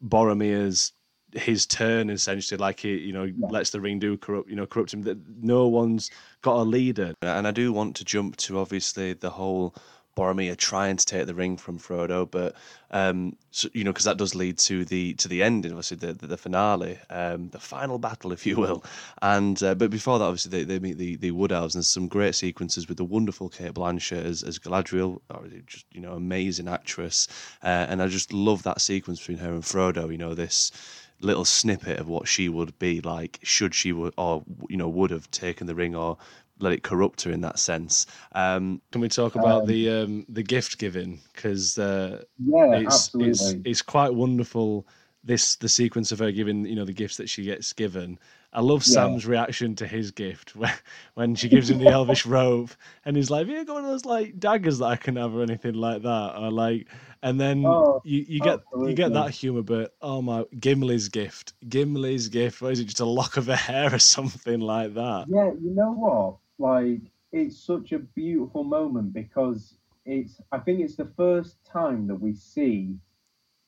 Boromir's 0.06 0.92
his 1.34 1.66
turn 1.66 2.08
essentially 2.08 2.56
like 2.56 2.80
he 2.80 2.96
you 2.96 3.12
know 3.12 3.24
yeah. 3.24 3.46
lets 3.50 3.68
the 3.68 3.80
ring 3.80 3.98
do 3.98 4.16
corrupt 4.16 4.48
you 4.48 4.56
know 4.56 4.66
corrupt 4.66 4.94
him 4.94 5.02
that 5.02 5.18
no 5.42 5.68
one's 5.68 6.10
got 6.40 6.56
a 6.56 6.62
leader 6.62 7.12
and 7.20 7.46
i 7.46 7.50
do 7.50 7.70
want 7.70 7.94
to 7.94 8.02
jump 8.02 8.34
to 8.36 8.58
obviously 8.58 9.12
the 9.12 9.28
whole 9.28 9.74
Boromir 10.18 10.56
trying 10.56 10.96
to 10.96 11.06
take 11.06 11.26
the 11.26 11.34
ring 11.34 11.56
from 11.56 11.78
Frodo, 11.78 12.28
but 12.28 12.56
um, 12.90 13.36
so, 13.52 13.68
you 13.72 13.84
know, 13.84 13.92
because 13.92 14.06
that 14.06 14.16
does 14.16 14.34
lead 14.34 14.58
to 14.58 14.84
the 14.84 15.14
to 15.14 15.28
the 15.28 15.42
ending, 15.44 15.72
obviously 15.72 15.96
the 15.96 16.12
the, 16.12 16.26
the 16.26 16.36
finale, 16.36 16.98
um, 17.08 17.50
the 17.50 17.60
final 17.60 17.98
battle, 17.98 18.32
if 18.32 18.44
you 18.44 18.56
will. 18.56 18.82
And 19.22 19.62
uh, 19.62 19.76
but 19.76 19.90
before 19.90 20.18
that, 20.18 20.24
obviously 20.24 20.50
they, 20.50 20.64
they 20.64 20.80
meet 20.80 20.98
the, 20.98 21.14
the 21.16 21.30
Wood 21.30 21.52
Elves, 21.52 21.74
and 21.74 21.80
there's 21.80 21.88
some 21.90 22.08
great 22.08 22.34
sequences 22.34 22.88
with 22.88 22.96
the 22.96 23.04
wonderful 23.04 23.48
Cate 23.48 23.74
Blanchett 23.74 24.24
as 24.24 24.42
as 24.42 24.58
Galadriel, 24.58 25.20
just 25.66 25.86
you 25.92 26.00
know, 26.00 26.14
amazing 26.14 26.68
actress, 26.68 27.28
uh, 27.62 27.86
and 27.88 28.02
I 28.02 28.08
just 28.08 28.32
love 28.32 28.64
that 28.64 28.80
sequence 28.80 29.20
between 29.20 29.38
her 29.38 29.52
and 29.52 29.62
Frodo. 29.62 30.10
You 30.10 30.18
know, 30.18 30.34
this 30.34 30.72
little 31.20 31.44
snippet 31.44 31.98
of 31.98 32.08
what 32.08 32.28
she 32.28 32.48
would 32.48 32.78
be 32.78 33.00
like 33.00 33.40
should 33.42 33.74
she 33.74 33.92
would 33.92 34.14
or 34.16 34.44
you 34.68 34.76
know 34.76 34.88
would 34.88 35.10
have 35.10 35.30
taken 35.30 35.66
the 35.66 35.74
ring 35.74 35.94
or 35.96 36.16
let 36.60 36.72
it 36.72 36.82
corrupt 36.82 37.22
her 37.22 37.30
in 37.30 37.40
that 37.42 37.58
sense. 37.58 38.06
Um, 38.32 38.80
can 38.92 39.00
we 39.00 39.08
talk 39.08 39.34
about 39.34 39.62
um, 39.62 39.66
the 39.66 39.90
um, 39.90 40.26
the 40.28 40.42
gift 40.42 40.78
giving? 40.78 41.20
Because 41.32 41.78
uh, 41.78 42.22
yeah, 42.44 42.74
it's, 42.76 42.94
absolutely. 42.94 43.30
it's 43.30 43.54
it's 43.64 43.82
quite 43.82 44.14
wonderful. 44.14 44.86
This 45.24 45.56
the 45.56 45.68
sequence 45.68 46.12
of 46.12 46.20
her 46.20 46.30
giving 46.30 46.64
you 46.64 46.76
know 46.76 46.84
the 46.84 46.92
gifts 46.92 47.16
that 47.16 47.28
she 47.28 47.44
gets 47.44 47.72
given. 47.72 48.18
I 48.52 48.62
love 48.62 48.82
yeah. 48.86 48.94
Sam's 48.94 49.26
reaction 49.26 49.74
to 49.76 49.86
his 49.86 50.10
gift 50.10 50.56
when, 50.56 50.72
when 51.14 51.34
she 51.34 51.48
gives 51.48 51.68
him 51.68 51.78
the 51.78 51.88
elvish 51.88 52.24
robe, 52.38 52.70
and 53.04 53.16
he's 53.16 53.30
like, 53.30 53.40
"Have 53.40 53.48
you 53.48 53.64
got 53.64 53.74
one 53.74 53.84
of 53.84 53.90
those 53.90 54.04
like 54.04 54.38
daggers 54.38 54.78
that 54.78 54.86
I 54.86 54.96
can 54.96 55.16
have 55.16 55.34
or 55.34 55.42
anything 55.42 55.74
like 55.74 56.02
that?" 56.02 56.34
Or 56.36 56.50
like, 56.50 56.86
and 57.22 57.40
then 57.40 57.64
oh, 57.66 58.00
you, 58.04 58.24
you 58.26 58.40
get 58.40 58.60
absolutely. 58.60 58.90
you 58.90 58.96
get 58.96 59.12
that 59.12 59.30
humor, 59.30 59.62
but 59.62 59.94
oh 60.00 60.22
my, 60.22 60.44
Gimli's 60.58 61.08
gift, 61.08 61.52
Gimli's 61.68 62.28
gift. 62.28 62.62
What 62.62 62.72
is 62.72 62.80
it? 62.80 62.84
Just 62.84 63.00
a 63.00 63.04
lock 63.04 63.36
of 63.36 63.46
her 63.46 63.56
hair 63.56 63.94
or 63.94 63.98
something 63.98 64.60
like 64.60 64.94
that? 64.94 65.26
Yeah, 65.28 65.50
you 65.60 65.74
know 65.74 65.92
what? 65.92 66.36
Like 66.58 67.02
it's 67.32 67.58
such 67.58 67.92
a 67.92 67.98
beautiful 67.98 68.64
moment 68.64 69.12
because 69.12 69.74
it's 70.04 70.40
I 70.52 70.58
think 70.58 70.80
it's 70.80 70.96
the 70.96 71.12
first 71.16 71.64
time 71.64 72.06
that 72.06 72.20
we 72.20 72.34
see 72.34 72.96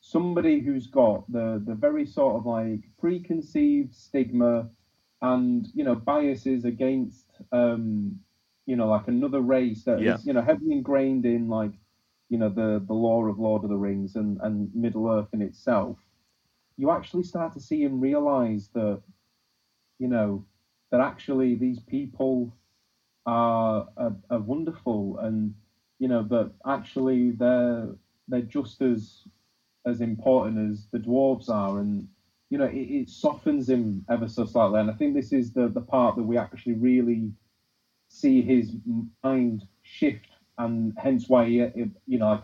somebody 0.01 0.61
who's 0.61 0.87
got 0.87 1.31
the 1.31 1.63
the 1.67 1.75
very 1.75 2.07
sort 2.07 2.37
of 2.37 2.47
like 2.47 2.81
preconceived 2.99 3.95
stigma 3.95 4.69
and 5.23 5.69
you 5.75 5.85
know 5.85 5.95
biases 5.95 6.65
against 6.65 7.27
um 7.53 8.19
you 8.65 8.77
know 8.77 8.89
like 8.89 9.09
another 9.09 9.41
race 9.41 9.85
that 9.85 10.01
yeah. 10.01 10.15
is 10.15 10.27
you 10.27 10.33
know 10.33 10.41
heavily 10.41 10.73
ingrained 10.73 11.27
in 11.27 11.49
like 11.49 11.73
you 12.31 12.39
know 12.39 12.49
the 12.49 12.83
the 12.87 12.95
lore 12.95 13.29
of 13.29 13.39
Lord 13.39 13.63
of 13.65 13.71
the 13.71 13.77
Rings 13.77 14.17
and 14.17 14.41
and 14.41 14.75
Middle 14.75 15.11
Earth 15.11 15.29
in 15.35 15.43
itself 15.43 15.99
you 16.79 16.91
actually 16.91 17.25
start 17.25 17.53
to 17.53 17.61
see 17.61 17.83
him 17.83 18.01
realize 18.01 18.71
that 18.73 19.03
you 19.99 20.09
know 20.09 20.47
that 20.91 21.01
actually 21.01 21.55
these 21.55 21.81
people 21.81 22.57
are, 23.27 23.89
are, 23.97 24.17
are 24.31 24.41
wonderful, 24.41 25.19
and 25.19 25.55
you 25.99 26.09
know, 26.09 26.23
but 26.23 26.53
actually 26.67 27.33
they're 27.33 27.89
they're 28.29 28.43
just 28.43 28.81
as 28.83 29.25
as 29.87 30.01
important 30.01 30.71
as 30.71 30.87
the 30.93 30.99
dwarves 30.99 31.49
are, 31.49 31.79
and 31.81 32.09
you 32.51 32.59
know, 32.59 32.67
it, 32.67 32.77
it, 32.77 33.09
softens 33.09 33.69
him 33.69 34.05
ever 34.11 34.29
so 34.29 34.45
slightly. 34.45 34.81
And 34.81 34.91
I 34.91 34.95
think 34.95 35.15
this 35.15 35.33
is 35.33 35.53
the 35.53 35.69
the 35.69 35.81
part 35.81 36.17
that 36.17 36.23
we 36.25 36.37
actually 36.37 36.75
really 36.75 37.33
see 38.09 38.43
his 38.43 38.73
mind 39.23 39.65
shift, 39.83 40.29
and 40.59 40.93
hence 40.97 41.29
why 41.29 41.47
he, 41.47 41.57
you 42.07 42.19
know, 42.19 42.43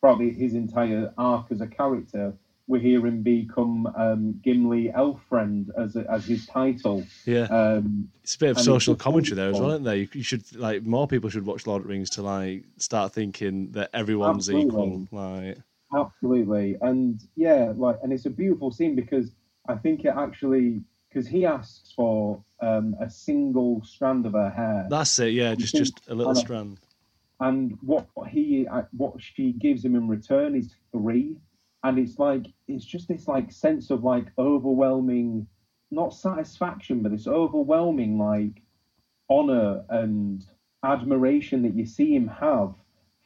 probably 0.00 0.32
his 0.32 0.54
entire 0.54 1.12
arc 1.18 1.46
as 1.50 1.60
a 1.60 1.66
character 1.66 2.34
we 2.66 2.80
hear 2.80 3.06
him 3.06 3.22
become 3.22 3.86
um, 3.96 4.40
Gimli 4.42 4.90
elf 4.92 5.20
friend 5.28 5.70
as 5.76 5.96
a, 5.96 6.10
as 6.10 6.24
his 6.26 6.46
title. 6.46 7.04
Yeah, 7.24 7.42
um, 7.44 8.08
it's 8.22 8.36
a 8.36 8.38
bit 8.38 8.50
of 8.50 8.60
social 8.60 8.94
commentary 8.94 9.36
there 9.36 9.50
as 9.50 9.58
well, 9.58 9.70
isn't 9.70 9.84
there? 9.84 9.96
You, 9.96 10.08
you, 10.12 10.22
should 10.22 10.56
like 10.56 10.82
more 10.82 11.08
people 11.08 11.28
should 11.28 11.44
watch 11.44 11.66
Lord 11.66 11.82
of 11.82 11.88
the 11.88 11.92
Rings 11.92 12.10
to 12.10 12.22
like 12.22 12.64
start 12.78 13.12
thinking 13.12 13.72
that 13.72 13.90
everyone's 13.92 14.48
Absolutely. 14.48 14.68
equal. 14.68 15.08
Like 15.10 15.58
Absolutely, 15.94 16.76
and 16.80 17.20
yeah, 17.36 17.72
like, 17.76 17.98
and 18.02 18.12
it's 18.12 18.26
a 18.26 18.30
beautiful 18.30 18.70
scene 18.70 18.94
because 18.94 19.32
I 19.68 19.74
think 19.74 20.04
it 20.04 20.14
actually 20.16 20.82
because 21.08 21.28
he 21.28 21.44
asks 21.44 21.92
for 21.94 22.42
um, 22.60 22.96
a 23.00 23.10
single 23.10 23.82
strand 23.84 24.24
of 24.24 24.32
her 24.32 24.50
hair. 24.50 24.86
That's 24.88 25.18
it. 25.18 25.32
Yeah, 25.32 25.54
just 25.54 25.74
just 25.74 26.00
a 26.08 26.14
little 26.14 26.34
strand. 26.34 26.78
And 27.40 27.76
what 27.82 28.06
he 28.28 28.68
uh, 28.68 28.82
what 28.96 29.14
she 29.18 29.52
gives 29.52 29.84
him 29.84 29.96
in 29.96 30.06
return 30.06 30.54
is 30.54 30.74
three 30.92 31.36
and 31.84 31.98
it's 31.98 32.18
like 32.18 32.46
it's 32.68 32.84
just 32.84 33.08
this 33.08 33.28
like 33.28 33.50
sense 33.50 33.90
of 33.90 34.04
like 34.04 34.26
overwhelming 34.38 35.46
not 35.90 36.14
satisfaction 36.14 37.02
but 37.02 37.12
this 37.12 37.26
overwhelming 37.26 38.18
like 38.18 38.62
honor 39.30 39.82
and 39.90 40.44
admiration 40.84 41.62
that 41.62 41.74
you 41.74 41.84
see 41.84 42.14
him 42.14 42.26
have 42.28 42.74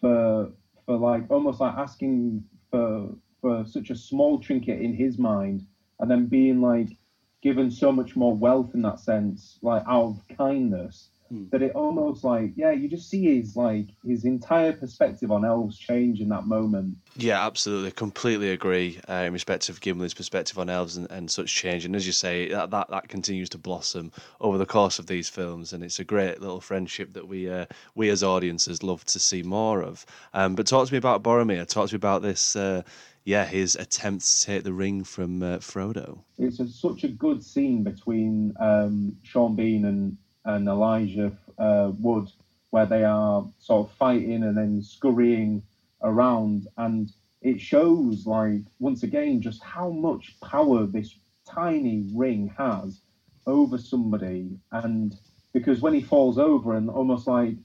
for 0.01 0.51
for 0.85 0.97
like 0.97 1.25
almost 1.31 1.61
like 1.61 1.75
asking 1.77 2.43
for 2.71 3.09
for 3.41 3.65
such 3.65 3.91
a 3.91 3.95
small 3.97 4.39
trinket 4.39 4.81
in 4.81 4.95
his 4.95 5.19
mind 5.19 5.65
and 6.01 6.11
then 6.11 6.27
being 6.27 6.61
like 6.61 6.97
given 7.43 7.71
so 7.71 7.93
much 7.93 8.17
more 8.17 8.35
wealth 8.35 8.75
in 8.75 8.83
that 8.83 8.99
sense 8.99 9.59
like 9.63 9.83
out 9.87 10.05
of 10.07 10.37
kindness 10.37 11.11
mm. 11.33 11.51
that 11.51 11.63
it 11.63 11.73
almost 11.73 12.25
like 12.25 12.53
yeah 12.57 12.71
you 12.71 12.89
just 12.89 13.09
see 13.09 13.37
his 13.37 13.57
like 13.57 13.89
his 14.05 14.25
entire 14.25 14.73
perspective 14.73 15.31
on 15.31 15.45
elves 15.45 15.79
change 15.79 16.21
in 16.21 16.29
that 16.29 16.47
moment. 16.47 16.97
Yeah 17.17 17.45
absolutely. 17.45 17.91
Completely 17.93 18.51
agree 18.51 19.01
uh, 19.09 19.15
in 19.15 19.33
respect 19.33 19.69
of 19.69 19.81
gimli's 19.81 20.15
perspective 20.15 20.59
on 20.59 20.69
elves 20.69 20.97
and, 20.97 21.11
and 21.11 21.31
such 21.31 21.55
change. 21.55 21.85
And 21.85 21.97
as 21.97 22.07
you 22.07 22.13
say 22.13 22.49
that, 22.49 22.71
that 22.71 22.91
that 22.91 23.09
continues 23.09 23.49
to 23.51 23.59
blossom 23.59 24.13
over 24.41 24.59
the 24.59 24.67
course 24.67 24.99
of 24.99 25.07
these 25.07 25.29
films. 25.29 25.73
And 25.73 25.83
it's 25.83 25.99
a 25.99 26.05
great 26.05 26.41
little 26.41 26.61
friendship 26.61 27.13
that 27.15 27.29
we 27.29 27.51
uh, 27.51 27.67
we 27.95 28.09
as 28.11 28.23
audiences 28.23 28.83
love 28.83 29.05
to 29.07 29.19
see 29.19 29.43
more 29.43 29.83
of. 29.83 30.05
Um, 30.35 30.55
but 30.55 30.67
talk 30.67 30.87
to 30.87 30.95
me 30.95 30.99
about 30.99 31.23
boromir. 31.23 31.67
Talk 31.67 31.89
to 31.89 31.95
me 31.95 31.97
about 31.97 32.23
this 32.23 32.57
uh, 32.57 32.83
yeah, 33.27 33.45
his 33.45 33.75
attempt 33.75 34.25
to 34.25 34.47
take 34.47 34.63
the 34.63 34.73
ring 34.73 35.03
from 35.03 35.43
uh, 35.43 35.59
Frodo. 35.59 36.21
It's 36.39 36.61
a, 36.61 36.69
such 36.69 37.03
a 37.03 37.09
good 37.09 37.43
scene 37.43 37.83
between 37.83 38.55
um, 38.61 39.17
Sean 39.25 39.57
Bean 39.57 39.85
and 39.85 40.17
and 40.47 40.67
Elijah 40.69 41.37
uh, 41.59 41.93
Wood, 42.01 42.29
where 42.71 42.87
they 42.87 43.05
are 43.05 43.47
sort 43.59 43.87
of 43.87 43.97
fighting 43.97 44.43
and 44.43 44.57
then 44.57 44.83
scurrying 44.83 45.63
around, 46.03 46.69
and 46.79 47.13
it 47.43 47.61
shows 47.61 48.27
like 48.27 48.63
once 48.79 49.03
again 49.03 49.43
just 49.43 49.63
how 49.63 49.91
much 49.91 50.37
power 50.41 50.87
this 50.87 51.15
tiny 51.47 52.09
ring 52.15 52.53
has 52.57 53.01
over 53.47 53.77
somebody, 53.79 54.59
and 54.73 55.15
because 55.53 55.81
when 55.81 55.95
he 55.95 56.01
falls 56.01 56.39
over 56.39 56.75
and 56.75 56.89
almost 56.91 57.27
like 57.27 57.57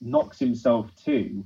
knocks 0.00 0.38
himself 0.38 0.90
to, 1.04 1.44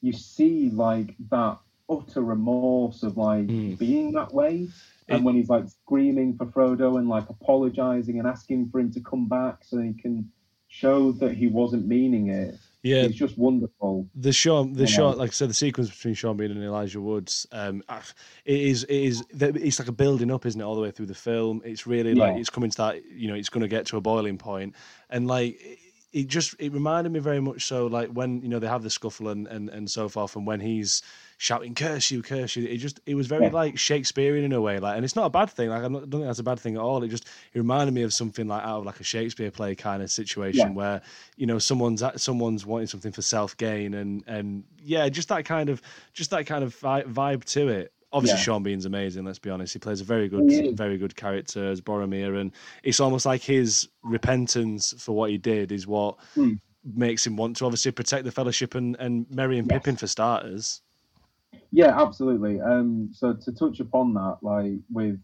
you 0.00 0.12
see 0.12 0.70
like 0.70 1.14
that 1.30 1.58
utter 1.90 2.22
remorse 2.22 3.02
of 3.02 3.16
like 3.16 3.46
mm. 3.46 3.78
being 3.78 4.12
that 4.12 4.32
way 4.32 4.68
and 5.08 5.24
when 5.24 5.34
he's 5.34 5.48
like 5.48 5.64
screaming 5.68 6.36
for 6.36 6.46
Frodo 6.46 6.98
and 6.98 7.08
like 7.08 7.28
apologizing 7.28 8.18
and 8.18 8.28
asking 8.28 8.68
for 8.70 8.78
him 8.78 8.92
to 8.92 9.00
come 9.00 9.26
back 9.26 9.64
so 9.64 9.78
he 9.78 9.94
can 9.94 10.30
show 10.68 11.12
that 11.12 11.34
he 11.34 11.46
wasn't 11.46 11.86
meaning 11.86 12.28
it. 12.28 12.56
Yeah, 12.82 13.02
it's 13.02 13.16
just 13.16 13.36
wonderful. 13.36 14.08
The 14.14 14.32
shot, 14.32 14.74
the 14.74 14.86
shot, 14.86 15.18
like 15.18 15.30
I 15.30 15.32
said, 15.32 15.50
the 15.50 15.54
sequence 15.54 15.90
between 15.90 16.14
Sean 16.14 16.36
Bean 16.36 16.52
and 16.52 16.62
Elijah 16.62 17.00
Woods, 17.00 17.44
um, 17.50 17.82
ah, 17.88 18.04
it 18.44 18.60
is, 18.60 18.84
it 18.84 18.94
is, 18.94 19.24
it's 19.32 19.80
like 19.80 19.88
a 19.88 19.92
building 19.92 20.30
up, 20.30 20.46
isn't 20.46 20.60
it, 20.60 20.64
all 20.64 20.76
the 20.76 20.80
way 20.80 20.92
through 20.92 21.06
the 21.06 21.14
film? 21.14 21.60
It's 21.64 21.88
really 21.88 22.12
yeah. 22.12 22.26
like 22.26 22.36
it's 22.36 22.50
coming 22.50 22.70
to 22.70 22.76
that, 22.76 23.04
you 23.10 23.28
know, 23.28 23.34
it's 23.34 23.48
going 23.48 23.62
to 23.62 23.68
get 23.68 23.86
to 23.86 23.96
a 23.96 24.00
boiling 24.00 24.38
point, 24.38 24.76
and 25.10 25.26
like 25.26 25.80
it 26.12 26.26
just 26.26 26.54
it 26.58 26.72
reminded 26.72 27.12
me 27.12 27.20
very 27.20 27.40
much 27.40 27.66
so 27.66 27.86
like 27.86 28.08
when 28.08 28.40
you 28.40 28.48
know 28.48 28.58
they 28.58 28.66
have 28.66 28.82
the 28.82 28.90
scuffle 28.90 29.28
and 29.28 29.46
and, 29.46 29.68
and 29.68 29.90
so 29.90 30.08
forth 30.08 30.34
and 30.36 30.46
when 30.46 30.60
he's 30.60 31.02
shouting 31.36 31.74
curse 31.74 32.10
you 32.10 32.22
curse 32.22 32.56
you 32.56 32.66
it 32.66 32.78
just 32.78 32.98
it 33.06 33.14
was 33.14 33.26
very 33.26 33.44
yeah. 33.44 33.52
like 33.52 33.78
shakespearean 33.78 34.44
in 34.44 34.52
a 34.52 34.60
way 34.60 34.78
like 34.78 34.96
and 34.96 35.04
it's 35.04 35.14
not 35.14 35.26
a 35.26 35.30
bad 35.30 35.50
thing 35.50 35.68
like 35.68 35.80
i 35.80 35.88
don't 35.88 36.10
think 36.10 36.24
that's 36.24 36.38
a 36.38 36.42
bad 36.42 36.58
thing 36.58 36.76
at 36.76 36.80
all 36.80 37.02
it 37.02 37.08
just 37.08 37.26
it 37.52 37.58
reminded 37.58 37.94
me 37.94 38.02
of 38.02 38.12
something 38.12 38.48
like 38.48 38.62
out 38.62 38.80
of 38.80 38.86
like 38.86 39.00
a 39.00 39.04
shakespeare 39.04 39.50
play 39.50 39.74
kind 39.74 40.02
of 40.02 40.10
situation 40.10 40.68
yeah. 40.68 40.74
where 40.74 41.02
you 41.36 41.46
know 41.46 41.58
someone's 41.58 42.02
at, 42.02 42.20
someone's 42.20 42.64
wanting 42.64 42.86
something 42.86 43.12
for 43.12 43.22
self 43.22 43.56
gain 43.56 43.94
and 43.94 44.24
and 44.26 44.64
yeah 44.82 45.08
just 45.08 45.28
that 45.28 45.44
kind 45.44 45.68
of 45.68 45.82
just 46.14 46.30
that 46.30 46.46
kind 46.46 46.64
of 46.64 46.74
vibe 46.80 47.44
to 47.44 47.68
it 47.68 47.92
obviously 48.12 48.38
yeah. 48.38 48.44
Sean 48.44 48.62
Bean's 48.62 48.86
amazing. 48.86 49.24
Let's 49.24 49.38
be 49.38 49.50
honest; 49.50 49.72
he 49.72 49.78
plays 49.78 50.00
a 50.00 50.04
very 50.04 50.28
good, 50.28 50.76
very 50.76 50.98
good 50.98 51.16
character 51.16 51.70
as 51.70 51.80
Boromir, 51.80 52.40
and 52.40 52.52
it's 52.82 53.00
almost 53.00 53.26
like 53.26 53.42
his 53.42 53.88
repentance 54.02 54.94
for 54.98 55.12
what 55.12 55.30
he 55.30 55.38
did 55.38 55.72
is 55.72 55.86
what 55.86 56.16
mm. 56.36 56.58
makes 56.84 57.26
him 57.26 57.36
want 57.36 57.56
to 57.56 57.64
obviously 57.64 57.92
protect 57.92 58.24
the 58.24 58.32
Fellowship 58.32 58.74
and 58.74 58.96
and 58.98 59.26
Merry 59.30 59.58
and 59.58 59.68
yes. 59.70 59.78
Pippin 59.78 59.96
for 59.96 60.06
starters. 60.06 60.82
Yeah, 61.70 62.00
absolutely. 62.00 62.60
Um, 62.60 63.10
so 63.12 63.34
to 63.34 63.52
touch 63.52 63.80
upon 63.80 64.14
that, 64.14 64.38
like 64.42 64.78
with 64.90 65.18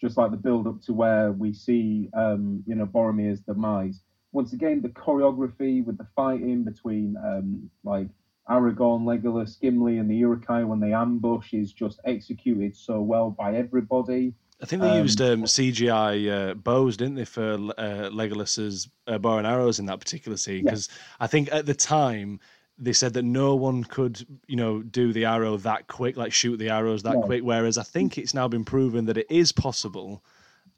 just 0.00 0.16
like 0.16 0.30
the 0.30 0.36
build 0.36 0.66
up 0.66 0.82
to 0.82 0.92
where 0.92 1.32
we 1.32 1.52
see, 1.52 2.08
um, 2.14 2.62
you 2.66 2.74
know, 2.74 2.86
Boromir's 2.86 3.40
demise. 3.40 4.00
Once 4.32 4.52
again, 4.52 4.80
the 4.82 4.88
choreography 4.88 5.84
with 5.84 5.98
the 5.98 6.06
fighting 6.16 6.64
between 6.64 7.14
um, 7.22 7.70
like 7.84 8.08
Aragorn, 8.48 9.04
Legolas, 9.04 9.60
Gimli, 9.60 9.98
and 9.98 10.10
the 10.10 10.16
Uruk-hai 10.16 10.64
when 10.64 10.80
they 10.80 10.92
ambush 10.92 11.52
is 11.54 11.72
just 11.72 12.00
executed 12.04 12.76
so 12.76 13.00
well 13.00 13.30
by 13.30 13.54
everybody. 13.56 14.34
I 14.60 14.66
think 14.66 14.82
they 14.82 14.90
um, 14.90 15.02
used 15.02 15.20
um, 15.20 15.42
CGI 15.42 16.50
uh, 16.50 16.54
bows, 16.54 16.96
didn't 16.96 17.16
they, 17.16 17.24
for 17.24 17.54
uh, 17.54 18.10
Legolas's 18.10 18.88
uh, 19.06 19.18
bow 19.18 19.38
and 19.38 19.46
arrows 19.46 19.78
in 19.78 19.86
that 19.86 19.98
particular 19.98 20.36
scene? 20.36 20.64
Because 20.64 20.88
yeah. 20.88 21.16
I 21.20 21.26
think 21.26 21.52
at 21.52 21.66
the 21.66 21.74
time 21.74 22.40
they 22.78 22.92
said 22.92 23.14
that 23.14 23.24
no 23.24 23.54
one 23.54 23.84
could, 23.84 24.24
you 24.46 24.56
know, 24.56 24.82
do 24.82 25.12
the 25.12 25.24
arrow 25.24 25.56
that 25.58 25.88
quick, 25.88 26.16
like 26.16 26.32
shoot 26.32 26.56
the 26.58 26.70
arrows 26.70 27.02
that 27.02 27.16
quick. 27.22 27.42
Whereas 27.42 27.76
I 27.76 27.82
think 27.82 28.18
it's 28.18 28.34
now 28.34 28.48
been 28.48 28.64
proven 28.64 29.06
that 29.06 29.18
it 29.18 29.26
is 29.30 29.52
possible. 29.52 30.24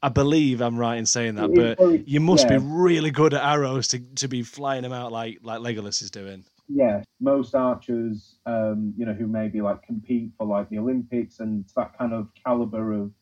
I 0.03 0.11
believe 0.11 0.61
I'm 0.61 0.77
right 0.77 0.97
in 0.97 1.07
saying 1.07 1.37
that, 1.37 1.55
but 1.55 2.07
you 2.07 2.21
must 2.21 2.49
yeah. 2.49 2.59
be 2.59 2.65
really 2.65 3.11
good 3.11 3.33
at 3.33 3.43
arrows 3.43 3.89
to, 3.89 4.01
to 4.17 4.29
be 4.29 4.43
flying 4.43 4.83
them 4.83 4.93
out 4.93 5.13
like 5.13 5.39
like 5.43 5.61
Legolas 5.61 6.03
is 6.03 6.11
doing. 6.11 6.45
Yeah, 6.69 7.03
most 7.21 7.55
archers, 7.55 8.37
um, 8.47 8.95
you 8.97 9.05
know, 9.05 9.13
who 9.13 9.27
maybe 9.27 9.61
like 9.61 9.83
compete 9.83 10.31
for 10.39 10.47
like 10.47 10.71
the 10.71 10.79
Olympics 10.79 11.41
and 11.41 11.65
that 11.77 11.97
kind 11.97 12.13
of 12.13 12.29
caliber 12.43 12.93
of 12.93 13.13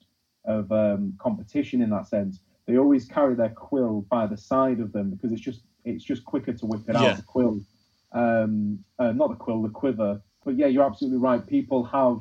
of 0.45 0.71
um, 0.73 1.15
competition 1.19 1.83
in 1.83 1.91
that 1.91 2.09
sense, 2.09 2.41
they 2.67 2.77
always 2.77 3.05
carry 3.05 3.35
their 3.35 3.51
quill 3.51 4.05
by 4.11 4.27
the 4.27 4.37
side 4.37 4.81
of 4.81 4.93
them 4.93 5.11
because 5.11 5.33
it's 5.33 5.41
just 5.41 5.63
it's 5.85 6.05
just 6.05 6.25
quicker 6.25 6.53
to 6.53 6.67
whip 6.67 6.83
it 6.89 6.95
yeah. 6.95 7.03
out 7.03 7.17
the 7.17 7.23
quill 7.23 7.61
um, 8.13 8.85
uh, 8.99 9.13
not 9.13 9.31
the 9.31 9.37
quill, 9.37 9.63
the 9.63 9.69
quiver. 9.69 10.21
But 10.45 10.57
yeah, 10.57 10.67
you're 10.67 10.85
absolutely 10.85 11.19
right. 11.19 11.47
People 11.47 11.85
have, 11.85 12.21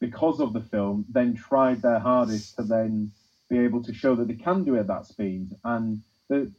because 0.00 0.40
of 0.40 0.52
the 0.52 0.60
film, 0.60 1.04
then 1.10 1.34
tried 1.34 1.82
their 1.82 1.98
hardest 1.98 2.56
to 2.56 2.62
then 2.62 3.10
be 3.48 3.58
able 3.58 3.82
to 3.84 3.94
show 3.94 4.14
that 4.16 4.28
they 4.28 4.34
can 4.34 4.64
do 4.64 4.76
it 4.76 4.80
at 4.80 4.86
that 4.88 5.06
speed. 5.06 5.50
And 5.64 6.02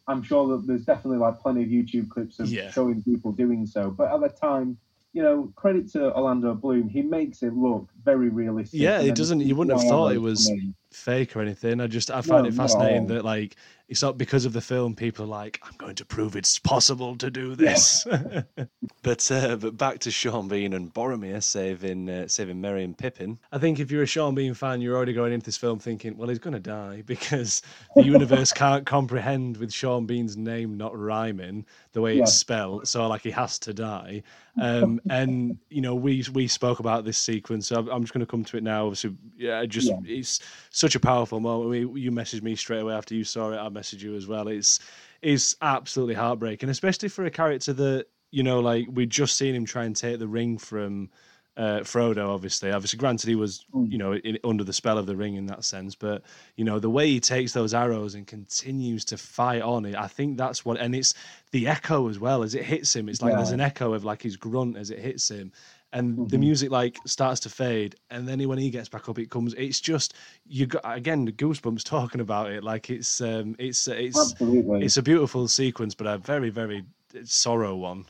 I'm 0.07 0.23
sure 0.23 0.47
that 0.49 0.67
there's 0.67 0.85
definitely 0.85 1.19
like 1.19 1.39
plenty 1.39 1.63
of 1.63 1.69
YouTube 1.69 2.09
clips 2.09 2.39
of 2.39 2.49
yeah. 2.49 2.71
showing 2.71 3.01
people 3.01 3.31
doing 3.31 3.65
so. 3.65 3.89
But 3.89 4.13
at 4.13 4.19
the 4.21 4.29
time, 4.29 4.77
you 5.13 5.21
know, 5.21 5.51
credit 5.55 5.91
to 5.93 6.13
Orlando 6.15 6.53
Bloom, 6.53 6.89
he 6.89 7.01
makes 7.01 7.43
it 7.43 7.53
look 7.53 7.87
very 8.03 8.29
realistic. 8.29 8.79
Yeah, 8.79 9.01
it 9.01 9.15
doesn't. 9.15 9.41
You 9.41 9.55
wouldn't 9.55 9.77
have 9.79 9.87
thought 9.87 10.13
it 10.13 10.21
was 10.21 10.51
fake 10.91 11.35
or 11.35 11.41
anything. 11.41 11.81
I 11.81 11.87
just 11.87 12.11
I 12.11 12.21
find 12.21 12.43
no, 12.43 12.49
it 12.49 12.53
fascinating 12.53 13.07
that 13.07 13.25
like 13.25 13.55
it's 13.91 14.01
not 14.01 14.17
because 14.17 14.45
of 14.45 14.53
the 14.53 14.61
film 14.61 14.95
people 14.95 15.25
are 15.25 15.27
like 15.27 15.59
i'm 15.63 15.75
going 15.77 15.93
to 15.93 16.05
prove 16.05 16.37
it's 16.37 16.57
possible 16.57 17.15
to 17.17 17.29
do 17.29 17.55
this 17.55 18.07
yeah. 18.09 18.41
but 19.03 19.29
uh, 19.29 19.57
but 19.57 19.77
back 19.77 19.99
to 19.99 20.09
sean 20.09 20.47
bean 20.47 20.73
and 20.73 20.93
boromir 20.93 21.43
saving 21.43 22.09
uh, 22.09 22.27
saving 22.27 22.59
merry 22.59 22.85
and 22.85 22.97
pippin 22.97 23.37
i 23.51 23.57
think 23.57 23.79
if 23.79 23.91
you're 23.91 24.03
a 24.03 24.07
sean 24.07 24.33
bean 24.33 24.53
fan 24.53 24.79
you're 24.79 24.95
already 24.95 25.13
going 25.13 25.33
into 25.33 25.45
this 25.45 25.57
film 25.57 25.77
thinking 25.77 26.15
well 26.15 26.29
he's 26.29 26.39
going 26.39 26.53
to 26.53 26.59
die 26.59 27.01
because 27.05 27.61
the 27.95 28.03
universe 28.03 28.53
can't 28.53 28.85
comprehend 28.85 29.57
with 29.57 29.73
sean 29.73 30.05
bean's 30.05 30.37
name 30.37 30.77
not 30.77 30.97
rhyming 30.97 31.65
the 31.91 32.01
way 32.01 32.15
yeah. 32.15 32.23
it's 32.23 32.33
spelled 32.33 32.87
so 32.87 33.05
like 33.07 33.21
he 33.21 33.31
has 33.31 33.59
to 33.59 33.73
die 33.73 34.23
um, 34.61 34.99
and 35.09 35.57
you 35.69 35.79
know 35.79 35.95
we 35.95 36.25
we 36.33 36.45
spoke 36.45 36.79
about 36.79 37.05
this 37.05 37.17
sequence 37.17 37.67
so 37.67 37.75
i'm 37.89 38.01
just 38.01 38.13
going 38.13 38.19
to 38.19 38.25
come 38.25 38.43
to 38.43 38.57
it 38.57 38.63
now 38.63 38.85
obviously 38.85 39.15
yeah 39.37 39.65
just 39.65 39.87
yeah. 39.87 39.97
it's 40.05 40.39
such 40.81 40.95
a 40.95 40.99
powerful 40.99 41.39
moment 41.39 41.69
we, 41.69 42.01
you 42.01 42.11
messaged 42.11 42.41
me 42.41 42.55
straight 42.55 42.81
away 42.81 42.93
after 42.93 43.15
you 43.15 43.23
saw 43.23 43.51
it 43.51 43.57
i 43.57 43.69
message 43.69 44.03
you 44.03 44.15
as 44.15 44.27
well. 44.27 44.47
It's 44.47 44.79
it's 45.21 45.55
absolutely 45.61 46.15
heartbreaking, 46.15 46.69
especially 46.69 47.09
for 47.09 47.25
a 47.25 47.31
character 47.31 47.73
that 47.73 48.07
you 48.31 48.43
know, 48.43 48.59
like 48.59 48.87
we'd 48.91 49.09
just 49.09 49.37
seen 49.37 49.53
him 49.53 49.65
try 49.65 49.83
and 49.83 49.95
take 49.95 50.17
the 50.19 50.27
ring 50.27 50.57
from 50.57 51.09
uh, 51.57 51.81
Frodo. 51.81 52.29
Obviously, 52.29 52.71
obviously, 52.71 52.97
granted 52.97 53.27
he 53.27 53.35
was 53.35 53.65
hmm. 53.71 53.85
you 53.85 53.97
know 53.97 54.15
in, 54.15 54.39
under 54.43 54.63
the 54.63 54.73
spell 54.73 54.97
of 54.97 55.05
the 55.05 55.15
ring 55.15 55.35
in 55.35 55.47
that 55.47 55.65
sense, 55.65 55.95
but 55.95 56.23
you 56.55 56.63
know 56.63 56.79
the 56.79 56.89
way 56.89 57.07
he 57.07 57.19
takes 57.19 57.53
those 57.53 57.73
arrows 57.73 58.15
and 58.15 58.25
continues 58.25 59.05
to 59.05 59.17
fight 59.17 59.61
on 59.61 59.85
it. 59.85 59.95
I 59.95 60.07
think 60.07 60.37
that's 60.37 60.63
what, 60.65 60.79
and 60.79 60.95
it's 60.95 61.13
the 61.51 61.67
echo 61.67 62.09
as 62.09 62.19
well 62.19 62.43
as 62.43 62.55
it 62.55 62.63
hits 62.63 62.95
him. 62.95 63.09
It's 63.09 63.21
like 63.21 63.31
yeah. 63.31 63.37
there's 63.37 63.51
an 63.51 63.61
echo 63.61 63.93
of 63.93 64.05
like 64.05 64.21
his 64.21 64.37
grunt 64.37 64.77
as 64.77 64.89
it 64.89 64.99
hits 64.99 65.29
him, 65.29 65.51
and 65.93 66.13
mm-hmm. 66.13 66.27
the 66.27 66.37
music 66.37 66.71
like 66.71 66.97
starts 67.05 67.39
to 67.41 67.49
fade 67.49 67.95
and 68.09 68.27
then 68.27 68.47
when 68.47 68.57
he 68.57 68.69
gets 68.69 68.89
back 68.89 69.09
up 69.09 69.19
it 69.19 69.29
comes 69.29 69.53
it's 69.55 69.79
just 69.79 70.13
you 70.47 70.65
got 70.65 70.81
again 70.85 71.25
the 71.25 71.31
goosebumps 71.31 71.83
talking 71.83 72.21
about 72.21 72.51
it 72.51 72.63
like 72.63 72.89
it's 72.89 73.21
um 73.21 73.55
it's 73.59 73.87
it's 73.87 74.19
Absolutely. 74.19 74.83
it's 74.83 74.97
a 74.97 75.01
beautiful 75.01 75.47
sequence 75.47 75.93
but 75.93 76.07
a 76.07 76.17
very 76.17 76.49
very 76.49 76.83
sorrow 77.23 77.75
one 77.75 78.05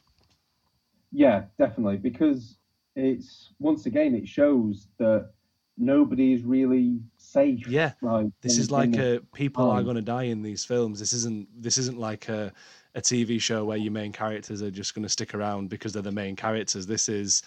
yeah 1.12 1.44
definitely 1.58 1.98
because 1.98 2.58
it's 2.96 3.54
once 3.60 3.86
again 3.86 4.14
it 4.16 4.28
shows 4.28 4.88
that 4.98 5.32
nobody 5.78 6.34
is 6.34 6.44
really 6.44 7.00
safe 7.18 7.66
yeah 7.68 7.94
like, 8.02 8.28
this 8.42 8.58
in, 8.58 8.62
is 8.62 8.72
like 8.72 8.96
a 8.98 9.22
people 9.34 9.68
time. 9.68 9.80
are 9.80 9.84
going 9.84 9.96
to 9.96 10.02
die 10.02 10.24
in 10.24 10.44
these 10.44 10.64
films 10.64 11.00
this 11.00 11.14
isn't 11.14 11.48
this 11.60 11.78
isn't 11.78 11.98
like 11.98 12.30
a 12.30 12.52
a 12.96 13.02
TV 13.02 13.42
show 13.42 13.64
where 13.64 13.78
your 13.78 13.92
main 13.92 14.12
characters 14.12 14.62
are 14.62 14.72
just 14.72 14.94
going 14.94 15.04
to 15.04 15.10
stick 15.10 15.34
around 15.34 15.70
because 15.70 15.94
they're 15.94 16.02
the 16.02 16.12
main 16.12 16.36
characters. 16.36 16.86
This 16.86 17.08
is 17.08 17.42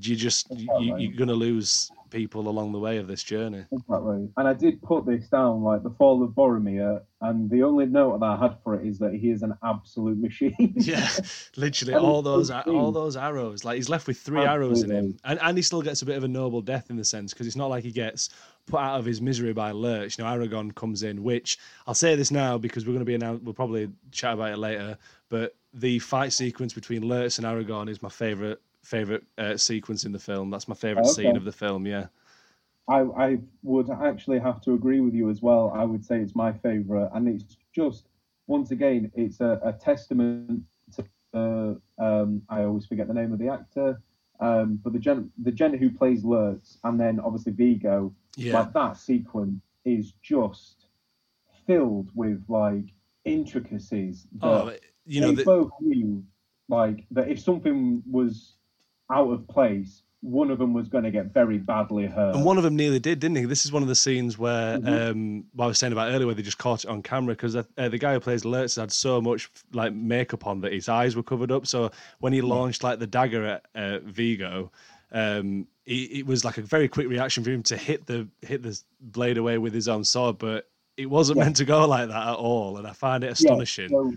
you 0.00 0.16
just 0.16 0.46
you, 0.50 0.96
you're 0.96 1.16
going 1.16 1.28
to 1.28 1.34
lose 1.34 1.90
people 2.10 2.48
along 2.48 2.72
the 2.72 2.78
way 2.78 2.98
of 2.98 3.06
this 3.06 3.22
journey. 3.22 3.64
Exactly. 3.72 4.28
And 4.36 4.48
I 4.48 4.52
did 4.52 4.80
put 4.82 5.06
this 5.06 5.28
down, 5.28 5.62
like 5.62 5.82
the 5.82 5.90
fall 5.90 6.22
of 6.22 6.30
Boromir, 6.30 7.02
and 7.20 7.50
the 7.50 7.62
only 7.62 7.86
note 7.86 8.20
that 8.20 8.26
I 8.26 8.36
had 8.36 8.56
for 8.62 8.74
it 8.74 8.86
is 8.86 8.98
that 8.98 9.14
he 9.14 9.30
is 9.30 9.42
an 9.42 9.54
absolute 9.64 10.18
machine. 10.18 10.74
yeah, 10.76 11.08
literally 11.56 11.94
all 11.94 12.22
those 12.22 12.50
all 12.50 12.92
those 12.92 13.16
arrows. 13.16 13.64
Like 13.64 13.76
he's 13.76 13.88
left 13.88 14.06
with 14.06 14.18
three 14.18 14.44
Absolutely. 14.44 14.66
arrows 14.66 14.82
in 14.82 14.90
him, 14.90 15.18
and 15.24 15.38
and 15.42 15.56
he 15.58 15.62
still 15.62 15.82
gets 15.82 16.02
a 16.02 16.06
bit 16.06 16.16
of 16.16 16.24
a 16.24 16.28
noble 16.28 16.60
death 16.60 16.90
in 16.90 16.96
the 16.96 17.04
sense 17.04 17.32
because 17.32 17.46
it's 17.46 17.56
not 17.56 17.68
like 17.68 17.84
he 17.84 17.92
gets 17.92 18.30
put 18.66 18.80
out 18.80 18.98
of 18.98 19.04
his 19.04 19.20
misery 19.20 19.52
by 19.52 19.72
Lurtz. 19.72 20.16
You 20.16 20.24
know, 20.24 20.30
Aragorn 20.30 20.74
comes 20.74 21.02
in, 21.02 21.22
which 21.22 21.58
I'll 21.86 21.94
say 21.94 22.14
this 22.14 22.30
now 22.30 22.56
because 22.56 22.86
we're 22.86 22.92
going 22.92 23.00
to 23.00 23.06
be 23.06 23.14
announced. 23.14 23.44
We'll 23.44 23.54
probably 23.54 23.90
chat 24.10 24.34
about 24.34 24.52
it 24.52 24.58
later, 24.58 24.96
but 25.28 25.56
the 25.74 25.98
fight 25.98 26.32
sequence 26.32 26.72
between 26.72 27.02
Lurtz 27.02 27.38
and 27.38 27.46
Aragorn 27.46 27.88
is 27.88 28.02
my 28.02 28.10
favorite 28.10 28.60
favorite 28.84 29.24
uh, 29.38 29.56
sequence 29.56 30.04
in 30.04 30.12
the 30.12 30.18
film. 30.18 30.50
That's 30.50 30.68
my 30.68 30.74
favorite 30.74 31.06
okay. 31.06 31.22
scene 31.22 31.36
of 31.36 31.44
the 31.44 31.52
film. 31.52 31.86
Yeah. 31.86 32.06
I, 32.88 33.00
I 33.00 33.38
would 33.62 33.90
actually 33.90 34.40
have 34.40 34.60
to 34.62 34.74
agree 34.74 35.00
with 35.00 35.14
you 35.14 35.30
as 35.30 35.40
well. 35.40 35.72
I 35.74 35.84
would 35.84 36.04
say 36.04 36.18
it's 36.18 36.34
my 36.34 36.52
favorite, 36.52 37.10
and 37.14 37.28
it's 37.28 37.56
just 37.74 38.06
once 38.46 38.70
again, 38.70 39.10
it's 39.14 39.40
a, 39.40 39.60
a 39.64 39.72
testament 39.72 40.62
to. 40.96 41.04
Uh, 41.34 42.02
um, 42.02 42.42
I 42.48 42.64
always 42.64 42.84
forget 42.84 43.08
the 43.08 43.14
name 43.14 43.32
of 43.32 43.38
the 43.38 43.48
actor, 43.48 44.00
um, 44.40 44.78
but 44.82 44.92
the 44.92 44.98
gen 44.98 45.30
the 45.42 45.52
gen 45.52 45.74
who 45.78 45.90
plays 45.90 46.24
Lurtz, 46.24 46.78
and 46.84 46.98
then 46.98 47.20
obviously 47.20 47.52
Viggo. 47.52 48.12
Yeah. 48.36 48.58
Like 48.58 48.72
that 48.72 48.96
sequence 48.96 49.62
is 49.84 50.12
just 50.22 50.86
filled 51.66 52.10
with 52.14 52.42
like 52.48 52.86
intricacies. 53.24 54.26
That 54.40 54.46
oh, 54.46 54.72
you 55.06 55.20
know, 55.20 55.28
they 55.28 55.36
the... 55.36 55.44
both 55.44 55.70
knew 55.80 56.24
like 56.68 57.06
that 57.12 57.28
if 57.28 57.38
something 57.38 58.02
was 58.10 58.54
out 59.12 59.30
of 59.30 59.46
place, 59.46 60.02
one 60.22 60.50
of 60.50 60.58
them 60.58 60.72
was 60.72 60.88
going 60.88 61.02
to 61.02 61.10
get 61.10 61.26
very 61.26 61.58
badly 61.58 62.06
hurt. 62.06 62.36
And 62.36 62.44
one 62.44 62.56
of 62.56 62.62
them 62.62 62.76
nearly 62.76 63.00
did, 63.00 63.18
didn't 63.18 63.36
he? 63.36 63.44
This 63.44 63.64
is 63.64 63.72
one 63.72 63.82
of 63.82 63.88
the 63.88 63.94
scenes 63.94 64.38
where, 64.38 64.78
mm-hmm. 64.78 65.10
um, 65.10 65.44
what 65.52 65.64
I 65.64 65.68
was 65.68 65.78
saying 65.78 65.92
about 65.92 66.12
earlier, 66.12 66.26
where 66.26 66.34
they 66.34 66.42
just 66.42 66.58
caught 66.58 66.84
it 66.84 66.90
on 66.90 67.02
camera 67.02 67.34
because 67.34 67.56
uh, 67.56 67.64
the 67.76 67.98
guy 67.98 68.14
who 68.14 68.20
plays 68.20 68.44
Lurtz 68.44 68.76
had 68.76 68.92
so 68.92 69.20
much 69.20 69.50
like 69.72 69.92
makeup 69.92 70.46
on 70.46 70.60
that 70.60 70.72
his 70.72 70.88
eyes 70.88 71.16
were 71.16 71.24
covered 71.24 71.50
up. 71.50 71.66
So 71.66 71.90
when 72.20 72.32
he 72.32 72.40
launched 72.40 72.84
like 72.84 73.00
the 73.00 73.06
dagger 73.06 73.44
at 73.44 73.66
uh, 73.74 73.98
Viggo, 73.98 74.70
um, 75.10 75.66
it, 75.86 76.18
it, 76.18 76.26
was 76.26 76.44
like 76.44 76.56
a 76.56 76.62
very 76.62 76.86
quick 76.86 77.08
reaction 77.08 77.42
for 77.42 77.50
him 77.50 77.62
to 77.64 77.76
hit 77.76 78.06
the 78.06 78.28
hit 78.40 78.62
the 78.62 78.80
blade 79.00 79.36
away 79.36 79.58
with 79.58 79.74
his 79.74 79.88
own 79.88 80.04
sword, 80.04 80.38
but 80.38 80.70
it 80.96 81.06
wasn't 81.06 81.38
yeah. 81.38 81.44
meant 81.44 81.56
to 81.56 81.64
go 81.64 81.86
like 81.86 82.08
that 82.08 82.28
at 82.28 82.36
all. 82.36 82.78
And 82.78 82.86
I 82.86 82.92
find 82.92 83.24
it 83.24 83.32
astonishing. 83.32 83.90
Yeah, 83.90 83.98
so- 83.98 84.16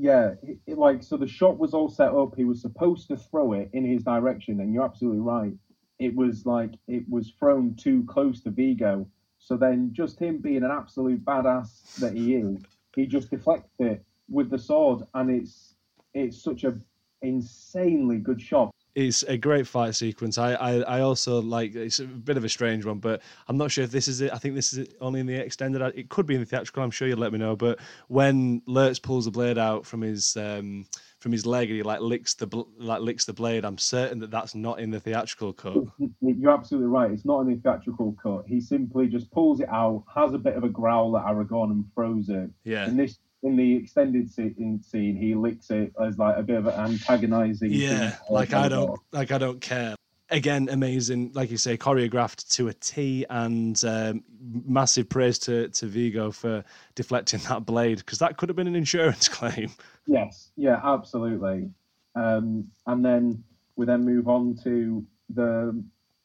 yeah, 0.00 0.34
it, 0.44 0.58
it, 0.66 0.78
like 0.78 1.02
so 1.02 1.16
the 1.16 1.26
shot 1.26 1.58
was 1.58 1.74
all 1.74 1.88
set 1.88 2.14
up. 2.14 2.36
He 2.36 2.44
was 2.44 2.62
supposed 2.62 3.08
to 3.08 3.16
throw 3.16 3.54
it 3.54 3.68
in 3.72 3.84
his 3.84 4.04
direction, 4.04 4.60
and 4.60 4.72
you're 4.72 4.84
absolutely 4.84 5.20
right. 5.20 5.52
It 5.98 6.14
was 6.14 6.46
like 6.46 6.74
it 6.86 7.02
was 7.08 7.32
thrown 7.36 7.74
too 7.74 8.04
close 8.04 8.40
to 8.42 8.50
Viggo. 8.50 9.08
So 9.40 9.56
then, 9.56 9.90
just 9.92 10.20
him 10.20 10.38
being 10.38 10.62
an 10.62 10.70
absolute 10.70 11.24
badass 11.24 11.96
that 11.96 12.14
he 12.14 12.36
is, 12.36 12.62
he 12.94 13.06
just 13.06 13.30
deflects 13.30 13.74
it 13.80 14.04
with 14.30 14.50
the 14.50 14.58
sword, 14.58 15.02
and 15.14 15.30
it's 15.30 15.74
it's 16.14 16.40
such 16.40 16.62
a 16.62 16.78
insanely 17.22 18.18
good 18.18 18.40
shot 18.40 18.72
it's 18.94 19.22
a 19.24 19.36
great 19.36 19.66
fight 19.66 19.94
sequence. 19.94 20.38
I, 20.38 20.54
I, 20.54 20.74
I 20.80 21.00
also 21.00 21.40
like 21.40 21.74
it's 21.74 22.00
a 22.00 22.04
bit 22.04 22.36
of 22.36 22.44
a 22.44 22.48
strange 22.48 22.84
one, 22.84 22.98
but 22.98 23.22
I'm 23.46 23.56
not 23.56 23.70
sure 23.70 23.84
if 23.84 23.90
this 23.90 24.08
is 24.08 24.20
it. 24.20 24.32
I 24.32 24.38
think 24.38 24.54
this 24.54 24.72
is 24.72 24.88
only 25.00 25.20
in 25.20 25.26
the 25.26 25.34
extended. 25.34 25.80
It 25.96 26.08
could 26.08 26.26
be 26.26 26.34
in 26.34 26.40
the 26.40 26.46
theatrical. 26.46 26.82
I'm 26.82 26.90
sure 26.90 27.08
you'll 27.08 27.18
let 27.18 27.32
me 27.32 27.38
know. 27.38 27.56
But 27.56 27.78
when 28.08 28.62
Lurtz 28.66 28.98
pulls 28.98 29.26
the 29.26 29.30
blade 29.30 29.58
out 29.58 29.86
from 29.86 30.00
his 30.00 30.36
um, 30.36 30.86
from 31.18 31.32
his 31.32 31.44
leg 31.44 31.68
and 31.68 31.76
he 31.76 31.82
like 31.82 32.00
licks 32.00 32.34
the 32.34 32.64
like 32.78 33.00
licks 33.00 33.24
the 33.24 33.32
blade. 33.32 33.64
I'm 33.64 33.78
certain 33.78 34.18
that 34.20 34.30
that's 34.30 34.54
not 34.54 34.80
in 34.80 34.90
the 34.90 35.00
theatrical 35.00 35.52
cut. 35.52 35.76
You're 36.20 36.52
absolutely 36.52 36.88
right. 36.88 37.10
It's 37.10 37.24
not 37.24 37.40
in 37.40 37.48
the 37.48 37.56
theatrical 37.56 38.16
cut. 38.22 38.44
He 38.46 38.60
simply 38.60 39.08
just 39.08 39.30
pulls 39.30 39.60
it 39.60 39.68
out, 39.68 40.04
has 40.14 40.32
a 40.32 40.38
bit 40.38 40.54
of 40.54 40.64
a 40.64 40.68
growl 40.68 41.16
at 41.16 41.24
Aragorn, 41.24 41.70
and 41.70 41.84
throws 41.94 42.28
it. 42.28 42.50
Yeah. 42.64 42.86
In 42.86 42.96
this 42.96 43.18
in 43.42 43.56
the 43.56 43.76
extended 43.76 44.30
scene, 44.30 44.82
he 44.92 45.34
licks 45.34 45.70
it 45.70 45.92
as 46.00 46.18
like 46.18 46.36
a 46.36 46.42
bit 46.42 46.56
of 46.56 46.66
an 46.66 46.74
antagonizing. 46.74 47.70
Yeah, 47.70 48.16
like 48.30 48.52
I 48.52 48.68
don't, 48.68 48.98
like 49.12 49.30
I 49.30 49.38
don't 49.38 49.60
care. 49.60 49.94
Again, 50.30 50.68
amazing, 50.70 51.32
like 51.32 51.50
you 51.50 51.56
say, 51.56 51.78
choreographed 51.78 52.52
to 52.56 52.68
a 52.68 52.74
T, 52.74 53.24
and 53.30 53.82
um, 53.84 54.24
massive 54.66 55.08
praise 55.08 55.38
to 55.40 55.68
to 55.68 55.86
Viggo 55.86 56.30
for 56.30 56.64
deflecting 56.94 57.40
that 57.48 57.64
blade 57.64 57.98
because 57.98 58.18
that 58.18 58.36
could 58.36 58.48
have 58.48 58.56
been 58.56 58.66
an 58.66 58.76
insurance 58.76 59.28
claim. 59.28 59.70
Yes, 60.06 60.50
yeah, 60.56 60.80
absolutely. 60.82 61.70
Um, 62.14 62.68
and 62.86 63.04
then 63.04 63.44
we 63.76 63.86
then 63.86 64.04
move 64.04 64.28
on 64.28 64.58
to 64.64 65.06
the, 65.30 65.84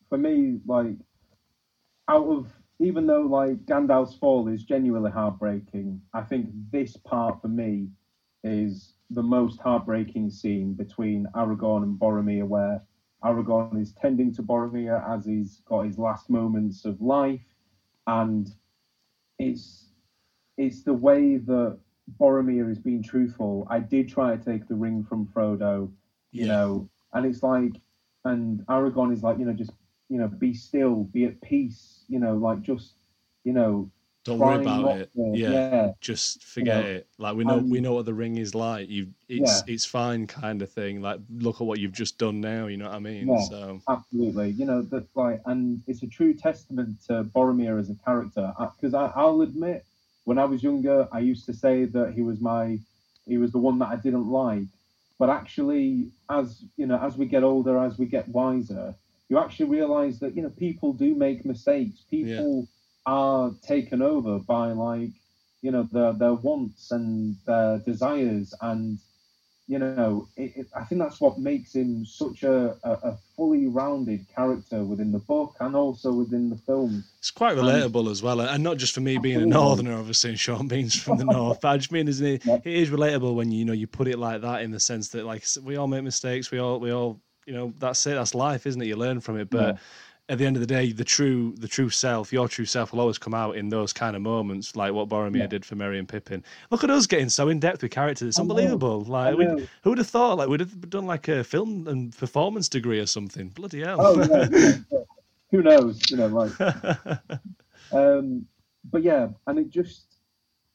for 0.09 0.17
me, 0.17 0.59
like 0.65 0.95
out 2.07 2.25
of 2.25 2.47
even 2.83 3.07
though 3.07 3.21
like 3.21 3.65
Gandalf's 3.65 4.15
fall 4.15 4.47
is 4.47 4.63
genuinely 4.63 5.11
heartbreaking, 5.11 6.01
I 6.13 6.21
think 6.21 6.49
this 6.71 6.97
part 6.97 7.41
for 7.41 7.47
me 7.47 7.87
is 8.43 8.95
the 9.09 9.23
most 9.23 9.59
heartbreaking 9.59 10.29
scene 10.29 10.73
between 10.73 11.27
Aragorn 11.35 11.83
and 11.83 11.99
Boromir, 11.99 12.45
where 12.45 12.83
Aragorn 13.23 13.81
is 13.81 13.93
tending 13.93 14.33
to 14.35 14.43
Boromir 14.43 15.01
as 15.09 15.25
he's 15.25 15.61
got 15.65 15.83
his 15.83 15.97
last 15.97 16.29
moments 16.29 16.83
of 16.83 17.01
life, 17.01 17.45
and 18.07 18.49
it's 19.39 19.89
it's 20.57 20.83
the 20.83 20.93
way 20.93 21.37
that 21.37 21.79
Boromir 22.19 22.69
is 22.69 22.79
being 22.79 23.01
truthful. 23.01 23.65
I 23.69 23.79
did 23.79 24.09
try 24.09 24.35
to 24.35 24.43
take 24.43 24.67
the 24.67 24.75
ring 24.75 25.03
from 25.03 25.25
Frodo, 25.27 25.89
you 26.31 26.45
yeah. 26.45 26.47
know, 26.47 26.89
and 27.13 27.25
it's 27.25 27.43
like, 27.43 27.73
and 28.25 28.59
Aragorn 28.67 29.13
is 29.13 29.23
like, 29.23 29.39
you 29.39 29.45
know, 29.45 29.53
just 29.53 29.71
you 30.13 30.19
know, 30.19 30.27
be 30.27 30.53
still, 30.53 31.05
be 31.05 31.25
at 31.25 31.41
peace, 31.41 32.03
you 32.07 32.19
know, 32.19 32.35
like 32.35 32.61
just, 32.61 32.91
you 33.43 33.51
know, 33.51 33.89
don't 34.23 34.37
worry 34.37 34.61
about 34.61 34.99
it. 34.99 35.09
Yeah. 35.15 35.49
yeah. 35.49 35.91
just 36.01 36.43
forget 36.43 36.85
you 36.85 36.91
know, 36.91 36.95
it. 36.97 37.07
Like 37.17 37.35
we 37.35 37.43
know, 37.43 37.57
um, 37.57 37.69
we 37.71 37.81
know 37.81 37.93
what 37.95 38.05
the 38.05 38.13
ring 38.13 38.37
is 38.37 38.53
like. 38.53 38.89
You, 38.89 39.07
it's, 39.27 39.63
yeah. 39.65 39.73
it's 39.73 39.85
fine, 39.85 40.27
kind 40.27 40.61
of 40.61 40.71
thing. 40.71 41.01
Like 41.01 41.19
look 41.35 41.61
at 41.61 41.65
what 41.65 41.79
you've 41.79 41.93
just 41.93 42.19
done 42.19 42.39
now. 42.39 42.67
You 42.67 42.77
know 42.77 42.85
what 42.85 42.93
I 42.93 42.99
mean? 42.99 43.27
Yeah, 43.27 43.43
so 43.49 43.81
absolutely. 43.89 44.51
You 44.51 44.65
know 44.65 44.83
that, 44.83 45.07
like, 45.15 45.41
and 45.47 45.81
it's 45.87 46.03
a 46.03 46.07
true 46.07 46.35
testament 46.35 46.95
to 47.07 47.23
Boromir 47.23 47.79
as 47.79 47.89
a 47.89 47.95
character. 48.05 48.53
Because 48.59 48.93
I'll 48.93 49.41
admit, 49.41 49.83
when 50.25 50.37
I 50.37 50.45
was 50.45 50.61
younger, 50.61 51.07
I 51.11 51.21
used 51.21 51.47
to 51.47 51.53
say 51.53 51.85
that 51.85 52.13
he 52.13 52.21
was 52.21 52.39
my, 52.39 52.77
he 53.25 53.39
was 53.39 53.51
the 53.51 53.57
one 53.57 53.79
that 53.79 53.89
I 53.89 53.95
didn't 53.95 54.27
like. 54.27 54.65
But 55.17 55.31
actually, 55.31 56.09
as 56.29 56.63
you 56.77 56.85
know, 56.85 56.99
as 56.99 57.17
we 57.17 57.25
get 57.25 57.43
older, 57.43 57.79
as 57.79 57.97
we 57.97 58.05
get 58.05 58.27
wiser, 58.27 58.93
you 59.29 59.39
actually 59.39 59.69
realize 59.69 60.19
that 60.19 60.35
you 60.35 60.41
know 60.41 60.49
people 60.49 60.93
do 60.93 61.15
make 61.15 61.45
mistakes. 61.45 62.03
People 62.09 62.67
yeah. 63.05 63.11
are 63.13 63.51
taken 63.65 64.01
over 64.01 64.39
by 64.39 64.71
like 64.71 65.11
you 65.61 65.71
know 65.71 65.87
their 65.91 66.13
their 66.13 66.33
wants 66.33 66.91
and 66.91 67.35
their 67.45 67.79
desires, 67.79 68.53
and 68.61 68.99
you 69.67 69.79
know 69.79 70.27
it, 70.35 70.51
it, 70.55 70.67
I 70.75 70.83
think 70.83 70.99
that's 71.01 71.21
what 71.21 71.39
makes 71.39 71.73
him 71.73 72.05
such 72.05 72.43
a, 72.43 72.75
a, 72.83 72.91
a, 72.91 73.17
fully 73.37 73.67
rounded 73.67 74.25
character 74.35 74.83
within 74.83 75.11
the 75.11 75.19
book 75.19 75.55
and 75.61 75.73
also 75.75 76.11
within 76.11 76.49
the 76.49 76.57
film. 76.57 77.03
It's 77.19 77.31
quite 77.31 77.55
relatable 77.55 78.01
and, 78.01 78.09
as 78.09 78.21
well, 78.21 78.41
and 78.41 78.61
not 78.61 78.77
just 78.77 78.93
for 78.93 79.01
me 79.01 79.17
being 79.17 79.41
a 79.41 79.45
northerner, 79.45 79.97
obviously, 79.97 80.31
and 80.31 80.39
Sean 80.39 80.67
Bean's 80.67 81.01
from 81.01 81.17
the 81.17 81.25
north. 81.25 81.61
But 81.61 81.69
I 81.69 81.77
just 81.77 81.91
mean, 81.91 82.07
isn't 82.07 82.25
it? 82.25 82.45
It 82.65 82.73
is 82.73 82.89
relatable 82.89 83.33
when 83.35 83.51
you 83.51 83.63
know 83.63 83.73
you 83.73 83.87
put 83.87 84.09
it 84.09 84.19
like 84.19 84.41
that 84.41 84.61
in 84.63 84.71
the 84.71 84.79
sense 84.79 85.07
that 85.09 85.25
like 85.25 85.45
we 85.63 85.77
all 85.77 85.87
make 85.87 86.03
mistakes, 86.03 86.51
we 86.51 86.59
all 86.59 86.79
we 86.79 86.91
all 86.91 87.21
you 87.45 87.53
know 87.53 87.73
that's 87.79 88.05
it 88.07 88.15
that's 88.15 88.35
life 88.35 88.65
isn't 88.65 88.81
it? 88.81 88.87
You 88.87 88.95
learn 88.95 89.19
from 89.19 89.39
it. 89.39 89.49
But 89.49 89.75
yeah. 89.75 89.79
at 90.29 90.37
the 90.37 90.45
end 90.45 90.55
of 90.55 90.61
the 90.61 90.67
day 90.67 90.91
the 90.91 91.03
true 91.03 91.53
the 91.57 91.67
true 91.67 91.89
self 91.89 92.31
your 92.31 92.47
true 92.47 92.65
self 92.65 92.91
will 92.91 93.01
always 93.01 93.17
come 93.17 93.33
out 93.33 93.55
in 93.55 93.69
those 93.69 93.93
kind 93.93 94.15
of 94.15 94.21
moments 94.21 94.75
like 94.75 94.93
what 94.93 95.09
Boromir 95.09 95.39
yeah. 95.39 95.47
did 95.47 95.65
for 95.65 95.75
Merry 95.75 95.99
and 95.99 96.07
Pippin. 96.07 96.43
Look 96.71 96.83
at 96.83 96.89
us 96.89 97.07
getting 97.07 97.29
so 97.29 97.49
in 97.49 97.59
depth 97.59 97.81
with 97.81 97.91
characters. 97.91 98.27
It's 98.27 98.39
unbelievable. 98.39 99.01
Like 99.01 99.35
who 99.35 99.89
would 99.89 99.97
have 99.97 100.07
thought 100.07 100.37
like 100.37 100.49
we'd 100.49 100.61
have 100.61 100.89
done 100.89 101.05
like 101.05 101.27
a 101.27 101.43
film 101.43 101.87
and 101.87 102.15
performance 102.15 102.69
degree 102.69 102.99
or 102.99 103.05
something? 103.05 103.49
Bloody 103.49 103.81
hell. 103.81 103.97
Oh, 103.99 104.21
yeah, 104.23 104.73
who 105.51 105.61
knows? 105.61 106.01
You 106.09 106.17
know 106.17 106.27
like. 106.27 107.29
Um 107.91 108.47
but 108.89 109.03
yeah 109.03 109.27
and 109.47 109.59
it 109.59 109.69
just 109.69 110.13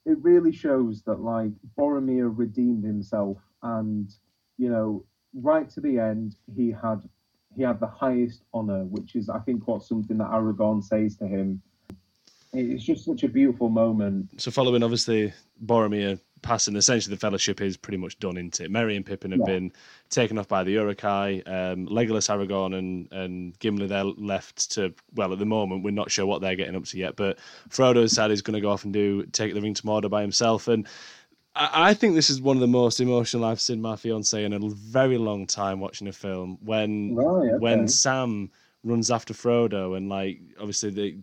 it 0.08 0.16
really 0.22 0.52
shows 0.52 1.02
that 1.02 1.20
like 1.20 1.52
Boromir 1.76 2.32
redeemed 2.34 2.84
himself 2.84 3.38
and 3.62 4.10
you 4.56 4.70
know 4.70 5.04
right 5.34 5.68
to 5.70 5.80
the 5.80 5.98
end, 5.98 6.36
he 6.54 6.70
had 6.70 7.08
he 7.56 7.62
had 7.62 7.80
the 7.80 7.86
highest 7.86 8.42
honor, 8.52 8.84
which 8.84 9.16
is 9.16 9.28
I 9.28 9.38
think 9.40 9.66
what 9.66 9.82
something 9.82 10.18
that 10.18 10.28
Aragorn 10.28 10.82
says 10.82 11.16
to 11.16 11.26
him. 11.26 11.62
It's 12.52 12.82
just 12.82 13.04
such 13.04 13.24
a 13.24 13.28
beautiful 13.28 13.68
moment. 13.68 14.40
So 14.40 14.50
following 14.50 14.82
obviously 14.82 15.34
Boromir 15.64 16.18
passing, 16.40 16.76
essentially 16.76 17.14
the 17.14 17.20
fellowship 17.20 17.60
is 17.60 17.76
pretty 17.76 17.98
much 17.98 18.18
done 18.20 18.38
into 18.38 18.64
it. 18.64 18.70
Merry 18.70 18.96
and 18.96 19.04
Pippin 19.04 19.32
have 19.32 19.40
yeah. 19.40 19.52
been 19.52 19.72
taken 20.08 20.38
off 20.38 20.48
by 20.48 20.64
the 20.64 20.70
Uruk-hai. 20.72 21.42
Um, 21.44 21.86
Legolas, 21.88 22.30
Aragorn, 22.30 22.74
and 22.74 23.12
and 23.12 23.58
Gimli 23.58 23.86
they're 23.86 24.04
left 24.04 24.70
to 24.72 24.94
well 25.14 25.32
at 25.32 25.38
the 25.38 25.46
moment 25.46 25.84
we're 25.84 25.90
not 25.90 26.10
sure 26.10 26.24
what 26.24 26.40
they're 26.40 26.56
getting 26.56 26.76
up 26.76 26.84
to 26.84 26.98
yet. 26.98 27.16
But 27.16 27.38
Frodo 27.68 28.08
said 28.08 28.30
he's 28.30 28.42
going 28.42 28.54
to 28.54 28.62
go 28.62 28.70
off 28.70 28.84
and 28.84 28.92
do 28.92 29.24
take 29.26 29.52
the 29.52 29.60
ring 29.60 29.74
to 29.74 29.82
Mordor 29.82 30.08
by 30.08 30.22
himself 30.22 30.68
and 30.68 30.86
I 31.54 31.94
think 31.94 32.14
this 32.14 32.30
is 32.30 32.40
one 32.40 32.56
of 32.56 32.60
the 32.60 32.68
most 32.68 33.00
emotional 33.00 33.44
I've 33.44 33.60
seen 33.60 33.80
my 33.80 33.96
fiance 33.96 34.44
in 34.44 34.52
a 34.52 34.60
very 34.60 35.18
long 35.18 35.46
time 35.46 35.80
watching 35.80 36.06
a 36.06 36.12
film. 36.12 36.58
When 36.62 37.14
right, 37.16 37.50
okay. 37.50 37.58
when 37.58 37.88
Sam 37.88 38.50
runs 38.84 39.10
after 39.10 39.34
Frodo 39.34 39.96
and 39.96 40.08
like 40.08 40.40
obviously 40.60 40.90
they 40.90 41.18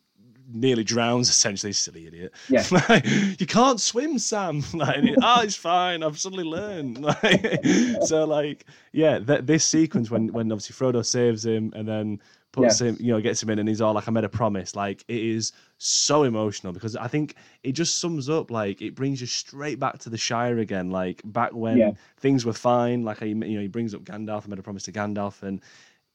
nearly 0.52 0.84
drowns 0.84 1.30
essentially, 1.30 1.74
silly 1.74 2.08
idiot. 2.08 2.34
Yeah. 2.50 3.02
you 3.40 3.46
can't 3.46 3.80
swim, 3.80 4.20
Sam. 4.20 4.64
Like, 4.74 5.04
oh, 5.22 5.42
it's 5.42 5.56
fine. 5.56 6.04
I've 6.04 6.20
suddenly 6.20 6.44
learned. 6.44 7.02
Like, 7.02 7.66
so 8.04 8.26
like, 8.26 8.66
yeah, 8.92 9.20
that 9.20 9.48
this 9.48 9.64
sequence 9.64 10.12
when 10.12 10.28
when 10.34 10.52
obviously 10.52 10.76
Frodo 10.76 11.06
saves 11.06 11.46
him 11.46 11.72
and 11.76 11.88
then 11.88 12.20
puts 12.52 12.80
him, 12.80 12.98
you 13.00 13.14
know, 13.14 13.22
gets 13.22 13.42
him 13.42 13.50
in, 13.50 13.60
and 13.60 13.70
he's 13.70 13.82
all 13.82 13.94
like, 13.94 14.08
"I 14.08 14.12
made 14.12 14.24
a 14.24 14.30
promise." 14.30 14.76
Like 14.76 15.04
it 15.08 15.22
is 15.22 15.54
so 15.78 16.24
emotional 16.24 16.74
because 16.74 16.96
I 16.96 17.08
think 17.08 17.36
it 17.64 17.74
just 17.74 18.00
sums 18.00 18.30
up 18.30 18.50
like 18.50 18.82
it 18.82 18.96
brings 18.96 19.22
you 19.22 19.28
straight 19.28 19.80
back 19.80 20.00
to 20.00 20.10
the 20.10 20.18
Shire 20.18 20.60
again, 20.60 20.90
like 20.90 21.22
back 21.26 21.54
when 21.54 21.78
yeah. 21.78 21.92
things 22.18 22.46
were 22.46 22.54
fine. 22.54 23.04
Like 23.04 23.22
you 23.22 23.36
know, 23.36 23.62
he 23.62 23.68
brings 23.68 23.94
up 23.94 24.04
Gandalf, 24.04 24.46
I 24.46 24.50
made 24.50 24.60
a 24.60 24.64
promise 24.64 24.84
to 24.84 24.92
Gandalf, 24.92 25.44
and 25.44 25.62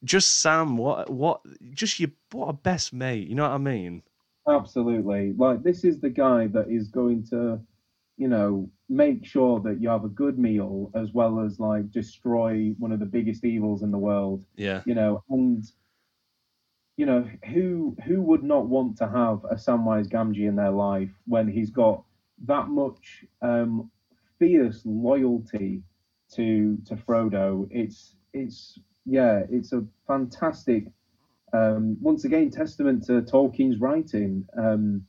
just 0.03 0.39
Sam. 0.39 0.77
What 0.77 1.09
what 1.09 1.41
just 1.73 1.99
you 1.99 2.11
what 2.31 2.47
a 2.47 2.53
best 2.53 2.93
mate. 2.93 3.27
You 3.27 3.35
know 3.35 3.43
what 3.43 3.55
I 3.55 3.57
mean? 3.57 4.03
Absolutely. 4.47 5.33
Like 5.33 5.63
this 5.63 5.83
is 5.83 5.99
the 5.99 6.09
guy 6.09 6.47
that 6.47 6.69
is 6.69 6.87
going 6.87 7.25
to, 7.27 7.59
you 8.17 8.27
know, 8.27 8.69
make 8.89 9.25
sure 9.25 9.59
that 9.61 9.79
you 9.79 9.89
have 9.89 10.03
a 10.03 10.09
good 10.09 10.39
meal 10.39 10.91
as 10.95 11.13
well 11.13 11.39
as 11.39 11.59
like 11.59 11.91
destroy 11.91 12.73
one 12.79 12.91
of 12.91 12.99
the 12.99 13.05
biggest 13.05 13.45
evils 13.45 13.83
in 13.83 13.91
the 13.91 13.97
world. 13.97 14.43
Yeah. 14.55 14.81
You 14.85 14.95
know, 14.95 15.23
and 15.29 15.63
you 16.97 17.05
know, 17.05 17.27
who 17.51 17.95
who 18.05 18.21
would 18.21 18.43
not 18.43 18.67
want 18.67 18.97
to 18.97 19.07
have 19.07 19.43
a 19.49 19.55
Samwise 19.55 20.09
Gamgee 20.09 20.47
in 20.47 20.55
their 20.55 20.71
life 20.71 21.11
when 21.25 21.47
he's 21.47 21.69
got 21.69 22.03
that 22.45 22.67
much 22.67 23.25
um, 23.41 23.89
fierce 24.39 24.81
loyalty 24.85 25.83
to 26.33 26.77
to 26.85 26.95
Frodo? 26.95 27.67
It's 27.71 28.15
it's 28.33 28.79
yeah, 29.05 29.43
it's 29.49 29.73
a 29.73 29.85
fantastic 30.07 30.87
um, 31.53 31.97
once 32.01 32.25
again 32.25 32.49
testament 32.49 33.05
to 33.05 33.21
Tolkien's 33.21 33.79
writing. 33.79 34.45
Um, 34.57 35.05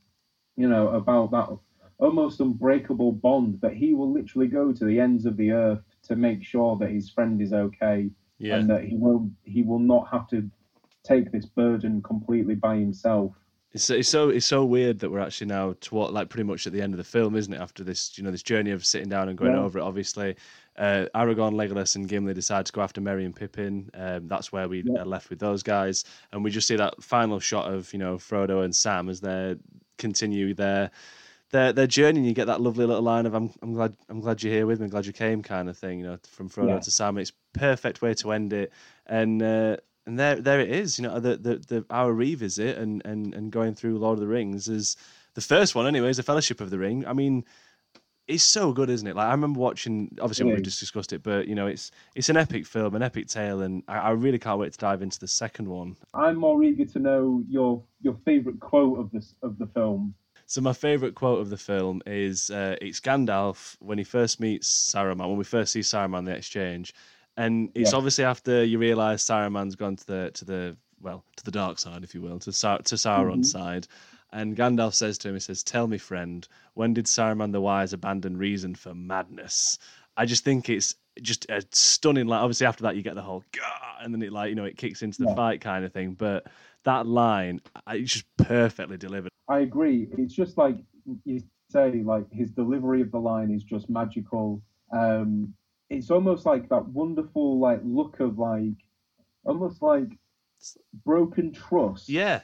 you 0.55 0.69
know 0.69 0.89
about 0.89 1.31
that 1.31 1.49
almost 1.99 2.39
unbreakable 2.39 3.11
bond 3.11 3.59
that 3.61 3.73
he 3.73 3.93
will 3.93 4.11
literally 4.11 4.47
go 4.47 4.73
to 4.73 4.85
the 4.85 4.99
ends 4.99 5.25
of 5.25 5.37
the 5.37 5.51
earth 5.51 5.81
to 6.03 6.15
make 6.15 6.43
sure 6.43 6.75
that 6.77 6.91
his 6.91 7.09
friend 7.09 7.41
is 7.41 7.53
okay 7.53 8.09
yeah. 8.39 8.57
and 8.57 8.69
that 8.69 8.83
he 8.83 8.95
will 8.97 9.29
he 9.43 9.63
will 9.63 9.79
not 9.79 10.07
have 10.11 10.27
to 10.27 10.49
take 11.03 11.31
this 11.31 11.45
burden 11.45 12.01
completely 12.01 12.55
by 12.55 12.77
himself. 12.77 13.33
It's, 13.73 13.89
it's 13.89 14.09
so 14.09 14.29
it's 14.29 14.45
so 14.45 14.63
weird 14.63 14.99
that 14.99 15.09
we're 15.09 15.19
actually 15.19 15.47
now 15.47 15.75
to 15.81 15.95
what 15.95 16.13
like 16.13 16.29
pretty 16.29 16.43
much 16.43 16.67
at 16.67 16.73
the 16.73 16.81
end 16.81 16.93
of 16.93 16.99
the 16.99 17.03
film, 17.03 17.35
isn't 17.35 17.51
it? 17.51 17.59
After 17.59 17.83
this, 17.83 18.15
you 18.17 18.23
know, 18.23 18.29
this 18.29 18.43
journey 18.43 18.69
of 18.69 18.85
sitting 18.85 19.09
down 19.09 19.29
and 19.29 19.37
going 19.37 19.53
yeah. 19.53 19.61
over 19.61 19.79
it. 19.79 19.81
Obviously, 19.81 20.35
uh, 20.77 21.05
Aragorn, 21.15 21.53
Legolas, 21.53 21.95
and 21.95 22.07
Gimli 22.07 22.35
decide 22.35 22.67
to 22.67 22.71
go 22.71 22.81
after 22.81 23.01
Merry 23.01 23.25
and 23.25 23.35
Pippin. 23.35 23.89
Um, 23.95 24.27
that's 24.27 24.51
where 24.51 24.69
we 24.69 24.83
yeah. 24.85 25.01
are 25.01 25.05
left 25.05 25.31
with 25.31 25.39
those 25.39 25.63
guys, 25.63 26.05
and 26.31 26.43
we 26.43 26.51
just 26.51 26.67
see 26.67 26.75
that 26.75 27.01
final 27.01 27.39
shot 27.39 27.71
of 27.71 27.91
you 27.93 27.99
know 27.99 28.17
Frodo 28.17 28.63
and 28.63 28.75
Sam 28.75 29.09
as 29.09 29.21
they 29.21 29.55
continue 29.97 30.53
their 30.53 30.91
their 31.49 31.73
their 31.73 31.87
journey. 31.87 32.19
And 32.19 32.27
you 32.27 32.35
get 32.35 32.45
that 32.45 32.61
lovely 32.61 32.85
little 32.85 33.01
line 33.01 33.25
of 33.25 33.33
"I'm 33.33 33.51
I'm 33.63 33.73
glad 33.73 33.95
I'm 34.07 34.19
glad 34.19 34.43
you're 34.43 34.53
here 34.53 34.67
with 34.67 34.81
me, 34.81 34.85
I'm 34.85 34.91
glad 34.91 35.07
you 35.07 35.13
came" 35.13 35.41
kind 35.41 35.67
of 35.67 35.75
thing. 35.79 35.99
You 35.99 36.05
know, 36.05 36.19
from 36.29 36.47
Frodo 36.47 36.69
yeah. 36.69 36.79
to 36.79 36.91
Sam. 36.91 37.17
It's 37.17 37.31
perfect 37.53 38.03
way 38.03 38.13
to 38.13 38.33
end 38.33 38.53
it, 38.53 38.71
and. 39.07 39.41
Uh, 39.41 39.77
and 40.05 40.19
there 40.19 40.35
there 40.35 40.59
it 40.59 40.69
is. 40.69 40.97
You 40.97 41.03
know, 41.03 41.19
the 41.19 41.37
the, 41.37 41.55
the 41.67 41.85
our 41.89 42.11
revisit 42.11 42.77
and, 42.77 43.01
and 43.05 43.33
and 43.33 43.51
going 43.51 43.75
through 43.75 43.97
Lord 43.97 44.15
of 44.15 44.21
the 44.21 44.27
Rings 44.27 44.67
is 44.67 44.97
the 45.33 45.41
first 45.41 45.75
one 45.75 45.87
anyway. 45.87 46.09
Is 46.09 46.19
a 46.19 46.23
Fellowship 46.23 46.61
of 46.61 46.69
the 46.69 46.79
Ring. 46.79 47.05
I 47.05 47.13
mean, 47.13 47.45
it's 48.27 48.43
so 48.43 48.71
good, 48.73 48.89
isn't 48.89 49.07
it? 49.07 49.15
Like 49.15 49.27
I 49.27 49.31
remember 49.31 49.59
watching. 49.59 50.15
Obviously, 50.21 50.49
It 50.49 50.55
we 50.55 50.61
just 50.61 50.79
discussed 50.79 51.13
it, 51.13 51.23
but 51.23 51.47
you 51.47 51.55
know, 51.55 51.67
it's 51.67 51.91
it's 52.15 52.29
an 52.29 52.37
epic 52.37 52.65
film, 52.65 52.95
an 52.95 53.03
epic 53.03 53.27
tale, 53.27 53.61
and 53.61 53.83
I, 53.87 53.97
I 53.97 54.09
really 54.11 54.39
can't 54.39 54.59
wait 54.59 54.73
to 54.73 54.77
dive 54.77 55.01
into 55.01 55.19
the 55.19 55.27
second 55.27 55.67
one. 55.67 55.95
I'm 56.13 56.37
more 56.37 56.63
eager 56.63 56.85
to 56.85 56.99
know 56.99 57.43
your 57.47 57.83
your 58.01 58.17
favourite 58.25 58.59
quote 58.59 58.99
of 58.99 59.11
this 59.11 59.35
of 59.41 59.57
the 59.57 59.67
film. 59.67 60.15
So 60.45 60.61
my 60.61 60.73
favourite 60.73 61.15
quote 61.15 61.39
of 61.39 61.49
the 61.49 61.57
film 61.57 62.01
is 62.05 62.49
uh, 62.49 62.75
it's 62.81 62.99
Gandalf 62.99 63.77
when 63.79 63.97
he 63.97 64.03
first 64.03 64.39
meets 64.39 64.67
Saruman, 64.93 65.27
when 65.27 65.37
we 65.37 65.45
first 65.45 65.71
see 65.71 65.79
Saruman 65.79 66.25
the 66.25 66.35
exchange, 66.35 66.93
and 67.37 67.69
it's 67.75 67.91
Yeah. 67.91 67.97
obviously 67.97 68.23
after 68.25 68.63
you 68.63 68.77
realise 68.79 69.23
Saruman's 69.25 69.75
gone 69.75 69.95
to 69.95 70.05
the 70.07 70.31
to 70.35 70.45
the 70.45 70.77
well 71.01 71.23
to 71.37 71.43
the 71.43 71.51
dark 71.51 71.79
side, 71.79 72.03
if 72.03 72.13
you 72.15 72.21
will, 72.21 72.39
to 72.39 72.51
Sa- 72.51 72.77
to 72.77 72.95
Sauron's 72.95 73.51
side. 73.51 73.87
And 74.31 74.55
Gandalf 74.57 74.93
says 74.95 75.17
to 75.19 75.29
him, 75.29 75.35
he 75.35 75.39
says, 75.39 75.63
"Tell 75.63 75.85
me, 75.87 75.97
friend, 75.99 76.47
when 76.73 76.93
did 76.95 77.05
Saruman 77.05 77.51
the 77.51 77.61
Wise 77.61 77.93
abandon 77.93 78.37
reason 78.37 78.73
for 78.75 78.93
madness?" 78.95 79.77
I 80.17 80.25
just 80.25 80.43
think 80.43 80.69
it's 80.69 80.95
just 81.21 81.45
a 81.49 81.63
stunning. 81.71 82.25
Like 82.27 82.41
obviously 82.41 82.65
after 82.67 82.83
that 82.83 82.95
you 82.95 83.03
get 83.03 83.15
the 83.15 83.21
whole 83.21 83.43
Gah! 83.51 83.97
and 84.01 84.13
then 84.13 84.21
it 84.23 84.31
like 84.33 84.49
you 84.49 84.55
know 84.55 84.65
it 84.65 84.77
kicks 84.77 85.01
into 85.03 85.19
the 85.21 85.29
Yeah. 85.29 85.35
fight 85.35 85.61
kind 85.61 85.85
of 85.85 85.91
thing. 85.93 86.13
But 86.13 86.47
that 86.83 87.05
line, 87.07 87.61
I- 87.85 87.95
it's 87.97 88.13
just 88.13 88.37
perfectly 88.37 88.97
delivered. 88.97 89.31
I 89.47 89.59
agree. 89.59 90.07
It's 90.17 90.33
just 90.33 90.57
like 90.57 90.77
you 91.25 91.41
say, 91.69 92.01
like 92.03 92.31
his 92.31 92.49
delivery 92.51 93.01
of 93.01 93.11
the 93.11 93.19
line 93.19 93.51
is 93.51 93.63
just 93.63 93.89
magical. 93.89 94.61
Um, 94.91 95.53
it's 95.93 96.11
almost 96.11 96.45
like 96.45 96.69
that 96.69 96.87
wonderful 96.87 97.59
like 97.59 97.81
look 97.83 98.19
of 98.19 98.37
like 98.39 98.73
almost 99.45 99.81
like 99.81 100.09
broken 101.05 101.51
trust. 101.53 102.09
Yeah, 102.09 102.41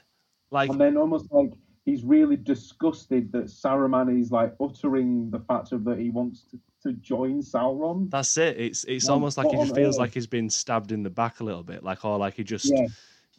like 0.51 0.71
and 0.71 0.79
then 0.79 0.97
almost 0.97 1.31
like 1.31 1.53
he's 1.85 2.03
really 2.03 2.35
disgusted 2.37 3.31
that 3.31 3.45
Saruman 3.45 4.19
is 4.19 4.31
like 4.31 4.53
uttering 4.59 5.31
the 5.31 5.39
fact 5.39 5.71
of 5.71 5.83
that 5.85 5.97
he 5.99 6.09
wants 6.09 6.43
to, 6.51 6.59
to 6.83 6.93
join 6.93 7.41
Sauron. 7.41 8.09
That's 8.11 8.37
it. 8.37 8.59
It's 8.59 8.83
it's 8.85 9.05
Like, 9.05 9.13
almost 9.13 9.37
like 9.37 9.51
he 9.51 9.57
just 9.57 9.73
feels 9.75 9.97
earth? 9.97 9.99
like 9.99 10.13
he's 10.13 10.27
been 10.27 10.49
stabbed 10.49 10.91
in 10.91 11.03
the 11.03 11.09
back 11.09 11.39
a 11.39 11.43
little 11.43 11.63
bit, 11.63 11.83
like 11.83 12.03
or 12.05 12.17
like 12.17 12.35
he 12.35 12.43
just 12.43 12.65
Yeah. 12.71 12.87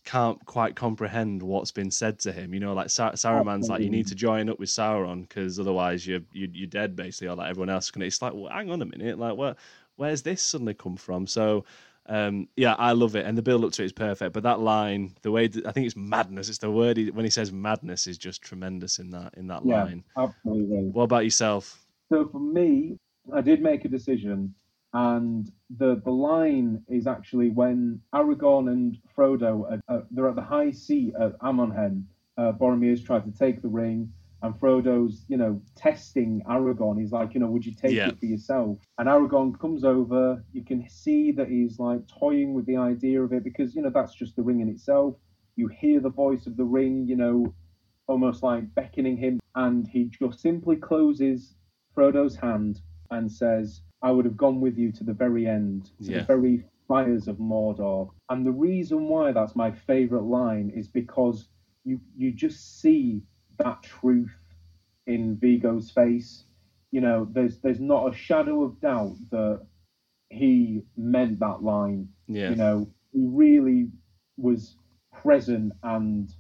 can't 0.05 0.45
quite 0.47 0.77
comprehend 0.77 1.43
what's 1.43 1.73
been 1.73 1.91
said 1.91 2.19
to 2.21 2.33
him. 2.33 2.55
You 2.55 2.61
know, 2.61 2.73
like 2.75 2.91
Sa- 2.91 3.13
Saruman's 3.13 3.69
like, 3.69 3.83
you 3.83 3.91
need 3.91 4.07
to 4.09 4.15
join 4.15 4.49
up 4.49 4.59
with 4.59 4.69
Sauron 4.71 5.23
because 5.23 5.59
otherwise 5.61 6.07
you're, 6.07 6.21
you're 6.33 6.49
you're 6.53 6.67
dead 6.69 6.97
basically, 6.97 7.29
or 7.29 7.37
like 7.37 7.51
everyone 7.51 7.71
else 7.71 7.91
gonna. 7.91 8.07
It's 8.07 8.23
like, 8.23 8.33
well, 8.35 8.51
hang 8.51 8.71
on 8.71 8.83
a 8.83 8.87
minute, 8.87 9.19
like 9.19 9.37
where 9.37 9.57
where's 10.01 10.23
this 10.23 10.43
suddenly 10.43 10.75
come 10.75 10.97
from? 10.97 11.27
So. 11.27 11.65
Um, 12.07 12.49
yeah, 12.57 12.75
I 12.75 12.91
love 12.91 13.15
it, 13.15 13.25
and 13.25 13.39
the 13.39 13.43
build 13.43 13.65
up 13.65 13.71
to 13.73 13.83
it 13.83 13.87
is 13.87 13.93
perfect. 13.93 14.33
But 14.33 14.43
that 14.43 14.59
line, 14.59 15.15
the 15.23 15.31
way 15.31 15.47
that, 15.47 15.65
I 15.65 15.71
think 15.71 15.87
it's 15.87 15.95
madness. 15.95 16.49
It's 16.49 16.59
the 16.59 16.71
word 16.71 16.97
he, 16.97 17.11
when 17.11 17.25
he 17.25 17.31
says 17.31 17.53
madness 17.53 18.09
is 18.09 18.19
just 18.19 18.43
tremendous 18.43 18.99
in 18.99 19.11
that 19.11 19.35
in 19.37 19.47
that 19.47 19.65
Yeah. 19.65 19.85
line. 19.85 20.03
Absolutely. 20.17 20.89
What 20.91 21.05
about 21.05 21.25
yourself? 21.25 21.87
So 22.09 22.27
for 22.27 22.41
me, 22.41 22.97
I 23.33 23.43
did 23.43 23.63
make 23.63 23.85
a 23.85 23.89
decision, 23.89 24.53
and 24.93 25.53
the 25.79 26.01
the 26.05 26.11
line 26.11 26.83
is 26.89 27.07
actually 27.07 27.51
when 27.51 28.01
Aragorn 28.13 28.73
and 28.73 28.99
Frodo 29.15 29.71
are, 29.71 29.81
are, 29.95 30.07
they're 30.11 30.31
at 30.31 30.35
the 30.35 30.43
high 30.43 30.73
seat 30.73 31.13
at 31.21 31.35
Amon 31.43 31.71
Hen. 31.71 32.09
Uh, 32.37 32.51
Boromir's 32.53 33.05
tried 33.05 33.25
to 33.27 33.39
take 33.39 33.63
the 33.63 33.69
ring, 33.69 34.13
and 34.43 34.55
Frodo's 34.59 35.25
you 35.29 35.37
know 35.37 35.61
testing 35.77 36.43
Aragorn. 36.49 36.99
He's 37.01 37.13
like, 37.13 37.35
you 37.35 37.41
know, 37.41 37.47
would 37.49 37.65
you 37.67 37.73
take 37.75 37.95
Yeah. 37.95 38.09
it 38.09 38.19
for 38.19 38.27
yourself? 38.27 38.79
And 38.99 39.09
Aragorn 39.09 39.59
comes 39.59 39.85
over. 39.85 40.45
You 40.53 40.65
can 40.65 40.89
see 40.89 41.33
that 41.33 41.49
he's 41.49 41.79
like 41.79 42.07
toying 42.07 42.55
with 42.55 42.67
the 42.67 42.77
idea 42.77 43.23
of 43.23 43.33
it 43.33 43.45
because 43.45 43.75
you 43.75 43.83
know 43.83 43.91
that's 43.91 44.15
just 44.15 44.37
the 44.37 44.43
ring 44.43 44.61
in 44.61 44.69
itself. 44.69 45.17
You 45.57 45.69
hear 45.69 46.01
the 46.01 46.11
voice 46.11 46.47
of 46.47 46.57
the 46.57 46.65
ring, 46.65 47.07
you 47.07 47.17
know, 47.17 47.55
almost 48.07 48.43
like 48.43 48.75
beckoning 48.75 49.17
him, 49.17 49.41
and 49.55 49.87
he 49.87 50.05
just 50.07 50.41
simply 50.41 50.77
closes 50.77 51.55
Frodo's 51.95 52.37
hand 52.37 52.81
and 53.11 53.31
says, 53.31 53.83
I 54.03 54.11
would 54.13 54.25
have 54.25 54.37
gone 54.37 54.61
with 54.61 54.79
you 54.79 54.93
to 54.93 55.05
the 55.05 55.13
very 55.13 55.47
end, 55.47 55.91
to 55.99 56.13
Yeah. 56.13 56.19
the 56.21 56.25
very 56.25 56.65
fires 56.89 57.29
of 57.29 57.37
Mordor. 57.39 58.09
And 58.31 58.47
the 58.47 58.53
reason 58.53 59.09
why 59.09 59.33
that's 59.33 59.55
my 59.57 59.71
favourite 59.71 60.25
line 60.25 60.71
is 60.71 60.89
because 60.89 61.49
you 61.85 62.01
you 62.17 62.33
just 62.33 62.81
see 62.81 63.23
that 63.63 63.83
truth 63.83 64.35
in 65.07 65.37
Viggo's 65.37 65.91
face. 65.91 66.45
You 66.91 67.01
know, 67.01 67.29
there's 67.31 67.59
there's 67.59 67.81
not 67.81 68.13
a 68.13 68.17
shadow 68.17 68.63
of 68.63 68.81
doubt 68.81 69.17
that 69.31 69.65
he 70.31 70.83
meant 70.97 71.41
that 71.41 71.63
line 71.63 72.09
Yeah, 72.27 72.51
you 72.51 72.57
know, 72.57 72.89
he 73.13 73.21
really 73.27 73.89
was 74.37 74.77
present 75.23 75.73
and, 75.83 76.33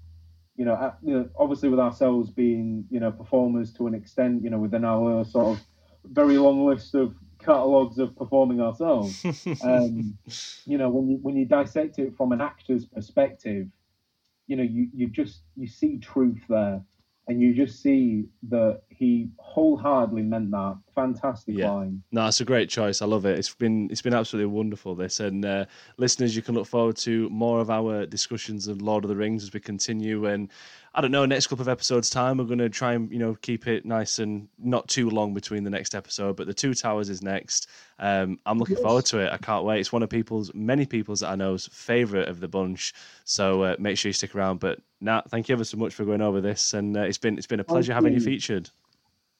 you 0.57 0.65
know, 0.65 0.75
at, 0.75 0.97
you 1.03 1.15
know, 1.15 1.29
obviously 1.39 1.69
with 1.69 1.81
ourselves 1.81 2.31
being, 2.31 2.85
you 2.91 3.01
know, 3.01 3.11
performers 3.11 3.73
to 3.75 3.87
an 3.87 3.95
extent, 3.95 4.43
you 4.43 4.51
know, 4.51 4.59
within 4.59 4.85
our 4.85 5.25
sort 5.25 5.59
of 5.59 5.65
very 6.05 6.39
long 6.39 6.67
list 6.67 6.95
of 6.95 7.15
catalogues 7.39 7.99
of 7.99 8.17
performing 8.17 8.61
ourselves, 8.61 9.25
um, 9.63 10.17
you 10.67 10.79
know, 10.79 10.91
when 10.91 11.09
you 11.09 11.19
when 11.23 11.37
you 11.37 11.45
dissect 11.45 11.99
it 11.99 12.17
from 12.17 12.33
an 12.33 12.41
actor's 12.41 12.85
perspective, 12.85 13.67
you 14.47 14.57
know, 14.57 14.63
you 14.63 14.89
you 14.95 15.09
just 15.09 15.41
you 15.57 15.67
see 15.67 15.99
truth 15.99 16.41
there, 16.49 16.83
and 17.31 17.41
you 17.41 17.55
just 17.55 17.81
see 17.81 18.27
that 18.49 18.83
he 18.89 19.31
wholeheartedly 19.39 20.23
meant 20.23 20.51
that. 20.51 20.79
Fantastic 20.95 21.57
Yeah. 21.57 21.71
line. 21.71 22.03
No, 22.13 22.27
it's 22.27 22.41
a 22.41 22.45
great 22.45 22.69
choice. 22.69 23.01
I 23.03 23.07
love 23.07 23.25
it. 23.27 23.39
It's 23.39 23.55
been 23.55 23.89
it's 23.91 24.03
been 24.03 24.15
absolutely 24.15 24.53
wonderful. 24.53 24.95
This 24.95 25.21
and 25.21 25.45
uh, 25.45 25.65
listeners, 25.97 26.35
you 26.35 26.43
can 26.43 26.55
look 26.55 26.67
forward 26.67 26.97
to 26.99 27.29
more 27.31 27.61
of 27.61 27.71
our 27.71 28.07
discussions 28.07 28.69
of 28.69 28.83
Lord 28.83 29.05
of 29.05 29.09
the 29.09 29.17
Rings 29.17 29.43
as 29.43 29.53
we 29.53 29.61
continue. 29.61 30.27
And 30.27 30.49
I 30.95 31.01
don't 31.01 31.13
know, 31.13 31.25
next 31.25 31.47
couple 31.47 31.63
of 31.63 31.69
episodes 31.69 32.11
time, 32.11 32.39
we're 32.39 32.45
going 32.45 32.59
to 32.59 32.69
try 32.69 32.95
and 32.95 33.11
you 33.13 33.19
know 33.19 33.37
keep 33.43 33.67
it 33.67 33.85
nice 33.85 34.19
and 34.19 34.49
not 34.59 34.89
too 34.89 35.09
long 35.11 35.35
between 35.35 35.63
the 35.65 35.71
next 35.71 35.95
episode. 35.95 36.37
But 36.37 36.47
the 36.47 36.55
Two 36.55 36.75
Towers 36.75 37.09
is 37.09 37.23
next. 37.23 37.69
Um, 37.99 38.39
I'm 38.47 38.59
looking 38.59 38.77
Yes. 38.77 38.83
forward 38.83 39.05
to 39.07 39.19
it. 39.21 39.33
I 39.33 39.37
can't 39.39 39.65
wait. 39.65 39.81
It's 39.81 39.93
one 39.93 40.03
of 40.03 40.09
people's 40.11 40.53
many 40.55 40.87
people's 40.87 41.21
that 41.21 41.31
I 41.31 41.35
know's 41.37 41.69
favorite 41.69 42.29
of 42.29 42.41
the 42.41 42.49
bunch. 42.49 42.93
So 43.25 43.63
uh, 43.63 43.77
make 43.79 43.99
sure 43.99 44.09
you 44.09 44.15
stick 44.15 44.35
around. 44.35 44.59
But 44.61 44.81
Nat, 45.01 45.31
thank 45.31 45.49
you 45.49 45.55
ever 45.55 45.65
so 45.65 45.77
much 45.77 45.95
for 45.95 46.05
going 46.05 46.21
over 46.23 46.41
this, 46.41 46.75
and 46.75 46.97
uh, 46.97 47.03
it's 47.03 47.19
been 47.19 47.39
it's 47.39 47.47
been 47.47 47.61
a 47.61 47.65
pleasure 47.65 47.95
having 47.95 48.13
you 48.13 48.19
you. 48.19 48.25
featured. 48.25 48.71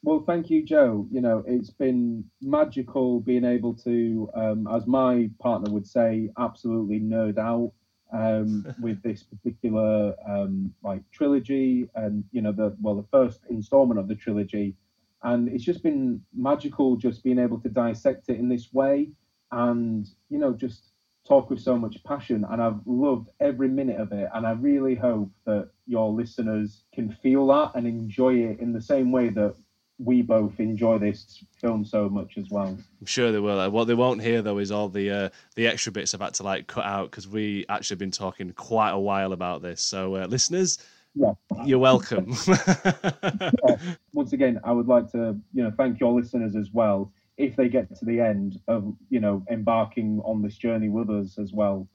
Well, 0.03 0.23
thank 0.25 0.49
you, 0.49 0.63
Joe. 0.63 1.07
You 1.11 1.21
know, 1.21 1.43
it's 1.45 1.69
been 1.69 2.25
magical 2.41 3.19
being 3.19 3.45
able 3.45 3.73
to, 3.75 4.29
um, 4.33 4.67
as 4.67 4.87
my 4.87 5.29
partner 5.39 5.71
would 5.71 5.85
say, 5.85 6.29
absolutely 6.39 6.99
nerd 6.99 7.37
out 7.37 7.71
um, 8.11 8.65
with 8.81 9.01
this 9.03 9.23
particular 9.23 10.15
um, 10.27 10.73
like 10.83 11.03
trilogy, 11.11 11.87
and 11.95 12.23
you 12.31 12.41
know, 12.41 12.51
the 12.51 12.75
well, 12.81 12.95
the 12.95 13.07
first 13.11 13.41
installment 13.49 13.99
of 13.99 14.07
the 14.07 14.15
trilogy, 14.15 14.75
and 15.23 15.47
it's 15.49 15.63
just 15.63 15.83
been 15.83 16.21
magical 16.33 16.95
just 16.95 17.23
being 17.23 17.37
able 17.39 17.59
to 17.61 17.69
dissect 17.69 18.29
it 18.29 18.39
in 18.39 18.49
this 18.49 18.73
way, 18.73 19.11
and 19.51 20.07
you 20.29 20.39
know, 20.39 20.53
just 20.53 20.93
talk 21.27 21.51
with 21.51 21.59
so 21.59 21.77
much 21.77 22.03
passion. 22.03 22.43
And 22.49 22.59
I've 22.59 22.79
loved 22.87 23.29
every 23.39 23.67
minute 23.67 23.99
of 23.99 24.11
it, 24.11 24.29
and 24.33 24.47
I 24.47 24.51
really 24.53 24.95
hope 24.95 25.29
that 25.45 25.69
your 25.85 26.11
listeners 26.11 26.85
can 26.91 27.11
feel 27.11 27.45
that 27.47 27.73
and 27.75 27.85
enjoy 27.85 28.35
it 28.35 28.59
in 28.59 28.73
the 28.73 28.81
same 28.81 29.11
way 29.11 29.29
that 29.29 29.55
we 30.03 30.21
both 30.21 30.59
enjoy 30.59 30.97
this 30.97 31.43
film 31.59 31.85
so 31.85 32.09
much 32.09 32.37
as 32.37 32.49
well. 32.49 32.67
I'm 32.99 33.05
sure 33.05 33.31
they 33.31 33.39
will. 33.39 33.69
What 33.69 33.85
they 33.85 33.93
won't 33.93 34.21
hear 34.21 34.41
though 34.41 34.57
is 34.57 34.71
all 34.71 34.89
the 34.89 35.09
uh, 35.11 35.29
the 35.55 35.67
extra 35.67 35.91
bits 35.91 36.13
I've 36.13 36.21
had 36.21 36.33
to 36.35 36.43
like 36.43 36.67
cut 36.67 36.85
out 36.85 37.11
because 37.11 37.27
we 37.27 37.65
actually 37.69 37.97
been 37.97 38.11
talking 38.11 38.51
quite 38.53 38.91
a 38.91 38.99
while 38.99 39.33
about 39.33 39.61
this. 39.61 39.81
So 39.81 40.15
uh, 40.15 40.25
listeners, 40.27 40.79
Yeah. 41.15 41.33
you're 41.65 41.79
welcome. 41.79 42.35
Once 44.13 44.33
again, 44.33 44.59
I 44.63 44.71
would 44.71 44.87
like 44.87 45.11
to, 45.11 45.37
you 45.53 45.63
know, 45.63 45.71
thank 45.77 45.99
your 45.99 46.13
listeners 46.13 46.55
as 46.55 46.69
well 46.71 47.11
if 47.37 47.55
they 47.55 47.69
get 47.69 47.95
to 47.95 48.05
the 48.05 48.19
end 48.19 48.59
of, 48.67 48.93
you 49.09 49.19
know, 49.19 49.43
embarking 49.49 50.21
on 50.25 50.41
this 50.41 50.57
journey 50.57 50.89
with 50.89 51.09
us 51.09 51.37
as 51.39 51.53
well. 51.53 51.87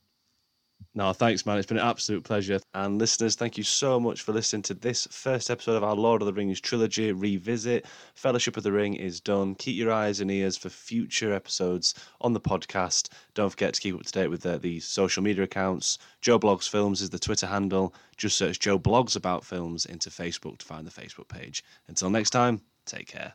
No, 0.97 1.12
thanks, 1.12 1.44
man. 1.44 1.59
It's 1.59 1.66
been 1.66 1.77
an 1.77 1.86
absolute 1.86 2.24
pleasure. 2.24 2.59
And 2.73 2.98
listeners, 2.98 3.36
thank 3.36 3.59
you 3.59 3.64
so 3.64 4.01
much 4.01 4.23
for 4.23 4.32
listening 4.32 4.62
to 4.62 4.74
this 4.74 5.06
first 5.10 5.51
episode 5.51 5.77
of 5.77 5.85
our 5.85 5.94
Lord 5.94 6.23
of 6.23 6.27
the 6.27 6.32
Rings 6.32 6.59
trilogy 6.59 7.12
revisit. 7.12 7.85
Fellowship 8.14 8.56
of 8.56 8.62
the 8.62 8.73
Ring 8.73 8.94
is 8.94 9.20
done. 9.20 9.55
Keep 9.56 9.77
your 9.77 9.93
eyes 9.93 10.20
and 10.20 10.31
ears 10.31 10.56
for 10.56 10.70
future 10.70 11.35
episodes 11.35 11.93
on 12.23 12.32
the 12.32 12.40
podcast. 12.40 13.10
Don't 13.35 13.51
forget 13.51 13.74
to 13.74 13.81
keep 13.82 13.94
up 13.94 14.05
to 14.05 14.12
date 14.12 14.28
with 14.28 14.47
uh, 14.47 14.56
the 14.56 14.81
social 14.81 15.23
media 15.23 15.44
accounts. 15.44 15.98
Joe 16.23 16.39
Blogs 16.39 16.66
Films 16.66 17.02
is 17.02 17.10
the 17.10 17.18
Twitter 17.18 17.47
handle. 17.47 17.94
Just 18.16 18.39
search 18.39 18.59
Joe 18.59 18.78
Blogs 18.78 19.16
About 19.16 19.44
Films 19.44 19.85
into 19.85 20.09
Facebook 20.09 20.56
to 20.59 20.64
find 20.64 20.86
the 20.86 20.90
Facebook 20.90 21.28
page. 21.28 21.62
Until 21.89 22.09
next 22.09 22.31
time, 22.31 22.62
take 22.86 23.06
care. 23.06 23.35